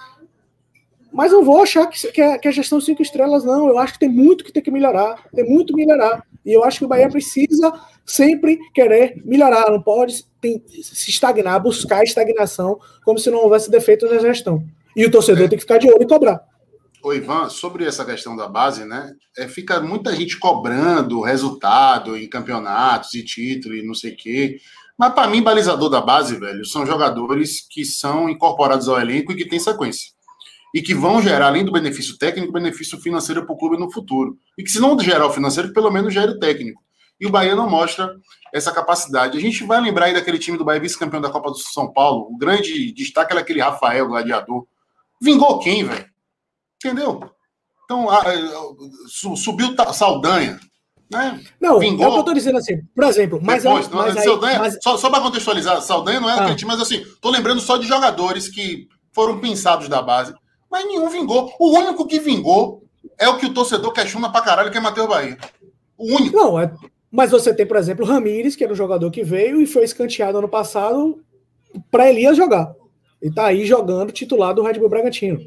Mas 1.12 1.32
eu 1.32 1.45
vou 1.45 1.61
achar 1.61 1.86
que, 1.88 2.12
que, 2.12 2.20
é, 2.20 2.38
que 2.38 2.47
a 2.47 2.53
gestão 2.53 2.80
cinco 2.80 3.03
estrelas, 3.03 3.45
não. 3.45 3.68
Eu 3.68 3.78
acho 3.78 3.95
que 3.95 3.99
tem 3.99 4.09
muito 4.09 4.45
que 4.45 4.53
tem 4.53 4.62
que 4.62 4.70
melhorar. 4.70 5.24
Tem 5.34 5.45
muito 5.45 5.74
melhorar. 5.74 6.22
E 6.47 6.53
eu 6.53 6.62
acho 6.62 6.78
que 6.78 6.84
o 6.84 6.88
Bahia 6.88 7.09
precisa 7.09 7.72
sempre 8.07 8.59
querer 8.72 9.20
melhorar. 9.24 9.70
Não 9.70 9.82
pode 9.82 10.24
tem, 10.41 10.62
se 10.68 11.11
estagnar, 11.11 11.61
buscar 11.61 12.05
estagnação, 12.05 12.78
como 13.05 13.18
se 13.18 13.28
não 13.28 13.41
houvesse 13.41 13.68
defeitos 13.70 14.09
na 14.09 14.18
gestão. 14.18 14.64
E 14.95 15.05
o 15.05 15.11
torcedor 15.11 15.47
é. 15.47 15.49
tem 15.49 15.59
que 15.59 15.64
ficar 15.64 15.78
de 15.78 15.88
olho 15.88 16.03
e 16.03 16.07
cobrar. 16.07 16.45
Ô 17.03 17.12
Ivan, 17.14 17.48
sobre 17.48 17.84
essa 17.84 18.05
questão 18.05 18.36
da 18.36 18.46
base, 18.46 18.84
né? 18.84 19.14
É, 19.36 19.48
fica 19.48 19.80
muita 19.80 20.14
gente 20.14 20.38
cobrando 20.38 21.22
resultado 21.22 22.16
em 22.16 22.28
campeonatos 22.28 23.14
e 23.14 23.24
título 23.24 23.74
e 23.74 23.82
não 23.82 23.94
sei 23.94 24.12
o 24.12 24.16
quê. 24.16 24.61
Mas 24.98 25.14
para 25.14 25.28
mim, 25.28 25.42
balizador 25.42 25.88
da 25.88 26.01
base, 26.01 26.38
velho, 26.38 26.64
são 26.64 26.84
jogadores 26.84 27.66
que 27.68 27.84
são 27.84 28.28
incorporados 28.28 28.86
ao 28.86 29.01
elenco 29.01 29.32
e 29.32 29.36
que 29.36 29.48
têm 29.48 29.59
sequência 29.59 30.11
e 30.72 30.80
que 30.80 30.94
vão 30.94 31.20
gerar, 31.20 31.48
além 31.48 31.64
do 31.64 31.72
benefício 31.72 32.16
técnico, 32.16 32.53
benefício 32.53 32.98
financeiro 33.01 33.44
para 33.44 33.55
o 33.55 33.59
clube 33.59 33.76
no 33.76 33.90
futuro. 33.90 34.38
E 34.57 34.62
que 34.62 34.70
se 34.70 34.80
não 34.80 34.98
gerar 34.98 35.26
o 35.26 35.32
financeiro, 35.32 35.72
pelo 35.72 35.90
menos 35.90 36.14
gere 36.14 36.32
o 36.32 36.38
técnico. 36.38 36.80
E 37.20 37.26
o 37.26 37.30
Bahia 37.30 37.55
não 37.55 37.68
mostra 37.68 38.14
essa 38.53 38.72
capacidade. 38.72 39.36
A 39.36 39.40
gente 39.40 39.64
vai 39.64 39.80
lembrar 39.80 40.07
aí 40.07 40.14
daquele 40.14 40.38
time 40.38 40.57
do 40.57 40.64
Bahia, 40.64 40.80
vice-campeão 40.80 41.20
da 41.20 41.28
Copa 41.28 41.51
do 41.51 41.59
São 41.59 41.92
Paulo. 41.92 42.28
O 42.30 42.38
grande 42.38 42.92
destaque 42.92 43.32
era 43.32 43.40
aquele 43.40 43.61
Rafael, 43.61 44.07
gladiador. 44.07 44.66
Vingou 45.20 45.59
quem, 45.59 45.84
velho? 45.84 46.09
Entendeu? 46.82 47.20
Então, 47.84 48.08
a, 48.08 48.20
a, 48.20 48.34
subiu 49.36 49.74
Saldanha. 49.92 50.58
Né? 51.10 51.40
Não, 51.60 51.78
Vingou. 51.80 52.04
é 52.04 52.08
o 52.08 52.12
que 52.12 52.18
eu 52.18 52.24
tô 52.24 52.34
dizendo 52.34 52.58
assim, 52.58 52.76
por 52.94 53.02
exemplo, 53.02 53.40
mas, 53.42 53.64
Depois, 53.64 53.86
é, 53.86 53.94
mas, 53.94 54.16
aí, 54.16 54.24
Saldanha, 54.24 54.58
mas... 54.60 54.78
Só, 54.80 54.96
só 54.96 55.10
para 55.10 55.20
contextualizar, 55.20 55.82
Saldanha 55.82 56.20
não 56.20 56.30
é 56.30 56.34
ah. 56.34 56.42
aquele 56.42 56.54
time, 56.54 56.70
mas 56.70 56.80
assim, 56.80 57.04
tô 57.20 57.30
lembrando 57.30 57.60
só 57.60 57.76
de 57.76 57.86
jogadores 57.86 58.48
que 58.48 58.86
foram 59.12 59.40
pensados 59.40 59.88
da 59.88 60.00
base 60.00 60.32
mas 60.70 60.86
nenhum 60.86 61.08
vingou. 61.08 61.52
O 61.58 61.76
único 61.76 62.06
que 62.06 62.20
vingou 62.20 62.84
é 63.18 63.28
o 63.28 63.36
que 63.36 63.46
o 63.46 63.52
torcedor 63.52 63.92
questiona 63.92 64.30
pra 64.30 64.40
caralho, 64.40 64.70
que 64.70 64.78
é 64.78 64.80
Matheus 64.80 65.08
Bahia. 65.08 65.36
O 65.98 66.14
único. 66.14 66.36
Não, 66.36 66.60
é... 66.60 66.72
mas 67.10 67.30
você 67.30 67.52
tem, 67.52 67.66
por 67.66 67.76
exemplo, 67.76 68.04
o 68.04 68.08
Ramires, 68.08 68.54
que 68.54 68.62
era 68.62 68.72
um 68.72 68.76
jogador 68.76 69.10
que 69.10 69.24
veio 69.24 69.60
e 69.60 69.66
foi 69.66 69.82
escanteado 69.82 70.38
ano 70.38 70.48
passado 70.48 71.20
para 71.90 72.08
Elias 72.08 72.36
jogar. 72.36 72.72
E 73.20 73.30
tá 73.30 73.46
aí 73.46 73.66
jogando 73.66 74.12
titular 74.12 74.54
do 74.54 74.62
Red 74.62 74.78
Bull 74.78 74.88
Bragantino. 74.88 75.40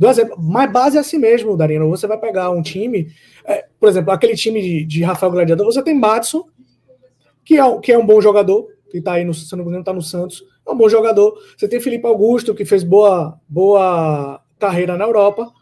Do 0.00 0.08
exemplo, 0.08 0.34
mas 0.40 0.72
base 0.72 0.96
é 0.96 1.00
assim 1.00 1.18
mesmo, 1.18 1.54
Darino. 1.58 1.86
Você 1.90 2.06
vai 2.06 2.16
pegar 2.16 2.48
um 2.48 2.62
time, 2.62 3.12
é, 3.44 3.66
por 3.78 3.86
exemplo, 3.86 4.10
aquele 4.10 4.34
time 4.34 4.62
de, 4.62 4.84
de, 4.86 5.02
Rafael 5.02 5.30
Gladiador, 5.30 5.66
você 5.66 5.82
tem 5.82 5.94
Matson, 5.94 6.48
que 7.44 7.58
é, 7.58 7.78
que 7.80 7.92
é 7.92 7.98
um 7.98 8.06
bom 8.06 8.18
jogador, 8.18 8.66
que 8.90 8.98
tá 9.02 9.12
aí, 9.12 9.26
no, 9.26 9.34
se 9.34 9.54
não 9.54 9.62
me 9.62 9.68
engano, 9.68 9.84
tá 9.84 9.92
no 9.92 10.00
Santos. 10.00 10.42
É 10.66 10.70
um 10.70 10.74
bom 10.74 10.88
jogador. 10.88 11.38
Você 11.54 11.68
tem 11.68 11.80
Felipe 11.80 12.06
Augusto, 12.06 12.54
que 12.54 12.64
fez 12.64 12.82
boa, 12.82 13.38
boa 13.46 14.40
carreira 14.58 14.96
na 14.96 15.04
Europa, 15.04 15.52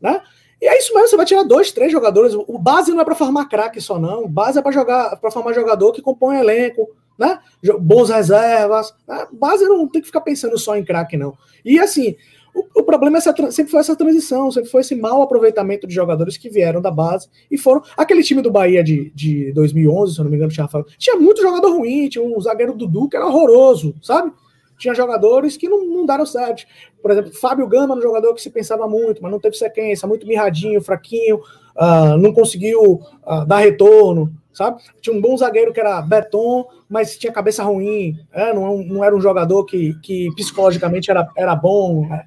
né? 0.00 0.22
E 0.62 0.68
é 0.68 0.78
isso 0.78 0.94
mesmo, 0.94 1.08
você 1.08 1.16
vai 1.16 1.26
tirar 1.26 1.42
dois, 1.42 1.72
três 1.72 1.90
jogadores. 1.90 2.34
O 2.34 2.56
base 2.56 2.92
não 2.92 3.00
é 3.00 3.04
para 3.04 3.16
formar 3.16 3.46
craque 3.46 3.80
só, 3.80 3.98
não. 3.98 4.22
O 4.22 4.28
base 4.28 4.60
é 4.60 4.62
para 4.62 4.70
jogar, 4.70 5.16
para 5.16 5.30
formar 5.32 5.54
jogador 5.54 5.90
que 5.90 6.00
compõe 6.00 6.38
elenco, 6.38 6.88
né? 7.18 7.40
Bons 7.80 8.10
reservas. 8.10 8.94
Né? 9.08 9.26
Base 9.32 9.64
não 9.64 9.88
tem 9.88 10.00
que 10.00 10.06
ficar 10.06 10.20
pensando 10.20 10.56
só 10.56 10.76
em 10.76 10.84
craque, 10.84 11.16
não. 11.16 11.36
E 11.64 11.80
assim, 11.80 12.14
o, 12.58 12.80
o 12.80 12.82
problema 12.82 13.16
é 13.16 13.18
essa, 13.18 13.34
sempre 13.50 13.70
foi 13.70 13.80
essa 13.80 13.96
transição, 13.96 14.50
sempre 14.50 14.70
foi 14.70 14.80
esse 14.80 14.94
mau 14.94 15.22
aproveitamento 15.22 15.86
de 15.86 15.94
jogadores 15.94 16.36
que 16.36 16.48
vieram 16.48 16.80
da 16.80 16.90
base 16.90 17.28
e 17.50 17.56
foram. 17.56 17.82
Aquele 17.96 18.22
time 18.22 18.42
do 18.42 18.50
Bahia 18.50 18.82
de, 18.82 19.10
de 19.14 19.52
2011, 19.52 20.14
se 20.14 20.20
eu 20.20 20.24
não 20.24 20.30
me 20.30 20.36
engano, 20.36 20.52
tinha, 20.52 20.68
tinha 20.98 21.16
muito 21.16 21.42
jogador 21.42 21.70
ruim, 21.70 22.08
tinha 22.08 22.24
um 22.24 22.40
zagueiro 22.40 22.74
Dudu 22.74 23.08
que 23.08 23.16
era 23.16 23.26
horroroso, 23.26 23.94
sabe? 24.02 24.32
tinha 24.78 24.94
jogadores 24.94 25.56
que 25.56 25.68
não, 25.68 25.84
não 25.84 26.06
deram 26.06 26.24
certo. 26.24 26.64
Por 27.02 27.10
exemplo, 27.10 27.32
Fábio 27.34 27.66
Gama, 27.66 27.96
um 27.96 28.00
jogador 28.00 28.32
que 28.32 28.40
se 28.40 28.48
pensava 28.48 28.88
muito, 28.88 29.20
mas 29.22 29.30
não 29.30 29.40
teve 29.40 29.56
sequência, 29.56 30.08
muito 30.08 30.26
mirradinho, 30.26 30.80
fraquinho, 30.80 31.38
uh, 31.76 32.16
não 32.16 32.32
conseguiu 32.32 33.00
uh, 33.26 33.44
dar 33.44 33.58
retorno, 33.58 34.32
sabe? 34.52 34.80
Tinha 35.00 35.14
um 35.14 35.20
bom 35.20 35.36
zagueiro 35.36 35.72
que 35.72 35.80
era 35.80 36.00
Beton, 36.00 36.64
mas 36.88 37.18
tinha 37.18 37.32
cabeça 37.32 37.62
ruim, 37.62 38.16
é, 38.32 38.52
não, 38.54 38.78
não 38.78 39.04
era 39.04 39.14
um 39.14 39.20
jogador 39.20 39.64
que, 39.64 39.94
que 40.00 40.28
psicologicamente 40.36 41.10
era, 41.10 41.28
era 41.36 41.54
bom. 41.54 42.06
Né? 42.08 42.26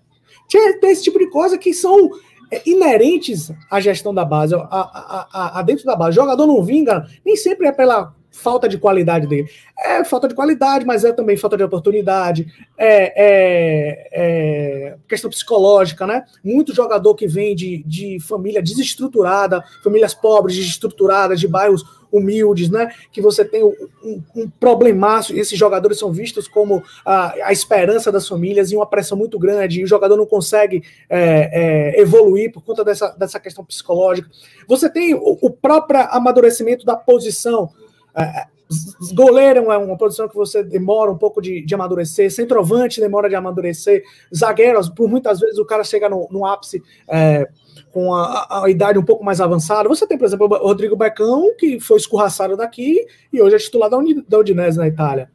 Tem 0.52 0.92
esse 0.92 1.04
tipo 1.04 1.20
de 1.20 1.30
coisa 1.30 1.58
que 1.58 1.74
são 1.74 2.10
é, 2.52 2.62
inerentes 2.66 3.52
à 3.70 3.80
gestão 3.80 4.14
da 4.14 4.26
base, 4.26 4.54
a, 4.54 4.60
a, 4.60 5.28
a, 5.32 5.60
a, 5.60 5.62
dentro 5.62 5.86
da 5.86 5.96
base. 5.96 6.18
O 6.18 6.22
jogador 6.22 6.46
não 6.46 6.64
vinga, 6.64 7.08
nem 7.26 7.36
sempre 7.36 7.68
é 7.68 7.72
pela 7.72 8.14
falta 8.32 8.68
de 8.68 8.78
qualidade 8.78 9.28
dele. 9.28 9.50
É 9.78 10.04
falta 10.04 10.28
de 10.28 10.36
qualidade, 10.36 10.86
mas 10.86 11.04
é 11.04 11.12
também 11.12 11.38
falta 11.38 11.58
de 11.58 11.64
oportunidade, 11.64 12.48
é, 12.78 13.14
é, 13.16 14.10
é 14.12 14.98
questão 15.08 15.30
psicológica, 15.30 16.08
né? 16.08 16.24
Muito 16.44 16.74
jogador 16.74 17.16
que 17.16 17.28
vem 17.28 17.56
de, 17.56 17.84
de 17.86 18.20
família 18.20 18.62
desestruturada, 18.62 19.64
famílias 19.84 20.14
pobres, 20.14 20.56
desestruturadas, 20.56 21.40
de 21.40 21.48
bairros 21.48 21.84
humildes, 22.12 22.70
né? 22.70 22.92
Que 23.12 23.22
você 23.22 23.46
tem 23.46 23.64
um, 23.64 24.22
um 24.36 24.50
problemaço, 24.60 25.36
esses 25.36 25.58
jogadores 25.58 25.98
são 25.98 26.12
vistos 26.12 26.48
como 26.48 26.84
a, 27.06 27.34
a, 27.46 27.52
esperança 27.52 28.12
das 28.12 28.28
famílias 28.28 28.72
e 28.72 28.76
uma 28.76 28.86
pressão 28.86 29.18
muito 29.18 29.40
grande, 29.40 29.80
e 29.80 29.84
o 29.84 29.88
jogador 29.88 30.18
não 30.18 30.26
consegue 30.26 30.84
é, 31.10 31.96
é, 31.98 32.02
evoluir 32.02 32.52
por 32.52 32.64
conta 32.64 32.84
dessa, 32.84 33.10
dessa 33.10 33.40
questão 33.40 33.64
psicológica. 33.64 34.30
Você 34.68 34.90
tem 34.90 35.14
o, 35.14 35.38
o 35.42 35.50
próprio 35.50 36.02
amadurecimento 36.12 36.86
da 36.86 36.96
posição. 36.96 37.70
É, 38.16 38.46
goleiro 39.14 39.72
é 39.72 39.78
uma 39.78 39.98
posição 39.98 40.28
que 40.28 40.36
você 40.36 40.64
demora 40.64 41.12
um 41.12 41.18
pouco 41.18 41.42
de, 41.42 41.62
de 41.62 41.76
amadurecer, 41.76 42.32
centroavante 42.32 43.02
demora 43.02 43.28
de 43.28 43.36
amadurecer, 43.36 44.04
zagueiros, 44.34 44.90
por 44.90 45.10
muitas 45.10 45.40
vezes 45.40 45.58
o 45.58 45.66
cara 45.66 45.84
chega 45.84 46.08
no, 46.08 46.28
no 46.32 46.46
ápice 46.46 46.82
é, 47.08 47.48
com 47.92 48.14
a, 48.14 48.64
a, 48.64 48.70
idade 48.70 48.98
um 48.98 49.04
pouco 49.04 49.24
mais 49.24 49.42
avançada. 49.42 49.90
Você 49.90 50.08
tem, 50.08 50.18
por 50.18 50.26
exemplo, 50.26 50.48
o 50.48 50.68
Rodrigo 50.68 50.96
Becão, 50.96 51.56
que 51.58 51.80
foi 51.80 51.98
escorraçado 51.98 52.56
daqui 52.56 53.06
e 53.32 53.42
hoje 53.42 53.56
é 53.56 53.60
titular 53.60 53.90
da, 53.90 53.98
Uni, 53.98 54.22
da 54.28 54.40
Udinese 54.40 54.78
na 54.78 54.88
Itália. 54.88 55.30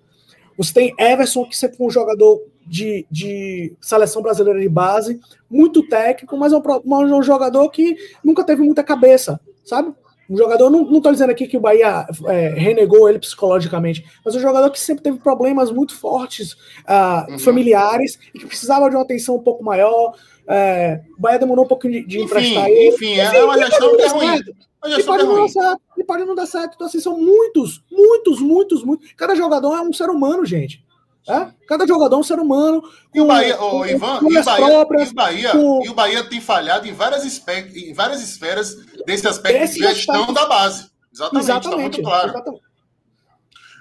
Você 0.57 0.73
tem 0.73 0.95
Everson, 0.99 1.45
que 1.45 1.57
sempre 1.57 1.77
foi 1.77 1.87
um 1.87 1.91
jogador 1.91 2.41
de, 2.67 3.07
de 3.11 3.77
seleção 3.81 4.23
brasileira 4.23 4.59
de 4.59 4.69
base, 4.69 5.21
muito 5.49 5.87
técnico, 5.87 6.37
mas 6.37 6.53
é 6.53 6.57
um, 6.57 6.63
um 6.85 7.23
jogador 7.23 7.69
que 7.71 7.97
nunca 8.25 8.43
teve 8.43 8.63
muita 8.63 8.83
cabeça, 8.83 9.39
sabe? 9.65 9.95
Um 10.29 10.37
jogador, 10.37 10.71
não 10.71 10.97
estou 10.97 11.13
dizendo 11.13 11.31
aqui 11.31 11.47
que 11.47 11.57
o 11.57 11.61
Bahia 11.61 12.05
é, 12.27 12.49
renegou 12.49 13.09
ele 13.09 13.21
psicologicamente, 13.21 14.05
mas 14.25 14.35
um 14.35 14.41
jogador 14.41 14.71
que 14.71 14.81
sempre 14.81 15.05
teve 15.05 15.19
problemas 15.19 15.71
muito 15.71 15.95
fortes, 15.97 16.53
uh, 16.53 17.31
uhum. 17.31 17.39
familiares, 17.39 18.19
e 18.35 18.41
que 18.41 18.47
precisava 18.47 18.91
de 18.91 18.97
uma 18.97 19.03
atenção 19.03 19.37
um 19.37 19.43
pouco 19.43 19.63
maior. 19.63 20.15
É, 20.49 21.03
o 21.17 21.21
Bahia 21.21 21.39
demorou 21.39 21.65
um 21.65 21.69
pouquinho 21.69 21.95
de, 21.95 22.07
de 22.07 22.17
enfim, 22.19 22.25
emprestar 22.25 22.69
ele. 22.69 22.95
Enfim, 22.95 23.19
é 23.19 23.45
uma 23.45 23.59
gestão 23.59 23.97
que 23.97 24.03
é 24.03 24.09
ruim. 24.09 24.41
E 24.87 25.03
pode, 25.03 25.25
não 25.25 25.35
dar 25.35 25.49
certo, 25.49 25.83
e 25.97 26.05
pode 26.05 26.25
não 26.25 26.35
dar 26.35 26.47
certo. 26.47 26.75
Então, 26.75 26.87
assim, 26.87 27.01
são 27.01 27.19
muitos, 27.19 27.83
muitos, 27.91 28.41
muitos, 28.41 28.85
muitos. 28.85 29.13
Cada 29.15 29.35
jogador 29.35 29.75
é 29.75 29.81
um 29.81 29.93
ser 29.93 30.09
humano, 30.09 30.45
gente. 30.45 30.85
É? 31.29 31.49
Cada 31.67 31.85
jogador 31.85 32.15
é 32.15 32.19
um 32.21 32.23
ser 32.23 32.39
humano. 32.39 32.81
E 33.13 33.21
o 33.21 33.27
Bahia, 33.27 33.57
com, 33.57 33.85
Ivan, 33.85 34.21
com 34.21 34.31
e, 34.31 34.39
o 34.39 34.45
Bahia, 34.45 34.67
próprias, 34.67 35.09
e, 35.09 35.13
o 35.13 35.15
Bahia, 35.15 35.51
com... 35.51 35.85
e 35.85 35.89
o 35.89 35.95
Bahia 35.95 36.25
tem 36.25 36.41
falhado 36.41 36.87
em 36.87 36.93
várias, 36.93 37.43
em 37.75 37.93
várias 37.93 38.23
esferas 38.23 38.77
desse 39.05 39.27
aspecto 39.27 39.65
Esse 39.65 39.81
de 39.81 39.89
gestão 39.89 40.33
da 40.33 40.47
base. 40.47 40.89
Exatamente, 41.13 41.45
Exatamente 41.45 41.71
tá 41.71 41.83
muito 41.83 42.03
claro. 42.03 42.29
Exatamente. 42.29 42.63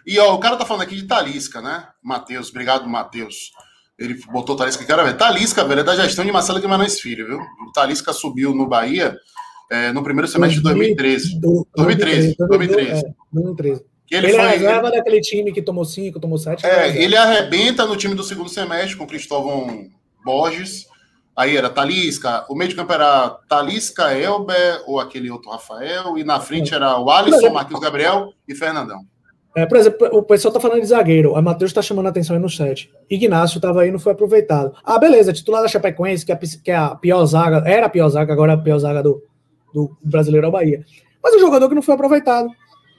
E 0.08 0.20
ó, 0.20 0.34
o 0.34 0.40
cara 0.40 0.58
tá 0.58 0.66
falando 0.66 0.84
aqui 0.84 0.96
de 0.96 1.04
Talisca, 1.04 1.62
né? 1.62 1.88
Matheus, 2.02 2.50
obrigado, 2.50 2.88
Matheus. 2.88 3.52
Ele 3.98 4.20
botou 4.32 4.56
Talisca, 4.56 4.84
quero 4.84 5.04
ver. 5.04 5.16
Talisca, 5.16 5.64
velho, 5.64 5.82
é 5.82 5.84
da 5.84 5.96
gestão 5.96 6.26
de 6.26 6.32
Marcelo 6.32 6.60
Guimarães 6.60 7.00
Filho, 7.00 7.28
viu? 7.28 7.40
O 7.40 7.72
Talisca 7.74 8.12
subiu 8.12 8.54
no 8.54 8.68
Bahia 8.68 9.16
é, 9.72 9.92
no 9.92 10.04
primeiro 10.04 10.28
semestre 10.28 10.58
de 10.58 10.64
2013. 10.64 11.40
2013, 11.40 12.36
2013. 12.38 13.04
2013. 13.32 13.86
Que 14.06 14.16
ele, 14.16 14.28
ele 14.28 14.36
foi, 14.36 14.46
é 14.46 14.50
reserva 14.50 14.88
ele... 14.88 14.98
daquele 14.98 15.22
time 15.22 15.52
que 15.52 15.62
tomou 15.62 15.86
5, 15.86 16.20
tomou 16.20 16.38
7. 16.38 16.66
É, 16.66 16.92
né? 16.92 17.02
ele 17.02 17.16
arrebenta 17.16 17.86
no 17.86 17.96
time 17.96 18.14
do 18.14 18.24
segundo 18.24 18.50
semestre 18.50 18.98
com 18.98 19.08
Cristóvão 19.08 19.90
Borges. 20.24 20.86
Aí 21.36 21.58
era 21.58 21.70
Talisca, 21.70 22.46
o 22.50 22.56
meio 22.56 22.70
de 22.70 22.76
campo 22.78 22.94
era 22.94 23.30
Talisca, 23.50 24.18
Elber 24.18 24.84
ou 24.88 25.02
aquele 25.02 25.30
outro 25.30 25.52
Rafael, 25.52 26.18
e 26.18 26.24
na 26.24 26.40
frente 26.40 26.74
era 26.74 26.98
o 26.98 27.10
Alisson, 27.10 27.50
Marquinhos 27.50 27.82
Gabriel 27.82 28.32
e 28.48 28.56
Fernandão. 28.56 29.06
É, 29.56 29.66
por 29.66 29.78
exemplo, 29.78 30.10
o 30.12 30.22
pessoal 30.22 30.54
tá 30.54 30.60
falando 30.60 30.82
de 30.82 30.88
zagueiro, 30.88 31.34
a 31.34 31.42
Matheus 31.42 31.72
tá 31.72 31.82
chamando 31.82 32.08
a 32.08 32.10
atenção 32.10 32.36
aí 32.36 32.42
no 32.42 32.50
chat. 32.50 32.92
Ignácio 33.10 33.62
tava 33.62 33.84
aí, 33.84 33.92
não 33.92 33.98
foi 33.98 34.12
aproveitado. 34.12 34.76
Ah, 34.84 35.00
beleza, 35.00 35.32
titular 35.32 35.62
da 35.62 35.70
Chapecoense, 35.70 36.26
que 36.26 36.32
é, 36.34 36.36
que 36.62 36.72
é 36.72 36.76
a 36.76 36.94
pior 36.94 37.26
zaga, 37.26 37.64
era 37.66 37.86
a 37.86 37.90
pior 37.90 38.10
zaga, 38.10 38.34
agora 38.34 38.52
é 38.52 38.56
a 38.56 38.58
pior 38.58 38.78
zaga 38.80 39.02
do, 39.02 39.24
do 39.74 39.96
brasileiro 40.04 40.46
ao 40.46 40.52
Bahia. 40.52 40.84
Mas 41.24 41.36
o 41.36 41.40
jogador 41.40 41.70
que 41.70 41.76
não 41.76 41.82
foi 41.82 41.96
aproveitado. 41.96 42.50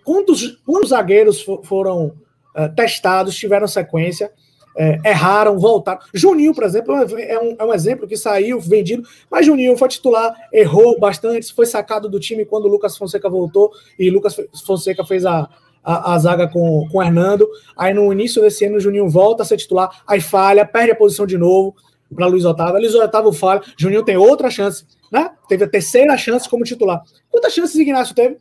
Quantos, 0.03 0.59
quantos 0.65 0.89
zagueiros 0.91 1.45
foram 1.65 2.07
uh, 2.07 2.75
testados, 2.75 3.37
tiveram 3.37 3.69
sequência, 3.69 4.33
uh, 4.77 5.07
erraram, 5.07 5.59
voltaram? 5.59 6.01
Juninho, 6.15 6.55
por 6.55 6.65
exemplo, 6.65 6.95
é, 6.97 7.33
é 7.33 7.39
um, 7.39 7.57
é 7.59 7.65
um 7.67 7.75
exemplo 7.75 8.09
que 8.09 8.17
saiu 8.17 8.59
vendido, 8.59 9.07
mas 9.31 9.45
Juninho 9.45 9.77
foi 9.77 9.89
titular, 9.89 10.35
errou 10.51 10.99
bastante, 10.99 11.53
foi 11.53 11.67
sacado 11.67 12.09
do 12.09 12.19
time 12.19 12.47
quando 12.47 12.65
o 12.65 12.69
Lucas 12.69 12.97
Fonseca 12.97 13.29
voltou 13.29 13.71
e 13.99 14.09
Lucas 14.09 14.35
Fonseca 14.65 15.05
fez 15.05 15.27
a, 15.27 15.49
a, 15.87 16.14
a, 16.14 16.18
zaga 16.18 16.49
com, 16.49 16.89
com 16.91 16.99
o 16.99 17.03
Hernando. 17.03 17.49
Aí 17.78 17.95
no 17.95 18.12
início 18.12 18.43
desse 18.43 18.64
ano 18.64 18.76
o 18.76 18.80
Juninho 18.80 19.09
volta 19.09 19.45
a 19.45 19.47
ser 19.47 19.57
titular, 19.57 20.03
aí 20.05 20.20
falha, 20.20 20.66
perde 20.66 20.91
a 20.91 20.97
posição 20.97 21.24
de 21.24 21.39
novo 21.39 21.76
para 22.12 22.26
Luiz 22.26 22.45
Otávio. 22.45 22.80
Luiz 22.80 22.95
Otávio 22.95 23.32
falha, 23.32 23.62
Juninho 23.78 24.05
tem 24.05 24.16
outra 24.16 24.51
chance, 24.51 24.84
né? 25.12 25.30
Teve 25.49 25.64
a 25.64 25.70
terceira 25.70 26.16
chance 26.18 26.49
como 26.49 26.64
titular. 26.64 27.01
Quantas 27.30 27.55
chances 27.55 27.76
Ignacio 27.76 28.16
teve? 28.16 28.39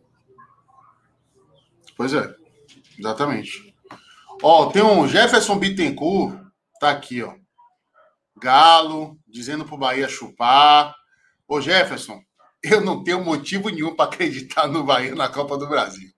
Pois 1.95 2.13
é, 2.13 2.33
exatamente. 2.97 3.73
Ó, 4.41 4.65
tem 4.65 4.81
um 4.81 5.07
Jefferson 5.07 5.57
Bittencourt, 5.57 6.35
tá 6.79 6.89
aqui, 6.89 7.21
ó. 7.21 7.33
Galo, 8.37 9.17
dizendo 9.27 9.63
pro 9.63 9.77
Bahia 9.77 10.09
chupar. 10.09 10.93
Ô, 11.47 11.61
Jefferson, 11.61 12.19
eu 12.61 12.81
não 12.81 13.03
tenho 13.03 13.23
motivo 13.23 13.69
nenhum 13.69 13.95
para 13.95 14.09
acreditar 14.09 14.67
no 14.67 14.83
Bahia 14.83 15.15
na 15.15 15.29
Copa 15.29 15.57
do 15.57 15.67
Brasil. 15.67 16.14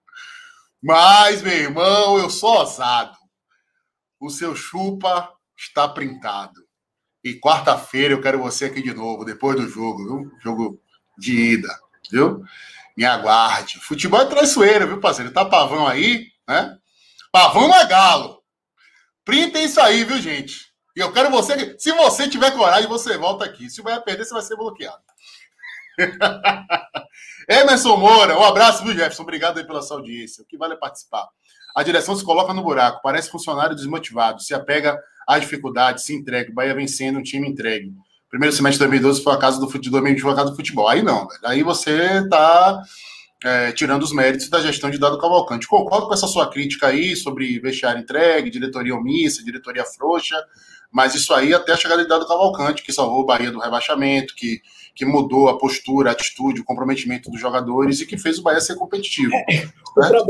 Mas, 0.88 1.42
meu 1.42 1.52
irmão, 1.52 2.18
eu 2.18 2.30
sou 2.30 2.60
ousado. 2.60 3.18
O 4.22 4.30
seu 4.30 4.56
chupa 4.56 5.30
está 5.58 5.86
printado. 5.86 6.66
E 7.22 7.34
quarta-feira 7.34 8.14
eu 8.14 8.22
quero 8.22 8.40
você 8.40 8.66
aqui 8.66 8.82
de 8.82 8.94
novo, 8.94 9.26
depois 9.26 9.58
do 9.58 9.68
jogo, 9.68 10.06
viu? 10.06 10.32
Jogo 10.42 10.82
de 11.18 11.34
ida, 11.34 11.68
viu? 12.10 12.42
Me 12.96 13.04
aguarde. 13.04 13.82
Futebol 13.82 14.22
é 14.22 14.28
traiçoeiro, 14.28 14.88
viu, 14.88 15.02
parceiro? 15.02 15.34
Tá 15.34 15.44
pavão 15.44 15.86
aí, 15.86 16.32
né? 16.48 16.78
Pavão 17.34 17.76
é 17.76 17.86
galo. 17.86 18.42
Printa 19.26 19.60
isso 19.60 19.82
aí, 19.82 20.06
viu, 20.06 20.22
gente? 20.22 20.72
E 20.96 21.02
eu 21.02 21.12
quero 21.12 21.30
você. 21.30 21.78
Se 21.78 21.92
você 21.92 22.30
tiver 22.30 22.52
coragem, 22.52 22.88
você 22.88 23.18
volta 23.18 23.44
aqui. 23.44 23.70
Se 23.70 23.82
vai 23.82 24.02
perder, 24.02 24.24
você 24.24 24.34
vai 24.34 24.42
ser 24.42 24.56
bloqueado. 24.56 25.04
Emerson 27.48 27.98
Moura, 27.98 28.38
um 28.38 28.44
abraço, 28.44 28.84
viu, 28.84 28.94
Jefferson? 28.94 29.24
Obrigado 29.24 29.58
aí 29.58 29.66
pela 29.66 29.82
sua 29.82 29.98
audiência. 29.98 30.44
O 30.44 30.46
que 30.46 30.58
vale 30.58 30.74
é 30.74 30.78
participar. 30.78 31.28
A 31.76 31.84
direção 31.84 32.16
se 32.16 32.26
coloca 32.26 32.54
no 32.54 32.64
buraco, 32.64 33.02
parece 33.02 33.30
funcionário 33.30 33.76
desmotivado, 33.76 34.42
se 34.42 34.54
apega 34.54 35.00
às 35.28 35.42
dificuldades, 35.42 36.04
se 36.04 36.14
entrega. 36.14 36.52
Bahia 36.54 36.74
vencendo 36.76 37.20
um 37.20 37.24
time 37.24 37.48
entregue 37.48 37.94
primeiro 38.30 38.56
semestre 38.56 38.86
de 38.86 38.90
2012 38.90 39.24
foi 39.24 39.34
a 39.34 39.38
casa 39.38 39.60
do 39.60 39.70
futebol, 39.70 40.02
2020 40.02 40.22
foi 40.22 40.32
a 40.32 40.36
casa 40.36 40.50
do 40.52 40.56
futebol. 40.56 40.88
Aí 40.88 41.02
não, 41.02 41.28
velho. 41.28 41.40
Aí 41.46 41.64
você 41.64 42.20
está 42.24 42.82
é, 43.44 43.72
tirando 43.72 44.04
os 44.04 44.12
méritos 44.12 44.50
da 44.50 44.62
gestão 44.62 44.90
de 44.90 44.98
Dado 44.98 45.18
Cavalcante. 45.18 45.68
Concordo 45.68 46.08
com 46.08 46.14
essa 46.14 46.28
sua 46.28 46.50
crítica 46.50 46.88
aí 46.88 47.16
sobre 47.16 47.60
vestiário 47.60 48.02
entregue, 48.02 48.50
diretoria 48.50 48.96
omissa, 48.96 49.44
diretoria 49.44 49.86
frouxa, 49.86 50.36
mas 50.92 51.16
isso 51.16 51.34
aí 51.34 51.54
até 51.54 51.74
a 51.74 51.78
chegada 51.78 52.04
de 52.04 52.10
Dado 52.10 52.28
Cavalcante, 52.28 52.84
que 52.84 52.92
salvou 52.92 53.22
o 53.22 53.26
Bahia 53.26 53.52
do 53.52 53.60
rebaixamento, 53.60 54.36
que, 54.36 54.62
que 54.98 55.06
mudou 55.06 55.48
a 55.48 55.58
postura, 55.58 56.10
a 56.10 56.14
atitude, 56.14 56.62
o 56.62 56.66
comprometimento 56.66 57.32
dos 57.32 57.40
jogadores 57.40 58.02
e 58.02 58.06
que 58.06 58.18
fez 58.18 58.40
o 58.40 58.44
Bahia 58.44 58.60
ser 58.60 58.76
competitivo. 58.76 59.32
É, 59.34 59.64
né? 59.64 59.72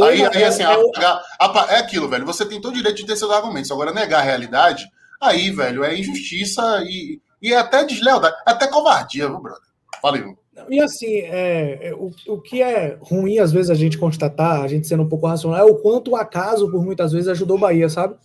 Aí, 0.03 0.25
aí, 0.25 0.43
assim, 0.43 0.63
é, 0.63 0.65
a, 0.65 1.21
a, 1.39 1.67
é 1.69 1.79
aquilo, 1.79 2.07
velho. 2.07 2.25
Você 2.25 2.45
tem 2.45 2.61
todo 2.61 2.73
o 2.73 2.77
direito 2.77 2.97
de 2.97 3.05
ter 3.05 3.15
seus 3.15 3.31
argumentos. 3.31 3.71
Agora, 3.71 3.93
negar 3.93 4.19
a 4.19 4.23
realidade, 4.23 4.85
aí, 5.19 5.49
velho, 5.49 5.83
é 5.83 5.97
injustiça 5.97 6.61
e 6.83 7.19
e 7.41 7.53
é 7.53 7.57
até 7.57 7.83
deslealdade, 7.85 8.35
é 8.47 8.51
até 8.51 8.67
covardia, 8.67 9.27
viu, 9.27 9.39
brother? 9.39 9.61
Aí, 10.03 10.35
e 10.69 10.79
assim, 10.79 11.17
é, 11.17 11.89
é, 11.89 11.93
o, 11.93 12.11
o 12.27 12.41
que 12.41 12.61
é 12.61 12.97
ruim, 12.99 13.37
às 13.37 13.51
vezes, 13.51 13.69
a 13.69 13.75
gente 13.75 13.97
constatar, 13.97 14.61
a 14.61 14.67
gente 14.67 14.87
sendo 14.87 15.03
um 15.03 15.09
pouco 15.09 15.27
racional, 15.27 15.59
é 15.59 15.71
o 15.71 15.75
quanto 15.75 16.11
o 16.11 16.15
acaso, 16.15 16.69
por 16.71 16.83
muitas 16.83 17.11
vezes, 17.11 17.27
ajudou 17.27 17.57
o 17.57 17.59
Bahia, 17.59 17.87
sabe? 17.89 18.15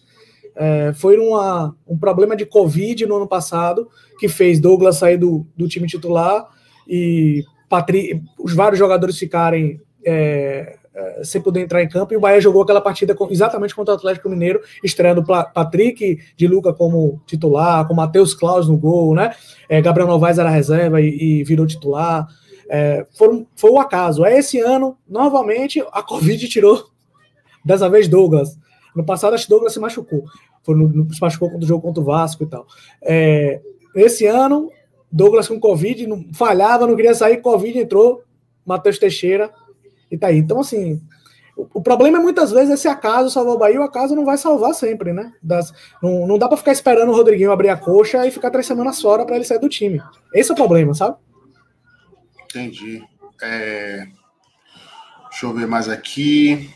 É, 0.55 0.93
foi 0.93 1.19
uma, 1.19 1.75
um 1.87 1.97
problema 1.97 2.37
de 2.37 2.45
Covid 2.45 3.07
no 3.07 3.17
ano 3.17 3.27
passado, 3.27 3.89
que 4.19 4.29
fez 4.29 4.61
Douglas 4.61 4.97
sair 4.97 5.17
do, 5.17 5.47
do 5.57 5.67
time 5.67 5.87
titular 5.87 6.47
e 6.87 7.45
Patri, 7.69 8.23
os 8.39 8.55
vários 8.55 8.79
jogadores 8.79 9.19
ficarem 9.19 9.81
é, 10.05 10.77
eh, 10.95 11.23
sem 11.25 11.41
poder 11.41 11.61
entrar 11.61 11.83
em 11.83 11.89
campo, 11.89 12.13
e 12.13 12.17
o 12.19 12.21
Bahia 12.21 12.39
jogou 12.39 12.63
aquela 12.63 12.83
partida 12.83 13.15
com, 13.15 13.31
exatamente 13.31 13.75
contra 13.75 13.95
o 13.95 13.97
Atlético 13.97 14.29
Mineiro, 14.29 14.61
estreando 14.85 15.25
Patrick 15.25 16.19
de 16.37 16.47
Luca 16.47 16.75
como 16.75 17.19
titular, 17.27 17.89
com 17.89 17.95
Matheus 17.95 18.35
Claus 18.35 18.69
no 18.69 18.77
gol, 18.77 19.15
né? 19.15 19.35
É, 19.71 19.81
Gabriel 19.81 20.07
Novaes 20.07 20.39
era 20.39 20.51
reserva 20.51 21.01
e, 21.01 21.41
e 21.41 21.45
virou 21.45 21.67
titular. 21.67 22.27
É, 22.69 23.07
foi, 23.17 23.47
foi 23.57 23.71
o 23.71 23.81
acaso. 23.81 24.23
É 24.23 24.39
esse 24.39 24.61
ano, 24.61 24.99
novamente, 25.09 25.83
a 25.93 26.03
Covid 26.03 26.47
tirou, 26.47 26.85
dessa 27.65 27.89
vez, 27.89 28.07
Douglas. 28.07 28.59
No 28.95 29.05
passado, 29.05 29.35
acho 29.35 29.45
que 29.45 29.51
Douglas 29.51 29.73
se 29.73 29.81
machucou. 29.81 30.25
Foi 30.63 30.77
no, 30.77 30.89
no, 30.89 31.13
se 31.13 31.21
machucou 31.21 31.51
contra 31.51 31.65
o 31.65 31.69
jogo 31.69 31.83
contra 31.83 32.03
o 32.03 32.05
Vasco 32.05 32.43
e 32.43 32.47
tal. 32.47 32.67
É, 33.03 33.61
esse 33.95 34.27
ano, 34.27 34.71
Douglas 35.11 35.49
com 35.49 35.59
Covid, 35.59 36.07
não, 36.07 36.27
falhava, 36.33 36.87
não 36.87 36.97
queria 36.97 37.15
sair, 37.15 37.39
Covid 37.39 37.79
entrou, 37.79 38.23
Matheus 38.65 38.99
Teixeira, 38.99 39.51
e 40.11 40.17
tá 40.17 40.29
aí. 40.29 40.39
Então, 40.39 40.61
assim, 40.61 41.01
o, 41.57 41.67
o 41.75 41.83
problema 41.83 42.19
é 42.19 42.21
muitas 42.21 42.51
vezes 42.51 42.71
esse 42.75 42.89
acaso 42.89 43.31
salvar 43.31 43.55
o 43.55 43.59
Bahia, 43.59 43.81
o 43.81 43.85
acaso 43.85 44.15
não 44.15 44.25
vai 44.25 44.39
salvar 44.39 44.75
sempre, 44.75 45.13
né? 45.13 45.33
Das, 45.43 45.73
não, 46.03 46.27
não 46.27 46.39
dá 46.39 46.49
para 46.49 46.57
ficar 46.57 46.73
esperando 46.73 47.11
o 47.11 47.15
Rodriguinho 47.15 47.53
abrir 47.53 47.69
a 47.69 47.77
coxa 47.77 48.27
e 48.27 48.31
ficar 48.31 48.51
três 48.51 48.67
semanas 48.67 49.01
fora 49.01 49.25
para 49.25 49.37
ele 49.37 49.45
sair 49.45 49.59
do 49.59 49.69
time. 49.69 50.03
Esse 50.35 50.51
é 50.51 50.55
o 50.55 50.57
problema, 50.57 50.95
sabe? 50.95 51.17
Entendi. 52.45 53.03
É... 53.43 54.07
Deixa 55.31 55.47
eu 55.47 55.53
ver 55.55 55.67
mais 55.67 55.89
aqui. 55.89 56.71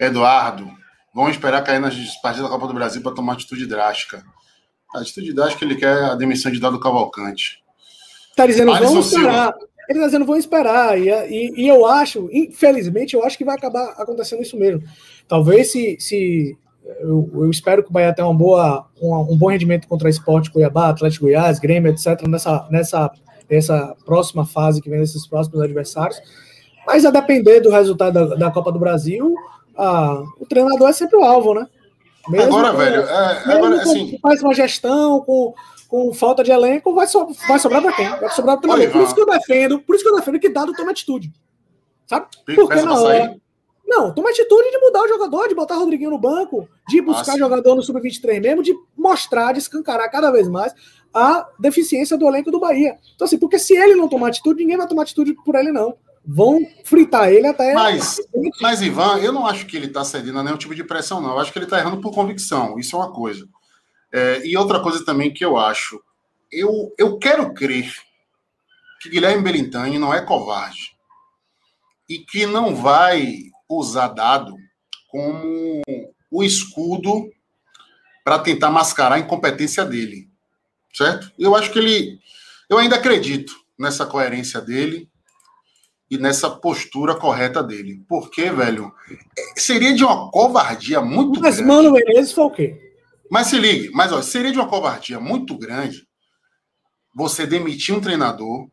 Eduardo, 0.00 0.70
vamos 1.14 1.32
esperar 1.32 1.62
cair 1.62 1.78
nas 1.78 1.94
partidas 2.20 2.48
da 2.48 2.54
Copa 2.54 2.66
do 2.66 2.74
Brasil 2.74 3.02
para 3.02 3.14
tomar 3.14 3.34
atitude 3.34 3.66
drástica. 3.66 4.24
A 4.94 5.00
atitude 5.00 5.32
drástica 5.32 5.64
ele 5.64 5.76
quer 5.76 6.04
a 6.04 6.14
demissão 6.14 6.50
de 6.50 6.60
Dado 6.60 6.80
Cavalcante. 6.80 7.62
Tá 8.36 8.46
dizendo, 8.46 8.72
Alisson 8.72 8.92
vamos 8.92 9.06
esperar. 9.06 9.52
Silva. 9.52 9.74
Ele 9.88 9.98
está 9.98 10.06
dizendo, 10.06 10.24
vão 10.24 10.36
esperar. 10.36 10.98
E, 10.98 11.10
e, 11.10 11.62
e, 11.62 11.68
eu 11.68 11.84
acho, 11.86 12.28
infelizmente, 12.32 13.14
eu 13.14 13.24
acho 13.24 13.36
que 13.36 13.44
vai 13.44 13.54
acabar 13.54 13.90
acontecendo 13.98 14.42
isso 14.42 14.56
mesmo. 14.56 14.82
Talvez 15.28 15.70
se. 15.70 15.96
se 16.00 16.56
eu, 17.00 17.30
eu 17.34 17.50
espero 17.50 17.82
que 17.82 17.88
o 17.88 17.92
Bahia 17.92 18.14
tenha 18.14 18.28
uma 18.28 18.36
boa, 18.36 18.86
um, 19.00 19.14
um 19.32 19.38
bom 19.38 19.48
rendimento 19.48 19.88
contra 19.88 20.08
Esporte 20.08 20.50
Cuiabá, 20.50 20.90
Atlético 20.90 21.24
Goiás, 21.24 21.58
Grêmio, 21.58 21.90
etc., 21.90 22.26
nessa, 22.28 22.68
nessa, 22.70 23.10
nessa 23.48 23.96
próxima 24.04 24.44
fase 24.44 24.82
que 24.82 24.90
vem 24.90 25.00
desses 25.00 25.26
próximos 25.26 25.62
adversários. 25.62 26.20
Mas 26.86 27.06
a 27.06 27.10
depender 27.10 27.60
do 27.60 27.70
resultado 27.70 28.12
da, 28.12 28.34
da 28.36 28.50
Copa 28.50 28.70
do 28.70 28.78
Brasil, 28.78 29.34
a, 29.76 30.22
o 30.38 30.46
treinador 30.46 30.88
é 30.88 30.92
sempre 30.92 31.16
o 31.16 31.24
alvo, 31.24 31.54
né? 31.54 31.66
Mesmo 32.28 32.56
agora, 32.56 32.72
velho, 32.72 33.02
é, 33.02 33.54
agora, 33.54 33.82
assim... 33.82 34.18
faz 34.22 34.42
uma 34.42 34.54
gestão 34.54 35.20
com 35.20 35.54
com 35.94 36.12
falta 36.12 36.42
de 36.42 36.50
elenco, 36.50 36.92
vai, 36.92 37.06
so, 37.06 37.28
vai 37.46 37.56
sobrar 37.56 37.80
para 37.80 37.92
quem? 37.92 38.08
Vai 38.08 38.28
sobrar 38.30 38.58
para 38.58 38.90
Por 38.90 39.02
isso 39.02 39.14
que 39.14 39.20
eu 39.20 39.26
defendo, 39.26 39.78
por 39.78 39.94
isso 39.94 40.02
que 40.02 40.10
eu 40.10 40.16
defendo 40.16 40.40
que 40.40 40.48
dado 40.48 40.72
toma 40.72 40.90
atitude. 40.90 41.32
Sabe? 42.04 42.26
Porque 42.44 42.82
na 42.82 43.00
hora. 43.00 43.36
Não, 43.86 44.12
toma 44.12 44.30
atitude 44.30 44.70
de 44.72 44.78
mudar 44.78 45.02
o 45.02 45.08
jogador, 45.08 45.46
de 45.46 45.54
botar 45.54 45.76
o 45.76 45.80
Rodriguinho 45.80 46.10
no 46.10 46.18
banco, 46.18 46.68
de 46.88 47.00
buscar 47.00 47.34
ah, 47.34 47.38
jogador 47.38 47.76
no 47.76 47.82
Sub-23 47.82 48.40
mesmo, 48.40 48.62
de 48.62 48.74
mostrar, 48.96 49.52
de 49.52 49.58
escancarar 49.58 50.10
cada 50.10 50.32
vez 50.32 50.48
mais 50.48 50.74
a 51.12 51.46
deficiência 51.60 52.16
do 52.16 52.26
elenco 52.26 52.50
do 52.50 52.58
Bahia. 52.58 52.98
Então, 53.14 53.26
assim, 53.26 53.38
porque 53.38 53.58
se 53.58 53.76
ele 53.76 53.94
não 53.94 54.08
tomar 54.08 54.28
atitude, 54.28 54.62
ninguém 54.62 54.78
vai 54.78 54.88
tomar 54.88 55.02
atitude 55.02 55.34
por 55.44 55.54
ele, 55.54 55.70
não. 55.70 55.96
Vão 56.26 56.60
fritar 56.84 57.28
ele 57.30 57.46
até. 57.46 57.74
Mas, 57.74 58.16
mas 58.60 58.80
Ivan, 58.80 59.18
eu 59.18 59.32
não 59.32 59.46
acho 59.46 59.66
que 59.66 59.76
ele 59.76 59.86
está 59.86 60.02
cedendo 60.04 60.38
a 60.38 60.42
nenhum 60.42 60.56
tipo 60.56 60.74
de 60.74 60.82
pressão, 60.82 61.20
não. 61.20 61.32
Eu 61.32 61.38
acho 61.38 61.52
que 61.52 61.58
ele 61.58 61.66
está 61.66 61.78
errando 61.78 62.00
por 62.00 62.14
convicção. 62.14 62.78
Isso 62.78 62.96
é 62.96 62.98
uma 62.98 63.12
coisa. 63.12 63.46
É, 64.12 64.46
e 64.46 64.56
outra 64.56 64.80
coisa 64.80 65.04
também 65.04 65.32
que 65.32 65.44
eu 65.44 65.58
acho, 65.58 66.02
eu, 66.50 66.94
eu 66.96 67.18
quero 67.18 67.52
crer 67.52 67.92
que 69.00 69.10
Guilherme 69.10 69.42
Belintani 69.42 69.98
não 69.98 70.14
é 70.14 70.22
covarde 70.22 70.96
e 72.08 72.18
que 72.18 72.46
não 72.46 72.74
vai 72.74 73.50
usar 73.68 74.08
dado 74.08 74.56
como 75.08 75.82
o 76.30 76.42
escudo 76.42 77.30
para 78.24 78.38
tentar 78.38 78.70
mascarar 78.70 79.16
a 79.16 79.18
incompetência 79.18 79.84
dele, 79.84 80.28
certo? 80.92 81.30
Eu 81.38 81.54
acho 81.54 81.70
que 81.70 81.78
ele, 81.78 82.18
eu 82.70 82.78
ainda 82.78 82.96
acredito 82.96 83.54
nessa 83.78 84.06
coerência 84.06 84.60
dele 84.60 85.10
e 86.10 86.18
nessa 86.18 86.50
postura 86.50 87.14
correta 87.14 87.62
dele, 87.62 88.02
porque 88.08 88.50
velho, 88.50 88.92
seria 89.56 89.94
de 89.94 90.04
uma 90.04 90.30
covardia 90.30 91.00
muito 91.00 91.40
Mas 91.40 91.56
grande. 91.56 91.68
Mano 91.68 91.92
Menezes 91.92 92.32
foi 92.32 92.44
o 92.44 92.50
quê? 92.50 92.92
Mas 93.30 93.48
se 93.48 93.58
ligue, 93.58 93.90
mas 93.90 94.12
ó, 94.12 94.20
seria 94.20 94.52
de 94.52 94.58
uma 94.58 94.68
covardia 94.68 95.18
muito 95.18 95.56
grande 95.56 96.06
você 97.14 97.46
demitir 97.46 97.94
um 97.94 98.00
treinador 98.00 98.68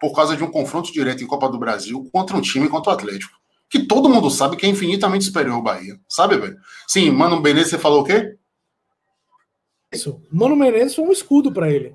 por 0.00 0.14
causa 0.14 0.36
de 0.36 0.44
um 0.44 0.50
confronto 0.50 0.92
direto 0.92 1.24
em 1.24 1.26
Copa 1.26 1.48
do 1.48 1.58
Brasil 1.58 2.08
contra 2.12 2.36
um 2.36 2.40
time 2.40 2.68
contra 2.68 2.90
o 2.92 2.94
Atlético. 2.94 3.34
Que 3.68 3.84
todo 3.84 4.08
mundo 4.08 4.30
sabe 4.30 4.56
que 4.56 4.64
é 4.64 4.68
infinitamente 4.68 5.24
superior 5.24 5.56
ao 5.56 5.62
Bahia. 5.62 5.98
Sabe, 6.08 6.36
velho? 6.36 6.56
Sim, 6.86 7.10
Mano 7.10 7.40
Menezes, 7.40 7.70
você 7.70 7.78
falou 7.78 8.02
o 8.02 8.04
quê? 8.04 8.36
Isso. 9.92 10.20
Mano 10.30 10.54
Menezes 10.54 10.94
foi 10.94 11.04
um 11.04 11.12
escudo 11.12 11.50
para 11.50 11.70
ele 11.70 11.94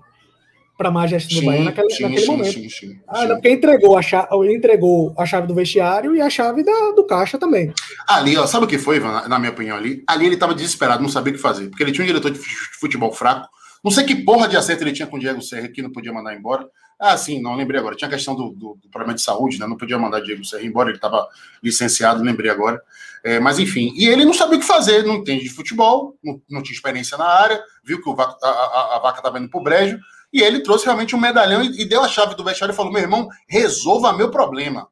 para 0.82 0.90
a 0.90 0.92
má 0.92 1.06
gestão 1.06 1.40
do 1.40 1.46
Bahia 1.46 1.64
naquele, 1.64 1.90
sim, 1.92 2.02
naquele 2.02 2.22
sim, 2.22 2.32
momento. 2.32 2.54
Sim, 2.54 2.70
sim, 2.70 3.00
ah, 3.08 3.28
porque 3.28 3.52
entregou 3.52 3.96
a, 3.96 4.02
chave, 4.02 4.28
entregou 4.52 5.14
a 5.16 5.26
chave 5.28 5.46
do 5.46 5.54
vestiário 5.54 6.16
e 6.16 6.22
a 6.22 6.28
chave 6.28 6.64
da, 6.64 6.92
do 6.96 7.06
caixa 7.06 7.38
também. 7.38 7.72
Ali, 8.08 8.36
ó, 8.36 8.48
sabe 8.48 8.66
o 8.66 8.68
que 8.68 8.80
foi, 8.80 8.96
Ivan, 8.96 9.28
na 9.28 9.38
minha 9.38 9.52
opinião 9.52 9.78
ali? 9.78 10.04
Ali 10.08 10.26
ele 10.26 10.34
estava 10.34 10.56
desesperado, 10.56 11.04
não 11.04 11.10
sabia 11.10 11.32
o 11.32 11.36
que 11.36 11.42
fazer, 11.42 11.70
porque 11.70 11.84
ele 11.84 11.92
tinha 11.92 12.04
um 12.04 12.08
diretor 12.08 12.32
de 12.32 12.40
futebol 12.80 13.14
fraco, 13.14 13.48
não 13.84 13.92
sei 13.92 14.04
que 14.04 14.16
porra 14.16 14.48
de 14.48 14.58
acerto 14.58 14.84
ele 14.84 14.92
tinha 14.92 15.08
com 15.08 15.18
o 15.18 15.20
Diego 15.20 15.42
Serra 15.42 15.68
que 15.68 15.82
não 15.82 15.92
podia 15.92 16.12
mandar 16.12 16.36
embora. 16.36 16.68
Ah, 17.00 17.18
sim, 17.18 17.42
não 17.42 17.56
lembrei 17.56 17.80
agora. 17.80 17.96
Tinha 17.96 18.08
a 18.08 18.12
questão 18.12 18.36
do, 18.36 18.50
do, 18.52 18.78
do 18.82 18.90
problema 18.92 19.16
de 19.16 19.22
saúde, 19.22 19.60
né? 19.60 19.66
Não 19.66 19.76
podia 19.78 19.98
mandar 19.98 20.20
Diego 20.20 20.46
Serra 20.46 20.64
embora, 20.64 20.90
ele 20.90 20.98
estava 20.98 21.28
licenciado, 21.64 22.24
lembrei 22.24 22.50
agora. 22.52 22.80
É, 23.24 23.40
mas 23.40 23.60
enfim, 23.60 23.92
e 23.96 24.08
ele 24.08 24.26
não 24.26 24.34
sabia 24.34 24.58
o 24.58 24.60
que 24.60 24.66
fazer, 24.66 25.04
não 25.04 25.16
entende 25.16 25.44
de 25.44 25.50
futebol, 25.50 26.18
não, 26.24 26.42
não 26.50 26.64
tinha 26.64 26.76
experiência 26.76 27.18
na 27.18 27.26
área, 27.26 27.62
viu 27.84 28.02
que 28.02 28.10
o 28.10 28.16
vaca, 28.16 28.36
a, 28.42 28.48
a, 28.48 28.96
a 28.96 29.00
vaca 29.00 29.20
estava 29.20 29.38
indo 29.40 29.50
pro 29.50 29.62
brejo, 29.62 30.00
e 30.32 30.42
ele 30.42 30.62
trouxe 30.62 30.86
realmente 30.86 31.16
um 31.16 31.20
medalhão 31.20 31.62
e, 31.62 31.82
e 31.82 31.86
deu 31.86 32.02
a 32.04 32.08
chave 32.08 32.36
do 32.36 32.44
vestiário 32.44 32.74
e 32.74 32.76
falou: 32.76 32.92
meu 32.92 33.02
irmão, 33.02 33.28
resolva 33.48 34.14
meu 34.14 34.32
problema. 34.32 34.88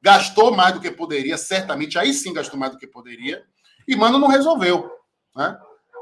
Gastou 0.00 0.54
mais 0.54 0.74
do 0.74 0.80
que 0.80 0.90
poderia, 0.90 1.36
certamente, 1.36 1.98
aí 1.98 2.12
sim 2.12 2.32
gastou 2.32 2.58
mais 2.58 2.72
do 2.72 2.78
que 2.78 2.86
poderia, 2.86 3.42
e 3.86 3.96
Mano 3.96 4.18
não 4.18 4.28
resolveu. 4.28 4.88
Né? 5.34 5.58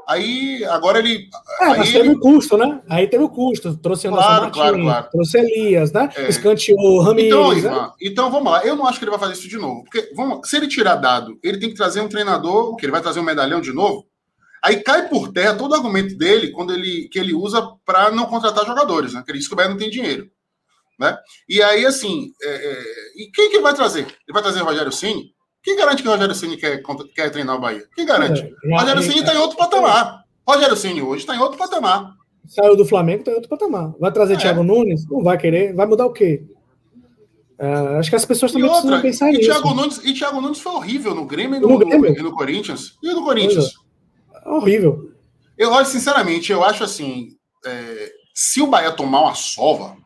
Aí, 0.07 0.63
agora 0.63 0.99
ele. 0.99 1.27
É, 1.59 1.65
aí 1.65 1.77
mas 1.79 1.91
teve 1.91 2.09
o 2.09 2.19
custo, 2.19 2.57
né? 2.57 2.81
Aí 2.89 3.07
teve 3.07 3.23
o 3.25 3.29
custo. 3.29 3.75
Trouxe 3.75 4.07
claro, 4.07 4.43
Martins, 4.43 4.53
claro, 4.53 4.81
claro. 4.81 5.09
trouxe 5.11 5.37
Elias, 5.37 5.91
né? 5.91 6.09
É. 6.15 6.29
Escanteou 6.29 7.01
Ramires. 7.01 7.29
Então, 7.29 7.53
né? 7.53 7.91
Então, 8.01 8.31
vamos 8.31 8.49
lá. 8.49 8.65
Eu 8.65 8.77
não 8.77 8.87
acho 8.87 8.99
que 8.99 9.03
ele 9.03 9.11
vai 9.11 9.19
fazer 9.19 9.33
isso 9.33 9.49
de 9.49 9.57
novo. 9.57 9.83
Porque, 9.83 10.09
vamos, 10.15 10.47
se 10.47 10.55
ele 10.55 10.67
tirar 10.67 10.95
dado, 10.95 11.37
ele 11.43 11.59
tem 11.59 11.67
que 11.69 11.75
trazer 11.75 11.99
um 11.99 12.07
treinador, 12.07 12.77
que 12.77 12.85
ele 12.85 12.91
vai 12.93 13.01
trazer 13.01 13.19
um 13.19 13.23
medalhão 13.23 13.59
de 13.59 13.73
novo. 13.73 14.05
Aí 14.67 14.83
cai 14.83 15.07
por 15.07 15.31
terra 15.31 15.55
todo 15.55 15.71
o 15.71 15.75
argumento 15.75 16.17
dele 16.17 16.51
quando 16.51 16.73
ele, 16.73 17.07
que 17.07 17.17
ele 17.17 17.33
usa 17.33 17.65
para 17.85 18.11
não 18.11 18.25
contratar 18.25 18.65
jogadores, 18.65 19.13
né? 19.13 19.23
Que 19.25 19.31
ele 19.31 19.39
diz 19.39 19.47
que 19.47 19.53
o 19.53 19.55
Bahia 19.55 19.69
não 19.69 19.77
tem 19.77 19.89
dinheiro. 19.89 20.29
Né? 20.99 21.17
E 21.47 21.61
aí, 21.63 21.85
assim, 21.85 22.31
é, 22.41 22.49
é, 22.49 22.83
e 23.15 23.31
quem 23.31 23.49
que 23.49 23.61
vai 23.61 23.73
trazer? 23.73 24.01
Ele 24.01 24.33
vai 24.33 24.41
trazer 24.41 24.61
o 24.61 24.65
Rogério 24.65 24.91
Ceni? 24.91 25.31
Quem 25.63 25.77
garante 25.77 26.03
que 26.03 26.09
o 26.09 26.11
Rogério 26.11 26.35
Ceni 26.35 26.57
quer, 26.57 26.81
quer 27.15 27.29
treinar 27.29 27.55
o 27.55 27.61
Bahia? 27.61 27.87
Quem 27.95 28.05
garante? 28.05 28.41
É, 28.41 28.77
Rogério 28.77 29.01
Ceni 29.03 29.19
está 29.19 29.33
em 29.33 29.37
outro 29.37 29.55
patamar. 29.55 30.23
Rogério 30.45 30.75
Ceni 30.75 31.01
hoje 31.01 31.21
está 31.21 31.33
em 31.33 31.39
outro 31.39 31.57
patamar. 31.57 32.11
Saiu 32.45 32.75
do 32.75 32.85
Flamengo, 32.85 33.19
está 33.19 33.31
em 33.31 33.35
outro 33.35 33.49
patamar. 33.49 33.93
Vai 33.97 34.11
trazer 34.11 34.33
é. 34.33 34.37
Thiago 34.37 34.63
Nunes? 34.63 35.07
Não 35.09 35.23
vai 35.23 35.37
querer. 35.37 35.73
Vai 35.73 35.85
mudar 35.85 36.07
o 36.07 36.11
quê? 36.11 36.43
É, 37.57 37.69
acho 37.99 38.09
que 38.09 38.17
as 38.17 38.25
pessoas 38.25 38.51
também 38.51 38.69
outra, 38.69 38.81
precisam 38.81 39.01
pensar 39.01 39.29
e 39.29 39.37
nisso. 39.37 39.49
Thiago 39.49 39.73
Nunes, 39.73 40.01
e 40.03 40.13
Thiago 40.13 40.41
Nunes 40.41 40.59
foi 40.59 40.73
horrível 40.73 41.15
no 41.15 41.25
Grêmio 41.25 41.55
e 41.55 41.59
no, 41.61 41.69
no, 41.69 41.77
Grêmio. 41.77 42.15
no, 42.17 42.23
no 42.23 42.35
Corinthians. 42.35 42.97
E 43.01 43.13
no 43.13 43.23
Corinthians? 43.23 43.86
Horrível. 44.55 45.11
Eu 45.57 45.71
olho, 45.71 45.85
sinceramente, 45.85 46.51
eu 46.51 46.63
acho 46.63 46.83
assim: 46.83 47.35
é, 47.65 48.11
se 48.33 48.61
o 48.61 48.67
Bahia 48.67 48.91
tomar 48.91 49.21
uma 49.21 49.35
sova, 49.35 49.97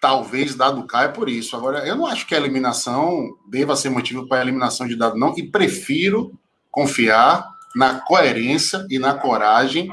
talvez 0.00 0.54
dado 0.54 0.86
caia 0.86 1.08
por 1.08 1.28
isso. 1.28 1.56
Agora, 1.56 1.86
eu 1.86 1.96
não 1.96 2.06
acho 2.06 2.26
que 2.26 2.34
a 2.34 2.38
eliminação 2.38 3.36
deva 3.48 3.76
ser 3.76 3.90
motivo 3.90 4.26
para 4.26 4.38
a 4.38 4.42
eliminação 4.42 4.86
de 4.86 4.96
dado, 4.96 5.16
não, 5.16 5.34
e 5.36 5.48
prefiro 5.48 6.32
confiar 6.70 7.48
na 7.74 8.00
coerência 8.00 8.86
e 8.90 8.98
na 8.98 9.14
coragem 9.14 9.88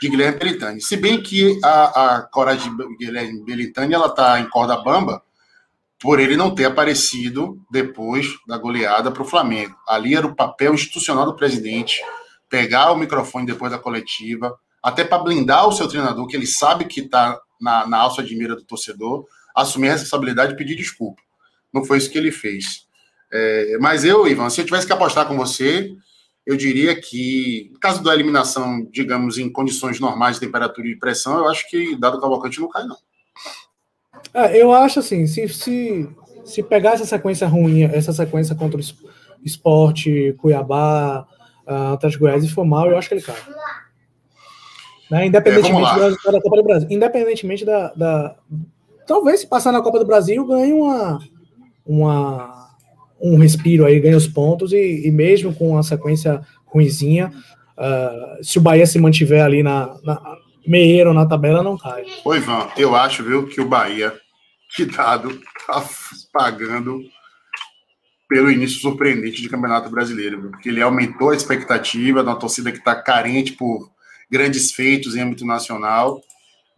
de 0.00 0.08
Guilherme 0.08 0.38
Belitani. 0.38 0.80
Se 0.80 0.96
bem 0.96 1.22
que 1.22 1.58
a, 1.62 2.16
a 2.16 2.22
coragem 2.22 2.74
de 2.74 2.96
Guilherme 2.96 3.44
Belitani 3.44 3.94
ela 3.94 4.06
está 4.06 4.40
em 4.40 4.48
corda 4.48 4.82
bamba 4.82 5.22
por 6.00 6.18
ele 6.18 6.36
não 6.36 6.54
ter 6.54 6.64
aparecido 6.64 7.60
depois 7.70 8.26
da 8.46 8.56
goleada 8.56 9.12
para 9.12 9.22
o 9.22 9.26
Flamengo. 9.26 9.76
Ali 9.86 10.16
era 10.16 10.26
o 10.26 10.34
papel 10.34 10.72
institucional 10.72 11.26
do 11.26 11.36
presidente 11.36 12.02
pegar 12.50 12.90
o 12.90 12.96
microfone 12.96 13.46
depois 13.46 13.70
da 13.70 13.78
coletiva, 13.78 14.54
até 14.82 15.04
para 15.04 15.22
blindar 15.22 15.66
o 15.68 15.72
seu 15.72 15.86
treinador, 15.86 16.26
que 16.26 16.36
ele 16.36 16.46
sabe 16.46 16.84
que 16.84 17.00
está 17.00 17.40
na, 17.60 17.86
na 17.86 17.98
alça 17.98 18.22
de 18.22 18.34
mira 18.34 18.56
do 18.56 18.64
torcedor, 18.64 19.24
assumir 19.54 19.88
a 19.88 19.92
responsabilidade 19.92 20.52
e 20.52 20.56
pedir 20.56 20.74
desculpa. 20.74 21.22
Não 21.72 21.84
foi 21.84 21.98
isso 21.98 22.10
que 22.10 22.18
ele 22.18 22.32
fez. 22.32 22.86
É, 23.32 23.78
mas 23.80 24.04
eu, 24.04 24.26
Ivan, 24.26 24.50
se 24.50 24.60
eu 24.60 24.64
tivesse 24.64 24.86
que 24.86 24.92
apostar 24.92 25.26
com 25.26 25.36
você, 25.36 25.94
eu 26.44 26.56
diria 26.56 27.00
que, 27.00 27.70
no 27.72 27.78
caso 27.78 28.02
da 28.02 28.12
eliminação, 28.12 28.84
digamos, 28.90 29.38
em 29.38 29.50
condições 29.50 30.00
normais 30.00 30.34
de 30.34 30.46
temperatura 30.46 30.88
e 30.88 30.98
pressão, 30.98 31.38
eu 31.38 31.48
acho 31.48 31.68
que 31.70 31.94
dado 31.96 32.20
Cavalcante 32.20 32.60
não 32.60 32.68
cai, 32.68 32.84
não. 32.84 32.96
É, 34.34 34.60
eu 34.60 34.72
acho 34.72 34.98
assim, 34.98 35.26
se, 35.26 35.48
se, 35.48 36.08
se 36.44 36.62
pegar 36.62 36.94
essa 36.94 37.06
sequência 37.06 37.46
ruim, 37.46 37.84
essa 37.84 38.12
sequência 38.12 38.54
contra 38.54 38.80
o 38.80 38.84
esporte, 39.44 40.34
Cuiabá, 40.38 41.26
uh, 41.66 41.94
Atlético 41.94 42.24
Goiás 42.24 42.44
e 42.44 42.48
for 42.48 42.64
mal, 42.64 42.90
eu 42.90 42.98
acho 42.98 43.08
que 43.08 43.14
ele 43.14 43.22
cai. 43.22 43.36
Né? 45.10 45.26
Independentemente 45.26 45.90
é, 45.90 46.32
da 46.32 46.40
Copa 46.40 46.56
do 46.56 46.62
Brasil. 46.62 46.88
Independentemente 46.90 47.64
da, 47.64 47.92
da, 47.94 48.36
Talvez 49.06 49.40
se 49.40 49.46
passar 49.48 49.72
na 49.72 49.82
Copa 49.82 49.98
do 49.98 50.06
Brasil, 50.06 50.46
ganhe 50.46 50.72
uma, 50.72 51.18
uma, 51.84 52.70
um 53.20 53.36
respiro 53.36 53.84
aí, 53.84 53.98
ganhe 53.98 54.14
os 54.14 54.28
pontos, 54.28 54.72
e, 54.72 55.06
e 55.06 55.10
mesmo 55.10 55.52
com 55.52 55.76
a 55.76 55.82
sequência 55.82 56.40
ruizinha, 56.64 57.32
uh, 57.76 58.44
se 58.44 58.58
o 58.58 58.60
Bahia 58.60 58.86
se 58.86 59.00
mantiver 59.00 59.44
ali 59.44 59.64
na, 59.64 59.96
na 60.04 60.36
meieiro 60.64 61.12
na 61.12 61.26
tabela 61.26 61.62
não 61.62 61.76
cai. 61.76 62.04
Oi, 62.24 62.36
Ivan, 62.36 62.68
eu 62.76 62.94
acho, 62.94 63.24
viu, 63.24 63.48
que 63.48 63.60
o 63.60 63.66
Bahia, 63.66 64.14
que 64.76 64.84
dado, 64.84 65.40
tá 65.66 65.84
pagando 66.32 67.02
pelo 68.30 68.48
início 68.48 68.78
surpreendente 68.78 69.42
de 69.42 69.48
Campeonato 69.48 69.90
Brasileiro, 69.90 70.50
porque 70.50 70.68
ele 70.68 70.80
aumentou 70.80 71.30
a 71.30 71.34
expectativa 71.34 72.22
da 72.22 72.36
torcida 72.36 72.70
que 72.70 72.78
está 72.78 72.94
carente 72.94 73.54
por 73.54 73.90
grandes 74.30 74.70
feitos 74.70 75.16
em 75.16 75.20
âmbito 75.20 75.44
nacional 75.44 76.22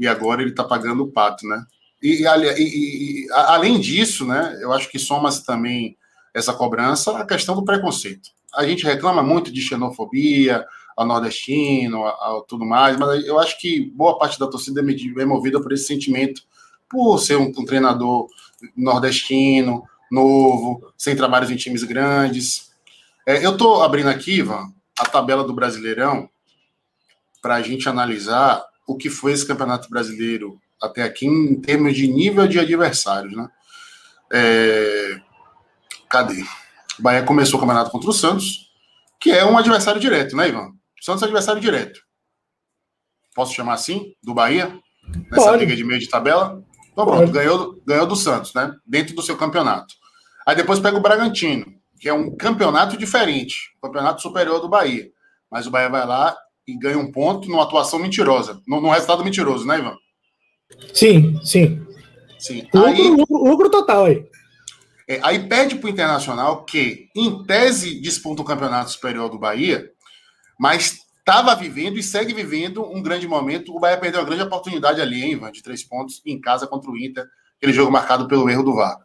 e 0.01 0.09
agora 0.09 0.41
ele 0.41 0.53
está 0.53 0.65
pagando 0.65 1.03
o 1.03 1.13
pato, 1.13 1.47
né? 1.47 1.63
E, 2.03 2.25
e, 2.25 3.27
e, 3.27 3.27
além 3.33 3.79
disso, 3.79 4.27
né, 4.27 4.59
eu 4.63 4.73
acho 4.73 4.91
que 4.91 4.99
soma-se 4.99 5.45
também 5.45 5.95
essa 6.33 6.55
cobrança 6.55 7.19
a 7.19 7.27
questão 7.27 7.55
do 7.55 7.67
preconceito. 7.67 8.31
A 8.55 8.67
gente 8.67 8.85
reclama 8.85 9.23
muito 9.23 9.53
de 9.53 9.61
xenofobia, 9.61 10.65
ao 10.97 11.07
nordestino, 11.07 12.03
a, 12.07 12.09
a, 12.09 12.43
tudo 12.49 12.65
mais, 12.65 12.97
mas 12.97 13.27
eu 13.27 13.39
acho 13.39 13.61
que 13.61 13.93
boa 13.95 14.19
parte 14.19 14.39
da 14.39 14.47
torcida 14.47 14.81
é 14.81 15.25
movida 15.27 15.61
por 15.61 15.71
esse 15.71 15.85
sentimento, 15.85 16.43
por 16.89 17.19
ser 17.19 17.37
um, 17.37 17.53
um 17.59 17.65
treinador 17.67 18.27
nordestino, 18.75 19.85
novo, 20.13 20.93
sem 20.97 21.17
trabalhos 21.17 21.51
em 21.51 21.57
times 21.57 21.83
grandes. 21.83 22.71
É, 23.27 23.45
eu 23.45 23.53
estou 23.53 23.83
abrindo 23.83 24.11
aqui, 24.11 24.39
Ivan, 24.39 24.71
a 24.99 25.07
tabela 25.07 25.43
do 25.43 25.55
Brasileirão 25.55 26.29
para 27.41 27.55
a 27.55 27.63
gente 27.63 27.89
analisar 27.89 28.63
o 28.87 28.95
que 28.95 29.09
foi 29.09 29.33
esse 29.33 29.47
Campeonato 29.47 29.89
Brasileiro 29.89 30.61
até 30.81 31.03
aqui 31.03 31.27
em 31.27 31.59
termos 31.61 31.97
de 31.97 32.07
nível 32.07 32.47
de 32.47 32.59
adversários, 32.59 33.35
né? 33.35 33.49
É... 34.33 35.21
Cadê? 36.11 36.45
O 36.99 37.03
Bahia 37.03 37.23
começou 37.23 37.57
o 37.57 37.61
campeonato 37.61 37.91
contra 37.91 38.11
o 38.11 38.13
Santos, 38.13 38.71
que 39.19 39.31
é 39.31 39.45
um 39.45 39.57
adversário 39.57 40.01
direto, 40.01 40.37
né, 40.37 40.49
Ivan? 40.49 40.69
O 41.01 41.05
Santos 41.05 41.23
é 41.23 41.25
adversário 41.25 41.61
direto. 41.61 42.01
Posso 43.35 43.55
chamar 43.55 43.75
assim? 43.75 44.15
Do 44.23 44.35
Bahia? 44.35 44.79
Nessa 45.31 45.47
Pode. 45.47 45.65
liga 45.65 45.75
de 45.75 45.85
meio 45.85 46.01
de 46.01 46.09
tabela? 46.09 46.63
Então 46.93 47.07
pronto, 47.07 47.33
ganhou, 47.33 47.81
ganhou 47.87 48.07
do 48.07 48.15
Santos, 48.15 48.53
né? 48.53 48.75
Dentro 48.85 49.15
do 49.15 49.23
seu 49.23 49.37
campeonato. 49.37 50.02
Aí 50.47 50.57
depois 50.57 50.81
pega 50.81 50.97
o 50.97 51.01
Bragantino, 51.01 51.67
que 52.01 52.09
é 52.09 52.13
um 52.13 52.37
campeonato 52.37 52.97
diferente, 52.97 53.71
campeonato 53.81 54.23
superior 54.23 54.61
do 54.61 54.69
Bahia. 54.69 55.09
Mas 55.51 55.67
o 55.67 55.71
Bahia 55.71 55.89
vai 55.89 56.07
lá 56.07 56.37
e 56.67 56.77
ganha 56.77 56.99
um 56.99 57.11
ponto 57.11 57.49
numa 57.49 57.63
atuação 57.63 57.99
mentirosa, 57.99 58.61
num, 58.67 58.89
resultado 58.91 59.25
mentiroso, 59.25 59.67
né, 59.67 59.79
Ivan? 59.79 59.97
Sim, 60.93 61.41
sim. 61.45 61.87
Sim. 62.39 62.67
Lucro, 62.75 62.85
aí, 62.85 63.09
lucro, 63.09 63.45
lucro 63.45 63.71
total 63.71 64.07
aí. 64.07 64.27
É, 65.09 65.21
aí 65.23 65.47
pede 65.49 65.77
para 65.77 65.87
o 65.87 65.91
Internacional 65.91 66.65
que, 66.65 67.09
em 67.15 67.45
tese, 67.45 68.01
disputa 68.01 68.43
o 68.43 68.45
campeonato 68.45 68.91
superior 68.91 69.29
do 69.29 69.39
Bahia, 69.39 69.91
mas 70.59 70.99
estava 71.19 71.55
vivendo 71.55 71.99
e 71.99 72.03
segue 72.03 72.35
vivendo 72.35 72.83
um 72.85 73.03
grande 73.03 73.29
momento. 73.29 73.75
O 73.75 73.81
Bahia 73.81 73.99
perdeu 73.99 74.21
uma 74.21 74.27
grande 74.27 74.43
oportunidade 74.43 75.01
ali, 75.01 75.23
hein, 75.23 75.33
Ivan, 75.33 75.53
de 75.53 75.63
três 75.63 75.85
pontos 75.85 76.21
em 76.27 76.41
casa 76.41 76.67
contra 76.67 76.91
o 76.91 76.99
Inter, 76.99 77.27
aquele 77.57 77.73
jogo 77.73 77.93
marcado 77.93 78.27
pelo 78.27 78.49
erro 78.51 78.63
do 78.63 78.75
VAR. 78.75 78.97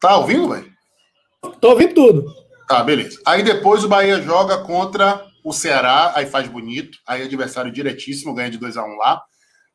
Tá 0.00 0.16
ouvindo, 0.16 0.48
velho? 0.48 0.72
Tô 1.60 1.70
ouvindo 1.70 1.94
tudo. 1.94 2.24
Tá, 2.68 2.82
beleza. 2.82 3.20
Aí 3.26 3.42
depois 3.42 3.82
o 3.82 3.88
Bahia 3.88 4.20
joga 4.20 4.58
contra 4.58 5.26
o 5.42 5.52
Ceará, 5.52 6.12
aí 6.14 6.26
faz 6.26 6.46
bonito, 6.48 6.98
aí 7.06 7.22
adversário 7.22 7.72
diretíssimo, 7.72 8.34
ganha 8.34 8.50
de 8.50 8.58
2 8.58 8.76
a 8.76 8.84
1 8.84 8.86
um 8.86 8.96
lá. 8.96 9.22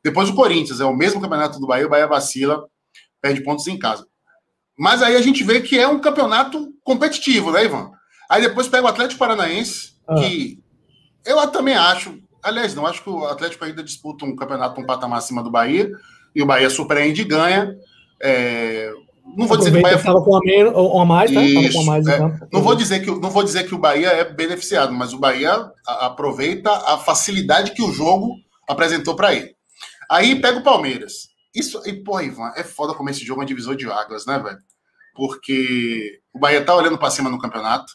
Depois 0.02 0.28
o 0.28 0.34
Corinthians, 0.34 0.80
é 0.80 0.84
o 0.84 0.94
mesmo 0.94 1.20
campeonato 1.20 1.58
do 1.58 1.66
Bahia, 1.66 1.86
o 1.86 1.90
Bahia 1.90 2.06
vacila, 2.06 2.64
perde 3.20 3.42
pontos 3.42 3.66
em 3.66 3.78
casa. 3.78 4.06
Mas 4.78 5.02
aí 5.02 5.16
a 5.16 5.20
gente 5.20 5.42
vê 5.42 5.60
que 5.60 5.78
é 5.78 5.88
um 5.88 6.00
campeonato 6.00 6.72
competitivo, 6.82 7.50
né, 7.50 7.64
Ivan? 7.64 7.90
Aí 8.30 8.42
depois 8.42 8.68
pega 8.68 8.84
o 8.84 8.88
Atlético 8.88 9.18
Paranaense, 9.18 9.94
ah. 10.06 10.14
que 10.14 10.62
eu 11.24 11.46
também 11.48 11.74
acho, 11.74 12.18
aliás, 12.42 12.74
não, 12.74 12.86
acho 12.86 13.02
que 13.02 13.10
o 13.10 13.24
Atlético 13.26 13.64
ainda 13.64 13.82
disputa 13.82 14.24
um 14.24 14.36
campeonato 14.36 14.80
um 14.80 14.86
patamar 14.86 15.18
acima 15.18 15.42
do 15.42 15.50
Bahia, 15.50 15.90
e 16.34 16.42
o 16.42 16.46
Bahia 16.46 16.68
surpreende 16.68 17.22
e 17.22 17.24
ganha. 17.24 17.74
É, 18.22 18.92
não 19.24 19.46
vou 19.46 19.56
dizer 19.56 19.72
que 19.72 19.78
o 19.78 19.82
Bahia 19.82 19.96
estava 19.96 20.22
com 20.22 20.36
a, 20.36 21.04
mais, 21.04 21.32
tá? 21.32 21.42
Isso, 21.42 21.80
a 21.80 21.84
mais, 21.84 22.06
é, 22.06 22.18
não 22.52 22.62
vou 22.62 22.74
dizer 22.74 23.00
que 23.00 23.10
não 23.10 23.30
vou 23.30 23.42
dizer 23.42 23.66
que 23.66 23.74
o 23.74 23.78
Bahia 23.78 24.08
é 24.08 24.24
beneficiado, 24.24 24.92
mas 24.92 25.12
o 25.12 25.18
Bahia 25.18 25.70
aproveita 25.86 26.70
a 26.70 26.98
facilidade 26.98 27.72
que 27.72 27.82
o 27.82 27.92
jogo 27.92 28.36
apresentou 28.68 29.16
para 29.16 29.34
ele. 29.34 29.54
Aí 30.10 30.40
pega 30.40 30.58
o 30.58 30.62
Palmeiras. 30.62 31.28
Isso, 31.54 31.80
e 31.86 31.92
pô, 31.92 32.20
Ivan, 32.20 32.52
é 32.56 32.62
foda 32.62 32.94
como 32.94 33.08
esse 33.08 33.24
jogo 33.24 33.40
é 33.40 33.44
um 33.44 33.46
divisor 33.46 33.76
de 33.76 33.90
águas, 33.90 34.26
né, 34.26 34.38
velho? 34.38 34.58
Porque 35.14 36.20
o 36.34 36.38
Bahia 36.38 36.64
tá 36.64 36.74
olhando 36.74 36.98
para 36.98 37.10
cima 37.10 37.30
no 37.30 37.38
campeonato, 37.38 37.92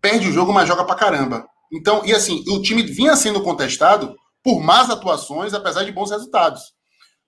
perde 0.00 0.28
o 0.28 0.32
jogo, 0.32 0.52
mas 0.52 0.66
joga 0.66 0.84
pra 0.84 0.94
caramba. 0.94 1.46
Então, 1.72 2.02
e 2.04 2.12
assim, 2.12 2.42
o 2.48 2.62
time 2.62 2.82
vinha 2.82 3.14
sendo 3.14 3.42
contestado 3.42 4.16
por 4.42 4.60
más 4.60 4.88
atuações, 4.88 5.52
apesar 5.52 5.84
de 5.84 5.92
bons 5.92 6.10
resultados. 6.10 6.62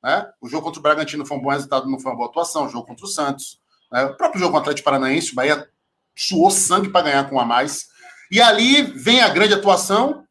Né? 0.02 0.26
O 0.40 0.48
jogo 0.48 0.64
contra 0.64 0.80
o 0.80 0.82
Bragantino 0.82 1.26
foi 1.26 1.36
um 1.36 1.42
bom 1.42 1.50
resultado, 1.50 1.88
não 1.88 1.98
foi 1.98 2.12
uma 2.12 2.16
boa 2.16 2.28
atuação. 2.28 2.66
O 2.66 2.68
jogo 2.68 2.86
contra 2.86 3.04
o 3.04 3.08
Santos. 3.08 3.58
Né? 3.92 4.04
O 4.04 4.16
próprio 4.16 4.40
jogo 4.40 4.52
contra 4.52 4.68
o 4.68 4.70
Atlético 4.70 4.84
Paranaense, 4.84 5.32
o 5.32 5.34
Bahia 5.34 5.68
suou 6.16 6.50
sangue 6.50 6.88
para 6.88 7.02
ganhar 7.02 7.28
com 7.28 7.38
a 7.38 7.44
mais. 7.44 7.86
E 8.30 8.40
ali 8.40 8.82
vem 8.82 9.20
a 9.20 9.28
grande 9.28 9.54
atuação, 9.54 10.24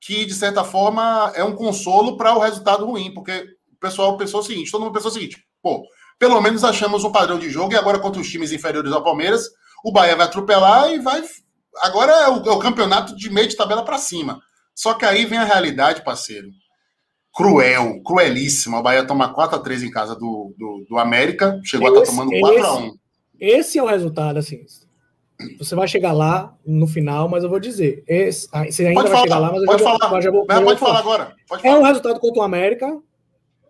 que 0.00 0.24
de 0.24 0.34
certa 0.34 0.64
forma 0.64 1.32
é 1.34 1.44
um 1.44 1.54
consolo 1.54 2.16
para 2.16 2.34
o 2.34 2.40
resultado 2.40 2.86
ruim, 2.86 3.12
porque 3.12 3.44
o 3.72 3.76
pessoal 3.78 4.16
pensou 4.16 4.40
o 4.40 4.42
seguinte: 4.42 4.70
todo 4.70 4.82
mundo 4.82 4.94
pensou 4.94 5.10
o 5.10 5.14
seguinte, 5.14 5.44
pô, 5.62 5.84
pelo 6.18 6.40
menos 6.40 6.64
achamos 6.64 7.04
um 7.04 7.12
padrão 7.12 7.38
de 7.38 7.50
jogo 7.50 7.72
e 7.72 7.76
agora 7.76 7.98
contra 7.98 8.20
os 8.20 8.28
times 8.28 8.52
inferiores 8.52 8.92
ao 8.92 9.02
Palmeiras, 9.02 9.48
o 9.84 9.92
Bahia 9.92 10.16
vai 10.16 10.26
atropelar 10.26 10.90
e 10.90 10.98
vai. 10.98 11.22
Agora 11.82 12.12
é 12.12 12.28
o, 12.28 12.44
é 12.44 12.50
o 12.50 12.58
campeonato 12.58 13.16
de 13.16 13.30
meio 13.30 13.48
de 13.48 13.56
tabela 13.56 13.84
para 13.84 13.98
cima. 13.98 14.40
Só 14.74 14.94
que 14.94 15.04
aí 15.04 15.26
vem 15.26 15.38
a 15.38 15.44
realidade, 15.44 16.04
parceiro 16.04 16.48
cruel, 17.40 18.02
cruelíssima. 18.02 18.78
O 18.78 18.82
Bahia 18.82 19.06
toma 19.06 19.34
4x3 19.34 19.84
em 19.84 19.90
casa 19.90 20.14
do, 20.14 20.52
do, 20.58 20.86
do 20.88 20.98
América, 20.98 21.60
chegou 21.64 21.88
esse, 21.88 21.98
a 21.98 22.02
estar 22.02 22.16
tá 22.16 22.28
tomando 22.28 22.30
4x1. 22.30 22.92
Esse 23.40 23.78
é 23.78 23.82
o 23.82 23.86
resultado, 23.86 24.38
assim. 24.38 24.64
Você 25.58 25.74
vai 25.74 25.88
chegar 25.88 26.12
lá 26.12 26.54
no 26.66 26.86
final, 26.86 27.28
mas 27.28 27.42
eu 27.42 27.48
vou 27.48 27.58
dizer. 27.58 28.04
Esse, 28.06 28.46
ah, 28.52 28.64
você 28.64 28.86
ainda 28.86 29.00
pode 29.00 29.08
vai 29.08 29.16
falar, 29.16 29.22
chegar 29.22 29.38
lá, 29.38 29.52
mas 29.52 29.64
pode 29.64 29.82
eu 29.82 29.88
falar. 29.88 30.20
Já 30.20 30.30
vou, 30.30 30.46
já 30.48 30.62
pode 30.62 30.78
falar, 30.78 30.92
falar 30.92 30.98
agora. 30.98 31.34
Pode 31.48 31.66
é 31.66 31.74
o 31.74 31.78
um 31.78 31.82
resultado 31.82 32.20
contra 32.20 32.40
o 32.40 32.44
América. 32.44 32.98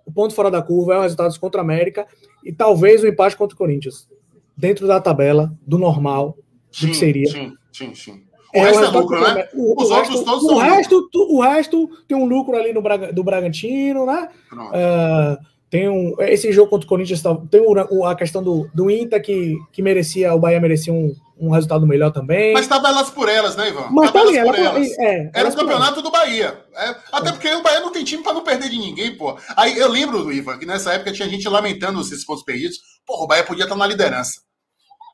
O 0.05 0.13
ponto 0.13 0.35
fora 0.35 0.51
da 0.51 0.61
curva 0.61 0.95
é 0.95 0.99
o 0.99 1.03
resultado 1.03 1.39
contra 1.39 1.61
o 1.61 1.65
América. 1.65 2.07
E 2.45 2.53
talvez 2.53 3.05
o 3.05 3.07
empate 3.07 3.37
contra 3.37 3.55
o 3.55 3.59
Corinthians. 3.59 4.09
Dentro 4.57 4.89
da 4.89 5.01
tabela, 5.01 5.53
do 5.65 5.79
normal, 5.79 6.37
sim, 6.73 6.87
do 6.87 6.93
que 6.93 6.99
seria. 6.99 7.31
Sim, 7.31 7.53
sim, 7.73 7.95
sim. 7.95 8.25
O 8.55 8.59
é, 8.59 8.63
resto 8.63 8.85
é 8.85 8.89
lucro, 8.89 9.21
né? 9.21 9.49
O, 9.55 9.81
Os 9.81 9.91
o 9.91 9.95
outros 9.95 10.15
resto, 10.15 10.25
todos 10.25 10.45
o 10.45 10.49
são 10.49 10.59
resto, 10.59 11.09
tu, 11.11 11.37
o 11.37 11.41
resto 11.41 11.91
tem 12.09 12.17
um 12.17 12.27
lucro 12.27 12.57
ali 12.57 12.73
no 12.73 12.83
Braga, 12.83 13.13
do 13.13 13.23
Bragantino, 13.23 14.05
né? 14.05 14.29
Uh, 14.53 15.45
tem 15.71 15.89
um, 15.89 16.17
esse 16.19 16.51
jogo 16.53 16.69
contra 16.69 16.85
o 16.85 16.89
Corinthians 16.89 17.23
tá, 17.23 17.35
tem 17.49 17.61
o, 17.61 18.05
a 18.05 18.17
questão 18.17 18.43
do, 18.43 18.69
do 18.75 18.91
Inter 18.91 19.23
que, 19.23 19.57
que 19.73 19.81
merecia, 19.81 20.35
o 20.35 20.39
Bahia 20.41 20.61
merecia 20.61 20.93
um, 20.93 21.15
um 21.39 21.51
resultado 21.51 21.87
melhor 21.87 22.11
também. 22.11 22.53
Mas 22.53 22.63
estava 22.63 22.89
elas 22.89 23.09
por 23.09 23.29
elas, 23.29 23.55
né, 23.55 23.69
Ivan? 23.69 23.87
Mas 23.93 24.11
tá 24.11 24.21
ali, 24.21 24.43
por 24.43 24.55
ela, 24.55 24.77
elas. 24.77 24.99
É, 24.99 25.31
Era 25.33 25.49
o 25.49 25.55
campeonato 25.55 26.03
do 26.03 26.11
Bahia. 26.11 26.61
É, 26.75 26.97
até 27.13 27.31
porque 27.31 27.49
o 27.55 27.63
Bahia 27.63 27.81
não 27.81 27.93
tem 27.93 28.03
time 28.03 28.23
para 28.23 28.35
não 28.35 28.43
perder 28.43 28.69
de 28.69 28.79
ninguém, 28.79 29.17
pô. 29.17 29.39
Aí 29.57 29.79
eu 29.79 29.89
lembro, 29.89 30.33
Ivan, 30.33 30.59
que 30.59 30.67
nessa 30.67 30.93
época 30.93 31.13
tinha 31.13 31.29
gente 31.29 31.49
lamentando 31.49 32.01
esses 32.01 32.25
pontos 32.25 32.43
perdidos. 32.43 32.79
Pô, 33.07 33.23
o 33.23 33.27
Bahia 33.29 33.45
podia 33.45 33.65
estar 33.65 33.77
na 33.77 33.87
liderança. 33.87 34.41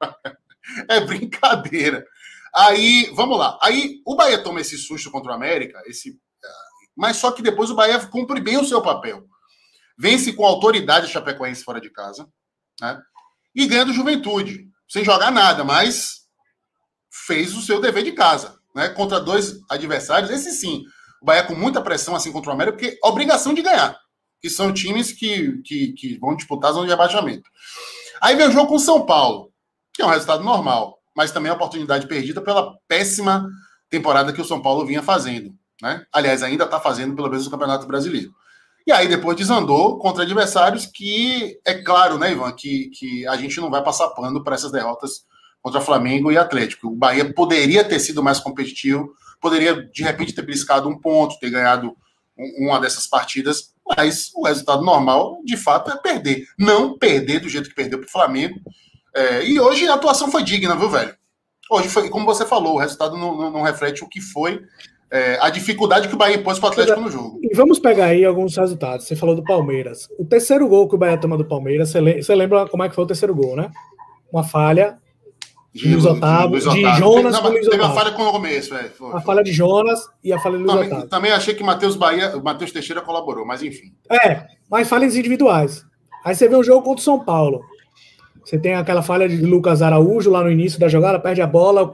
é 0.89 1.01
brincadeira. 1.01 2.05
Aí, 2.57 3.11
vamos 3.14 3.38
lá. 3.38 3.59
Aí 3.61 4.00
o 4.07 4.16
Bahia 4.16 4.42
toma 4.42 4.62
esse 4.62 4.78
susto 4.78 5.11
contra 5.11 5.30
o 5.30 5.34
América, 5.34 5.82
esse, 5.84 6.18
é, 6.42 6.48
mas 6.96 7.18
só 7.18 7.30
que 7.30 7.42
depois 7.42 7.68
o 7.68 7.74
Bahia 7.74 8.00
cumpre 8.07 8.40
bem 8.40 8.57
o 8.57 8.64
seu 8.64 8.80
papel. 8.80 9.26
Vence 9.98 10.32
com 10.32 10.46
autoridade 10.46 11.04
a 11.04 11.09
Chapecoense 11.09 11.62
fora 11.62 11.78
de 11.78 11.90
casa, 11.90 12.26
né? 12.80 12.98
E 13.54 13.66
ganha 13.66 13.84
do 13.84 13.92
Juventude, 13.92 14.70
sem 14.88 15.04
jogar 15.04 15.30
nada, 15.30 15.64
mas 15.64 16.26
fez 17.26 17.54
o 17.54 17.61
seu 17.61 17.78
dever 17.78 18.02
de 18.02 18.12
casa, 18.12 18.59
né? 18.74 18.88
Contra 18.88 19.20
dois 19.20 19.61
adversários, 19.68 20.30
esse 20.30 20.52
sim. 20.52 20.82
O 21.20 21.26
Bahia 21.26 21.44
com 21.44 21.54
muita 21.54 21.82
pressão 21.82 22.16
assim 22.16 22.32
contra 22.32 22.50
o 22.50 22.54
América, 22.54 22.78
porque 22.78 22.98
obrigação 23.02 23.52
de 23.52 23.61
ganhar, 23.61 23.98
que 24.40 24.48
são 24.48 24.72
times 24.72 25.12
que, 25.12 25.61
que, 25.62 25.92
que 25.92 26.18
vão 26.18 26.34
disputar 26.34 26.70
a 26.70 26.74
zona 26.74 26.86
de 26.86 26.92
abaixamento. 26.94 27.50
Aí 28.18 28.34
vem 28.34 28.48
o 28.48 28.52
jogo 28.52 28.68
com 28.68 28.76
o 28.76 28.80
São 28.80 29.04
Paulo, 29.04 29.52
que 29.92 30.00
é 30.00 30.07
um 30.07 30.11
resultado 30.11 30.42
normal 30.42 30.95
mas 31.16 31.32
também 31.32 31.50
a 31.50 31.54
oportunidade 31.54 32.06
perdida 32.06 32.42
pela 32.42 32.76
péssima 32.86 33.48
temporada 33.88 34.32
que 34.32 34.40
o 34.40 34.44
São 34.44 34.60
Paulo 34.60 34.84
vinha 34.84 35.02
fazendo. 35.02 35.54
Né? 35.80 36.04
Aliás, 36.12 36.42
ainda 36.42 36.64
está 36.64 36.78
fazendo, 36.78 37.14
pelo 37.14 37.30
menos, 37.30 37.44
no 37.44 37.50
Campeonato 37.50 37.86
Brasileiro. 37.86 38.30
E 38.86 38.92
aí 38.92 39.08
depois 39.08 39.36
desandou 39.36 39.98
contra 39.98 40.22
adversários 40.22 40.86
que, 40.86 41.58
é 41.64 41.74
claro, 41.74 42.18
né, 42.18 42.32
Ivan, 42.32 42.52
que, 42.52 42.90
que 42.90 43.26
a 43.26 43.36
gente 43.36 43.60
não 43.60 43.70
vai 43.70 43.82
passar 43.82 44.08
pano 44.10 44.44
para 44.44 44.54
essas 44.54 44.70
derrotas 44.70 45.24
contra 45.60 45.80
Flamengo 45.80 46.30
e 46.30 46.38
Atlético. 46.38 46.88
O 46.88 46.96
Bahia 46.96 47.32
poderia 47.32 47.82
ter 47.82 47.98
sido 47.98 48.22
mais 48.22 48.38
competitivo, 48.38 49.12
poderia, 49.40 49.74
de 49.74 50.02
repente, 50.04 50.34
ter 50.34 50.42
beliscado 50.42 50.88
um 50.88 51.00
ponto, 51.00 51.38
ter 51.40 51.50
ganhado 51.50 51.96
uma 52.58 52.78
dessas 52.78 53.06
partidas, 53.06 53.72
mas 53.96 54.30
o 54.34 54.46
resultado 54.46 54.84
normal, 54.84 55.40
de 55.44 55.56
fato, 55.56 55.90
é 55.90 55.96
perder. 55.96 56.46
Não 56.58 56.96
perder 56.96 57.40
do 57.40 57.48
jeito 57.48 57.68
que 57.68 57.74
perdeu 57.74 57.98
para 57.98 58.06
o 58.06 58.10
Flamengo, 58.10 58.60
é, 59.16 59.44
e 59.44 59.58
hoje 59.58 59.88
a 59.88 59.94
atuação 59.94 60.30
foi 60.30 60.42
digna, 60.42 60.76
viu, 60.76 60.90
velho? 60.90 61.14
Hoje 61.70 61.88
foi, 61.88 62.08
como 62.08 62.26
você 62.26 62.44
falou, 62.44 62.74
o 62.74 62.78
resultado 62.78 63.16
não, 63.16 63.36
não, 63.36 63.50
não 63.50 63.62
reflete 63.62 64.04
o 64.04 64.08
que 64.08 64.20
foi 64.20 64.60
é, 65.10 65.38
a 65.40 65.48
dificuldade 65.50 66.08
que 66.08 66.14
o 66.14 66.18
Bahia 66.18 66.36
impôs 66.36 66.58
para 66.58 66.68
o 66.68 66.72
Atlético 66.72 67.00
no 67.00 67.10
jogo. 67.10 67.40
E 67.42 67.54
vamos 67.54 67.78
pegar 67.78 68.06
aí 68.06 68.24
alguns 68.24 68.56
resultados. 68.56 69.06
Você 69.06 69.16
falou 69.16 69.34
do 69.34 69.42
Palmeiras. 69.42 70.08
O 70.18 70.24
terceiro 70.24 70.68
gol 70.68 70.88
que 70.88 70.94
o 70.94 70.98
Bahia 70.98 71.18
toma 71.18 71.36
do 71.36 71.44
Palmeiras, 71.44 71.90
você 71.92 72.34
lembra 72.34 72.66
como 72.68 72.82
é 72.82 72.88
que 72.88 72.94
foi 72.94 73.04
o 73.04 73.06
terceiro 73.06 73.34
gol, 73.34 73.56
né? 73.56 73.70
Uma 74.32 74.44
falha 74.44 74.98
de 75.72 75.88
Luiz 75.88 76.04
Otávio, 76.04 76.58
de, 76.58 76.68
de 76.70 76.98
Jonas 76.98 77.34
não, 77.34 77.42
com 77.42 77.48
Luiz 77.48 77.68
Teve 77.68 77.82
uma 77.82 77.94
falha 77.94 78.10
com 78.12 78.22
o 78.22 78.32
começo, 78.32 78.74
é, 78.74 78.90
A 79.12 79.20
falha 79.20 79.42
de 79.42 79.52
Jonas 79.52 80.08
e 80.24 80.32
a 80.32 80.38
falha 80.38 80.56
de 80.56 80.64
Luiz 80.64 80.72
também, 80.72 80.88
Otávio. 80.88 81.08
Também 81.08 81.32
achei 81.32 81.54
que 81.54 81.62
Matheus 81.62 81.96
Bahia, 81.96 82.36
Matheus 82.42 82.72
Teixeira 82.72 83.02
colaborou, 83.02 83.46
mas 83.46 83.62
enfim. 83.62 83.92
É, 84.10 84.46
mas 84.70 84.88
falhas 84.88 85.14
individuais. 85.14 85.84
Aí 86.24 86.34
você 86.34 86.48
vê 86.48 86.56
o 86.56 86.62
jogo 86.62 86.82
contra 86.82 87.00
o 87.00 87.04
São 87.04 87.20
Paulo. 87.20 87.62
Você 88.47 88.57
tem 88.57 88.74
aquela 88.74 89.03
falha 89.03 89.28
de 89.28 89.38
Lucas 89.38 89.82
Araújo 89.82 90.30
lá 90.30 90.40
no 90.40 90.49
início 90.49 90.78
da 90.78 90.86
jogada, 90.86 91.18
perde 91.18 91.42
a 91.42 91.47
bola, 91.49 91.90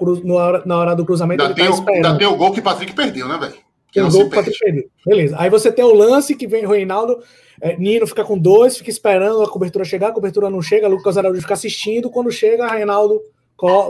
na 0.67 0.79
hora 0.79 0.95
do 0.95 1.03
cruzamento. 1.03 1.43
Ainda, 1.43 1.55
tem, 1.55 1.65
tá 1.65 1.75
o, 1.75 1.89
ainda 1.89 2.19
tem 2.19 2.27
o 2.27 2.37
gol 2.37 2.53
que 2.53 2.61
o 2.61 2.63
Patrick 2.63 2.93
perdeu, 2.93 3.27
né, 3.27 3.39
velho? 3.39 3.55
Tem 3.91 4.03
o 4.03 4.11
gol 4.11 4.21
que 4.21 4.27
o 4.27 4.31
Patrick 4.31 4.59
perdeu. 4.59 4.85
Beleza. 5.07 5.35
Aí 5.39 5.49
você 5.49 5.73
tem 5.73 5.83
o 5.83 5.95
lance 5.95 6.37
que 6.37 6.47
vem 6.47 6.67
o 6.67 6.69
Reinaldo, 6.69 7.23
é, 7.59 7.75
Nino 7.79 8.07
fica 8.07 8.23
com 8.23 8.37
dois, 8.37 8.77
fica 8.77 8.91
esperando 8.91 9.41
a 9.41 9.49
cobertura 9.49 9.83
chegar, 9.83 10.09
a 10.09 10.13
cobertura 10.13 10.51
não 10.51 10.61
chega, 10.61 10.87
Lucas 10.87 11.17
Araújo 11.17 11.41
fica 11.41 11.55
assistindo, 11.55 12.11
quando 12.11 12.31
chega, 12.31 12.67
Reinaldo 12.67 13.23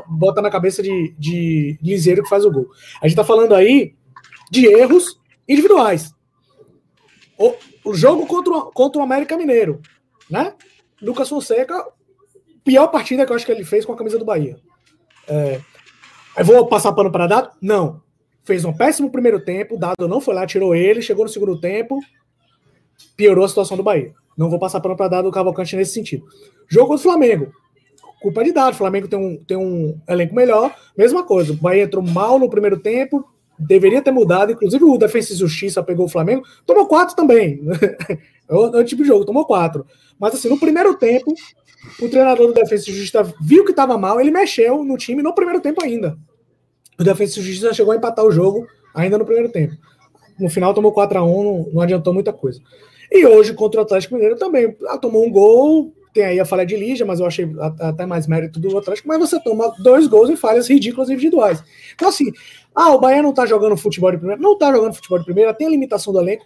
bota 0.06 0.40
na 0.40 0.50
cabeça 0.50 0.84
de, 0.84 1.16
de 1.18 1.76
Liseiro 1.82 2.22
que 2.22 2.28
faz 2.28 2.44
o 2.44 2.52
gol. 2.52 2.68
A 3.02 3.08
gente 3.08 3.16
tá 3.16 3.24
falando 3.24 3.56
aí 3.56 3.96
de 4.52 4.66
erros 4.66 5.18
individuais. 5.48 6.14
O, 7.36 7.54
o 7.86 7.92
jogo 7.92 8.24
contra, 8.24 8.70
contra 8.72 9.00
o 9.00 9.04
América 9.04 9.36
Mineiro, 9.36 9.80
né? 10.30 10.52
Lucas 11.00 11.28
Fonseca 11.28 11.84
pior 12.64 12.88
partida 12.88 13.24
que 13.26 13.32
eu 13.32 13.36
acho 13.36 13.46
que 13.46 13.52
ele 13.52 13.64
fez 13.64 13.84
com 13.84 13.92
a 13.92 13.96
camisa 13.96 14.18
do 14.18 14.24
Bahia. 14.24 14.56
É, 15.26 15.60
eu 16.36 16.44
vou 16.44 16.66
passar 16.66 16.92
pano 16.92 17.10
para 17.10 17.26
Dado? 17.26 17.50
Não. 17.60 18.00
Fez 18.44 18.64
um 18.64 18.72
péssimo 18.72 19.10
primeiro 19.10 19.40
tempo, 19.40 19.78
Dado 19.78 20.08
não 20.08 20.20
foi 20.20 20.34
lá, 20.34 20.46
tirou 20.46 20.74
ele, 20.74 21.00
chegou 21.00 21.24
no 21.24 21.30
segundo 21.30 21.60
tempo, 21.60 22.00
piorou 23.16 23.44
a 23.44 23.48
situação 23.48 23.76
do 23.76 23.82
Bahia. 23.82 24.12
Não 24.36 24.50
vou 24.50 24.58
passar 24.58 24.80
pano 24.80 24.96
para 24.96 25.08
Dado 25.08 25.30
Cavalcante 25.30 25.76
nesse 25.76 25.92
sentido. 25.92 26.24
Jogo 26.68 26.88
contra 26.88 27.00
o 27.00 27.02
Flamengo. 27.02 27.52
Culpa 28.20 28.42
de 28.44 28.52
Dado. 28.52 28.72
O 28.72 28.76
Flamengo 28.76 29.08
tem 29.08 29.18
um, 29.18 29.36
tem 29.44 29.56
um 29.56 30.00
elenco 30.08 30.34
melhor. 30.34 30.74
Mesma 30.96 31.24
coisa. 31.24 31.52
O 31.52 31.56
Bahia 31.56 31.82
entrou 31.82 32.02
mal 32.02 32.38
no 32.38 32.48
primeiro 32.48 32.78
tempo, 32.78 33.28
deveria 33.58 34.00
ter 34.00 34.10
mudado. 34.10 34.52
Inclusive 34.52 34.82
o 34.84 34.96
Defensa 34.96 35.32
e 35.32 35.36
Justiça 35.36 35.82
pegou 35.82 36.06
o 36.06 36.08
Flamengo. 36.08 36.42
Tomou 36.64 36.86
quatro 36.86 37.14
também. 37.14 37.60
é 38.54 38.78
o 38.78 38.84
tipo 38.84 39.02
de 39.02 39.08
jogo, 39.08 39.24
tomou 39.24 39.44
quatro. 39.44 39.86
Mas 40.18 40.34
assim, 40.34 40.48
no 40.48 40.58
primeiro 40.58 40.96
tempo, 40.96 41.34
o 42.00 42.08
treinador 42.08 42.46
do 42.46 42.52
Defesa 42.52 42.90
e 42.90 42.92
Justiça 42.92 43.34
viu 43.40 43.64
que 43.64 43.72
estava 43.72 43.98
mal, 43.98 44.20
ele 44.20 44.30
mexeu 44.30 44.84
no 44.84 44.96
time 44.96 45.22
no 45.22 45.34
primeiro 45.34 45.60
tempo 45.60 45.82
ainda. 45.82 46.16
O 46.98 47.04
Defesa 47.04 47.38
e 47.38 47.42
Justiça 47.42 47.74
chegou 47.74 47.92
a 47.92 47.96
empatar 47.96 48.24
o 48.24 48.30
jogo 48.30 48.66
ainda 48.94 49.18
no 49.18 49.24
primeiro 49.24 49.50
tempo. 49.50 49.74
No 50.38 50.48
final 50.48 50.74
tomou 50.74 50.92
4 50.92 51.18
a 51.18 51.24
1 51.24 51.44
não, 51.44 51.70
não 51.74 51.82
adiantou 51.82 52.12
muita 52.12 52.32
coisa. 52.32 52.60
E 53.10 53.26
hoje 53.26 53.52
contra 53.54 53.80
o 53.80 53.84
Atlético 53.84 54.14
Mineiro 54.14 54.36
também. 54.36 54.76
Ah, 54.88 54.96
tomou 54.96 55.26
um 55.26 55.30
gol, 55.30 55.92
tem 56.12 56.24
aí 56.24 56.40
a 56.40 56.44
falha 56.44 56.64
de 56.64 56.76
Lígia, 56.76 57.06
mas 57.06 57.20
eu 57.20 57.26
achei 57.26 57.50
até 57.80 58.06
mais 58.06 58.26
mérito 58.26 58.60
do 58.60 58.76
Atlético, 58.76 59.08
mas 59.08 59.18
você 59.18 59.40
toma 59.40 59.74
dois 59.78 60.06
gols 60.06 60.30
em 60.30 60.36
falhas 60.36 60.68
ridículas 60.68 61.10
individuais. 61.10 61.62
Então, 61.94 62.08
assim, 62.08 62.32
ah, 62.74 62.90
o 62.94 63.00
Bahia 63.00 63.22
não 63.22 63.32
tá 63.32 63.46
jogando 63.46 63.76
futebol 63.76 64.10
de 64.10 64.18
primeira, 64.18 64.40
não 64.40 64.56
tá 64.56 64.72
jogando 64.72 64.94
futebol 64.94 65.18
de 65.18 65.24
primeira, 65.24 65.54
tem 65.54 65.66
a 65.66 65.70
limitação 65.70 66.12
do 66.12 66.20
elenco, 66.20 66.44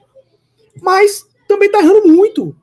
mas 0.81 1.27
também 1.47 1.70
tá 1.70 1.80
errando 1.80 2.09
muito 2.09 2.55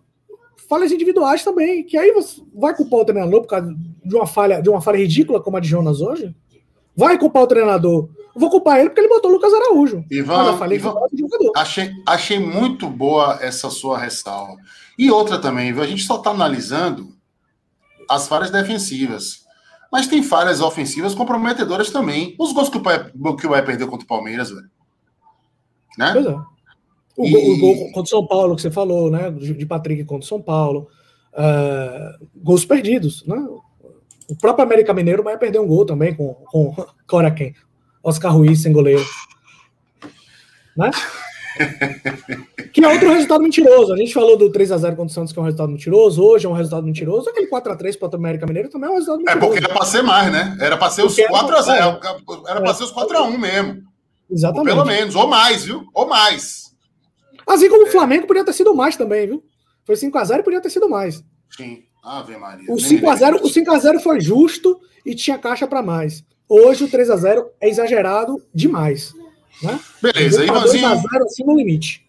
falhas 0.74 0.92
individuais 0.92 1.44
também, 1.44 1.84
que 1.84 1.98
aí 1.98 2.12
você 2.12 2.42
vai 2.54 2.76
culpar 2.76 3.02
o 3.02 3.06
treinador 3.06 3.42
por 3.42 3.48
causa 3.48 3.76
de 4.04 4.16
uma 4.16 4.26
falha, 4.26 4.62
de 4.62 4.70
uma 4.70 4.82
falha 4.82 4.98
ridícula 4.98 5.42
como 5.42 5.58
a 5.58 5.60
de 5.60 5.68
Jonas 5.68 6.02
hoje? 6.02 6.36
Vai 6.96 7.18
culpar 7.18 7.44
o 7.44 7.48
treinador. 7.48 8.10
Vou 8.36 8.50
culpar 8.50 8.80
ele 8.80 8.90
porque 8.90 9.02
ele 9.02 9.10
botou 9.10 9.30
o 9.30 9.34
Lucas 9.36 9.54
Araújo. 9.54 10.04
Ivan, 10.10 10.58
Ivan 10.72 10.96
achei, 11.56 11.92
achei 12.08 12.40
muito 12.40 12.90
boa 12.90 13.38
essa 13.42 13.70
sua 13.70 14.00
ressalva. 14.00 14.58
E 14.98 15.12
outra 15.12 15.40
também, 15.40 15.72
a 15.80 15.86
gente 15.86 16.04
só 16.04 16.18
está 16.18 16.32
analisando 16.32 17.14
as 18.10 18.28
falhas 18.28 18.50
defensivas. 18.50 19.44
Mas 19.92 20.08
tem 20.08 20.24
falhas 20.24 20.60
ofensivas 20.60 21.14
comprometedoras 21.14 21.92
também. 21.92 22.36
Os 22.40 22.52
gols 22.52 22.70
que 22.70 22.78
o, 22.78 22.82
Bahia, 22.82 23.12
que 23.40 23.46
o 23.46 23.50
Bahia 23.50 23.64
perdeu 23.64 23.88
contra 23.88 24.06
o 24.06 24.08
Palmeiras, 24.08 24.50
velho. 24.50 24.70
Né? 25.98 26.14
Pois 26.14 26.26
é. 26.26 26.53
O, 27.18 27.26
e... 27.26 27.32
gol, 27.32 27.52
o 27.52 27.60
gol 27.60 27.86
contra 27.92 28.02
o 28.02 28.08
São 28.08 28.28
Paulo, 28.28 28.56
que 28.56 28.62
você 28.62 28.72
falou, 28.72 29.10
né? 29.12 29.32
De 29.32 29.66
Patrick 29.66 30.04
contra 30.06 30.26
o 30.26 30.28
São 30.28 30.42
Paulo. 30.42 30.88
Uh, 31.34 32.28
gols 32.36 32.66
perdidos, 32.66 33.26
né? 33.26 33.38
O 34.30 34.36
próprio 34.36 34.66
América 34.66 34.94
Mineiro 34.94 35.24
vai 35.24 35.38
perder 35.38 35.60
um 35.60 35.68
gol 35.68 35.86
também 35.86 36.14
com, 36.14 36.34
com, 36.46 36.74
com 37.08 37.32
quem? 37.32 37.54
Oscar 38.04 38.34
Ruiz 38.34 38.62
sem 38.62 38.74
goleiro. 38.74 39.04
Né? 40.76 40.92
que 42.74 42.84
é 42.84 42.88
outro 42.88 43.12
resultado 43.12 43.44
mentiroso. 43.44 43.94
A 43.94 43.98
gente 43.98 44.14
falou 44.14 44.36
do 44.36 44.52
3x0 44.52 44.90
contra 44.90 45.06
o 45.06 45.10
Santos, 45.10 45.32
que 45.32 45.40
é 45.40 45.42
um 45.42 45.46
resultado 45.46 45.72
mentiroso. 45.72 46.24
Hoje 46.24 46.46
é 46.46 46.50
um 46.50 46.54
resultado 46.54 46.86
mentiroso. 46.86 47.30
Aquele 47.30 47.48
4x3 47.48 48.00
para 48.00 48.10
o 48.10 48.16
América 48.16 48.48
Mineiro 48.48 48.70
também 48.70 48.90
é 48.90 48.92
um 48.92 48.96
resultado 48.96 49.20
mentiroso. 49.20 49.46
É 49.46 49.48
porque 49.48 49.64
era 49.64 49.74
para 49.74 49.86
ser 49.86 50.02
mais, 50.02 50.32
né? 50.32 50.58
Era 50.60 50.78
para 50.78 50.90
ser 50.90 51.04
os 51.04 51.16
4x0. 51.16 52.00
Era 52.48 52.62
para 52.62 52.74
ser 52.74 52.84
os 52.84 52.94
4x1 52.94 53.38
mesmo. 53.38 53.84
Exatamente. 54.30 54.70
Ou 54.70 54.76
pelo 54.76 54.86
menos, 54.86 55.16
ou 55.16 55.28
mais, 55.28 55.64
viu? 55.64 55.84
Ou 55.94 56.08
mais. 56.08 56.63
Assim 57.48 57.70
como 57.70 57.88
o 57.88 57.92
Flamengo 57.92 58.28
podia 58.28 58.44
ter 58.44 58.54
sido 58.54 58.74
mais 58.76 58.96
também, 58.96 59.28
viu? 59.28 59.44
Foi 59.86 59.96
5x0 59.96 60.40
e 60.40 60.44
podia 60.44 60.62
ter 60.62 60.70
sido 60.70 60.90
mais. 60.90 61.24
Sim. 61.50 61.84
Ave 62.04 62.36
Maria. 62.38 62.72
O 62.72 62.76
5x0 62.76 63.42
o 63.42 63.50
5x0 63.50 64.00
foi 64.00 64.20
justo 64.20 64.80
e 65.06 65.16
tinha 65.16 65.38
caixa 65.38 65.68
para 65.68 65.82
mais. 65.82 66.24
Hoje 66.50 66.84
o 66.84 66.90
3x0 66.90 67.46
é 67.62 67.70
exagerado 67.70 68.42
demais. 68.54 69.14
Né? 69.62 69.80
Beleza, 70.02 70.44
Ivanzinho. 70.44 70.90
2x0 70.90 71.24
assim 71.24 71.44
no 71.46 71.56
limite. 71.56 72.06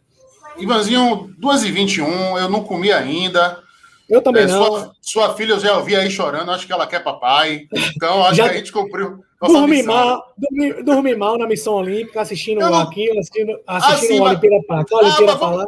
Ivanzinho, 0.59 1.35
2h21, 1.41 2.41
eu 2.41 2.49
não 2.49 2.63
comi 2.63 2.93
ainda. 2.93 3.63
Eu 4.09 4.21
também 4.21 4.43
é, 4.43 4.47
não. 4.47 4.65
Sua, 4.65 4.95
sua, 5.01 5.35
filha 5.35 5.53
eu 5.53 5.61
já 5.61 5.77
ouvi 5.77 5.97
aí 5.97 6.11
chorando, 6.11 6.51
acho 6.51 6.67
que 6.67 6.73
ela 6.73 6.87
quer 6.87 7.03
papai. 7.03 7.67
Então, 7.97 8.23
acho 8.25 8.35
já... 8.35 8.49
que 8.49 8.55
a 8.55 8.59
gente 8.59 8.73
cumpriu. 8.73 9.25
Dormi 9.41 9.83
mal, 9.83 10.35
dormi, 10.39 10.83
dormi, 10.83 11.15
mal 11.15 11.37
na 11.37 11.47
missão 11.47 11.75
olímpica, 11.75 12.23
assistindo 12.23 12.61
não... 12.61 12.81
aquilo, 12.81 13.19
assistindo, 13.19 13.61
assistindo 13.67 14.05
assim, 14.05 14.19
a 14.19 14.23
Olimpíada 14.23 14.87
Olimpíada 14.91 15.33
ah, 15.33 15.51
lá. 15.51 15.67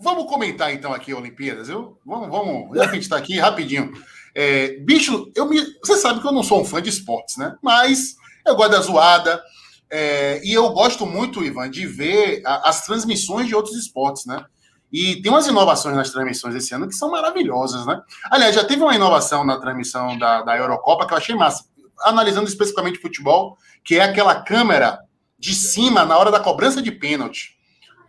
Vamos 0.00 0.24
comentar 0.24 0.74
então 0.74 0.92
aqui 0.92 1.14
Olimpíadas, 1.14 1.68
viu? 1.68 1.96
Vamos, 2.04 2.28
vamos, 2.28 2.76
já 2.76 2.84
que 2.84 2.90
a 2.90 2.94
gente 2.94 3.02
está 3.04 3.16
aqui, 3.16 3.38
rapidinho. 3.38 3.92
É, 4.34 4.76
bicho, 4.78 5.30
eu 5.36 5.46
me, 5.48 5.60
você 5.84 5.96
sabe 5.96 6.20
que 6.20 6.26
eu 6.26 6.32
não 6.32 6.42
sou 6.42 6.62
um 6.62 6.64
fã 6.64 6.82
de 6.82 6.88
esportes, 6.88 7.36
né? 7.36 7.54
Mas 7.62 8.16
eu 8.44 8.56
gosto 8.56 8.72
da 8.72 8.80
zoada. 8.80 9.40
É, 9.88 10.40
e 10.42 10.52
eu 10.52 10.70
gosto 10.70 11.06
muito, 11.06 11.44
Ivan, 11.44 11.70
de 11.70 11.86
ver 11.86 12.42
a, 12.44 12.70
as 12.70 12.84
transmissões 12.84 13.46
de 13.46 13.54
outros 13.54 13.76
esportes, 13.76 14.24
né? 14.26 14.44
E 14.92 15.22
tem 15.22 15.32
umas 15.32 15.46
inovações 15.46 15.96
nas 15.96 16.10
transmissões 16.10 16.54
esse 16.54 16.74
ano 16.74 16.86
que 16.86 16.94
são 16.94 17.10
maravilhosas, 17.10 17.86
né? 17.86 18.02
Aliás, 18.30 18.54
já 18.54 18.62
teve 18.62 18.82
uma 18.82 18.94
inovação 18.94 19.42
na 19.42 19.58
transmissão 19.58 20.18
da, 20.18 20.42
da 20.42 20.56
Eurocopa 20.56 21.06
que 21.06 21.14
eu 21.14 21.18
achei 21.18 21.34
massa. 21.34 21.64
Analisando 22.02 22.48
especificamente 22.48 22.98
futebol, 22.98 23.56
que 23.82 23.94
é 23.94 24.02
aquela 24.02 24.42
câmera 24.42 24.98
de 25.38 25.54
cima 25.54 26.04
na 26.04 26.18
hora 26.18 26.30
da 26.30 26.38
cobrança 26.38 26.82
de 26.82 26.92
pênalti. 26.92 27.56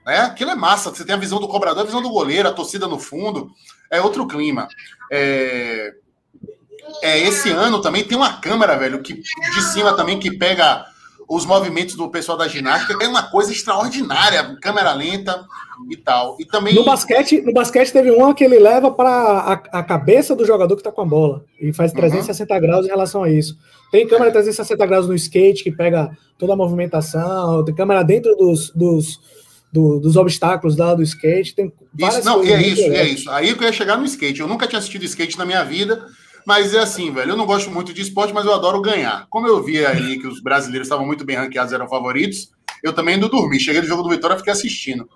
Né? 0.05 0.17
Aquilo 0.19 0.51
é 0.51 0.55
massa. 0.55 0.89
Você 0.89 1.05
tem 1.05 1.15
a 1.15 1.19
visão 1.19 1.39
do 1.39 1.47
cobrador, 1.47 1.83
a 1.83 1.85
visão 1.85 2.01
do 2.01 2.09
goleiro, 2.09 2.49
a 2.49 2.53
torcida 2.53 2.85
no 2.85 2.99
fundo. 2.99 3.49
É 3.89 4.01
outro 4.01 4.27
clima. 4.27 4.67
É... 5.09 5.93
é 7.01 7.19
esse 7.19 7.49
ano 7.49 7.81
também 7.81 8.03
tem 8.03 8.17
uma 8.17 8.41
câmera, 8.41 8.77
velho, 8.77 9.01
que 9.01 9.13
de 9.13 9.61
cima 9.71 9.95
também 9.95 10.19
que 10.19 10.37
pega 10.37 10.85
os 11.27 11.45
movimentos 11.45 11.95
do 11.95 12.09
pessoal 12.09 12.37
da 12.37 12.47
ginástica, 12.47 12.97
é 13.03 13.07
uma 13.07 13.23
coisa 13.23 13.51
extraordinária, 13.51 14.57
câmera 14.61 14.93
lenta 14.93 15.45
e 15.89 15.97
tal. 15.97 16.37
E 16.39 16.45
também 16.45 16.75
no 16.75 16.83
basquete, 16.83 17.41
no 17.41 17.53
basquete 17.53 17.91
teve 17.91 18.11
uma 18.11 18.33
que 18.33 18.43
ele 18.43 18.59
leva 18.59 18.91
para 18.91 19.09
a, 19.09 19.53
a, 19.79 19.83
cabeça 19.83 20.35
do 20.35 20.45
jogador 20.45 20.75
que 20.75 20.81
está 20.81 20.91
com 20.91 21.01
a 21.01 21.05
bola 21.05 21.43
e 21.59 21.73
faz 21.73 21.91
360 21.91 22.53
uhum. 22.53 22.61
graus 22.61 22.85
em 22.85 22.89
relação 22.89 23.23
a 23.23 23.29
isso. 23.29 23.57
Tem 23.91 24.07
câmera 24.07 24.31
360 24.31 24.85
graus 24.85 25.07
no 25.07 25.15
skate 25.15 25.63
que 25.63 25.71
pega 25.71 26.11
toda 26.37 26.53
a 26.53 26.57
movimentação, 26.57 27.63
tem 27.63 27.75
câmera 27.75 28.03
dentro 28.03 28.35
dos, 28.35 28.69
dos, 28.71 29.19
do, 29.71 29.99
dos 29.99 30.15
obstáculos 30.15 30.77
lá 30.77 30.93
do 30.93 31.03
skate, 31.03 31.55
tem 31.55 31.71
isso, 31.97 32.25
não, 32.25 32.43
é 32.43 32.61
isso, 32.61 32.81
é 32.81 33.05
isso. 33.05 33.29
Aí 33.29 33.53
que 33.55 33.63
eu 33.63 33.67
ia 33.67 33.73
chegar 33.73 33.97
no 33.97 34.05
skate. 34.05 34.39
Eu 34.39 34.47
nunca 34.47 34.65
tinha 34.65 34.79
assistido 34.79 35.05
skate 35.05 35.37
na 35.37 35.45
minha 35.45 35.63
vida. 35.63 36.07
Mas 36.45 36.73
é 36.73 36.79
assim, 36.79 37.11
velho. 37.11 37.31
Eu 37.31 37.37
não 37.37 37.45
gosto 37.45 37.71
muito 37.71 37.93
de 37.93 38.01
esporte, 38.01 38.33
mas 38.33 38.45
eu 38.45 38.53
adoro 38.53 38.81
ganhar. 38.81 39.27
Como 39.29 39.47
eu 39.47 39.63
vi 39.63 39.85
aí 39.85 40.19
que 40.19 40.27
os 40.27 40.41
brasileiros 40.41 40.87
estavam 40.87 41.05
muito 41.05 41.25
bem 41.25 41.37
ranqueados, 41.37 41.73
eram 41.73 41.87
favoritos, 41.87 42.51
eu 42.83 42.93
também 42.93 43.17
não 43.17 43.29
dormi. 43.29 43.59
Cheguei 43.59 43.81
no 43.81 43.87
jogo 43.87 44.03
do 44.03 44.09
Vitória, 44.09 44.37
fiquei 44.37 44.53
assistindo. 44.53 45.07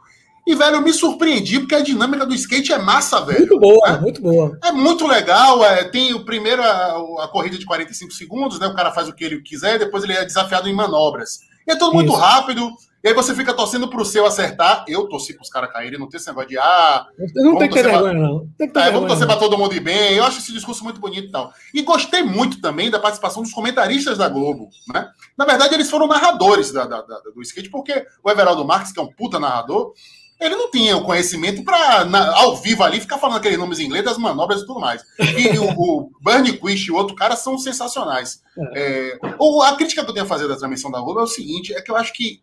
E, 0.47 0.55
velho, 0.55 0.77
eu 0.77 0.81
me 0.81 0.93
surpreendi, 0.93 1.59
porque 1.59 1.75
a 1.75 1.81
dinâmica 1.81 2.25
do 2.25 2.33
skate 2.33 2.71
é 2.71 2.77
massa, 2.77 3.19
velho. 3.19 3.39
Muito 3.39 3.59
boa, 3.59 3.91
né? 3.91 3.99
muito 3.99 4.21
boa. 4.21 4.57
É 4.63 4.71
muito 4.71 5.05
legal. 5.05 5.63
É, 5.65 5.83
tem 5.83 6.13
o 6.13 6.23
primeiro, 6.23 6.63
a, 6.63 7.25
a, 7.25 7.27
corrida 7.27 7.57
de 7.57 7.65
45 7.65 8.13
segundos, 8.13 8.57
né? 8.57 8.67
O 8.67 8.73
cara 8.73 8.93
faz 8.93 9.09
o 9.09 9.13
que 9.13 9.25
ele 9.25 9.41
quiser, 9.41 9.77
depois 9.77 10.05
ele 10.05 10.13
é 10.13 10.23
desafiado 10.23 10.69
em 10.69 10.73
manobras. 10.73 11.41
E 11.67 11.71
é 11.73 11.75
tudo 11.75 11.93
muito 11.93 12.13
Isso. 12.13 12.21
rápido. 12.21 12.71
E 13.03 13.07
aí 13.07 13.13
você 13.13 13.33
fica 13.35 13.53
torcendo 13.53 13.87
pro 13.89 14.03
seu 14.03 14.25
acertar. 14.25 14.85
Eu 14.87 15.07
torci 15.07 15.33
pros 15.33 15.49
caras 15.49 15.71
caírem, 15.71 15.99
não 15.99 16.09
tem 16.09 16.17
esse 16.17 16.27
negócio 16.27 16.49
de 16.49 16.57
ah. 16.57 17.05
Não 17.35 17.57
tem 17.57 17.69
que 17.69 17.75
ter 17.75 17.83
vergonha, 17.83 18.11
pra... 18.11 18.13
não. 18.13 18.47
Tem 18.57 18.67
que 18.67 18.73
ter 18.73 18.79
é, 18.79 18.91
vamos 18.91 19.07
torcer 19.07 19.27
pra 19.27 19.37
todo 19.37 19.57
mundo 19.57 19.75
ir 19.75 19.79
bem. 19.79 20.13
Eu 20.13 20.23
acho 20.23 20.39
esse 20.39 20.51
discurso 20.51 20.83
muito 20.83 20.99
bonito 20.99 21.27
e 21.27 21.31
tal. 21.31 21.51
E 21.73 21.81
gostei 21.81 22.23
muito 22.23 22.59
também 22.61 22.89
da 22.89 22.99
participação 22.99 23.43
dos 23.43 23.53
comentaristas 23.53 24.17
da 24.17 24.27
Globo. 24.27 24.69
Né? 24.93 25.07
Na 25.37 25.45
verdade, 25.45 25.73
eles 25.73 25.89
foram 25.89 26.07
narradores 26.07 26.71
da, 26.71 26.85
da, 26.85 27.01
da, 27.01 27.19
do 27.19 27.41
skate, 27.41 27.69
porque 27.69 28.05
o 28.23 28.29
Everaldo 28.29 28.65
Marques, 28.65 28.91
que 28.91 28.99
é 28.99 29.03
um 29.03 29.11
puta 29.11 29.39
narrador, 29.39 29.93
ele 30.39 30.55
não 30.55 30.69
tinha 30.69 30.95
o 30.95 31.03
conhecimento 31.03 31.63
para, 31.63 32.07
ao 32.35 32.55
vivo 32.55 32.83
ali, 32.83 32.99
ficar 32.99 33.17
falando 33.17 33.37
aqueles 33.37 33.57
nomes 33.57 33.79
em 33.79 33.85
inglês 33.85 34.05
das 34.05 34.17
manobras 34.17 34.61
e 34.61 34.67
tudo 34.67 34.79
mais. 34.79 35.01
E 35.19 35.57
o, 35.57 35.69
o 35.71 36.11
Bernie 36.21 36.57
Quist 36.57 36.87
e 36.87 36.91
o 36.91 36.95
outro 36.95 37.15
cara 37.15 37.35
são 37.35 37.57
sensacionais. 37.57 38.41
É. 38.75 39.11
É, 39.13 39.19
o, 39.39 39.61
a 39.63 39.75
crítica 39.75 40.03
que 40.03 40.09
eu 40.09 40.13
tenho 40.13 40.25
a 40.25 40.29
fazer 40.29 40.47
da 40.47 40.55
transmissão 40.55 40.91
da 40.91 41.01
Globo 41.01 41.19
é 41.19 41.23
o 41.23 41.27
seguinte: 41.27 41.73
é 41.73 41.81
que 41.81 41.89
eu 41.89 41.95
acho 41.95 42.13
que, 42.13 42.41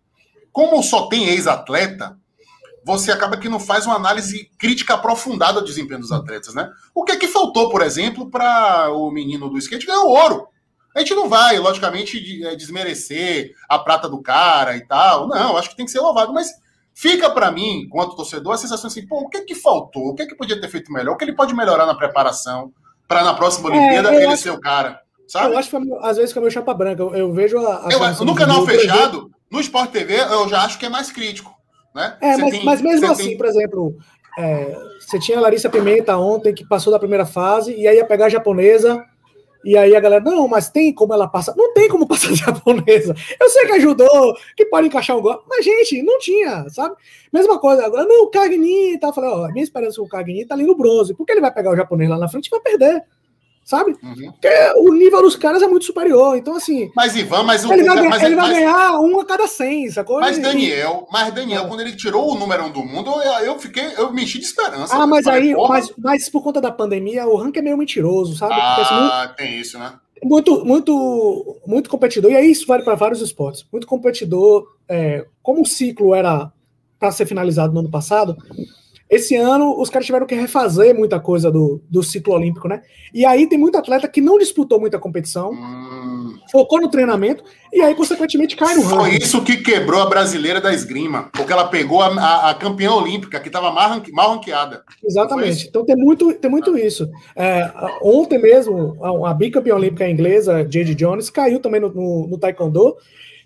como 0.54 0.82
só 0.82 1.08
tem 1.08 1.28
ex-atleta, 1.28 2.16
você 2.82 3.12
acaba 3.12 3.36
que 3.36 3.48
não 3.48 3.60
faz 3.60 3.84
uma 3.84 3.96
análise 3.96 4.50
crítica 4.58 4.94
aprofundada 4.94 5.60
do 5.60 5.66
desempenho 5.66 6.00
dos 6.00 6.12
atletas, 6.12 6.54
né? 6.54 6.70
O 6.94 7.04
que 7.04 7.12
é 7.12 7.16
que 7.16 7.28
faltou, 7.28 7.68
por 7.68 7.82
exemplo, 7.82 8.30
para 8.30 8.90
o 8.90 9.10
menino 9.10 9.50
do 9.50 9.58
skate 9.58 9.86
ganhar 9.86 10.00
o 10.00 10.08
ouro? 10.08 10.48
A 10.94 11.00
gente 11.00 11.14
não 11.14 11.28
vai, 11.28 11.58
logicamente, 11.58 12.42
é, 12.46 12.54
desmerecer 12.54 13.52
a 13.68 13.78
prata 13.78 14.08
do 14.08 14.22
cara 14.22 14.76
e 14.76 14.86
tal. 14.86 15.26
Não, 15.28 15.56
acho 15.56 15.68
que 15.68 15.76
tem 15.76 15.84
que 15.84 15.90
ser 15.90 16.00
louvado, 16.00 16.32
mas 16.32 16.52
Fica 16.94 17.28
para 17.28 17.50
mim, 17.50 17.80
enquanto 17.80 18.14
torcedor, 18.14 18.54
a 18.54 18.56
sensação 18.56 18.86
assim, 18.86 19.04
pô, 19.04 19.22
o 19.22 19.28
que 19.28 19.38
é 19.38 19.40
que 19.44 19.56
faltou? 19.56 20.10
O 20.10 20.14
que 20.14 20.22
é 20.22 20.26
que 20.26 20.36
podia 20.36 20.60
ter 20.60 20.68
feito 20.68 20.92
melhor? 20.92 21.14
O 21.14 21.16
que 21.16 21.24
ele 21.24 21.34
pode 21.34 21.52
melhorar 21.52 21.86
na 21.86 21.94
preparação 21.94 22.72
para 23.08 23.24
na 23.24 23.34
próxima 23.34 23.68
Olimpíada 23.68 24.14
é, 24.14 24.16
ele 24.22 24.26
acho, 24.26 24.44
ser 24.44 24.50
o 24.50 24.60
cara? 24.60 25.00
Sabe? 25.26 25.52
Eu 25.52 25.58
acho 25.58 25.70
que 25.70 25.76
às 26.02 26.16
vezes 26.16 26.32
que 26.32 26.38
é 26.38 26.42
meu 26.42 26.52
chapa 26.52 26.72
branca, 26.72 27.02
eu, 27.02 27.12
eu 27.16 27.32
vejo 27.32 27.58
a. 27.58 27.88
a 27.88 27.90
eu, 27.90 28.24
no 28.24 28.34
canal 28.36 28.64
fechado, 28.64 29.28
no 29.54 29.60
Sport 29.60 29.92
TV, 29.92 30.14
eu 30.20 30.48
já 30.48 30.64
acho 30.64 30.78
que 30.78 30.86
é 30.86 30.88
mais 30.88 31.12
crítico. 31.12 31.54
Né? 31.94 32.16
É, 32.20 32.36
mas, 32.36 32.50
tem, 32.50 32.64
mas, 32.64 32.82
mesmo 32.82 33.10
assim, 33.10 33.28
tem... 33.28 33.36
por 33.36 33.46
exemplo, 33.46 33.96
é, 34.36 34.76
você 34.98 35.18
tinha 35.20 35.38
a 35.38 35.40
Larissa 35.40 35.70
Pimenta 35.70 36.16
ontem 36.18 36.52
que 36.52 36.66
passou 36.66 36.92
da 36.92 36.98
primeira 36.98 37.24
fase 37.24 37.72
e 37.72 37.86
aí 37.86 37.96
ia 37.96 38.04
pegar 38.04 38.26
a 38.26 38.30
japonesa 38.30 39.04
e 39.64 39.78
aí 39.78 39.94
a 39.94 40.00
galera, 40.00 40.22
não, 40.22 40.48
mas 40.48 40.68
tem 40.68 40.92
como 40.92 41.14
ela 41.14 41.28
passar? 41.28 41.54
Não 41.56 41.72
tem 41.72 41.88
como 41.88 42.04
passar 42.08 42.32
de 42.32 42.40
japonesa. 42.40 43.14
Eu 43.40 43.48
sei 43.48 43.64
que 43.66 43.72
ajudou, 43.72 44.34
que 44.56 44.66
pode 44.66 44.88
encaixar 44.88 45.16
um 45.16 45.22
gol, 45.22 45.42
mas, 45.48 45.64
gente, 45.64 46.02
não 46.02 46.18
tinha, 46.18 46.68
sabe? 46.68 46.96
Mesma 47.32 47.58
coisa, 47.58 47.86
agora, 47.86 48.04
não, 48.04 48.24
o 48.24 48.26
tá? 48.26 48.44
Eu 48.44 49.12
falei, 49.12 49.30
ó, 49.30 49.48
minha 49.52 49.64
esperança 49.64 49.98
com 49.98 50.06
o 50.06 50.08
Cagni 50.08 50.44
tá 50.44 50.54
ali 50.54 50.64
no 50.64 50.76
bronze, 50.76 51.14
porque 51.14 51.32
ele 51.32 51.40
vai 51.40 51.54
pegar 51.54 51.70
o 51.70 51.76
japonês 51.76 52.10
lá 52.10 52.18
na 52.18 52.28
frente 52.28 52.48
e 52.48 52.50
vai 52.50 52.60
perder 52.60 53.04
sabe? 53.64 53.96
Uhum. 54.02 54.30
Porque 54.32 54.48
o 54.76 54.92
nível 54.92 55.22
dos 55.22 55.34
caras 55.34 55.62
é 55.62 55.66
muito 55.66 55.86
superior. 55.86 56.36
Então, 56.36 56.54
assim. 56.54 56.90
Mas, 56.94 57.16
Ivan, 57.16 57.42
mas 57.42 57.64
o. 57.64 57.72
Ele 57.72 57.82
vai, 57.82 58.08
mas, 58.08 58.22
ele 58.22 58.36
vai 58.36 58.48
mas, 58.48 58.58
ganhar 58.58 59.00
um 59.00 59.18
a 59.18 59.24
cada 59.24 59.48
100, 59.48 59.90
sacou? 59.90 60.20
Mas, 60.20 60.38
Daniel, 60.38 61.08
mas 61.10 61.32
Daniel, 61.32 61.64
é. 61.64 61.68
quando 61.68 61.80
ele 61.80 61.96
tirou 61.96 62.30
o 62.30 62.38
número 62.38 62.66
um 62.66 62.70
do 62.70 62.84
mundo, 62.84 63.10
eu, 63.22 63.32
eu 63.46 63.58
fiquei, 63.58 63.86
eu 63.96 64.12
me 64.12 64.22
enchi 64.22 64.38
de 64.38 64.44
esperança. 64.44 64.94
Ah, 64.94 65.06
mas 65.06 65.26
aí, 65.26 65.54
mas, 65.54 65.92
mas 65.96 66.28
por 66.28 66.42
conta 66.42 66.60
da 66.60 66.70
pandemia, 66.70 67.26
o 67.26 67.36
ranking 67.36 67.60
é 67.60 67.62
meio 67.62 67.78
mentiroso, 67.78 68.36
sabe? 68.36 68.54
Ah, 68.54 68.76
assim, 68.80 68.94
muito, 68.94 69.36
tem 69.36 69.58
isso, 69.58 69.78
né? 69.78 69.94
Muito, 70.22 70.64
muito, 70.64 71.60
muito 71.66 71.90
competidor, 71.90 72.30
e 72.30 72.36
aí 72.36 72.50
isso 72.50 72.66
vale 72.66 72.82
para 72.82 72.94
vários 72.94 73.20
esportes. 73.20 73.66
Muito 73.72 73.86
competidor, 73.86 74.66
é, 74.88 75.26
como 75.42 75.62
o 75.62 75.66
ciclo 75.66 76.14
era 76.14 76.52
para 76.98 77.10
ser 77.12 77.26
finalizado 77.26 77.72
no 77.72 77.80
ano 77.80 77.90
passado, 77.90 78.36
esse 79.14 79.36
ano, 79.36 79.80
os 79.80 79.88
caras 79.88 80.06
tiveram 80.06 80.26
que 80.26 80.34
refazer 80.34 80.94
muita 80.94 81.20
coisa 81.20 81.50
do, 81.50 81.80
do 81.88 82.02
ciclo 82.02 82.34
olímpico, 82.34 82.66
né? 82.66 82.82
E 83.12 83.24
aí 83.24 83.46
tem 83.46 83.58
muito 83.58 83.78
atleta 83.78 84.08
que 84.08 84.20
não 84.20 84.38
disputou 84.38 84.80
muita 84.80 84.98
competição, 84.98 85.52
hum. 85.52 86.36
focou 86.50 86.80
no 86.80 86.90
treinamento, 86.90 87.44
e 87.72 87.80
aí, 87.80 87.94
consequentemente, 87.94 88.56
cai 88.56 88.74
no 88.74 88.82
ranking. 88.82 88.96
Foi 88.96 89.16
isso 89.16 89.42
que 89.44 89.58
quebrou 89.58 90.00
a 90.00 90.06
brasileira 90.06 90.60
da 90.60 90.74
esgrima, 90.74 91.30
porque 91.32 91.52
ela 91.52 91.68
pegou 91.68 92.02
a, 92.02 92.08
a, 92.08 92.50
a 92.50 92.54
campeã 92.54 92.92
olímpica, 92.92 93.38
que 93.38 93.48
estava 93.48 93.70
mal, 93.70 94.02
mal 94.12 94.30
ranqueada. 94.32 94.82
Exatamente. 95.04 95.68
Então 95.68 95.84
tem 95.84 95.96
muito, 95.96 96.32
tem 96.34 96.50
muito 96.50 96.76
isso. 96.76 97.08
É, 97.36 97.70
ontem 98.02 98.38
mesmo, 98.38 98.96
a, 99.00 99.30
a 99.30 99.34
bicampeã 99.34 99.76
olímpica 99.76 100.08
inglesa, 100.08 100.66
Jade 100.68 100.94
Jones, 100.94 101.30
caiu 101.30 101.60
também 101.60 101.80
no, 101.80 101.88
no, 101.88 102.26
no 102.26 102.38
Taekwondo, 102.38 102.96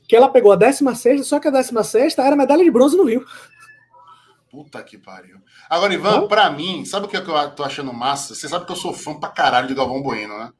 que 0.09 0.17
ela 0.17 0.29
pegou 0.29 0.51
a 0.51 0.57
16, 0.57 1.27
só 1.27 1.39
que 1.39 1.49
a 1.49 1.51
16 1.51 2.17
era 2.17 2.35
medalha 2.35 2.65
de 2.65 2.71
bronze 2.71 2.97
no 2.97 3.05
Rio. 3.05 3.23
Puta 4.51 4.83
que 4.83 4.97
pariu. 4.97 5.39
Agora, 5.69 5.93
Ivan, 5.93 6.23
oh? 6.23 6.29
pra 6.29 6.49
mim, 6.51 6.85
sabe 6.85 7.07
o 7.07 7.09
que 7.09 7.17
eu 7.17 7.51
tô 7.51 7.63
achando 7.63 7.93
massa? 7.93 8.35
Você 8.35 8.49
sabe 8.49 8.65
que 8.65 8.73
eu 8.73 8.77
sou 8.77 8.95
fã 8.95 9.15
pra 9.15 9.29
caralho 9.29 9.69
de 9.69 9.75
Galvão 9.75 10.03
Bueno, 10.03 10.39
né? 10.39 10.51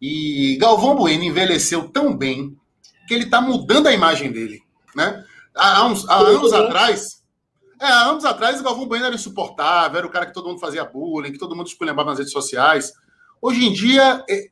E 0.00 0.56
Galvão 0.60 0.94
Bueno 0.94 1.24
envelheceu 1.24 1.88
tão 1.88 2.16
bem 2.16 2.56
que 3.08 3.14
ele 3.14 3.26
tá 3.26 3.40
mudando 3.40 3.88
a 3.88 3.92
imagem 3.92 4.30
dele, 4.30 4.62
né? 4.94 5.24
Há, 5.54 5.84
uns, 5.86 6.08
há 6.08 6.16
anos 6.18 6.52
né? 6.52 6.58
atrás, 6.58 7.24
é, 7.80 7.86
há 7.86 8.06
anos 8.06 8.24
atrás, 8.24 8.60
Galvão 8.60 8.86
Bueno 8.86 9.06
era 9.06 9.14
insuportável, 9.14 9.98
era 9.98 10.06
o 10.06 10.10
cara 10.10 10.26
que 10.26 10.34
todo 10.34 10.48
mundo 10.48 10.60
fazia 10.60 10.84
bullying, 10.84 11.32
que 11.32 11.38
todo 11.38 11.56
mundo 11.56 11.66
esculhambava 11.66 12.10
nas 12.10 12.18
redes 12.18 12.32
sociais. 12.32 12.92
Hoje 13.42 13.66
em 13.66 13.72
dia, 13.72 14.24
é, 14.30 14.46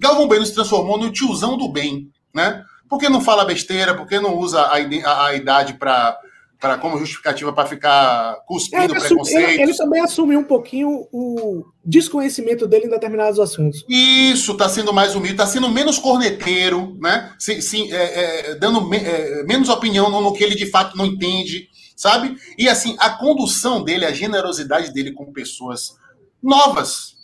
Galvão 0.00 0.26
Bueno 0.26 0.44
se 0.44 0.54
transformou 0.54 0.98
no 0.98 1.12
tiozão 1.12 1.56
do 1.56 1.68
bem, 1.68 2.10
né? 2.34 2.64
Porque 2.88 3.08
não 3.08 3.20
fala 3.20 3.44
besteira, 3.44 3.94
porque 3.94 4.18
não 4.18 4.36
usa 4.36 4.60
a, 4.60 4.76
a, 4.76 5.26
a 5.26 5.34
idade 5.34 5.74
para 5.74 6.18
para 6.62 6.78
como 6.78 6.96
justificativa 6.96 7.52
para 7.52 7.68
ficar 7.68 8.36
cuspindo 8.46 8.94
é, 8.94 9.00
preconceito. 9.00 9.50
Ele, 9.50 9.62
ele, 9.62 9.76
também 9.76 10.00
assumiu 10.00 10.38
um 10.38 10.44
pouquinho 10.44 11.08
o 11.10 11.64
desconhecimento 11.84 12.68
dele 12.68 12.86
em 12.86 12.88
determinados 12.88 13.40
assuntos. 13.40 13.84
Isso, 13.88 14.52
está 14.52 14.68
sendo 14.68 14.92
mais 14.92 15.16
humilde, 15.16 15.32
está 15.32 15.44
sendo 15.44 15.68
menos 15.68 15.98
corneteiro, 15.98 16.96
né? 17.00 17.34
Sim, 17.36 17.60
sim 17.60 17.92
é, 17.92 18.50
é, 18.50 18.54
dando 18.54 18.80
me, 18.88 18.96
é, 18.96 19.42
menos 19.42 19.68
opinião 19.68 20.08
no, 20.08 20.20
no, 20.20 20.32
que 20.32 20.44
ele 20.44 20.54
de 20.54 20.70
fato 20.70 20.96
não 20.96 21.04
entende, 21.04 21.68
sabe? 21.96 22.36
E 22.56 22.68
assim, 22.68 22.94
a 23.00 23.10
condução 23.10 23.82
dele, 23.82 24.06
a 24.06 24.12
generosidade 24.12 24.92
dele 24.92 25.10
com 25.10 25.32
pessoas 25.32 25.96
novas 26.40 27.16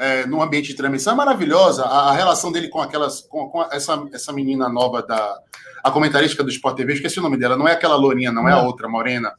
é, 0.00 0.24
no 0.24 0.42
ambiente 0.42 0.68
de 0.68 0.74
transmissão 0.74 1.12
é 1.12 1.16
maravilhosa. 1.16 1.84
A, 1.84 2.10
a 2.10 2.12
relação 2.12 2.50
dele 2.50 2.68
com 2.68 2.80
aquelas, 2.80 3.20
com, 3.20 3.50
com 3.50 3.62
essa, 3.64 4.02
essa 4.14 4.32
menina 4.32 4.66
nova 4.66 5.02
da 5.02 5.38
a 5.84 5.90
comentarista 5.90 6.42
do 6.42 6.50
Sport 6.50 6.76
TV, 6.76 6.94
esqueci 6.94 7.18
o 7.18 7.22
nome 7.22 7.36
dela, 7.36 7.56
não 7.56 7.68
é 7.68 7.72
aquela 7.72 7.96
lourinha, 7.96 8.32
não, 8.32 8.42
não. 8.42 8.48
é 8.48 8.52
a 8.52 8.62
outra, 8.62 8.88
morena, 8.88 9.32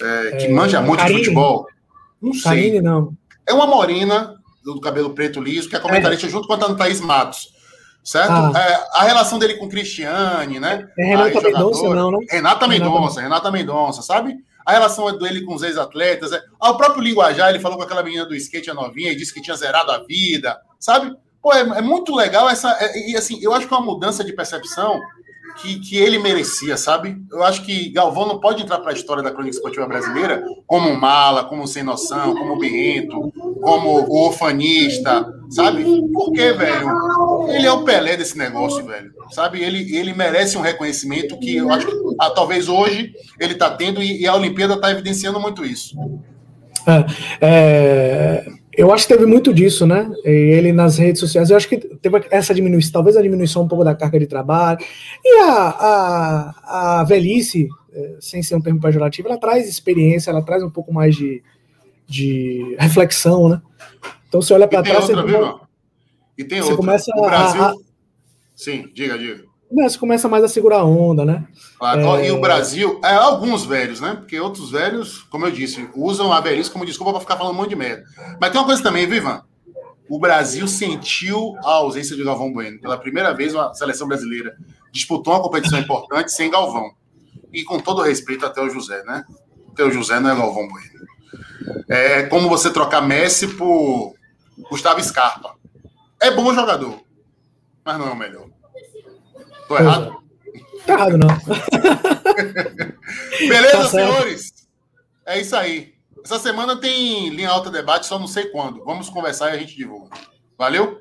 é, 0.00 0.36
que 0.36 0.46
é, 0.46 0.52
manja 0.52 0.80
muito 0.80 1.00
Karine. 1.00 1.18
de 1.18 1.24
futebol. 1.24 1.66
Não 2.20 2.32
sei. 2.32 2.42
Karine, 2.42 2.80
não. 2.80 3.16
É 3.46 3.52
uma 3.52 3.66
morena 3.66 4.36
do 4.64 4.80
cabelo 4.80 5.14
preto 5.14 5.40
liso, 5.40 5.68
que 5.68 5.74
é 5.74 5.80
comentarista 5.80 6.26
é. 6.26 6.30
junto 6.30 6.46
com 6.46 6.54
a 6.54 6.74
Thaís 6.74 7.00
Matos. 7.00 7.52
Certo? 8.04 8.30
Ah. 8.30 8.52
É, 8.56 9.00
a 9.00 9.04
relação 9.04 9.38
dele 9.38 9.54
com 9.54 9.68
Cristiane, 9.68 10.58
né? 10.58 10.88
É 10.98 11.04
Renata 11.04 11.40
Mendonça, 11.40 11.94
não, 11.94 12.10
não? 12.10 12.18
Renata 12.28 12.68
Mendonça, 12.68 13.20
Renata 13.20 13.50
Mendonça, 13.50 14.02
sabe? 14.02 14.36
A 14.64 14.72
relação 14.72 15.16
dele 15.18 15.42
com 15.42 15.54
os 15.54 15.62
ex-atletas. 15.62 16.32
É... 16.32 16.42
O 16.60 16.76
próprio 16.76 17.02
linguajar, 17.02 17.50
ele 17.50 17.60
falou 17.60 17.76
com 17.76 17.84
aquela 17.84 18.02
menina 18.02 18.24
do 18.24 18.34
skate 18.34 18.70
a 18.70 18.74
novinha 18.74 19.12
e 19.12 19.16
disse 19.16 19.32
que 19.32 19.42
tinha 19.42 19.56
zerado 19.56 19.90
a 19.90 19.98
vida, 19.98 20.60
sabe? 20.78 21.16
Pô, 21.42 21.52
é, 21.52 21.60
é 21.60 21.82
muito 21.82 22.14
legal 22.14 22.48
essa. 22.48 22.70
É, 22.80 23.10
e 23.10 23.16
assim, 23.16 23.38
eu 23.42 23.52
acho 23.52 23.66
que 23.66 23.74
é 23.74 23.76
uma 23.76 23.86
mudança 23.86 24.22
de 24.22 24.32
percepção 24.32 25.00
que, 25.56 25.78
que 25.80 25.96
ele 25.96 26.18
merecia, 26.18 26.76
sabe? 26.76 27.16
Eu 27.30 27.42
acho 27.42 27.62
que 27.62 27.90
Galvão 27.90 28.26
não 28.26 28.40
pode 28.40 28.62
entrar 28.62 28.78
para 28.78 28.90
a 28.90 28.94
história 28.94 29.22
da 29.22 29.30
crônica 29.30 29.54
esportiva 29.54 29.86
brasileira 29.86 30.44
como 30.66 30.88
um 30.88 30.98
mala, 30.98 31.44
como 31.44 31.66
sem 31.66 31.82
noção, 31.82 32.34
como 32.34 32.54
um 32.54 33.60
como 33.60 33.90
o 34.08 34.26
orfanista, 34.26 35.26
sabe? 35.50 35.84
Porque, 36.12 36.52
velho, 36.52 36.88
ele 37.48 37.66
é 37.66 37.72
o 37.72 37.84
Pelé 37.84 38.16
desse 38.16 38.36
negócio, 38.36 38.84
velho. 38.84 39.12
Sabe? 39.30 39.62
Ele, 39.62 39.96
ele 39.96 40.14
merece 40.14 40.56
um 40.56 40.62
reconhecimento 40.62 41.38
que 41.38 41.56
eu 41.56 41.70
acho 41.70 41.86
que 41.86 41.92
ah, 42.18 42.30
talvez 42.30 42.68
hoje 42.68 43.12
ele 43.38 43.52
está 43.52 43.70
tendo 43.70 44.02
e, 44.02 44.22
e, 44.22 44.26
a 44.26 44.34
Olimpíada 44.34 44.74
está 44.74 44.90
evidenciando 44.90 45.40
muito 45.40 45.64
isso. 45.64 45.96
É, 46.86 47.04
é, 47.40 48.46
eu 48.72 48.92
acho 48.92 49.06
que 49.06 49.12
teve 49.12 49.26
muito 49.26 49.52
disso, 49.52 49.86
né? 49.86 50.10
Ele 50.24 50.72
nas 50.72 50.96
redes 50.96 51.20
sociais, 51.20 51.50
eu 51.50 51.56
acho 51.56 51.68
que 51.68 51.76
teve 51.76 52.24
essa 52.30 52.54
diminuição, 52.54 52.92
talvez 52.92 53.16
a 53.16 53.22
diminuição 53.22 53.62
um 53.62 53.68
pouco 53.68 53.84
da 53.84 53.94
carga 53.94 54.18
de 54.18 54.26
trabalho. 54.26 54.78
E 55.24 55.40
a, 55.42 55.68
a, 55.68 57.00
a 57.00 57.04
velhice, 57.04 57.68
é, 57.92 58.16
sem 58.20 58.42
ser 58.42 58.56
um 58.56 58.60
termo 58.60 58.80
pejorativo, 58.80 59.28
ela 59.28 59.38
traz 59.38 59.68
experiência, 59.68 60.30
ela 60.30 60.42
traz 60.42 60.62
um 60.62 60.70
pouco 60.70 60.92
mais 60.92 61.14
de, 61.14 61.42
de 62.06 62.74
reflexão, 62.78 63.48
né? 63.48 63.60
Então 64.28 64.40
você 64.40 64.54
olha 64.54 64.66
para 64.66 64.82
trás. 64.82 65.08
Outra, 65.08 65.22
você, 65.22 65.60
e 66.38 66.44
tem 66.44 66.60
você 66.60 66.70
outra. 66.70 66.76
começa 66.76 67.12
o 67.14 67.22
Brasil. 67.22 67.62
A, 67.62 67.74
Sim, 68.54 68.88
diga, 68.94 69.18
diga 69.18 69.51
você 69.74 69.98
começa 69.98 70.28
mais 70.28 70.44
a 70.44 70.48
segurar 70.48 70.80
a 70.80 70.84
onda, 70.84 71.24
né? 71.24 71.46
é... 71.82 72.28
E 72.28 72.30
o 72.30 72.40
Brasil, 72.40 73.00
é, 73.02 73.14
alguns 73.14 73.64
velhos, 73.64 74.00
né? 74.00 74.14
Porque 74.14 74.38
outros 74.38 74.70
velhos, 74.70 75.22
como 75.30 75.46
eu 75.46 75.50
disse, 75.50 75.88
usam 75.94 76.32
a 76.32 76.40
velhice 76.40 76.70
como 76.70 76.86
desculpa 76.86 77.12
para 77.12 77.20
ficar 77.20 77.36
falando 77.36 77.54
um 77.54 77.56
monte 77.56 77.70
de 77.70 77.76
merda. 77.76 78.04
Mas 78.40 78.50
tem 78.50 78.60
uma 78.60 78.66
coisa 78.66 78.82
também, 78.82 79.06
Vivan. 79.06 79.42
O 80.08 80.18
Brasil 80.18 80.68
sentiu 80.68 81.54
a 81.64 81.70
ausência 81.76 82.14
de 82.14 82.22
Galvão 82.22 82.52
Bueno. 82.52 82.80
Pela 82.80 82.98
primeira 82.98 83.32
vez, 83.32 83.54
uma 83.54 83.72
seleção 83.72 84.06
brasileira 84.06 84.54
disputou 84.92 85.32
uma 85.32 85.42
competição 85.42 85.78
importante 85.78 86.30
sem 86.32 86.50
Galvão. 86.50 86.90
E 87.52 87.64
com 87.64 87.78
todo 87.78 88.02
respeito 88.02 88.44
até 88.44 88.60
o 88.60 88.68
José, 88.68 89.02
né? 89.04 89.24
Até 89.72 89.84
o 89.84 89.90
José 89.90 90.20
não 90.20 90.30
é 90.30 90.36
Galvão 90.36 90.68
Bueno. 90.68 91.02
É 91.88 92.24
como 92.24 92.48
você 92.48 92.70
trocar 92.70 93.00
Messi 93.00 93.48
por 93.48 94.14
Gustavo 94.70 95.02
Scarpa. 95.02 95.54
É 96.20 96.30
bom 96.30 96.54
jogador, 96.54 97.00
mas 97.84 97.98
não 97.98 98.08
é 98.08 98.10
o 98.10 98.16
melhor. 98.16 98.51
Tô 99.76 99.78
errado? 99.78 100.22
Tá 100.86 100.92
errado, 100.94 101.18
não. 101.18 101.28
Beleza, 103.48 103.78
tá 103.78 103.88
senhores? 103.88 104.52
É 105.26 105.40
isso 105.40 105.56
aí. 105.56 105.94
Essa 106.24 106.38
semana 106.38 106.76
tem 106.76 107.30
linha 107.30 107.48
alta 107.48 107.70
debate, 107.70 108.06
só 108.06 108.18
não 108.18 108.26
sei 108.26 108.46
quando. 108.46 108.84
Vamos 108.84 109.08
conversar 109.08 109.50
e 109.50 109.56
a 109.56 109.58
gente 109.58 109.76
divulga. 109.76 110.10
Valeu? 110.58 111.00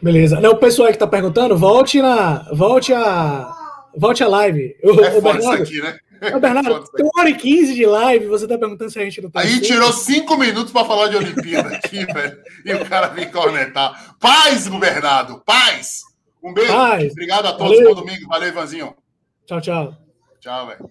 Beleza. 0.00 0.40
Não, 0.40 0.52
o 0.52 0.56
pessoal 0.56 0.90
que 0.90 0.98
tá 0.98 1.06
perguntando, 1.06 1.56
volte 1.56 2.00
na. 2.00 2.46
Volte 2.52 2.92
a. 2.92 3.52
Volte 3.96 4.22
a 4.22 4.28
live. 4.28 4.76
O, 4.82 5.00
é 5.00 5.16
o 5.16 5.22
Bernardo, 5.22 5.62
aqui, 5.62 5.80
né? 5.80 5.98
Bernardo, 6.40 6.84
tem 6.94 7.04
uma 7.04 7.20
hora 7.20 7.30
e 7.30 7.34
quinze 7.34 7.74
de 7.74 7.86
live, 7.86 8.26
você 8.26 8.46
tá 8.46 8.56
perguntando 8.58 8.90
se 8.90 8.98
a 8.98 9.04
gente 9.04 9.20
não 9.20 9.30
tá. 9.30 9.40
Aí 9.40 9.60
tirou 9.60 9.92
cinco 9.92 10.36
minutos 10.36 10.72
para 10.72 10.86
falar 10.86 11.08
de 11.08 11.16
Olimpíada 11.16 11.76
aqui, 11.76 12.04
velho. 12.12 12.38
E 12.64 12.72
o 12.72 12.84
cara 12.86 13.08
vem 13.08 13.30
cornetar. 13.30 14.16
Paz, 14.18 14.68
Bernardo, 14.68 15.42
paz! 15.44 16.02
Um 16.44 16.52
beijo. 16.52 16.72
Obrigado 17.10 17.46
a 17.46 17.52
todos. 17.52 17.78
Valeu. 17.78 17.94
Bom 17.94 18.00
domingo. 18.02 18.28
Valeu, 18.28 18.48
Ivanzinho. 18.48 18.94
Tchau, 19.46 19.60
tchau. 19.62 19.96
Tchau, 20.40 20.66
velho. 20.66 20.90